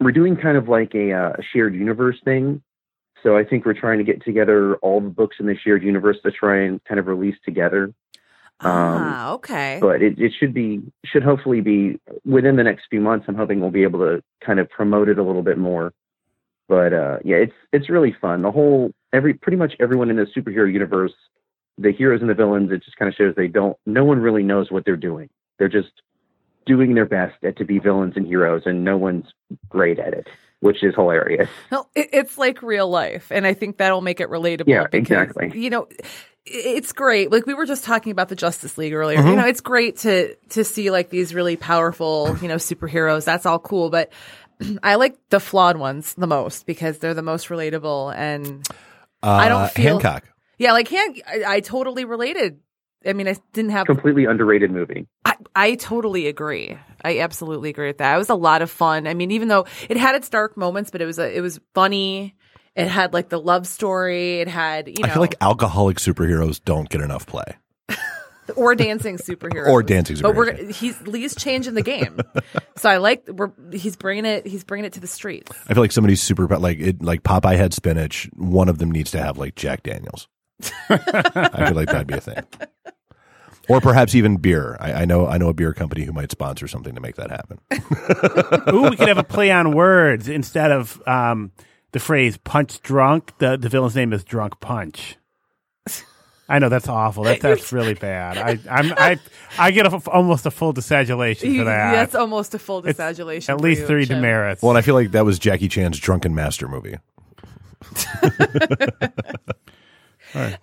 we're 0.00 0.12
doing 0.12 0.36
kind 0.36 0.58
of 0.58 0.68
like 0.68 0.94
a, 0.94 1.12
uh, 1.12 1.32
a 1.38 1.42
shared 1.52 1.74
universe 1.74 2.16
thing. 2.24 2.62
So 3.22 3.38
I 3.38 3.44
think 3.44 3.64
we're 3.64 3.72
trying 3.72 3.98
to 3.98 4.04
get 4.04 4.22
together 4.22 4.76
all 4.76 5.00
the 5.00 5.08
books 5.08 5.36
in 5.40 5.46
the 5.46 5.56
shared 5.56 5.82
universe 5.82 6.18
to 6.24 6.30
try 6.30 6.62
and 6.62 6.84
kind 6.84 7.00
of 7.00 7.06
release 7.06 7.36
together. 7.42 7.90
Ah, 8.60 9.32
okay. 9.32 9.78
but 9.80 10.02
it, 10.02 10.18
it 10.18 10.32
should 10.38 10.54
be 10.54 10.82
should 11.04 11.22
hopefully 11.22 11.60
be 11.60 11.98
within 12.24 12.56
the 12.56 12.62
next 12.62 12.84
few 12.90 13.00
months. 13.00 13.26
I'm 13.28 13.34
hoping 13.34 13.60
we'll 13.60 13.70
be 13.70 13.82
able 13.82 14.00
to 14.00 14.22
kind 14.44 14.58
of 14.58 14.68
promote 14.70 15.08
it 15.08 15.18
a 15.18 15.22
little 15.22 15.42
bit 15.42 15.58
more. 15.58 15.92
But 16.68 16.92
uh, 16.92 17.18
yeah, 17.24 17.36
it's 17.36 17.52
it's 17.72 17.90
really 17.90 18.14
fun. 18.20 18.42
The 18.42 18.50
whole 18.50 18.92
every 19.12 19.34
pretty 19.34 19.56
much 19.56 19.74
everyone 19.80 20.10
in 20.10 20.16
the 20.16 20.26
superhero 20.36 20.72
universe, 20.72 21.12
the 21.76 21.92
heroes 21.92 22.20
and 22.20 22.30
the 22.30 22.34
villains, 22.34 22.72
it 22.72 22.82
just 22.82 22.96
kind 22.96 23.08
of 23.08 23.14
shows 23.14 23.34
they 23.36 23.48
don't. 23.48 23.76
No 23.86 24.04
one 24.04 24.20
really 24.20 24.42
knows 24.42 24.70
what 24.70 24.84
they're 24.84 24.96
doing. 24.96 25.28
They're 25.58 25.68
just 25.68 25.90
doing 26.66 26.94
their 26.94 27.06
best 27.06 27.42
at 27.44 27.58
to 27.58 27.64
be 27.64 27.78
villains 27.78 28.14
and 28.16 28.26
heroes, 28.26 28.62
and 28.64 28.84
no 28.84 28.96
one's 28.96 29.26
great 29.68 29.98
at 29.98 30.14
it, 30.14 30.26
which 30.60 30.82
is 30.82 30.94
hilarious. 30.94 31.48
Well, 31.70 31.90
it, 31.94 32.08
it's 32.12 32.38
like 32.38 32.62
real 32.62 32.88
life, 32.88 33.30
and 33.30 33.46
I 33.46 33.52
think 33.52 33.76
that'll 33.76 34.00
make 34.00 34.20
it 34.20 34.30
relatable. 34.30 34.68
Yeah, 34.68 34.86
because, 34.90 35.10
exactly. 35.10 35.52
You 35.60 35.70
know, 35.70 35.88
it's 36.46 36.92
great. 36.92 37.30
Like 37.32 37.46
we 37.46 37.54
were 37.54 37.66
just 37.66 37.84
talking 37.84 38.12
about 38.12 38.28
the 38.28 38.36
Justice 38.36 38.76
League 38.78 38.92
earlier. 38.92 39.18
Mm-hmm. 39.18 39.28
You 39.28 39.36
know, 39.36 39.46
it's 39.46 39.60
great 39.60 39.98
to 39.98 40.34
to 40.50 40.64
see 40.64 40.90
like 40.90 41.10
these 41.10 41.34
really 41.34 41.56
powerful, 41.56 42.36
you 42.42 42.48
know, 42.48 42.56
superheroes. 42.56 43.24
That's 43.24 43.46
all 43.46 43.58
cool, 43.58 43.90
but. 43.90 44.10
I 44.84 44.94
like 44.94 45.16
the 45.30 45.40
flawed 45.40 45.76
ones 45.76 46.14
the 46.14 46.28
most 46.28 46.64
because 46.64 46.98
they're 46.98 47.12
the 47.12 47.22
most 47.22 47.48
relatable 47.48 48.14
and 48.14 48.64
Uh, 49.20 49.30
I 49.30 49.48
don't 49.48 49.68
feel- 49.72 49.98
Hancock. 49.98 50.28
yeah, 50.58 50.70
like 50.70 50.88
Han, 50.90 51.16
I, 51.26 51.44
I 51.56 51.60
totally 51.60 52.04
related. 52.04 52.60
I 53.04 53.14
mean, 53.14 53.26
I 53.26 53.34
didn't 53.52 53.72
have 53.72 53.86
Completely 53.86 54.26
underrated 54.26 54.70
movie. 54.70 55.08
I, 55.24 55.34
I 55.56 55.74
totally 55.74 56.28
agree. 56.28 56.78
I 57.04 57.18
absolutely 57.18 57.68
agree 57.70 57.88
with 57.88 57.98
that. 57.98 58.14
It 58.14 58.18
was 58.18 58.30
a 58.30 58.36
lot 58.36 58.62
of 58.62 58.70
fun. 58.70 59.08
I 59.08 59.14
mean, 59.14 59.32
even 59.32 59.48
though 59.48 59.66
it 59.90 59.96
had 59.96 60.14
its 60.14 60.28
dark 60.28 60.56
moments, 60.56 60.92
but 60.92 61.02
it 61.02 61.06
was 61.06 61.18
a, 61.18 61.36
it 61.36 61.40
was 61.40 61.58
funny. 61.74 62.36
It 62.76 62.88
had 62.88 63.12
like 63.12 63.28
the 63.28 63.38
love 63.40 63.66
story. 63.66 64.40
It 64.40 64.48
had 64.48 64.88
you 64.88 64.94
know 65.00 65.08
I 65.08 65.10
feel 65.10 65.22
like 65.22 65.36
alcoholic 65.40 65.98
superheroes 65.98 66.60
don't 66.64 66.88
get 66.88 67.00
enough 67.00 67.26
play. 67.26 67.44
or 68.56 68.74
dancing 68.74 69.16
superheroes 69.16 69.68
Or 69.68 69.82
dancing 69.82 70.16
But 70.20 70.34
we're 70.34 70.52
superheroes. 70.52 70.74
he's 70.74 71.00
Lee's 71.02 71.34
changing 71.34 71.74
the 71.74 71.82
game. 71.82 72.20
so 72.76 72.90
I 72.90 72.96
like 72.98 73.26
we're 73.28 73.52
he's 73.72 73.96
bringing 73.96 74.24
it 74.26 74.46
he's 74.46 74.64
bringing 74.64 74.84
it 74.86 74.92
to 74.94 75.00
the 75.00 75.06
streets. 75.06 75.52
I 75.68 75.74
feel 75.74 75.82
like 75.82 75.92
somebody's 75.92 76.20
super 76.22 76.46
like 76.58 76.78
it, 76.80 77.02
like 77.02 77.22
Popeye 77.22 77.56
had 77.56 77.72
spinach. 77.74 78.28
One 78.34 78.68
of 78.68 78.78
them 78.78 78.90
needs 78.90 79.10
to 79.12 79.22
have 79.22 79.38
like 79.38 79.54
Jack 79.54 79.82
Daniels. 79.82 80.28
I 80.88 81.66
feel 81.66 81.74
like 81.76 81.88
that'd 81.88 82.06
be 82.06 82.14
a 82.14 82.20
thing, 82.20 82.42
or 83.68 83.80
perhaps 83.80 84.14
even 84.14 84.36
beer. 84.36 84.76
I, 84.80 84.92
I 84.92 85.04
know 85.04 85.26
I 85.26 85.36
know 85.36 85.48
a 85.48 85.54
beer 85.54 85.72
company 85.72 86.04
who 86.04 86.12
might 86.12 86.30
sponsor 86.30 86.68
something 86.68 86.94
to 86.94 87.00
make 87.00 87.16
that 87.16 87.30
happen. 87.30 87.58
Ooh, 88.74 88.88
we 88.88 88.96
could 88.96 89.08
have 89.08 89.18
a 89.18 89.24
play 89.24 89.50
on 89.50 89.74
words 89.74 90.28
instead 90.28 90.70
of 90.70 91.02
um, 91.08 91.50
the 91.94 92.00
phrase 92.00 92.36
"punch 92.36 92.82
drunk." 92.82 93.32
The 93.38 93.56
the 93.56 93.68
villain's 93.70 93.94
name 93.94 94.12
is 94.12 94.24
Drunk 94.24 94.60
Punch. 94.60 95.16
I 96.46 96.58
know 96.58 96.68
that's 96.68 96.88
awful. 96.88 97.22
That, 97.24 97.40
that's 97.40 97.72
really 97.72 97.94
bad. 97.94 98.36
I 98.36 98.58
I'm, 98.70 98.92
I 98.98 99.18
I 99.56 99.70
get 99.70 99.86
a, 99.86 99.96
almost 100.10 100.44
a 100.44 100.50
full 100.50 100.74
disagulation 100.74 101.56
for 101.56 101.64
that. 101.64 101.92
That's 101.92 102.14
almost 102.14 102.54
a 102.54 102.58
full 102.58 102.84
It's. 102.84 102.98
At 103.54 103.60
least 103.62 103.82
you, 103.82 103.86
three 103.86 104.06
Chip. 104.06 104.16
demerits. 104.16 104.60
Well, 104.60 104.72
and 104.72 104.78
I 104.78 104.82
feel 104.82 104.94
like 104.94 105.12
that 105.12 105.24
was 105.24 105.38
Jackie 105.38 105.68
Chan's 105.68 105.98
Drunken 105.98 106.34
Master 106.34 106.68
movie. 106.68 106.98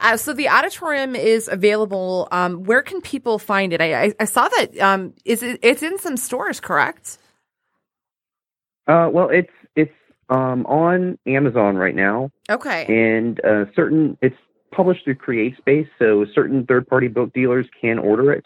Uh, 0.02 0.18
so 0.18 0.34
the 0.34 0.50
Odditorium 0.50 1.16
is 1.16 1.48
available. 1.48 2.28
Um, 2.30 2.64
where 2.66 2.82
can 2.82 3.00
people 3.00 3.40
find 3.40 3.72
it? 3.72 3.80
I, 3.80 4.04
I, 4.08 4.14
I 4.20 4.26
saw 4.26 4.50
that. 4.50 4.78
Um, 4.80 5.14
is 5.24 5.42
it? 5.44 5.60
It's 5.64 5.82
in 5.82 5.98
some 5.98 6.18
stores, 6.18 6.60
correct? 6.60 7.18
Uh, 8.86 9.10
well, 9.14 9.30
it's 9.30 9.48
it's 9.54 9.61
um, 10.32 10.66
on 10.66 11.20
Amazon 11.28 11.76
right 11.76 11.94
now, 11.94 12.32
Okay. 12.50 12.86
and 12.88 13.44
uh, 13.46 13.66
certain 13.76 14.18
it's 14.22 14.36
published 14.72 15.04
through 15.04 15.16
CreateSpace, 15.16 15.90
so 16.00 16.26
certain 16.34 16.66
third-party 16.66 17.10
book 17.10 17.34
dealers 17.34 17.68
can 17.80 18.00
order 18.00 18.32
it. 18.32 18.46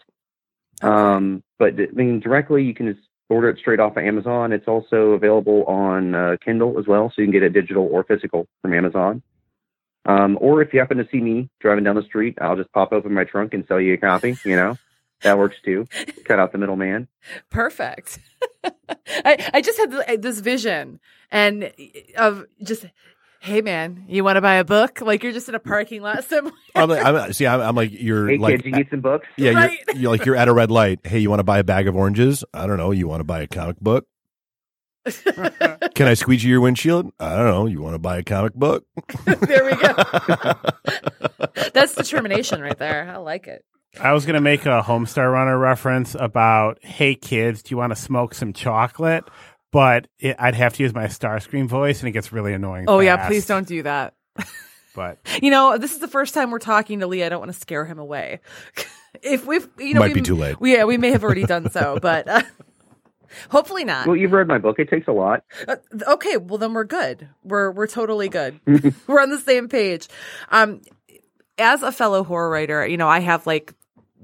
Um, 0.82 1.42
but 1.58 1.74
I 1.78 1.86
mean, 1.92 2.20
directly 2.20 2.64
you 2.64 2.74
can 2.74 2.92
just 2.92 3.06
order 3.30 3.48
it 3.48 3.58
straight 3.58 3.80
off 3.80 3.96
of 3.96 4.04
Amazon. 4.04 4.52
It's 4.52 4.68
also 4.68 5.12
available 5.12 5.64
on 5.64 6.14
uh, 6.14 6.36
Kindle 6.44 6.78
as 6.78 6.86
well, 6.86 7.08
so 7.14 7.22
you 7.22 7.26
can 7.26 7.32
get 7.32 7.42
it 7.44 7.52
digital 7.52 7.88
or 7.90 8.04
physical 8.04 8.46
from 8.60 8.74
Amazon. 8.74 9.22
Um, 10.04 10.38
or 10.40 10.62
if 10.62 10.72
you 10.72 10.78
happen 10.80 10.98
to 10.98 11.08
see 11.10 11.20
me 11.20 11.48
driving 11.60 11.84
down 11.84 11.96
the 11.96 12.02
street, 12.02 12.38
I'll 12.40 12.56
just 12.56 12.72
pop 12.72 12.92
open 12.92 13.12
my 13.12 13.24
trunk 13.24 13.54
and 13.54 13.64
sell 13.66 13.80
you 13.80 13.94
a 13.94 13.96
copy. 13.96 14.36
You 14.44 14.56
know, 14.56 14.78
that 15.22 15.38
works 15.38 15.56
too. 15.64 15.86
Cut 16.24 16.38
out 16.38 16.52
the 16.52 16.58
middleman. 16.58 17.08
Perfect. 17.50 18.18
I 19.08 19.50
I 19.54 19.60
just 19.62 19.78
had 19.78 19.94
uh, 19.94 20.16
this 20.18 20.40
vision 20.40 21.00
and 21.30 21.64
uh, 21.64 21.68
of 22.16 22.44
just. 22.62 22.86
Hey 23.38 23.60
man, 23.60 24.06
you 24.08 24.24
want 24.24 24.36
to 24.38 24.40
buy 24.40 24.54
a 24.54 24.64
book? 24.64 25.00
Like 25.02 25.22
you're 25.22 25.30
just 25.32 25.48
in 25.48 25.54
a 25.54 25.60
parking 25.60 26.02
lot 26.02 26.24
somewhere. 26.28 26.52
I'm 26.74 26.88
like, 26.88 27.04
I'm, 27.04 27.32
see, 27.32 27.46
I'm, 27.46 27.60
I'm 27.60 27.76
like 27.76 27.90
you're 27.92 28.28
Hey 28.28 28.38
like 28.38 28.54
kids, 28.56 28.64
you 28.64 28.72
need 28.72 28.88
some 28.90 29.02
books? 29.02 29.26
yeah, 29.36 29.52
Right. 29.52 29.78
you're, 29.88 29.96
you're 29.96 30.10
like 30.10 30.24
you're 30.24 30.34
at 30.34 30.48
a 30.48 30.52
red 30.52 30.70
light. 30.70 31.00
Hey, 31.04 31.20
you 31.20 31.30
want 31.30 31.38
to 31.40 31.44
buy 31.44 31.58
a 31.58 31.62
bag 31.64 31.86
of 31.86 31.94
oranges? 31.94 32.44
I 32.52 32.66
don't 32.66 32.76
know. 32.78 32.90
You 32.90 33.06
want 33.06 33.20
to 33.20 33.24
buy 33.24 33.42
a 33.42 33.46
comic 33.46 33.78
book? 33.78 34.06
Can 35.94 36.08
I 36.08 36.14
squeegee 36.14 36.48
your 36.48 36.60
windshield? 36.60 37.12
I 37.20 37.36
don't 37.36 37.46
know. 37.46 37.66
You 37.66 37.80
want 37.82 37.94
to 37.94 38.00
buy 38.00 38.16
a 38.18 38.24
comic 38.24 38.54
book? 38.54 38.84
there 39.26 39.64
we 39.64 39.76
go. 39.76 39.94
That's 41.72 41.94
determination 41.94 42.60
right 42.60 42.78
there. 42.78 43.08
I 43.08 43.18
like 43.18 43.46
it. 43.46 43.64
I 44.00 44.12
was 44.12 44.26
going 44.26 44.34
to 44.34 44.40
make 44.40 44.66
a 44.66 44.82
Homestar 44.82 45.32
Runner 45.32 45.58
reference 45.58 46.14
about, 46.14 46.82
hey 46.84 47.14
kids, 47.14 47.62
do 47.62 47.72
you 47.72 47.76
want 47.76 47.92
to 47.92 47.96
smoke 47.96 48.34
some 48.34 48.52
chocolate? 48.52 49.24
But 49.72 50.08
it, 50.18 50.36
I'd 50.38 50.54
have 50.54 50.74
to 50.74 50.82
use 50.82 50.94
my 50.94 51.06
Starscream 51.06 51.66
voice, 51.66 52.00
and 52.00 52.08
it 52.08 52.12
gets 52.12 52.32
really 52.32 52.52
annoying. 52.52 52.86
Oh 52.88 53.00
yeah, 53.00 53.26
please 53.26 53.46
don't 53.46 53.66
do 53.66 53.82
that. 53.82 54.14
But 54.94 55.18
You 55.42 55.50
know, 55.50 55.78
this 55.78 55.92
is 55.92 55.98
the 55.98 56.08
first 56.08 56.34
time 56.34 56.50
we're 56.50 56.58
talking 56.58 57.00
to 57.00 57.06
Lee. 57.06 57.24
I 57.24 57.28
don't 57.28 57.40
want 57.40 57.52
to 57.52 57.58
scare 57.58 57.84
him 57.84 57.98
away. 57.98 58.40
if 59.22 59.46
we've, 59.46 59.68
you 59.78 59.94
know, 59.94 60.00
Might 60.00 60.08
we, 60.08 60.14
be 60.14 60.22
too 60.22 60.36
late. 60.36 60.60
We, 60.60 60.74
yeah, 60.74 60.84
we 60.84 60.98
may 60.98 61.10
have 61.10 61.24
already 61.24 61.44
done 61.44 61.70
so, 61.70 61.98
but 62.02 62.28
uh, 62.28 62.42
hopefully 63.50 63.84
not. 63.84 64.06
Well, 64.06 64.16
you've 64.16 64.32
read 64.32 64.46
my 64.46 64.58
book. 64.58 64.78
It 64.78 64.88
takes 64.88 65.08
a 65.08 65.12
lot. 65.12 65.42
Uh, 65.66 65.76
okay, 66.08 66.36
well 66.36 66.58
then 66.58 66.74
we're 66.74 66.84
good. 66.84 67.28
We're 67.44 67.70
we're 67.70 67.86
totally 67.86 68.28
good. 68.28 68.60
we're 69.06 69.20
on 69.20 69.30
the 69.30 69.40
same 69.40 69.68
page. 69.68 70.08
Um, 70.50 70.80
as 71.58 71.82
a 71.82 71.92
fellow 71.92 72.22
horror 72.22 72.50
writer, 72.50 72.86
you 72.86 72.98
know, 72.98 73.08
I 73.08 73.20
have 73.20 73.46
like 73.46 73.74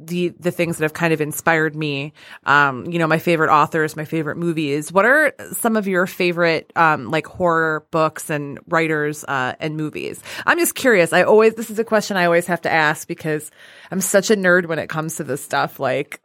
the 0.07 0.29
the 0.41 0.51
things 0.51 0.79
that 0.79 0.85
have 0.85 0.93
kind 0.93 1.13
of 1.13 1.21
inspired 1.21 1.75
me. 1.75 2.13
Um, 2.45 2.87
you 2.87 2.99
know, 2.99 3.07
my 3.07 3.19
favorite 3.19 3.51
authors, 3.51 3.97
my 3.97 4.05
favorite 4.05 4.37
movies. 4.37 4.93
What 4.93 5.05
are 5.05 5.33
some 5.53 5.77
of 5.77 5.87
your 5.89 6.07
favorite 6.07 6.73
um 6.77 7.11
like 7.11 7.27
horror 7.27 7.87
books 7.91 8.31
and 8.31 8.59
writers 8.69 9.25
uh 9.25 9.55
and 9.61 9.77
movies? 9.77 10.23
I'm 10.47 10.59
just 10.59 10.75
curious. 10.75 11.13
I 11.13 11.23
always 11.23 11.55
this 11.55 11.71
is 11.71 11.79
a 11.79 11.85
question 11.85 12.17
I 12.17 12.27
always 12.27 12.47
have 12.47 12.61
to 12.63 12.71
ask 12.71 13.07
because 13.09 13.51
I'm 13.91 14.01
such 14.01 14.31
a 14.31 14.37
nerd 14.37 14.67
when 14.67 14.79
it 14.79 14.89
comes 14.89 15.17
to 15.17 15.25
this 15.25 15.43
stuff. 15.43 15.81
Like 15.81 16.21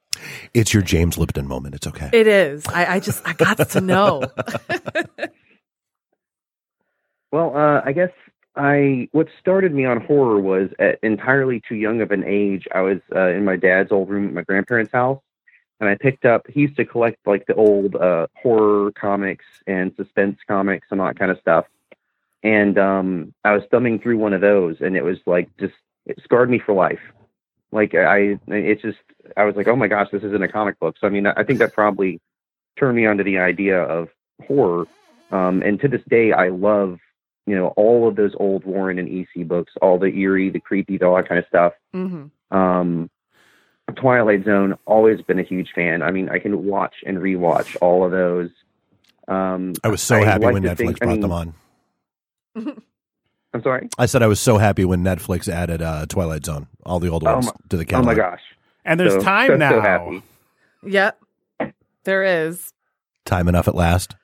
It's 0.53 0.73
your 0.73 0.83
James 0.83 1.17
Lipton 1.17 1.47
moment. 1.47 1.75
It's 1.75 1.87
okay. 1.87 2.09
it 2.13 2.27
is. 2.27 2.65
I, 2.67 2.95
I 2.95 2.99
just 2.99 3.27
I 3.27 3.33
got 3.33 3.69
to 3.69 3.81
know. 3.81 4.23
Well, 7.31 7.55
uh, 7.55 7.81
I 7.83 7.91
guess 7.91 8.09
I 8.57 9.07
what 9.11 9.27
started 9.39 9.73
me 9.73 9.85
on 9.85 10.01
horror 10.01 10.39
was 10.39 10.69
at 10.79 10.99
entirely 11.03 11.61
too 11.67 11.75
young 11.75 12.01
of 12.01 12.11
an 12.11 12.23
age. 12.25 12.67
I 12.73 12.81
was 12.81 12.99
uh, 13.15 13.29
in 13.29 13.45
my 13.45 13.55
dad's 13.55 13.91
old 13.91 14.09
room 14.09 14.27
at 14.27 14.33
my 14.33 14.41
grandparents' 14.41 14.91
house, 14.91 15.21
and 15.79 15.89
I 15.89 15.95
picked 15.95 16.25
up. 16.25 16.47
He 16.47 16.61
used 16.61 16.75
to 16.77 16.85
collect 16.85 17.17
like 17.25 17.45
the 17.45 17.55
old 17.55 17.95
uh, 17.95 18.27
horror 18.35 18.91
comics 18.93 19.45
and 19.67 19.93
suspense 19.95 20.39
comics 20.47 20.87
and 20.91 20.99
that 20.99 21.17
kind 21.17 21.31
of 21.31 21.39
stuff. 21.39 21.65
And 22.43 22.77
um, 22.77 23.33
I 23.43 23.53
was 23.53 23.63
thumbing 23.69 23.99
through 23.99 24.17
one 24.17 24.33
of 24.33 24.41
those, 24.41 24.77
and 24.81 24.97
it 24.97 25.03
was 25.03 25.17
like 25.25 25.49
just 25.57 25.75
it 26.05 26.19
scarred 26.23 26.49
me 26.49 26.59
for 26.59 26.73
life. 26.73 27.01
Like 27.71 27.93
I, 27.93 28.39
it's 28.47 28.81
just 28.81 28.97
I 29.35 29.43
was 29.43 29.55
like, 29.55 29.67
oh 29.67 29.75
my 29.75 29.87
gosh, 29.87 30.07
this 30.11 30.23
isn't 30.23 30.43
a 30.43 30.47
comic 30.47 30.79
book. 30.79 30.95
So 30.99 31.05
I 31.05 31.11
mean, 31.11 31.27
I 31.27 31.43
think 31.43 31.59
that 31.59 31.73
probably 31.73 32.19
turned 32.77 32.95
me 32.95 33.05
onto 33.05 33.23
the 33.23 33.37
idea 33.37 33.81
of 33.81 34.09
horror. 34.47 34.85
Um, 35.31 35.61
and 35.61 35.79
to 35.81 35.87
this 35.87 36.01
day, 36.07 36.31
I 36.31 36.49
love 36.49 36.99
you 37.47 37.55
know 37.55 37.69
all 37.77 38.07
of 38.07 38.15
those 38.15 38.33
old 38.39 38.63
Warren 38.65 38.99
and 38.99 39.09
EC 39.09 39.47
books, 39.47 39.73
all 39.81 39.97
the 39.97 40.07
eerie, 40.07 40.51
the 40.51 40.59
creepy, 40.59 41.01
all 41.01 41.15
that 41.15 41.27
kind 41.27 41.39
of 41.39 41.45
stuff. 41.47 41.73
hmm 41.93 42.25
Um, 42.51 43.09
Twilight 43.95 44.43
Zone, 44.45 44.75
always 44.85 45.21
been 45.21 45.39
a 45.39 45.43
huge 45.43 45.69
fan. 45.73 46.01
I 46.03 46.11
mean, 46.11 46.27
I 46.29 46.39
can 46.39 46.65
watch 46.65 46.93
and 47.05 47.17
rewatch 47.17 47.75
all 47.81 48.03
of 48.05 48.11
those. 48.11 48.49
Um, 49.29 49.73
I 49.83 49.87
was 49.87 50.01
so 50.01 50.17
I 50.17 50.25
happy 50.25 50.43
like 50.45 50.53
when 50.53 50.63
Netflix 50.63 50.77
think- 50.77 50.97
I 51.01 51.05
brought 51.05 51.11
mean- 51.13 51.21
them 51.21 51.31
on. 51.31 51.53
I'm 53.53 53.63
sorry. 53.63 53.87
I 53.97 54.05
said 54.07 54.21
I 54.21 54.27
was 54.27 54.39
so 54.41 54.57
happy 54.57 54.83
when 54.85 55.03
Netflix 55.03 55.47
added 55.47 55.81
uh, 55.81 56.05
Twilight 56.05 56.45
Zone, 56.45 56.67
all 56.85 56.99
the 56.99 57.07
old 57.09 57.25
Oh 57.25 57.33
ones 57.35 57.45
my- 57.45 57.51
to 57.69 57.77
the 57.77 57.85
catalog. 57.85 58.05
Oh 58.05 58.21
my 58.21 58.29
gosh! 58.29 58.41
and 58.83 58.99
there's 58.99 59.13
So- 59.13 59.21
time 59.21 59.47
so, 59.47 59.55
now. 59.55 59.69
So 59.71 59.81
happy. 59.81 60.21
Yep, 60.83 61.19
there 62.03 62.23
is. 62.45 62.73
Time 63.25 63.47
enough 63.47 63.67
at 63.69 63.75
last. 63.75 64.15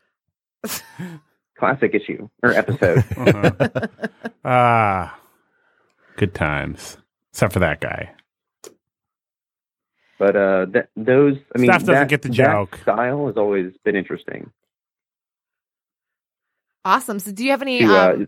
Classic 1.63 1.93
issue 1.95 2.27
or 2.43 2.51
episode. 2.51 3.03
Uh-huh. 3.17 3.87
Ah, 4.45 5.19
good 6.17 6.33
times. 6.35 6.97
Except 7.31 7.53
for 7.53 7.59
that 7.59 7.79
guy. 7.79 8.11
but 10.19 10.35
uh, 10.35 10.65
th- 10.65 10.85
those, 10.95 11.37
I 11.55 11.59
mean, 11.59 11.69
Steph 11.69 11.81
doesn't 11.81 11.93
that- 11.93 12.09
get 12.09 12.21
the 12.21 12.29
that 12.29 12.35
joke. 12.35 12.79
style 12.81 13.27
has 13.27 13.37
always 13.37 13.71
been 13.85 13.95
interesting. 13.95 14.51
Awesome. 16.85 17.19
So, 17.19 17.31
do 17.31 17.43
you 17.45 17.51
have 17.51 17.61
any? 17.61 17.79
To, 17.79 17.85
uh, 17.85 18.13
Um, 18.13 18.27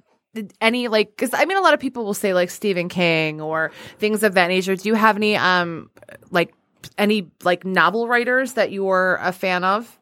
any 0.60 0.88
like 0.90 1.10
because 1.10 1.34
I 1.34 1.46
mean 1.46 1.58
a 1.58 1.62
lot 1.62 1.74
of 1.74 1.80
people 1.80 2.04
will 2.04 2.14
say 2.14 2.34
like 2.34 2.50
Stephen 2.50 2.90
King 2.90 3.40
or 3.40 3.72
things 4.00 4.22
of 4.24 4.34
that 4.34 4.48
nature. 4.48 4.76
Do 4.76 4.90
you 4.90 4.96
have 4.96 5.16
any 5.16 5.38
um 5.38 5.90
like 6.30 6.54
any 6.98 7.32
like 7.44 7.64
novel 7.66 8.08
writers 8.08 8.54
that 8.54 8.72
you're 8.72 9.18
a 9.22 9.32
fan 9.32 9.64
of? 9.64 9.98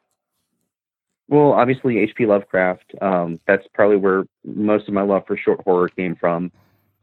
Well, 1.29 1.53
obviously 1.53 1.99
H.P. 1.99 2.25
Lovecraft. 2.25 2.93
Um, 3.01 3.39
that's 3.47 3.65
probably 3.73 3.97
where 3.97 4.25
most 4.43 4.87
of 4.87 4.93
my 4.93 5.01
love 5.01 5.23
for 5.25 5.37
short 5.37 5.61
horror 5.63 5.89
came 5.89 6.15
from. 6.15 6.51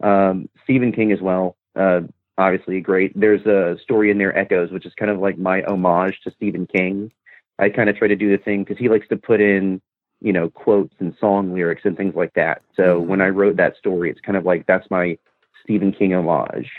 Um, 0.03 0.49
Stephen 0.65 0.93
King 0.93 1.13
as 1.13 1.21
well. 1.21 1.57
Uh, 1.75 2.03
obviously 2.39 2.81
great. 2.81 3.19
There's 3.19 3.45
a 3.47 3.79
story 3.83 4.11
in 4.11 4.19
there, 4.19 4.37
Echoes, 4.37 4.71
which 4.71 4.87
is 4.87 4.95
kind 4.95 5.11
of 5.11 5.19
like 5.19 5.39
my 5.39 5.63
homage 5.63 6.21
to 6.25 6.31
Stephen 6.33 6.67
King. 6.67 7.13
I 7.59 7.69
kind 7.69 7.91
of 7.91 7.97
try 7.97 8.09
to 8.09 8.17
do 8.17 8.31
the 8.31 8.43
thing 8.43 8.65
because 8.65 8.79
he 8.79 8.89
likes 8.89 9.09
to 9.09 9.17
put 9.17 9.41
in, 9.41 9.81
you 10.21 10.33
know, 10.33 10.49
quotes 10.49 10.95
and 10.99 11.15
song 11.21 11.53
lyrics 11.53 11.83
and 11.85 11.97
things 11.97 12.15
like 12.15 12.33
that. 12.35 12.63
So 12.75 13.01
Mhm. 13.01 13.07
when 13.07 13.21
I 13.21 13.29
wrote 13.29 13.57
that 13.57 13.77
story, 13.77 14.11
it's 14.11 14.21
kind 14.21 14.37
of 14.37 14.45
like 14.45 14.67
that's 14.67 14.91
my 14.91 15.19
Stephen 15.63 15.93
King 15.93 16.15
homage. 16.15 16.71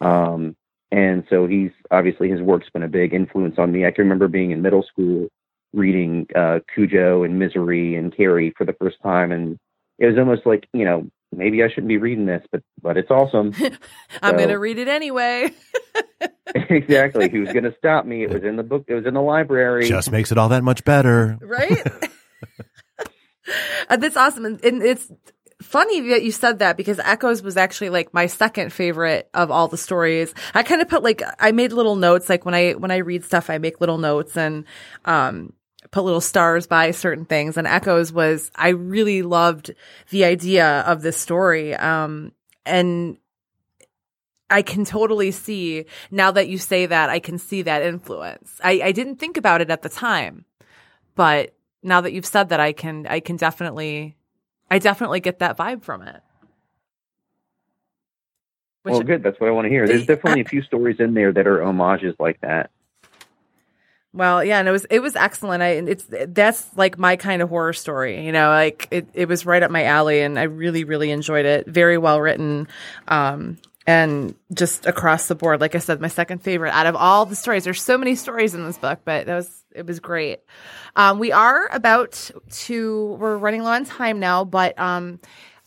Um, 0.00 0.56
and 0.90 1.24
so 1.30 1.46
he's 1.46 1.70
obviously 1.90 2.28
his 2.28 2.40
work's 2.42 2.70
been 2.70 2.82
a 2.82 2.88
big 2.88 3.14
influence 3.14 3.58
on 3.58 3.70
me. 3.70 3.86
I 3.86 3.92
can 3.92 4.04
remember 4.04 4.28
being 4.28 4.50
in 4.50 4.62
middle 4.62 4.82
school 4.82 5.28
reading 5.72 6.26
uh, 6.34 6.60
Cujo 6.74 7.22
and 7.24 7.38
Misery 7.38 7.94
and 7.96 8.14
Carrie 8.16 8.52
for 8.56 8.64
the 8.64 8.72
first 8.74 8.96
time, 9.02 9.32
and 9.32 9.58
it 9.98 10.06
was 10.06 10.18
almost 10.18 10.46
like 10.46 10.68
you 10.72 10.84
know 10.84 11.06
maybe 11.32 11.62
I 11.62 11.68
shouldn't 11.68 11.88
be 11.88 11.98
reading 11.98 12.26
this, 12.26 12.42
but 12.52 12.62
but 12.82 12.96
it's 12.96 13.10
awesome. 13.10 13.52
I'm 14.22 14.32
So- 14.34 14.38
gonna 14.38 14.58
read 14.58 14.78
it 14.78 14.88
anyway. 14.88 15.50
exactly. 16.68 17.28
Who's 17.30 17.52
going 17.52 17.62
to 17.64 17.74
stop 17.78 18.04
me? 18.04 18.24
It 18.24 18.30
was 18.30 18.42
in 18.42 18.56
the 18.56 18.64
book. 18.64 18.84
It 18.88 18.94
was 18.94 19.06
in 19.06 19.14
the 19.14 19.22
library. 19.22 19.88
Just 19.88 20.10
makes 20.10 20.32
it 20.32 20.36
all 20.38 20.48
that 20.48 20.64
much 20.64 20.84
better. 20.84 21.38
right? 21.40 21.80
Uh, 23.88 23.96
that's 23.96 24.16
awesome, 24.16 24.44
and, 24.44 24.64
and 24.64 24.82
it's 24.82 25.10
funny 25.62 26.08
that 26.10 26.22
you 26.22 26.30
said 26.30 26.58
that 26.60 26.76
because 26.76 26.98
Echoes 27.00 27.42
was 27.42 27.56
actually 27.56 27.90
like 27.90 28.12
my 28.14 28.26
second 28.26 28.72
favorite 28.72 29.28
of 29.34 29.50
all 29.50 29.66
the 29.66 29.76
stories. 29.76 30.34
I 30.54 30.62
kind 30.62 30.80
of 30.82 30.88
put 30.88 31.02
like 31.02 31.22
I 31.38 31.50
made 31.52 31.72
little 31.72 31.96
notes, 31.96 32.28
like 32.28 32.44
when 32.44 32.54
I 32.54 32.72
when 32.72 32.90
I 32.90 32.98
read 32.98 33.24
stuff, 33.24 33.50
I 33.50 33.58
make 33.58 33.80
little 33.80 33.98
notes 33.98 34.36
and 34.36 34.64
um 35.04 35.52
put 35.90 36.04
little 36.04 36.20
stars 36.20 36.66
by 36.66 36.90
certain 36.90 37.24
things. 37.24 37.56
And 37.56 37.66
Echoes 37.66 38.12
was 38.12 38.50
I 38.54 38.70
really 38.70 39.22
loved 39.22 39.72
the 40.10 40.24
idea 40.24 40.80
of 40.80 41.02
this 41.02 41.16
story, 41.16 41.74
um 41.74 42.32
and. 42.64 43.16
I 44.52 44.62
can 44.62 44.84
totally 44.84 45.30
see 45.30 45.84
now 46.10 46.32
that 46.32 46.48
you 46.48 46.58
say 46.58 46.84
that, 46.86 47.08
I 47.08 47.20
can 47.20 47.38
see 47.38 47.62
that 47.62 47.82
influence. 47.82 48.60
I, 48.64 48.80
I 48.82 48.90
didn't 48.90 49.20
think 49.20 49.36
about 49.36 49.60
it 49.60 49.70
at 49.70 49.82
the 49.82 49.88
time, 49.88 50.44
but 51.14 51.54
now 51.82 52.00
that 52.00 52.12
you've 52.12 52.26
said 52.26 52.48
that 52.50 52.60
i 52.60 52.72
can 52.72 53.06
i 53.08 53.20
can 53.20 53.36
definitely 53.36 54.16
i 54.70 54.78
definitely 54.78 55.20
get 55.20 55.38
that 55.38 55.56
vibe 55.56 55.82
from 55.82 56.02
it 56.02 56.22
Which, 58.82 58.92
well, 58.92 59.02
good. 59.02 59.22
That's 59.22 59.38
what 59.38 59.48
I 59.48 59.50
want 59.50 59.66
to 59.66 59.68
hear. 59.68 59.86
There's 59.86 60.06
definitely 60.06 60.40
a 60.40 60.46
few 60.46 60.62
stories 60.62 61.00
in 61.00 61.12
there 61.12 61.32
that 61.34 61.46
are 61.46 61.62
homages 61.62 62.14
like 62.18 62.40
that. 62.40 62.70
Well 64.12 64.42
yeah 64.44 64.58
and 64.58 64.68
it 64.68 64.72
was 64.72 64.84
it 64.90 65.00
was 65.00 65.14
excellent. 65.16 65.62
I 65.62 65.68
it's 65.68 66.04
that's 66.08 66.66
like 66.76 66.98
my 66.98 67.16
kind 67.16 67.42
of 67.42 67.48
horror 67.48 67.72
story 67.72 68.24
you 68.24 68.32
know 68.32 68.48
like 68.48 68.88
it, 68.90 69.08
it 69.14 69.28
was 69.28 69.46
right 69.46 69.62
up 69.62 69.70
my 69.70 69.84
alley 69.84 70.20
and 70.20 70.38
i 70.38 70.44
really 70.44 70.84
really 70.84 71.10
enjoyed 71.10 71.46
it. 71.46 71.66
Very 71.66 71.98
well 71.98 72.20
written 72.20 72.68
um 73.08 73.58
and 73.86 74.34
just 74.52 74.86
across 74.86 75.28
the 75.28 75.34
board. 75.34 75.60
Like 75.60 75.74
i 75.74 75.78
said 75.78 76.00
my 76.00 76.08
second 76.08 76.42
favorite 76.42 76.72
out 76.72 76.86
of 76.86 76.96
all 76.96 77.26
the 77.26 77.36
stories. 77.36 77.64
There's 77.64 77.82
so 77.82 77.96
many 77.98 78.14
stories 78.14 78.54
in 78.54 78.64
this 78.64 78.78
book 78.78 79.00
but 79.04 79.26
that 79.26 79.34
was 79.34 79.64
it 79.72 79.86
was 79.86 80.00
great. 80.00 80.40
Um 80.96 81.18
we 81.18 81.30
are 81.32 81.68
about 81.72 82.30
to 82.50 83.16
we're 83.20 83.36
running 83.38 83.62
low 83.62 83.70
on 83.70 83.84
time 83.84 84.18
now 84.18 84.44
but 84.44 84.78
um 84.78 85.20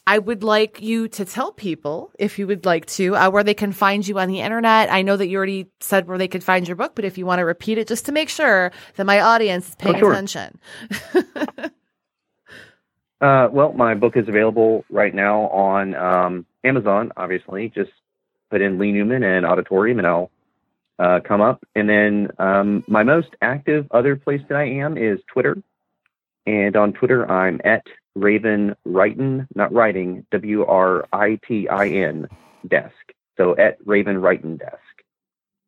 I 0.06 0.20
would 0.20 0.44
like 0.44 0.82
you 0.82 1.08
to 1.10 1.24
tell 1.26 1.54
people, 1.54 2.12
if 2.20 2.38
you 2.38 2.46
would 2.48 2.66
like 2.66 2.86
to, 2.88 3.16
uh, 3.16 3.30
where 3.30 3.44
they 3.44 3.54
can 3.54 3.72
find 3.72 4.06
you 4.06 4.20
on 4.20 4.28
the 4.28 4.42
internet. 4.42 4.92
I 4.92 5.02
know 5.02 5.16
that 5.16 5.28
you 5.28 5.38
already 5.38 5.70
said 5.80 6.08
where 6.08 6.18
they 6.18 6.28
could 6.28 6.44
find 6.44 6.68
your 6.68 6.76
book, 6.76 6.94
but 6.94 7.06
if 7.06 7.18
you 7.18 7.26
want 7.26 7.40
to 7.40 7.46
repeat 7.46 7.78
it 7.78 7.88
just 7.88 8.06
to 8.08 8.12
make 8.12 8.28
sure 8.30 8.72
that 8.96 9.06
my 9.06 9.22
audience 9.22 9.70
is 9.70 9.76
paying 9.76 9.96
Oh, 9.96 10.00
sure. 10.00 10.12
attention. 10.12 10.60
Uh, 13.22 13.48
well, 13.54 13.72
my 13.72 13.94
book 13.94 14.18
is 14.18 14.28
available 14.28 14.84
right 14.90 15.16
now 15.16 15.44
on 15.44 15.96
um, 15.96 16.46
Amazon. 16.66 17.10
Obviously, 17.16 17.70
just 17.74 17.92
put 18.52 18.62
in 18.62 18.78
Lee 18.78 18.92
Newman 18.92 19.24
and 19.24 19.46
Odditorium, 19.46 20.00
and 20.00 20.06
I'll 20.06 20.30
uh, 21.00 21.22
come 21.26 21.40
up. 21.40 21.64
And 21.74 21.88
then 21.88 22.28
um, 22.38 22.84
my 22.86 23.04
most 23.04 23.30
active 23.42 23.88
other 23.92 24.18
place 24.18 24.42
that 24.50 24.58
I 24.58 24.66
am 24.66 24.98
is 24.98 25.20
Twitter, 25.32 25.56
and 26.46 26.76
on 26.76 26.92
Twitter 26.92 27.26
I'm 27.32 27.62
at 27.64 27.86
Raven 28.16 28.76
Wrighton, 28.86 29.48
not 29.56 29.74
writing, 29.74 30.26
W 30.32 30.66
R 30.66 31.06
I 31.12 31.40
T 31.48 31.68
I 31.68 31.88
N 31.88 32.28
desk. 32.68 32.94
So 33.38 33.56
at 33.58 33.78
Raven 33.86 34.18
Wrighton 34.18 34.60
desk, 34.60 34.78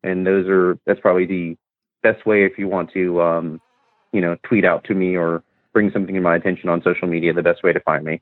and 0.02 0.26
those 0.26 0.46
are 0.48 0.78
that's 0.86 1.00
probably 1.00 1.26
the 1.26 1.56
best 2.02 2.24
way 2.26 2.44
if 2.44 2.58
you 2.58 2.68
want 2.68 2.92
to, 2.92 3.20
um, 3.20 3.60
you 4.12 4.20
know, 4.20 4.36
tweet 4.44 4.64
out 4.64 4.84
to 4.84 4.94
me 4.94 5.16
or 5.16 5.42
bring 5.72 5.90
something 5.92 6.14
to 6.14 6.20
my 6.20 6.36
attention 6.36 6.68
on 6.68 6.82
social 6.82 7.08
media. 7.08 7.32
The 7.32 7.42
best 7.42 7.62
way 7.62 7.72
to 7.72 7.80
find 7.80 8.04
me. 8.04 8.20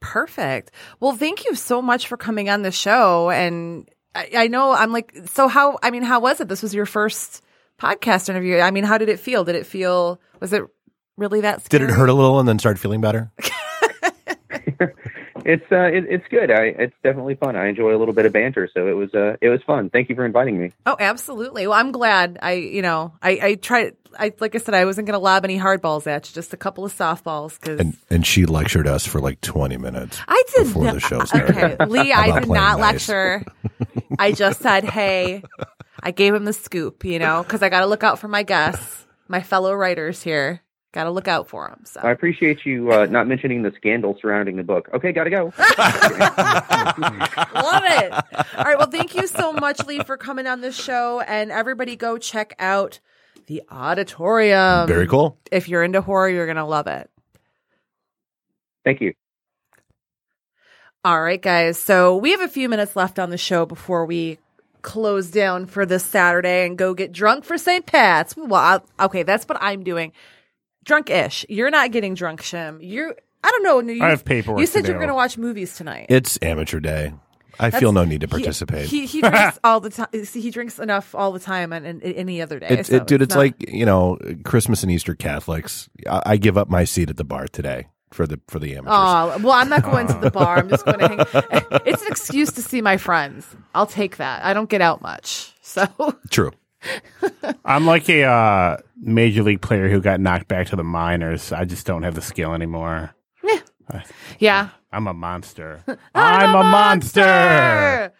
Perfect. 0.00 0.72
Well, 0.98 1.12
thank 1.12 1.44
you 1.44 1.54
so 1.54 1.80
much 1.80 2.08
for 2.08 2.16
coming 2.16 2.50
on 2.50 2.62
the 2.62 2.72
show. 2.72 3.30
And 3.30 3.88
I, 4.16 4.30
I 4.36 4.48
know 4.48 4.72
I'm 4.72 4.92
like, 4.92 5.16
so 5.26 5.46
how, 5.46 5.78
I 5.80 5.92
mean, 5.92 6.02
how 6.02 6.18
was 6.18 6.40
it? 6.40 6.48
This 6.48 6.60
was 6.60 6.74
your 6.74 6.86
first 6.86 7.40
podcast 7.78 8.28
interview. 8.28 8.58
I 8.58 8.72
mean, 8.72 8.82
how 8.82 8.98
did 8.98 9.08
it 9.08 9.20
feel? 9.20 9.44
Did 9.44 9.54
it 9.54 9.64
feel, 9.64 10.20
was 10.40 10.52
it 10.52 10.64
really 11.16 11.40
that 11.40 11.68
Did 11.68 11.82
it 11.82 11.90
hurt 11.90 12.08
a 12.08 12.14
little 12.14 12.38
and 12.38 12.48
then 12.48 12.58
start 12.58 12.78
feeling 12.78 13.00
better? 13.00 13.30
It's 15.44 15.64
uh, 15.72 15.84
it, 15.84 16.04
it's 16.08 16.26
good. 16.30 16.50
I 16.50 16.66
it's 16.78 16.94
definitely 17.02 17.34
fun. 17.34 17.56
I 17.56 17.68
enjoy 17.68 17.94
a 17.96 17.98
little 17.98 18.14
bit 18.14 18.26
of 18.26 18.32
banter, 18.32 18.68
so 18.72 18.86
it 18.86 18.92
was 18.92 19.12
uh, 19.14 19.36
it 19.40 19.48
was 19.48 19.60
fun. 19.66 19.90
Thank 19.90 20.08
you 20.08 20.14
for 20.14 20.24
inviting 20.24 20.58
me. 20.60 20.72
Oh, 20.86 20.96
absolutely. 20.98 21.66
Well, 21.66 21.78
I'm 21.78 21.92
glad. 21.92 22.38
I, 22.40 22.52
you 22.52 22.82
know, 22.82 23.12
I, 23.22 23.30
I 23.42 23.54
tried. 23.56 23.96
I 24.18 24.32
like 24.40 24.54
I 24.54 24.58
said, 24.58 24.74
I 24.74 24.84
wasn't 24.84 25.06
going 25.06 25.18
to 25.18 25.22
lob 25.22 25.44
any 25.44 25.58
hardballs 25.58 26.06
at 26.06 26.28
you, 26.28 26.34
just 26.34 26.52
a 26.52 26.56
couple 26.56 26.84
of 26.84 26.94
softballs 26.96 27.58
because 27.58 27.80
And 27.80 27.96
and 28.10 28.26
she 28.26 28.46
lectured 28.46 28.86
us 28.86 29.06
for 29.06 29.20
like 29.20 29.40
20 29.40 29.78
minutes. 29.78 30.20
I 30.28 30.42
did 30.54 30.64
before 30.64 30.84
not. 30.84 30.94
the 30.94 31.00
show 31.00 31.24
started. 31.24 31.56
Okay, 31.56 31.84
Lee, 31.88 32.12
I 32.12 32.38
did 32.38 32.48
not 32.48 32.78
nice. 32.78 33.08
lecture. 33.08 33.44
I 34.18 34.32
just 34.32 34.60
said, 34.60 34.84
hey, 34.84 35.42
I 36.00 36.10
gave 36.10 36.34
him 36.34 36.44
the 36.44 36.52
scoop, 36.52 37.04
you 37.04 37.18
know, 37.18 37.42
because 37.42 37.62
I 37.62 37.68
got 37.68 37.80
to 37.80 37.86
look 37.86 38.04
out 38.04 38.18
for 38.18 38.28
my 38.28 38.42
guests, 38.42 39.06
my 39.28 39.42
fellow 39.42 39.74
writers 39.74 40.22
here. 40.22 40.60
Got 40.92 41.04
to 41.04 41.10
look 41.10 41.26
out 41.26 41.48
for 41.48 41.68
them. 41.68 41.80
So 41.86 42.00
I 42.02 42.10
appreciate 42.10 42.66
you 42.66 42.92
uh, 42.92 43.06
not 43.06 43.26
mentioning 43.26 43.62
the 43.62 43.72
scandal 43.76 44.18
surrounding 44.20 44.56
the 44.56 44.62
book. 44.62 44.90
Okay, 44.92 45.10
gotta 45.12 45.30
go. 45.30 45.44
Love 45.58 45.64
it. 47.86 48.12
All 48.58 48.64
right. 48.64 48.76
Well, 48.78 48.90
thank 48.90 49.14
you 49.14 49.26
so 49.26 49.54
much, 49.54 49.84
Lee, 49.86 50.00
for 50.04 50.18
coming 50.18 50.46
on 50.46 50.60
this 50.60 50.76
show. 50.76 51.20
And 51.20 51.50
everybody 51.50 51.96
go 51.96 52.18
check 52.18 52.54
out 52.58 53.00
the 53.46 53.62
Odditorium. 53.70 54.86
Very 54.86 55.06
cool. 55.06 55.38
If 55.50 55.68
you're 55.68 55.82
into 55.82 56.02
horror, 56.02 56.28
you're 56.28 56.46
going 56.46 56.56
to 56.56 56.64
love 56.64 56.86
it. 56.86 57.08
Thank 58.84 59.00
you. 59.00 59.14
All 61.04 61.20
right, 61.22 61.40
guys. 61.40 61.78
So 61.78 62.16
we 62.16 62.32
have 62.32 62.40
a 62.42 62.48
few 62.48 62.68
minutes 62.68 62.96
left 62.96 63.18
on 63.18 63.30
the 63.30 63.38
show 63.38 63.64
before 63.66 64.04
we 64.04 64.38
close 64.82 65.30
down 65.30 65.66
for 65.66 65.86
this 65.86 66.04
Saturday 66.04 66.66
and 66.66 66.76
go 66.76 66.92
get 66.92 67.12
drunk 67.12 67.44
for 67.44 67.56
St. 67.56 67.86
Pat's. 67.86 68.36
Well, 68.36 68.82
I- 68.98 69.04
okay, 69.06 69.22
that's 69.22 69.46
what 69.48 69.58
I'm 69.60 69.84
doing. 69.84 70.12
Drunk-ish. 70.84 71.46
You're 71.48 71.70
not 71.70 71.90
getting 71.92 72.14
drunk, 72.14 72.42
Shim. 72.42 72.78
You're. 72.80 73.14
I 73.44 73.50
don't 73.50 73.62
know. 73.64 73.92
You, 73.92 74.02
I 74.02 74.10
have 74.10 74.24
paperwork 74.24 74.60
You 74.60 74.66
said 74.66 74.82
to 74.84 74.88
you 74.88 74.94
were 74.94 74.98
do. 74.98 75.06
going 75.06 75.08
to 75.08 75.14
watch 75.14 75.36
movies 75.36 75.76
tonight. 75.76 76.06
It's 76.08 76.38
amateur 76.42 76.78
day. 76.80 77.12
I 77.60 77.70
feel 77.70 77.92
no 77.92 78.04
need 78.04 78.22
to 78.22 78.28
participate. 78.28 78.86
He, 78.86 79.00
he, 79.00 79.06
he 79.06 79.20
drinks 79.20 79.58
all 79.64 79.78
the 79.80 79.90
time. 79.90 80.08
He 80.12 80.50
drinks 80.50 80.78
enough 80.78 81.14
all 81.14 81.32
the 81.32 81.38
time 81.38 81.72
and, 81.72 81.84
and 81.86 82.02
any 82.02 82.40
other 82.40 82.58
day. 82.58 82.68
It's, 82.70 82.88
so 82.88 82.96
it, 82.96 83.06
dude, 83.06 83.20
it's, 83.22 83.34
not- 83.34 83.40
like 83.40 83.68
you 83.70 83.84
know 83.84 84.18
Christmas 84.44 84.82
and 84.82 84.90
Easter 84.90 85.14
Catholics. 85.14 85.88
I, 86.08 86.22
I 86.24 86.36
give 86.38 86.56
up 86.56 86.68
my 86.70 86.84
seat 86.84 87.10
at 87.10 87.16
the 87.18 87.24
bar 87.24 87.46
today 87.48 87.88
for 88.10 88.26
the 88.26 88.40
for 88.48 88.58
the 88.58 88.76
amateurs. 88.76 88.94
Oh 88.96 89.38
well, 89.42 89.52
I'm 89.52 89.68
not 89.68 89.82
going 89.82 90.06
to 90.06 90.14
the 90.14 90.30
bar. 90.30 90.58
I'm 90.58 90.68
just 90.68 90.84
going 90.84 90.98
to 91.00 91.08
hang. 91.08 91.80
It's 91.84 92.02
an 92.02 92.08
excuse 92.08 92.52
to 92.52 92.62
see 92.62 92.80
my 92.80 92.96
friends. 92.96 93.46
I'll 93.74 93.86
take 93.86 94.16
that. 94.16 94.44
I 94.44 94.54
don't 94.54 94.70
get 94.70 94.80
out 94.80 95.02
much, 95.02 95.52
so 95.62 95.84
True. 96.30 96.52
I'm 97.64 97.86
like 97.86 98.08
a 98.08 98.24
uh, 98.24 98.76
major 99.00 99.42
league 99.42 99.60
player 99.62 99.88
who 99.88 100.00
got 100.00 100.20
knocked 100.20 100.48
back 100.48 100.66
to 100.68 100.76
the 100.76 100.84
minors. 100.84 101.52
I 101.52 101.64
just 101.64 101.86
don't 101.86 102.02
have 102.02 102.14
the 102.14 102.22
skill 102.22 102.52
anymore. 102.54 103.14
yeah. 104.38 104.70
I'm 104.92 105.06
a 105.06 105.14
monster. 105.14 105.82
I'm 106.14 106.54
a 106.54 106.62
monster. 106.64 108.12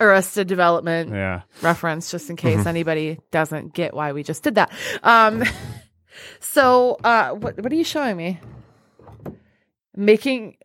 Arrested 0.00 0.46
Development 0.46 1.10
Yeah. 1.10 1.42
reference, 1.62 2.10
just 2.10 2.30
in 2.30 2.36
case 2.36 2.66
anybody 2.66 3.18
doesn't 3.30 3.74
get 3.74 3.94
why 3.94 4.12
we 4.12 4.22
just 4.22 4.42
did 4.42 4.54
that. 4.56 4.70
Um, 5.02 5.42
so 6.40 6.98
uh, 7.04 7.30
what 7.30 7.60
what 7.60 7.72
are 7.72 7.76
you 7.76 7.84
showing 7.84 8.16
me? 8.16 8.38
Making. 9.96 10.56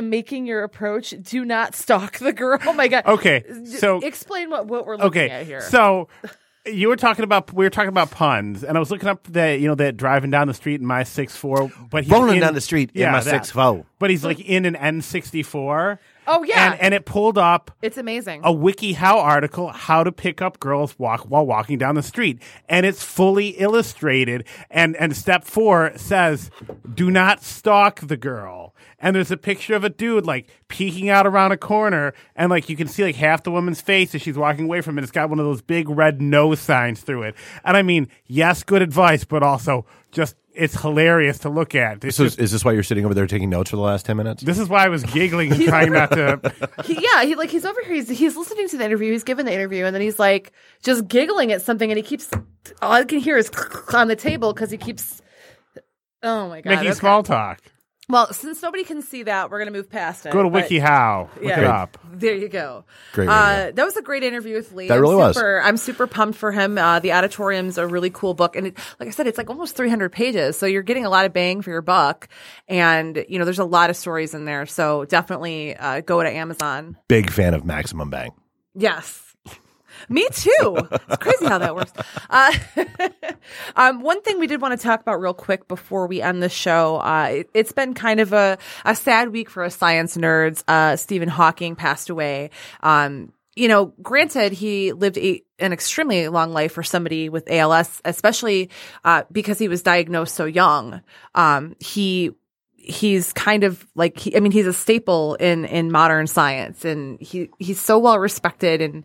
Making 0.00 0.46
your 0.46 0.62
approach. 0.62 1.14
Do 1.22 1.44
not 1.44 1.74
stalk 1.74 2.18
the 2.18 2.32
girl. 2.32 2.58
Oh 2.66 2.72
my 2.74 2.88
god. 2.88 3.06
Okay. 3.06 3.44
D- 3.48 3.66
So 3.78 3.98
explain 4.00 4.50
what, 4.50 4.66
what 4.66 4.86
we're 4.86 4.96
looking 4.96 5.06
okay. 5.22 5.30
at 5.30 5.46
here. 5.46 5.60
So 5.62 6.08
You 6.66 6.88
were 6.88 6.96
talking 6.96 7.22
about 7.22 7.52
we 7.52 7.64
were 7.64 7.70
talking 7.70 7.88
about 7.88 8.10
puns, 8.10 8.64
and 8.64 8.76
I 8.76 8.80
was 8.80 8.90
looking 8.90 9.08
up 9.08 9.24
that 9.28 9.60
you 9.60 9.68
know 9.68 9.76
that 9.76 9.96
driving 9.96 10.30
down 10.32 10.48
the 10.48 10.54
street 10.54 10.80
in 10.80 10.86
my 10.86 11.04
six 11.04 11.36
four, 11.36 11.70
but 11.90 12.02
he's 12.04 12.10
Rolling 12.12 12.36
in- 12.36 12.40
down 12.42 12.54
the 12.54 12.60
street 12.60 12.90
in 12.92 13.10
my 13.12 13.20
that. 13.20 13.44
6'4". 13.44 13.84
but 14.00 14.10
he's 14.10 14.24
like 14.24 14.40
in 14.40 14.66
an 14.66 14.74
N 14.76 15.00
sixty 15.00 15.42
four. 15.44 16.00
Oh, 16.28 16.42
yeah. 16.42 16.72
and, 16.72 16.80
and 16.80 16.92
it 16.94 17.04
pulled 17.06 17.38
up 17.38 17.70
It's 17.82 17.96
amazing. 17.96 18.40
a 18.42 18.52
WikiHow 18.52 19.14
article 19.14 19.68
how 19.68 20.02
to 20.02 20.10
pick 20.10 20.42
up 20.42 20.58
girls 20.58 20.98
walk 20.98 21.20
while 21.30 21.46
walking 21.46 21.78
down 21.78 21.94
the 21.94 22.02
street, 22.02 22.42
and 22.68 22.84
it's 22.84 23.00
fully 23.04 23.50
illustrated. 23.50 24.44
And 24.68 24.96
and 24.96 25.16
step 25.16 25.44
four 25.44 25.92
says, 25.96 26.50
"Do 26.92 27.10
not 27.12 27.44
stalk 27.44 28.00
the 28.00 28.16
girl." 28.16 28.74
And 28.98 29.14
there's 29.14 29.30
a 29.30 29.36
picture 29.36 29.74
of 29.74 29.84
a 29.84 29.90
dude 29.90 30.24
like 30.24 30.48
peeking 30.68 31.10
out 31.10 31.26
around 31.26 31.52
a 31.52 31.56
corner, 31.58 32.14
and 32.34 32.48
like 32.50 32.68
you 32.70 32.76
can 32.76 32.88
see 32.88 33.02
like 33.04 33.16
half 33.16 33.42
the 33.42 33.50
woman's 33.50 33.80
face 33.80 34.14
as 34.14 34.22
she's 34.22 34.38
walking 34.38 34.64
away 34.64 34.80
from 34.80 34.98
it. 34.98 35.02
It's 35.02 35.12
got 35.12 35.28
one 35.28 35.38
of 35.38 35.44
those 35.44 35.60
big 35.60 35.88
red 35.90 36.22
no 36.22 36.54
signs 36.54 37.00
through 37.02 37.24
it. 37.24 37.34
And 37.64 37.76
I 37.76 37.82
mean, 37.82 38.08
yes, 38.26 38.62
good 38.62 38.80
advice, 38.80 39.24
but 39.24 39.42
also 39.42 39.84
just 40.12 40.34
it's 40.54 40.80
hilarious 40.80 41.38
to 41.40 41.50
look 41.50 41.74
at. 41.74 42.02
It's 42.02 42.16
So 42.16 42.24
just- 42.24 42.38
is 42.38 42.50
this 42.52 42.64
why 42.64 42.72
you're 42.72 42.82
sitting 42.82 43.04
over 43.04 43.12
there 43.12 43.26
taking 43.26 43.50
notes 43.50 43.68
for 43.68 43.76
the 43.76 43.82
last 43.82 44.06
10 44.06 44.16
minutes? 44.16 44.42
this 44.42 44.58
is 44.58 44.70
why 44.70 44.86
I 44.86 44.88
was 44.88 45.02
giggling 45.04 45.52
and 45.52 45.62
trying 45.68 45.92
not 45.92 46.10
to. 46.12 46.40
he, 46.86 46.94
yeah, 46.94 47.24
he 47.24 47.34
like 47.34 47.50
he's 47.50 47.66
over 47.66 47.78
here. 47.84 47.96
He's 47.96 48.08
he's 48.08 48.34
listening 48.34 48.66
to 48.70 48.78
the 48.78 48.84
interview. 48.86 49.12
He's 49.12 49.24
giving 49.24 49.44
the 49.44 49.52
interview, 49.52 49.84
and 49.84 49.94
then 49.94 50.00
he's 50.00 50.18
like 50.18 50.52
just 50.82 51.06
giggling 51.06 51.52
at 51.52 51.60
something, 51.60 51.90
and 51.90 51.98
he 51.98 52.02
keeps 52.02 52.30
all 52.80 52.92
I 52.92 53.04
can 53.04 53.18
hear 53.18 53.36
is 53.36 53.50
on 53.92 54.08
the 54.08 54.16
table 54.16 54.54
because 54.54 54.70
he 54.70 54.78
keeps. 54.78 55.20
Oh 56.22 56.48
my 56.48 56.62
god! 56.62 56.70
Making 56.70 56.86
okay. 56.88 56.94
small 56.98 57.22
talk. 57.22 57.60
Well, 58.08 58.32
since 58.32 58.62
nobody 58.62 58.84
can 58.84 59.02
see 59.02 59.24
that, 59.24 59.50
we're 59.50 59.58
gonna 59.58 59.72
move 59.72 59.90
past 59.90 60.26
it. 60.26 60.32
Go 60.32 60.44
to 60.44 60.48
but- 60.48 60.68
WikiHow. 60.68 61.28
Look 61.34 61.42
Yeah. 61.44 61.58
it 61.60 61.64
up. 61.66 61.98
There 62.12 62.34
you 62.36 62.48
go. 62.48 62.84
Great 63.12 63.28
Uh, 63.28 63.32
radio. 63.56 63.72
that 63.72 63.84
was 63.84 63.96
a 63.96 64.02
great 64.02 64.22
interview 64.22 64.54
with 64.54 64.72
Lee. 64.72 64.86
That 64.86 64.94
I'm 64.94 65.00
really 65.00 65.16
was. 65.16 65.34
super, 65.34 65.60
I'm 65.64 65.76
super 65.76 66.06
pumped 66.06 66.38
for 66.38 66.52
him. 66.52 66.78
Uh, 66.78 67.00
the 67.00 67.12
Odditorium's 67.12 67.78
a 67.78 67.86
really 67.86 68.10
cool 68.10 68.32
book, 68.34 68.54
and 68.54 68.68
it, 68.68 68.78
like 69.00 69.08
I 69.08 69.10
said, 69.10 69.26
it's 69.26 69.38
like 69.38 69.50
almost 69.50 69.74
300 69.76 70.12
pages, 70.12 70.56
so 70.56 70.66
you're 70.66 70.82
getting 70.84 71.04
a 71.04 71.10
lot 71.10 71.26
of 71.26 71.32
bang 71.32 71.62
for 71.62 71.70
your 71.70 71.82
buck. 71.82 72.28
And 72.68 73.24
you 73.28 73.40
know, 73.40 73.44
there's 73.44 73.58
a 73.58 73.64
lot 73.64 73.90
of 73.90 73.96
stories 73.96 74.34
in 74.34 74.44
there, 74.44 74.66
so 74.66 75.04
definitely 75.06 75.76
uh, 75.76 76.00
go 76.02 76.22
to 76.22 76.30
Amazon. 76.30 76.96
Big 77.08 77.30
fan 77.30 77.54
of 77.54 77.64
Maximum 77.64 78.08
Bang. 78.08 78.30
Yes. 78.76 79.25
Me 80.08 80.26
too. 80.32 80.78
It's 81.08 81.16
crazy 81.18 81.46
how 81.46 81.58
that 81.58 81.74
works. 81.74 81.92
Uh, 82.30 82.52
um, 83.76 84.00
one 84.00 84.22
thing 84.22 84.38
we 84.38 84.46
did 84.46 84.60
want 84.60 84.78
to 84.78 84.82
talk 84.84 85.00
about 85.00 85.20
real 85.20 85.34
quick 85.34 85.68
before 85.68 86.06
we 86.06 86.20
end 86.20 86.42
the 86.42 86.48
show. 86.48 86.96
Uh, 86.96 87.28
it, 87.30 87.50
it's 87.54 87.72
been 87.72 87.94
kind 87.94 88.20
of 88.20 88.32
a, 88.32 88.58
a 88.84 88.94
sad 88.94 89.30
week 89.30 89.50
for 89.50 89.62
us 89.62 89.76
science 89.76 90.16
nerds. 90.16 90.62
Uh, 90.68 90.96
Stephen 90.96 91.28
Hawking 91.28 91.76
passed 91.76 92.10
away. 92.10 92.50
Um, 92.82 93.32
you 93.56 93.68
know, 93.68 93.86
granted, 94.02 94.52
he 94.52 94.92
lived 94.92 95.16
a, 95.16 95.42
an 95.58 95.72
extremely 95.72 96.28
long 96.28 96.52
life 96.52 96.72
for 96.72 96.82
somebody 96.82 97.28
with 97.30 97.50
ALS, 97.50 98.02
especially 98.04 98.70
uh, 99.04 99.24
because 99.32 99.58
he 99.58 99.68
was 99.68 99.82
diagnosed 99.82 100.34
so 100.34 100.44
young. 100.44 101.00
Um, 101.34 101.74
he 101.80 102.32
he's 102.86 103.32
kind 103.32 103.64
of 103.64 103.84
like 103.96 104.16
he, 104.16 104.36
I 104.36 104.40
mean 104.40 104.52
he's 104.52 104.66
a 104.66 104.72
staple 104.72 105.34
in 105.36 105.64
in 105.64 105.90
modern 105.90 106.28
science 106.28 106.84
and 106.84 107.20
he 107.20 107.50
he's 107.58 107.80
so 107.80 107.98
well 107.98 108.18
respected 108.20 108.80
and 108.80 109.02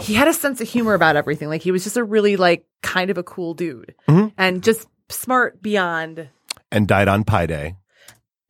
he 0.00 0.14
had 0.14 0.28
a 0.28 0.32
sense 0.32 0.60
of 0.60 0.68
humor 0.68 0.94
about 0.94 1.16
everything 1.16 1.48
like 1.48 1.62
he 1.62 1.72
was 1.72 1.84
just 1.84 1.96
a 1.96 2.04
really 2.04 2.36
like 2.36 2.66
kind 2.82 3.10
of 3.10 3.18
a 3.18 3.22
cool 3.22 3.54
dude 3.54 3.94
mm-hmm. 4.08 4.28
and 4.36 4.62
just 4.62 4.88
smart 5.08 5.62
beyond 5.62 6.28
And 6.70 6.86
died 6.86 7.08
on 7.08 7.24
Pi 7.24 7.46
Day, 7.46 7.76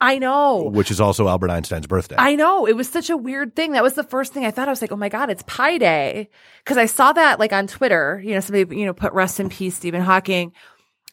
I 0.01 0.19
know 0.19 0.63
which 0.63 0.91
is 0.91 1.01
also 1.01 1.29
Albert 1.29 1.51
Einstein's 1.51 1.87
birthday. 1.87 2.17
I 2.19 2.35
know. 2.35 2.67
It 2.67 2.75
was 2.75 2.89
such 2.89 3.11
a 3.11 3.17
weird 3.17 3.55
thing. 3.55 3.73
That 3.73 3.83
was 3.83 3.95
the 3.95 4.05
first 4.05 4.33
thing 4.33 4.45
I 4.45 4.51
thought. 4.51 4.69
I 4.69 4.73
was 4.73 4.81
like, 4.81 4.93
oh 4.93 4.97
my 4.97 5.09
God, 5.09 5.31
it's 5.31 5.45
Pi 5.47 5.79
Day. 5.79 6.31
Cause 6.65 6.79
I 6.79 6.87
saw 6.87 7.13
that 7.13 7.39
like 7.39 7.53
on 7.53 7.67
Twitter, 7.67 8.21
you 8.25 8.35
know, 8.35 8.41
somebody, 8.41 8.77
you 8.77 8.87
know, 8.87 8.95
put 8.95 9.13
rest 9.13 9.41
in 9.41 9.49
peace, 9.49 9.77
Stephen 9.77 10.01
Hawking. 10.01 10.53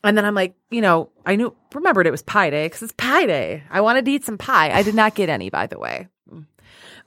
And 0.03 0.15
then 0.17 0.25
I'm 0.25 0.35
like, 0.35 0.55
you 0.69 0.81
know, 0.81 1.09
I 1.25 1.35
knew, 1.35 1.55
remembered 1.73 2.07
it 2.07 2.11
was 2.11 2.21
Pi 2.21 2.49
Day 2.49 2.65
because 2.65 2.83
it's 2.83 2.93
Pi 2.97 3.25
Day. 3.25 3.63
I 3.69 3.81
wanted 3.81 4.05
to 4.05 4.11
eat 4.11 4.23
some 4.23 4.37
pie. 4.37 4.71
I 4.71 4.83
did 4.83 4.95
not 4.95 5.15
get 5.15 5.27
any, 5.27 5.49
by 5.49 5.67
the 5.67 5.79
way. 5.79 6.07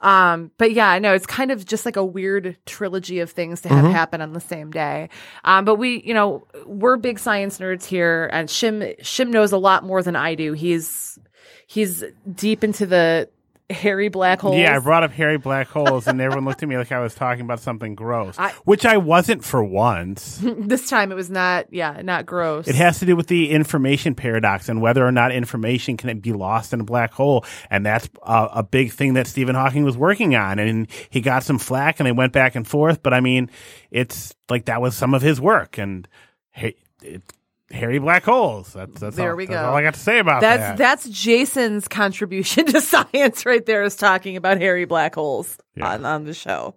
Um, 0.01 0.51
but 0.57 0.71
yeah, 0.73 0.89
I 0.89 0.99
know 0.99 1.13
it's 1.13 1.25
kind 1.25 1.51
of 1.51 1.65
just 1.65 1.85
like 1.85 1.95
a 1.95 2.03
weird 2.03 2.57
trilogy 2.65 3.19
of 3.19 3.31
things 3.31 3.61
to 3.61 3.69
have 3.69 3.85
happen 3.85 4.21
on 4.21 4.33
the 4.33 4.39
same 4.39 4.71
day. 4.71 5.09
Um, 5.43 5.63
but 5.63 5.75
we, 5.75 6.01
you 6.03 6.13
know, 6.13 6.47
we're 6.65 6.97
big 6.97 7.19
science 7.19 7.59
nerds 7.59 7.85
here, 7.85 8.29
and 8.33 8.49
Shim 8.49 8.99
Shim 9.01 9.29
knows 9.29 9.51
a 9.51 9.57
lot 9.57 9.83
more 9.83 10.01
than 10.01 10.15
I 10.15 10.35
do. 10.35 10.53
He's 10.53 11.19
he's 11.67 12.03
deep 12.33 12.63
into 12.63 12.85
the 12.85 13.29
hairy 13.71 14.09
black 14.09 14.41
holes. 14.41 14.57
Yeah, 14.57 14.75
I 14.75 14.79
brought 14.79 15.03
up 15.03 15.11
hairy 15.11 15.37
black 15.37 15.67
holes, 15.67 16.07
and 16.07 16.19
everyone 16.21 16.45
looked 16.45 16.61
at 16.63 16.69
me 16.69 16.77
like 16.77 16.91
I 16.91 16.99
was 16.99 17.13
talking 17.15 17.43
about 17.43 17.59
something 17.59 17.95
gross, 17.95 18.35
I- 18.37 18.51
which 18.65 18.85
I 18.85 18.97
wasn't 18.97 19.43
for 19.43 19.63
once. 19.63 20.39
this 20.43 20.89
time 20.89 21.11
it 21.11 21.15
was 21.15 21.29
not, 21.29 21.71
yeah, 21.73 22.01
not 22.03 22.25
gross. 22.25 22.67
It 22.67 22.75
has 22.75 22.99
to 22.99 23.05
do 23.05 23.15
with 23.15 23.27
the 23.27 23.49
information 23.51 24.15
paradox 24.15 24.69
and 24.69 24.81
whether 24.81 25.05
or 25.05 25.11
not 25.11 25.31
information 25.31 25.97
can 25.97 26.19
be 26.19 26.33
lost 26.33 26.73
in 26.73 26.81
a 26.81 26.83
black 26.83 27.11
hole. 27.13 27.45
And 27.69 27.85
that's 27.85 28.09
a, 28.23 28.47
a 28.55 28.63
big 28.63 28.91
thing 28.91 29.13
that 29.15 29.27
Stephen 29.27 29.55
Hawking 29.55 29.83
was 29.83 29.97
working 29.97 30.35
on. 30.35 30.59
And 30.59 30.87
he 31.09 31.21
got 31.21 31.43
some 31.43 31.59
flack 31.59 31.99
and 31.99 32.07
they 32.07 32.11
went 32.11 32.33
back 32.33 32.55
and 32.55 32.67
forth. 32.67 33.01
But 33.03 33.13
I 33.13 33.19
mean, 33.21 33.49
it's 33.89 34.35
like 34.49 34.65
that 34.65 34.81
was 34.81 34.95
some 34.95 35.13
of 35.13 35.21
his 35.21 35.39
work. 35.39 35.77
And 35.77 36.07
hey, 36.51 36.75
it, 37.01 37.21
hairy 37.71 37.99
black 37.99 38.23
holes. 38.23 38.73
That's, 38.73 38.99
that's, 38.99 39.15
There 39.15 39.31
all, 39.31 39.37
we 39.37 39.45
that's 39.45 39.61
go. 39.61 39.69
all 39.69 39.75
I 39.75 39.81
got 39.83 39.93
to 39.95 39.99
say 39.99 40.19
about 40.19 40.41
that's 40.41 40.59
that. 40.61 40.77
that's 40.77 41.09
Jason's 41.09 41.87
contribution 41.87 42.65
to 42.67 42.81
science 42.81 43.45
right 43.45 43.65
there 43.65 43.83
is 43.83 43.95
talking 43.95 44.37
about 44.37 44.57
hairy 44.59 44.85
black 44.85 45.15
holes 45.15 45.57
Yeah. 45.75 45.93
on, 45.93 46.05
on 46.05 46.23
the 46.25 46.33
show. 46.33 46.75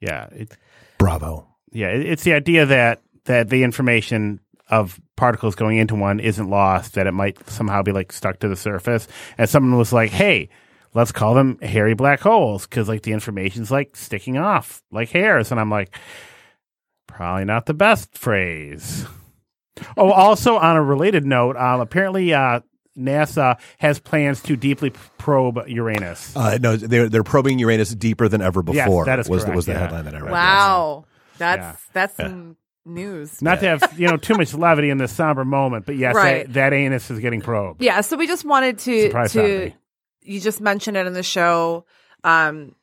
yeah. 0.00 0.26
It, 0.32 0.56
Bravo. 0.98 1.46
Yeah, 1.70 1.88
it- 1.88 2.06
it's 2.06 2.24
the 2.24 2.32
idea 2.32 2.66
that 2.66 3.02
that 3.26 3.50
the 3.50 3.62
information 3.62 4.40
of 4.70 5.00
particles 5.16 5.54
going 5.54 5.76
into 5.78 5.94
one 5.94 6.18
isn't 6.20 6.48
lost, 6.50 6.94
that 6.94 7.06
it 7.06 7.12
might 7.12 7.48
somehow 7.48 7.82
be 7.82 7.92
like 7.92 8.12
stuck 8.12 8.38
to 8.40 8.48
the 8.48 8.56
surface. 8.56 9.06
And 9.38 9.48
someone 9.48 9.78
was 9.78 9.92
like, 9.92 10.10
"Hey, 10.10 10.48
let's 10.94 11.12
call 11.12 11.34
them 11.34 11.58
hairy 11.60 11.94
black 11.94 12.20
holes 12.20 12.66
because 12.66 12.88
like 12.88 13.02
the 13.02 13.12
information's 13.12 13.70
like 13.70 13.96
sticking 13.96 14.38
off 14.38 14.82
like 14.90 15.10
hairs." 15.10 15.50
And 15.50 15.60
I'm 15.60 15.70
like, 15.70 15.94
probably 17.06 17.44
not 17.44 17.66
the 17.66 17.74
best 17.74 18.16
phrase. 18.16 19.06
Oh, 19.96 20.10
also 20.10 20.56
on 20.56 20.76
a 20.76 20.82
related 20.82 21.24
note, 21.26 21.56
um, 21.56 21.80
apparently 21.80 22.32
uh, 22.34 22.60
NASA 22.98 23.58
has 23.78 23.98
plans 24.00 24.42
to 24.42 24.56
deeply 24.56 24.90
probe 25.18 25.58
Uranus. 25.68 26.36
Uh, 26.36 26.58
no, 26.60 26.76
they're 26.76 27.08
they're 27.08 27.22
probing 27.24 27.58
Uranus 27.58 27.94
deeper 27.94 28.28
than 28.28 28.42
ever 28.42 28.62
Yes, 28.72 28.86
before. 28.86 29.04
that 29.04 29.18
is 29.18 29.28
was 29.28 29.42
the, 29.42 29.46
correct, 29.46 29.56
was 29.56 29.66
the 29.66 29.72
yeah. 29.72 29.78
headline 29.78 30.04
that 30.06 30.14
I 30.14 30.20
read. 30.20 30.32
Wow. 30.32 31.04
That's 31.38 31.60
Yeah. 31.60 31.76
that's 31.92 32.16
some 32.16 32.56
news. 32.84 33.40
Not 33.42 33.60
to 33.60 33.66
have 33.68 33.98
you 34.00 34.08
know 34.08 34.16
too 34.16 34.34
much 34.34 34.52
levity 34.54 34.90
in 34.90 34.98
this 34.98 35.12
somber 35.12 35.44
moment, 35.44 35.86
but 35.86 35.96
yes, 35.96 36.14
Right. 36.16 36.46
that, 36.46 36.54
that 36.54 36.72
anus 36.72 37.10
is 37.10 37.20
getting 37.20 37.40
probed. 37.40 37.82
Yeah, 37.82 38.00
so 38.00 38.16
we 38.16 38.26
just 38.26 38.44
wanted 38.44 38.78
to 38.80 39.02
Surprise 39.02 39.32
to 39.34 39.38
Saturday. 39.38 39.76
you 40.22 40.40
just 40.40 40.60
mentioned 40.60 40.96
it 40.96 41.06
in 41.06 41.12
the 41.12 41.22
show. 41.22 41.84
Um, 42.24 42.74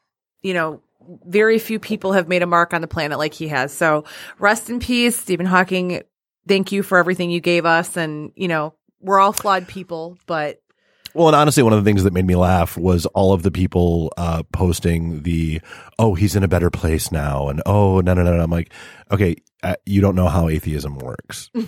you 0.42 0.54
know, 0.54 0.82
very 1.26 1.60
few 1.60 1.80
people 1.80 2.14
have 2.14 2.28
made 2.30 2.42
a 2.42 2.48
mark 2.48 2.74
on 2.74 2.80
the 2.82 2.88
planet 2.88 3.18
like 3.18 3.34
he 3.34 3.50
has. 3.50 3.74
So 3.74 4.06
rest 4.40 4.70
in 4.70 4.80
peace, 4.80 5.18
Stephen 5.18 5.46
Hawking. 5.46 6.02
Thank 6.48 6.72
you 6.72 6.84
for 6.84 6.98
everything 6.98 7.32
you 7.32 7.42
gave 7.42 7.66
us, 7.66 7.98
and 7.98 8.32
you 8.36 8.48
know, 8.48 8.74
we're 9.02 9.20
all 9.20 9.34
flawed 9.34 9.68
people, 9.68 10.18
but 10.26 10.62
Well, 11.14 11.28
and 11.28 11.36
honestly, 11.36 11.64
one 11.64 11.74
of 11.74 11.84
the 11.84 11.88
things 11.88 12.04
that 12.04 12.14
made 12.14 12.26
me 12.26 12.36
laugh 12.36 12.78
was 12.78 13.06
all 13.08 13.34
of 13.34 13.44
the 13.44 13.52
people 13.52 14.12
uh, 14.18 14.44
posting 14.52 15.24
the, 15.24 15.62
oh, 15.98 16.14
he's 16.16 16.36
in 16.36 16.44
a 16.44 16.48
better 16.48 16.70
place 16.70 17.12
now. 17.12 17.48
And 17.48 17.62
oh, 17.66 18.02
no, 18.02 18.14
no, 18.14 18.24
no. 18.24 18.36
no. 18.36 18.44
I'm 18.44 18.52
like, 18.52 18.72
okay, 19.12 19.36
uh, 19.64 19.76
you 19.86 20.02
don't 20.02 20.16
know 20.16 20.28
how 20.28 20.50
atheism 20.50 20.98
works. 20.98 21.50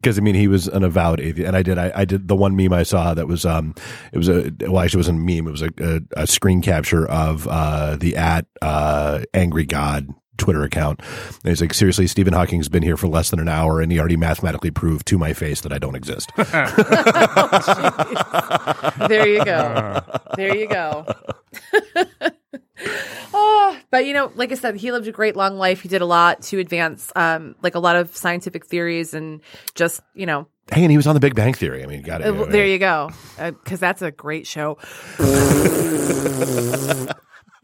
Because 0.00 0.16
I 0.16 0.20
mean, 0.20 0.36
he 0.36 0.46
was 0.46 0.68
an 0.68 0.84
avowed 0.84 1.18
atheist, 1.18 1.48
and 1.48 1.56
I 1.56 1.62
did. 1.62 1.76
I, 1.76 1.90
I 1.92 2.04
did 2.04 2.28
the 2.28 2.36
one 2.36 2.54
meme 2.54 2.72
I 2.72 2.84
saw 2.84 3.14
that 3.14 3.26
was, 3.26 3.44
um, 3.44 3.74
it 4.12 4.18
was 4.18 4.28
a 4.28 4.52
well, 4.60 4.78
actually, 4.78 4.98
it 4.98 5.00
wasn't 5.00 5.18
a 5.18 5.22
meme. 5.22 5.48
It 5.48 5.50
was 5.50 5.62
a, 5.62 5.70
a, 5.78 6.22
a 6.22 6.26
screen 6.28 6.62
capture 6.62 7.04
of 7.08 7.48
uh, 7.48 7.96
the 7.96 8.16
at 8.16 8.46
uh, 8.62 9.24
angry 9.34 9.64
god 9.64 10.06
Twitter 10.38 10.62
account. 10.62 11.00
And 11.00 11.50
he's 11.50 11.60
like, 11.60 11.74
seriously, 11.74 12.06
Stephen 12.06 12.32
Hawking's 12.32 12.68
been 12.68 12.82
here 12.82 12.96
for 12.96 13.08
less 13.08 13.30
than 13.30 13.40
an 13.40 13.48
hour, 13.48 13.80
and 13.80 13.92
he 13.92 13.98
already 13.98 14.16
mathematically 14.16 14.70
proved 14.70 15.06
to 15.08 15.18
my 15.18 15.32
face 15.32 15.60
that 15.60 15.72
I 15.72 15.78
don't 15.78 15.94
exist. 15.94 16.30
there 19.08 19.28
you 19.28 19.44
go. 19.44 20.02
there 20.36 20.56
you 20.56 20.68
go. 20.68 21.06
oh, 23.34 23.78
but 23.90 24.06
you 24.06 24.14
know, 24.14 24.32
like 24.34 24.52
I 24.52 24.54
said, 24.54 24.76
he 24.76 24.92
lived 24.92 25.08
a 25.08 25.12
great 25.12 25.36
long 25.36 25.58
life. 25.58 25.82
He 25.82 25.88
did 25.88 26.00
a 26.00 26.06
lot 26.06 26.42
to 26.42 26.58
advance, 26.58 27.12
um, 27.16 27.56
like 27.62 27.74
a 27.74 27.80
lot 27.80 27.96
of 27.96 28.16
scientific 28.16 28.66
theories 28.66 29.14
and 29.14 29.40
just, 29.74 30.00
you 30.14 30.26
know, 30.26 30.46
Hey, 30.70 30.82
and 30.82 30.90
he 30.90 30.98
was 30.98 31.06
on 31.06 31.14
the 31.14 31.20
Big 31.20 31.34
Bang 31.34 31.54
Theory. 31.54 31.82
I 31.82 31.86
mean, 31.86 32.02
got 32.02 32.22
uh, 32.22 32.42
it. 32.42 32.50
there 32.50 32.66
you 32.66 32.78
go. 32.78 33.08
Because 33.38 33.80
that's 33.80 34.02
a 34.02 34.10
great 34.10 34.46
show. 34.46 34.76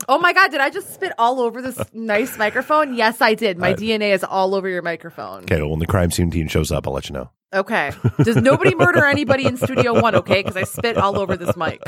oh 0.08 0.18
my 0.18 0.32
God, 0.32 0.50
did 0.50 0.60
I 0.60 0.70
just 0.70 0.94
spit 0.94 1.12
all 1.18 1.40
over 1.40 1.62
this 1.62 1.78
nice 1.92 2.36
microphone? 2.38 2.94
Yes, 2.94 3.20
I 3.20 3.34
did. 3.34 3.58
My 3.58 3.74
DNA 3.74 4.14
is 4.14 4.24
all 4.24 4.54
over 4.54 4.68
your 4.68 4.82
microphone. 4.82 5.42
Okay, 5.44 5.60
well, 5.60 5.70
when 5.70 5.80
the 5.80 5.86
crime 5.86 6.10
scene 6.10 6.30
team 6.30 6.48
shows 6.48 6.70
up, 6.70 6.86
I'll 6.86 6.94
let 6.94 7.08
you 7.08 7.14
know. 7.14 7.30
Okay. 7.52 7.92
Does 8.24 8.36
nobody 8.36 8.74
murder 8.74 9.04
anybody 9.04 9.46
in 9.46 9.56
Studio 9.56 10.00
One, 10.00 10.16
okay? 10.16 10.42
Because 10.42 10.56
I 10.56 10.64
spit 10.64 10.96
all 10.96 11.18
over 11.18 11.36
this 11.36 11.56
mic. 11.56 11.80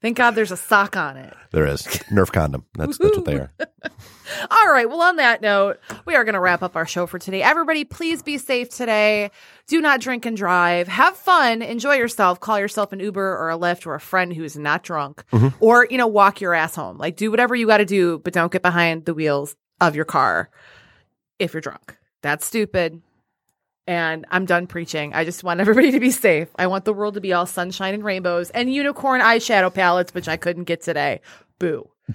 Thank 0.00 0.16
God 0.16 0.32
there's 0.32 0.52
a 0.52 0.56
sock 0.56 0.96
on 0.96 1.16
it. 1.16 1.34
There 1.52 1.66
is 1.66 1.82
Nerf 2.10 2.32
condom. 2.32 2.64
That's 2.74 2.98
that's 2.98 3.16
what 3.16 3.24
they 3.24 3.36
are. 3.36 3.52
All 4.50 4.72
right. 4.72 4.88
Well, 4.88 5.00
on 5.02 5.16
that 5.16 5.40
note, 5.40 5.78
we 6.04 6.14
are 6.14 6.24
going 6.24 6.34
to 6.34 6.40
wrap 6.40 6.62
up 6.62 6.76
our 6.76 6.86
show 6.86 7.06
for 7.06 7.18
today. 7.18 7.42
Everybody, 7.42 7.84
please 7.84 8.22
be 8.22 8.38
safe 8.38 8.68
today. 8.70 9.30
Do 9.68 9.80
not 9.80 10.00
drink 10.00 10.24
and 10.26 10.36
drive. 10.36 10.86
Have 10.86 11.16
fun. 11.16 11.60
Enjoy 11.60 11.94
yourself. 11.94 12.38
Call 12.38 12.58
yourself 12.58 12.92
an 12.92 13.00
Uber 13.00 13.36
or 13.36 13.50
a 13.50 13.58
Lyft 13.58 13.86
or 13.86 13.94
a 13.94 14.00
friend 14.00 14.32
who 14.32 14.44
is 14.44 14.56
not 14.56 14.84
drunk. 14.84 15.24
Mm-hmm. 15.32 15.48
Or, 15.60 15.88
you 15.90 15.98
know, 15.98 16.06
walk 16.06 16.40
your 16.40 16.54
ass 16.54 16.76
home. 16.76 16.98
Like, 16.98 17.16
do 17.16 17.30
whatever 17.30 17.56
you 17.56 17.66
got 17.66 17.78
to 17.78 17.84
do, 17.84 18.18
but 18.18 18.32
don't 18.32 18.52
get 18.52 18.62
behind 18.62 19.06
the 19.06 19.14
wheels 19.14 19.56
of 19.80 19.96
your 19.96 20.04
car 20.04 20.50
if 21.38 21.52
you're 21.52 21.60
drunk. 21.60 21.96
That's 22.22 22.46
stupid. 22.46 23.02
And 23.88 24.24
I'm 24.30 24.46
done 24.46 24.68
preaching. 24.68 25.14
I 25.14 25.24
just 25.24 25.42
want 25.42 25.60
everybody 25.60 25.90
to 25.90 26.00
be 26.00 26.10
safe. 26.12 26.48
I 26.56 26.68
want 26.68 26.84
the 26.84 26.92
world 26.92 27.14
to 27.14 27.20
be 27.20 27.32
all 27.32 27.46
sunshine 27.46 27.94
and 27.94 28.04
rainbows 28.04 28.50
and 28.50 28.72
unicorn 28.72 29.20
eyeshadow 29.20 29.74
palettes, 29.74 30.14
which 30.14 30.28
I 30.28 30.36
couldn't 30.36 30.64
get 30.64 30.80
today. 30.80 31.20
Boo. 31.58 31.90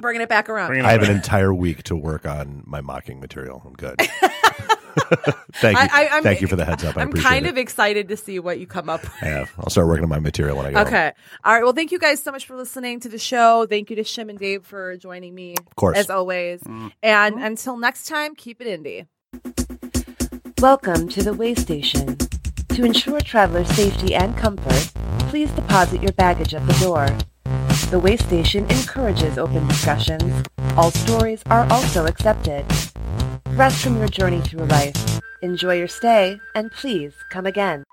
Bringing 0.00 0.20
it 0.20 0.28
back 0.28 0.48
around. 0.48 0.76
It 0.76 0.84
I 0.84 0.92
have 0.92 1.02
an 1.02 1.10
entire 1.10 1.54
week 1.54 1.84
to 1.84 1.96
work 1.96 2.26
on 2.26 2.62
my 2.66 2.80
mocking 2.80 3.20
material. 3.20 3.62
I'm 3.64 3.74
good. 3.74 4.00
Thank 5.54 5.78
you. 5.78 5.84
I- 5.84 5.88
I- 5.92 6.08
I'm- 6.14 6.22
Thank 6.22 6.40
you 6.40 6.46
for 6.48 6.56
the 6.56 6.64
heads 6.64 6.84
up. 6.84 6.96
I 6.96 7.02
I'm 7.02 7.12
kind 7.12 7.46
it. 7.46 7.50
of 7.50 7.56
excited 7.58 8.08
to 8.08 8.16
see 8.16 8.38
what 8.38 8.58
you 8.60 8.66
come 8.66 8.88
up 8.88 9.02
with. 9.02 9.12
I 9.22 9.26
have. 9.26 9.52
I'll 9.58 9.70
start 9.70 9.86
working 9.88 10.04
on 10.04 10.08
my 10.10 10.18
material 10.18 10.56
when 10.56 10.66
I 10.66 10.70
go. 10.72 10.78
home. 10.78 10.86
Okay. 10.86 11.12
All 11.44 11.54
right. 11.54 11.62
Well, 11.62 11.72
thank 11.72 11.92
you 11.92 11.98
guys 11.98 12.22
so 12.22 12.30
much 12.32 12.46
for 12.46 12.56
listening 12.56 13.00
to 13.00 13.08
the 13.08 13.18
show. 13.18 13.66
Thank 13.66 13.90
you 13.90 13.96
to 13.96 14.02
Shim 14.02 14.28
and 14.30 14.38
Dave 14.38 14.64
for 14.66 14.96
joining 14.96 15.34
me. 15.34 15.54
Of 15.58 15.76
course. 15.76 15.98
As 15.98 16.10
always. 16.10 16.60
Mm. 16.62 16.92
And 17.02 17.42
until 17.42 17.76
next 17.76 18.06
time, 18.06 18.34
keep 18.34 18.60
it 18.60 18.66
indie. 18.66 19.06
Welcome 20.60 21.08
to 21.08 21.22
the 21.22 21.34
way 21.34 21.54
station. 21.54 22.16
To 22.68 22.84
ensure 22.84 23.20
traveler 23.20 23.64
safety 23.64 24.14
and 24.14 24.36
comfort, 24.36 24.92
please 25.28 25.50
deposit 25.50 26.02
your 26.02 26.12
baggage 26.12 26.54
at 26.54 26.66
the 26.66 26.72
door. 26.74 27.06
The 27.90 27.98
way 27.98 28.16
station 28.16 28.64
encourages 28.70 29.36
open 29.36 29.66
discussions. 29.68 30.46
All 30.76 30.90
stories 30.90 31.42
are 31.50 31.70
also 31.70 32.06
accepted. 32.06 32.64
Rest 33.54 33.84
from 33.84 33.98
your 33.98 34.08
journey 34.08 34.40
through 34.40 34.64
life. 34.64 35.20
Enjoy 35.42 35.74
your 35.74 35.88
stay, 35.88 36.40
and 36.54 36.72
please 36.72 37.12
come 37.30 37.44
again. 37.44 37.84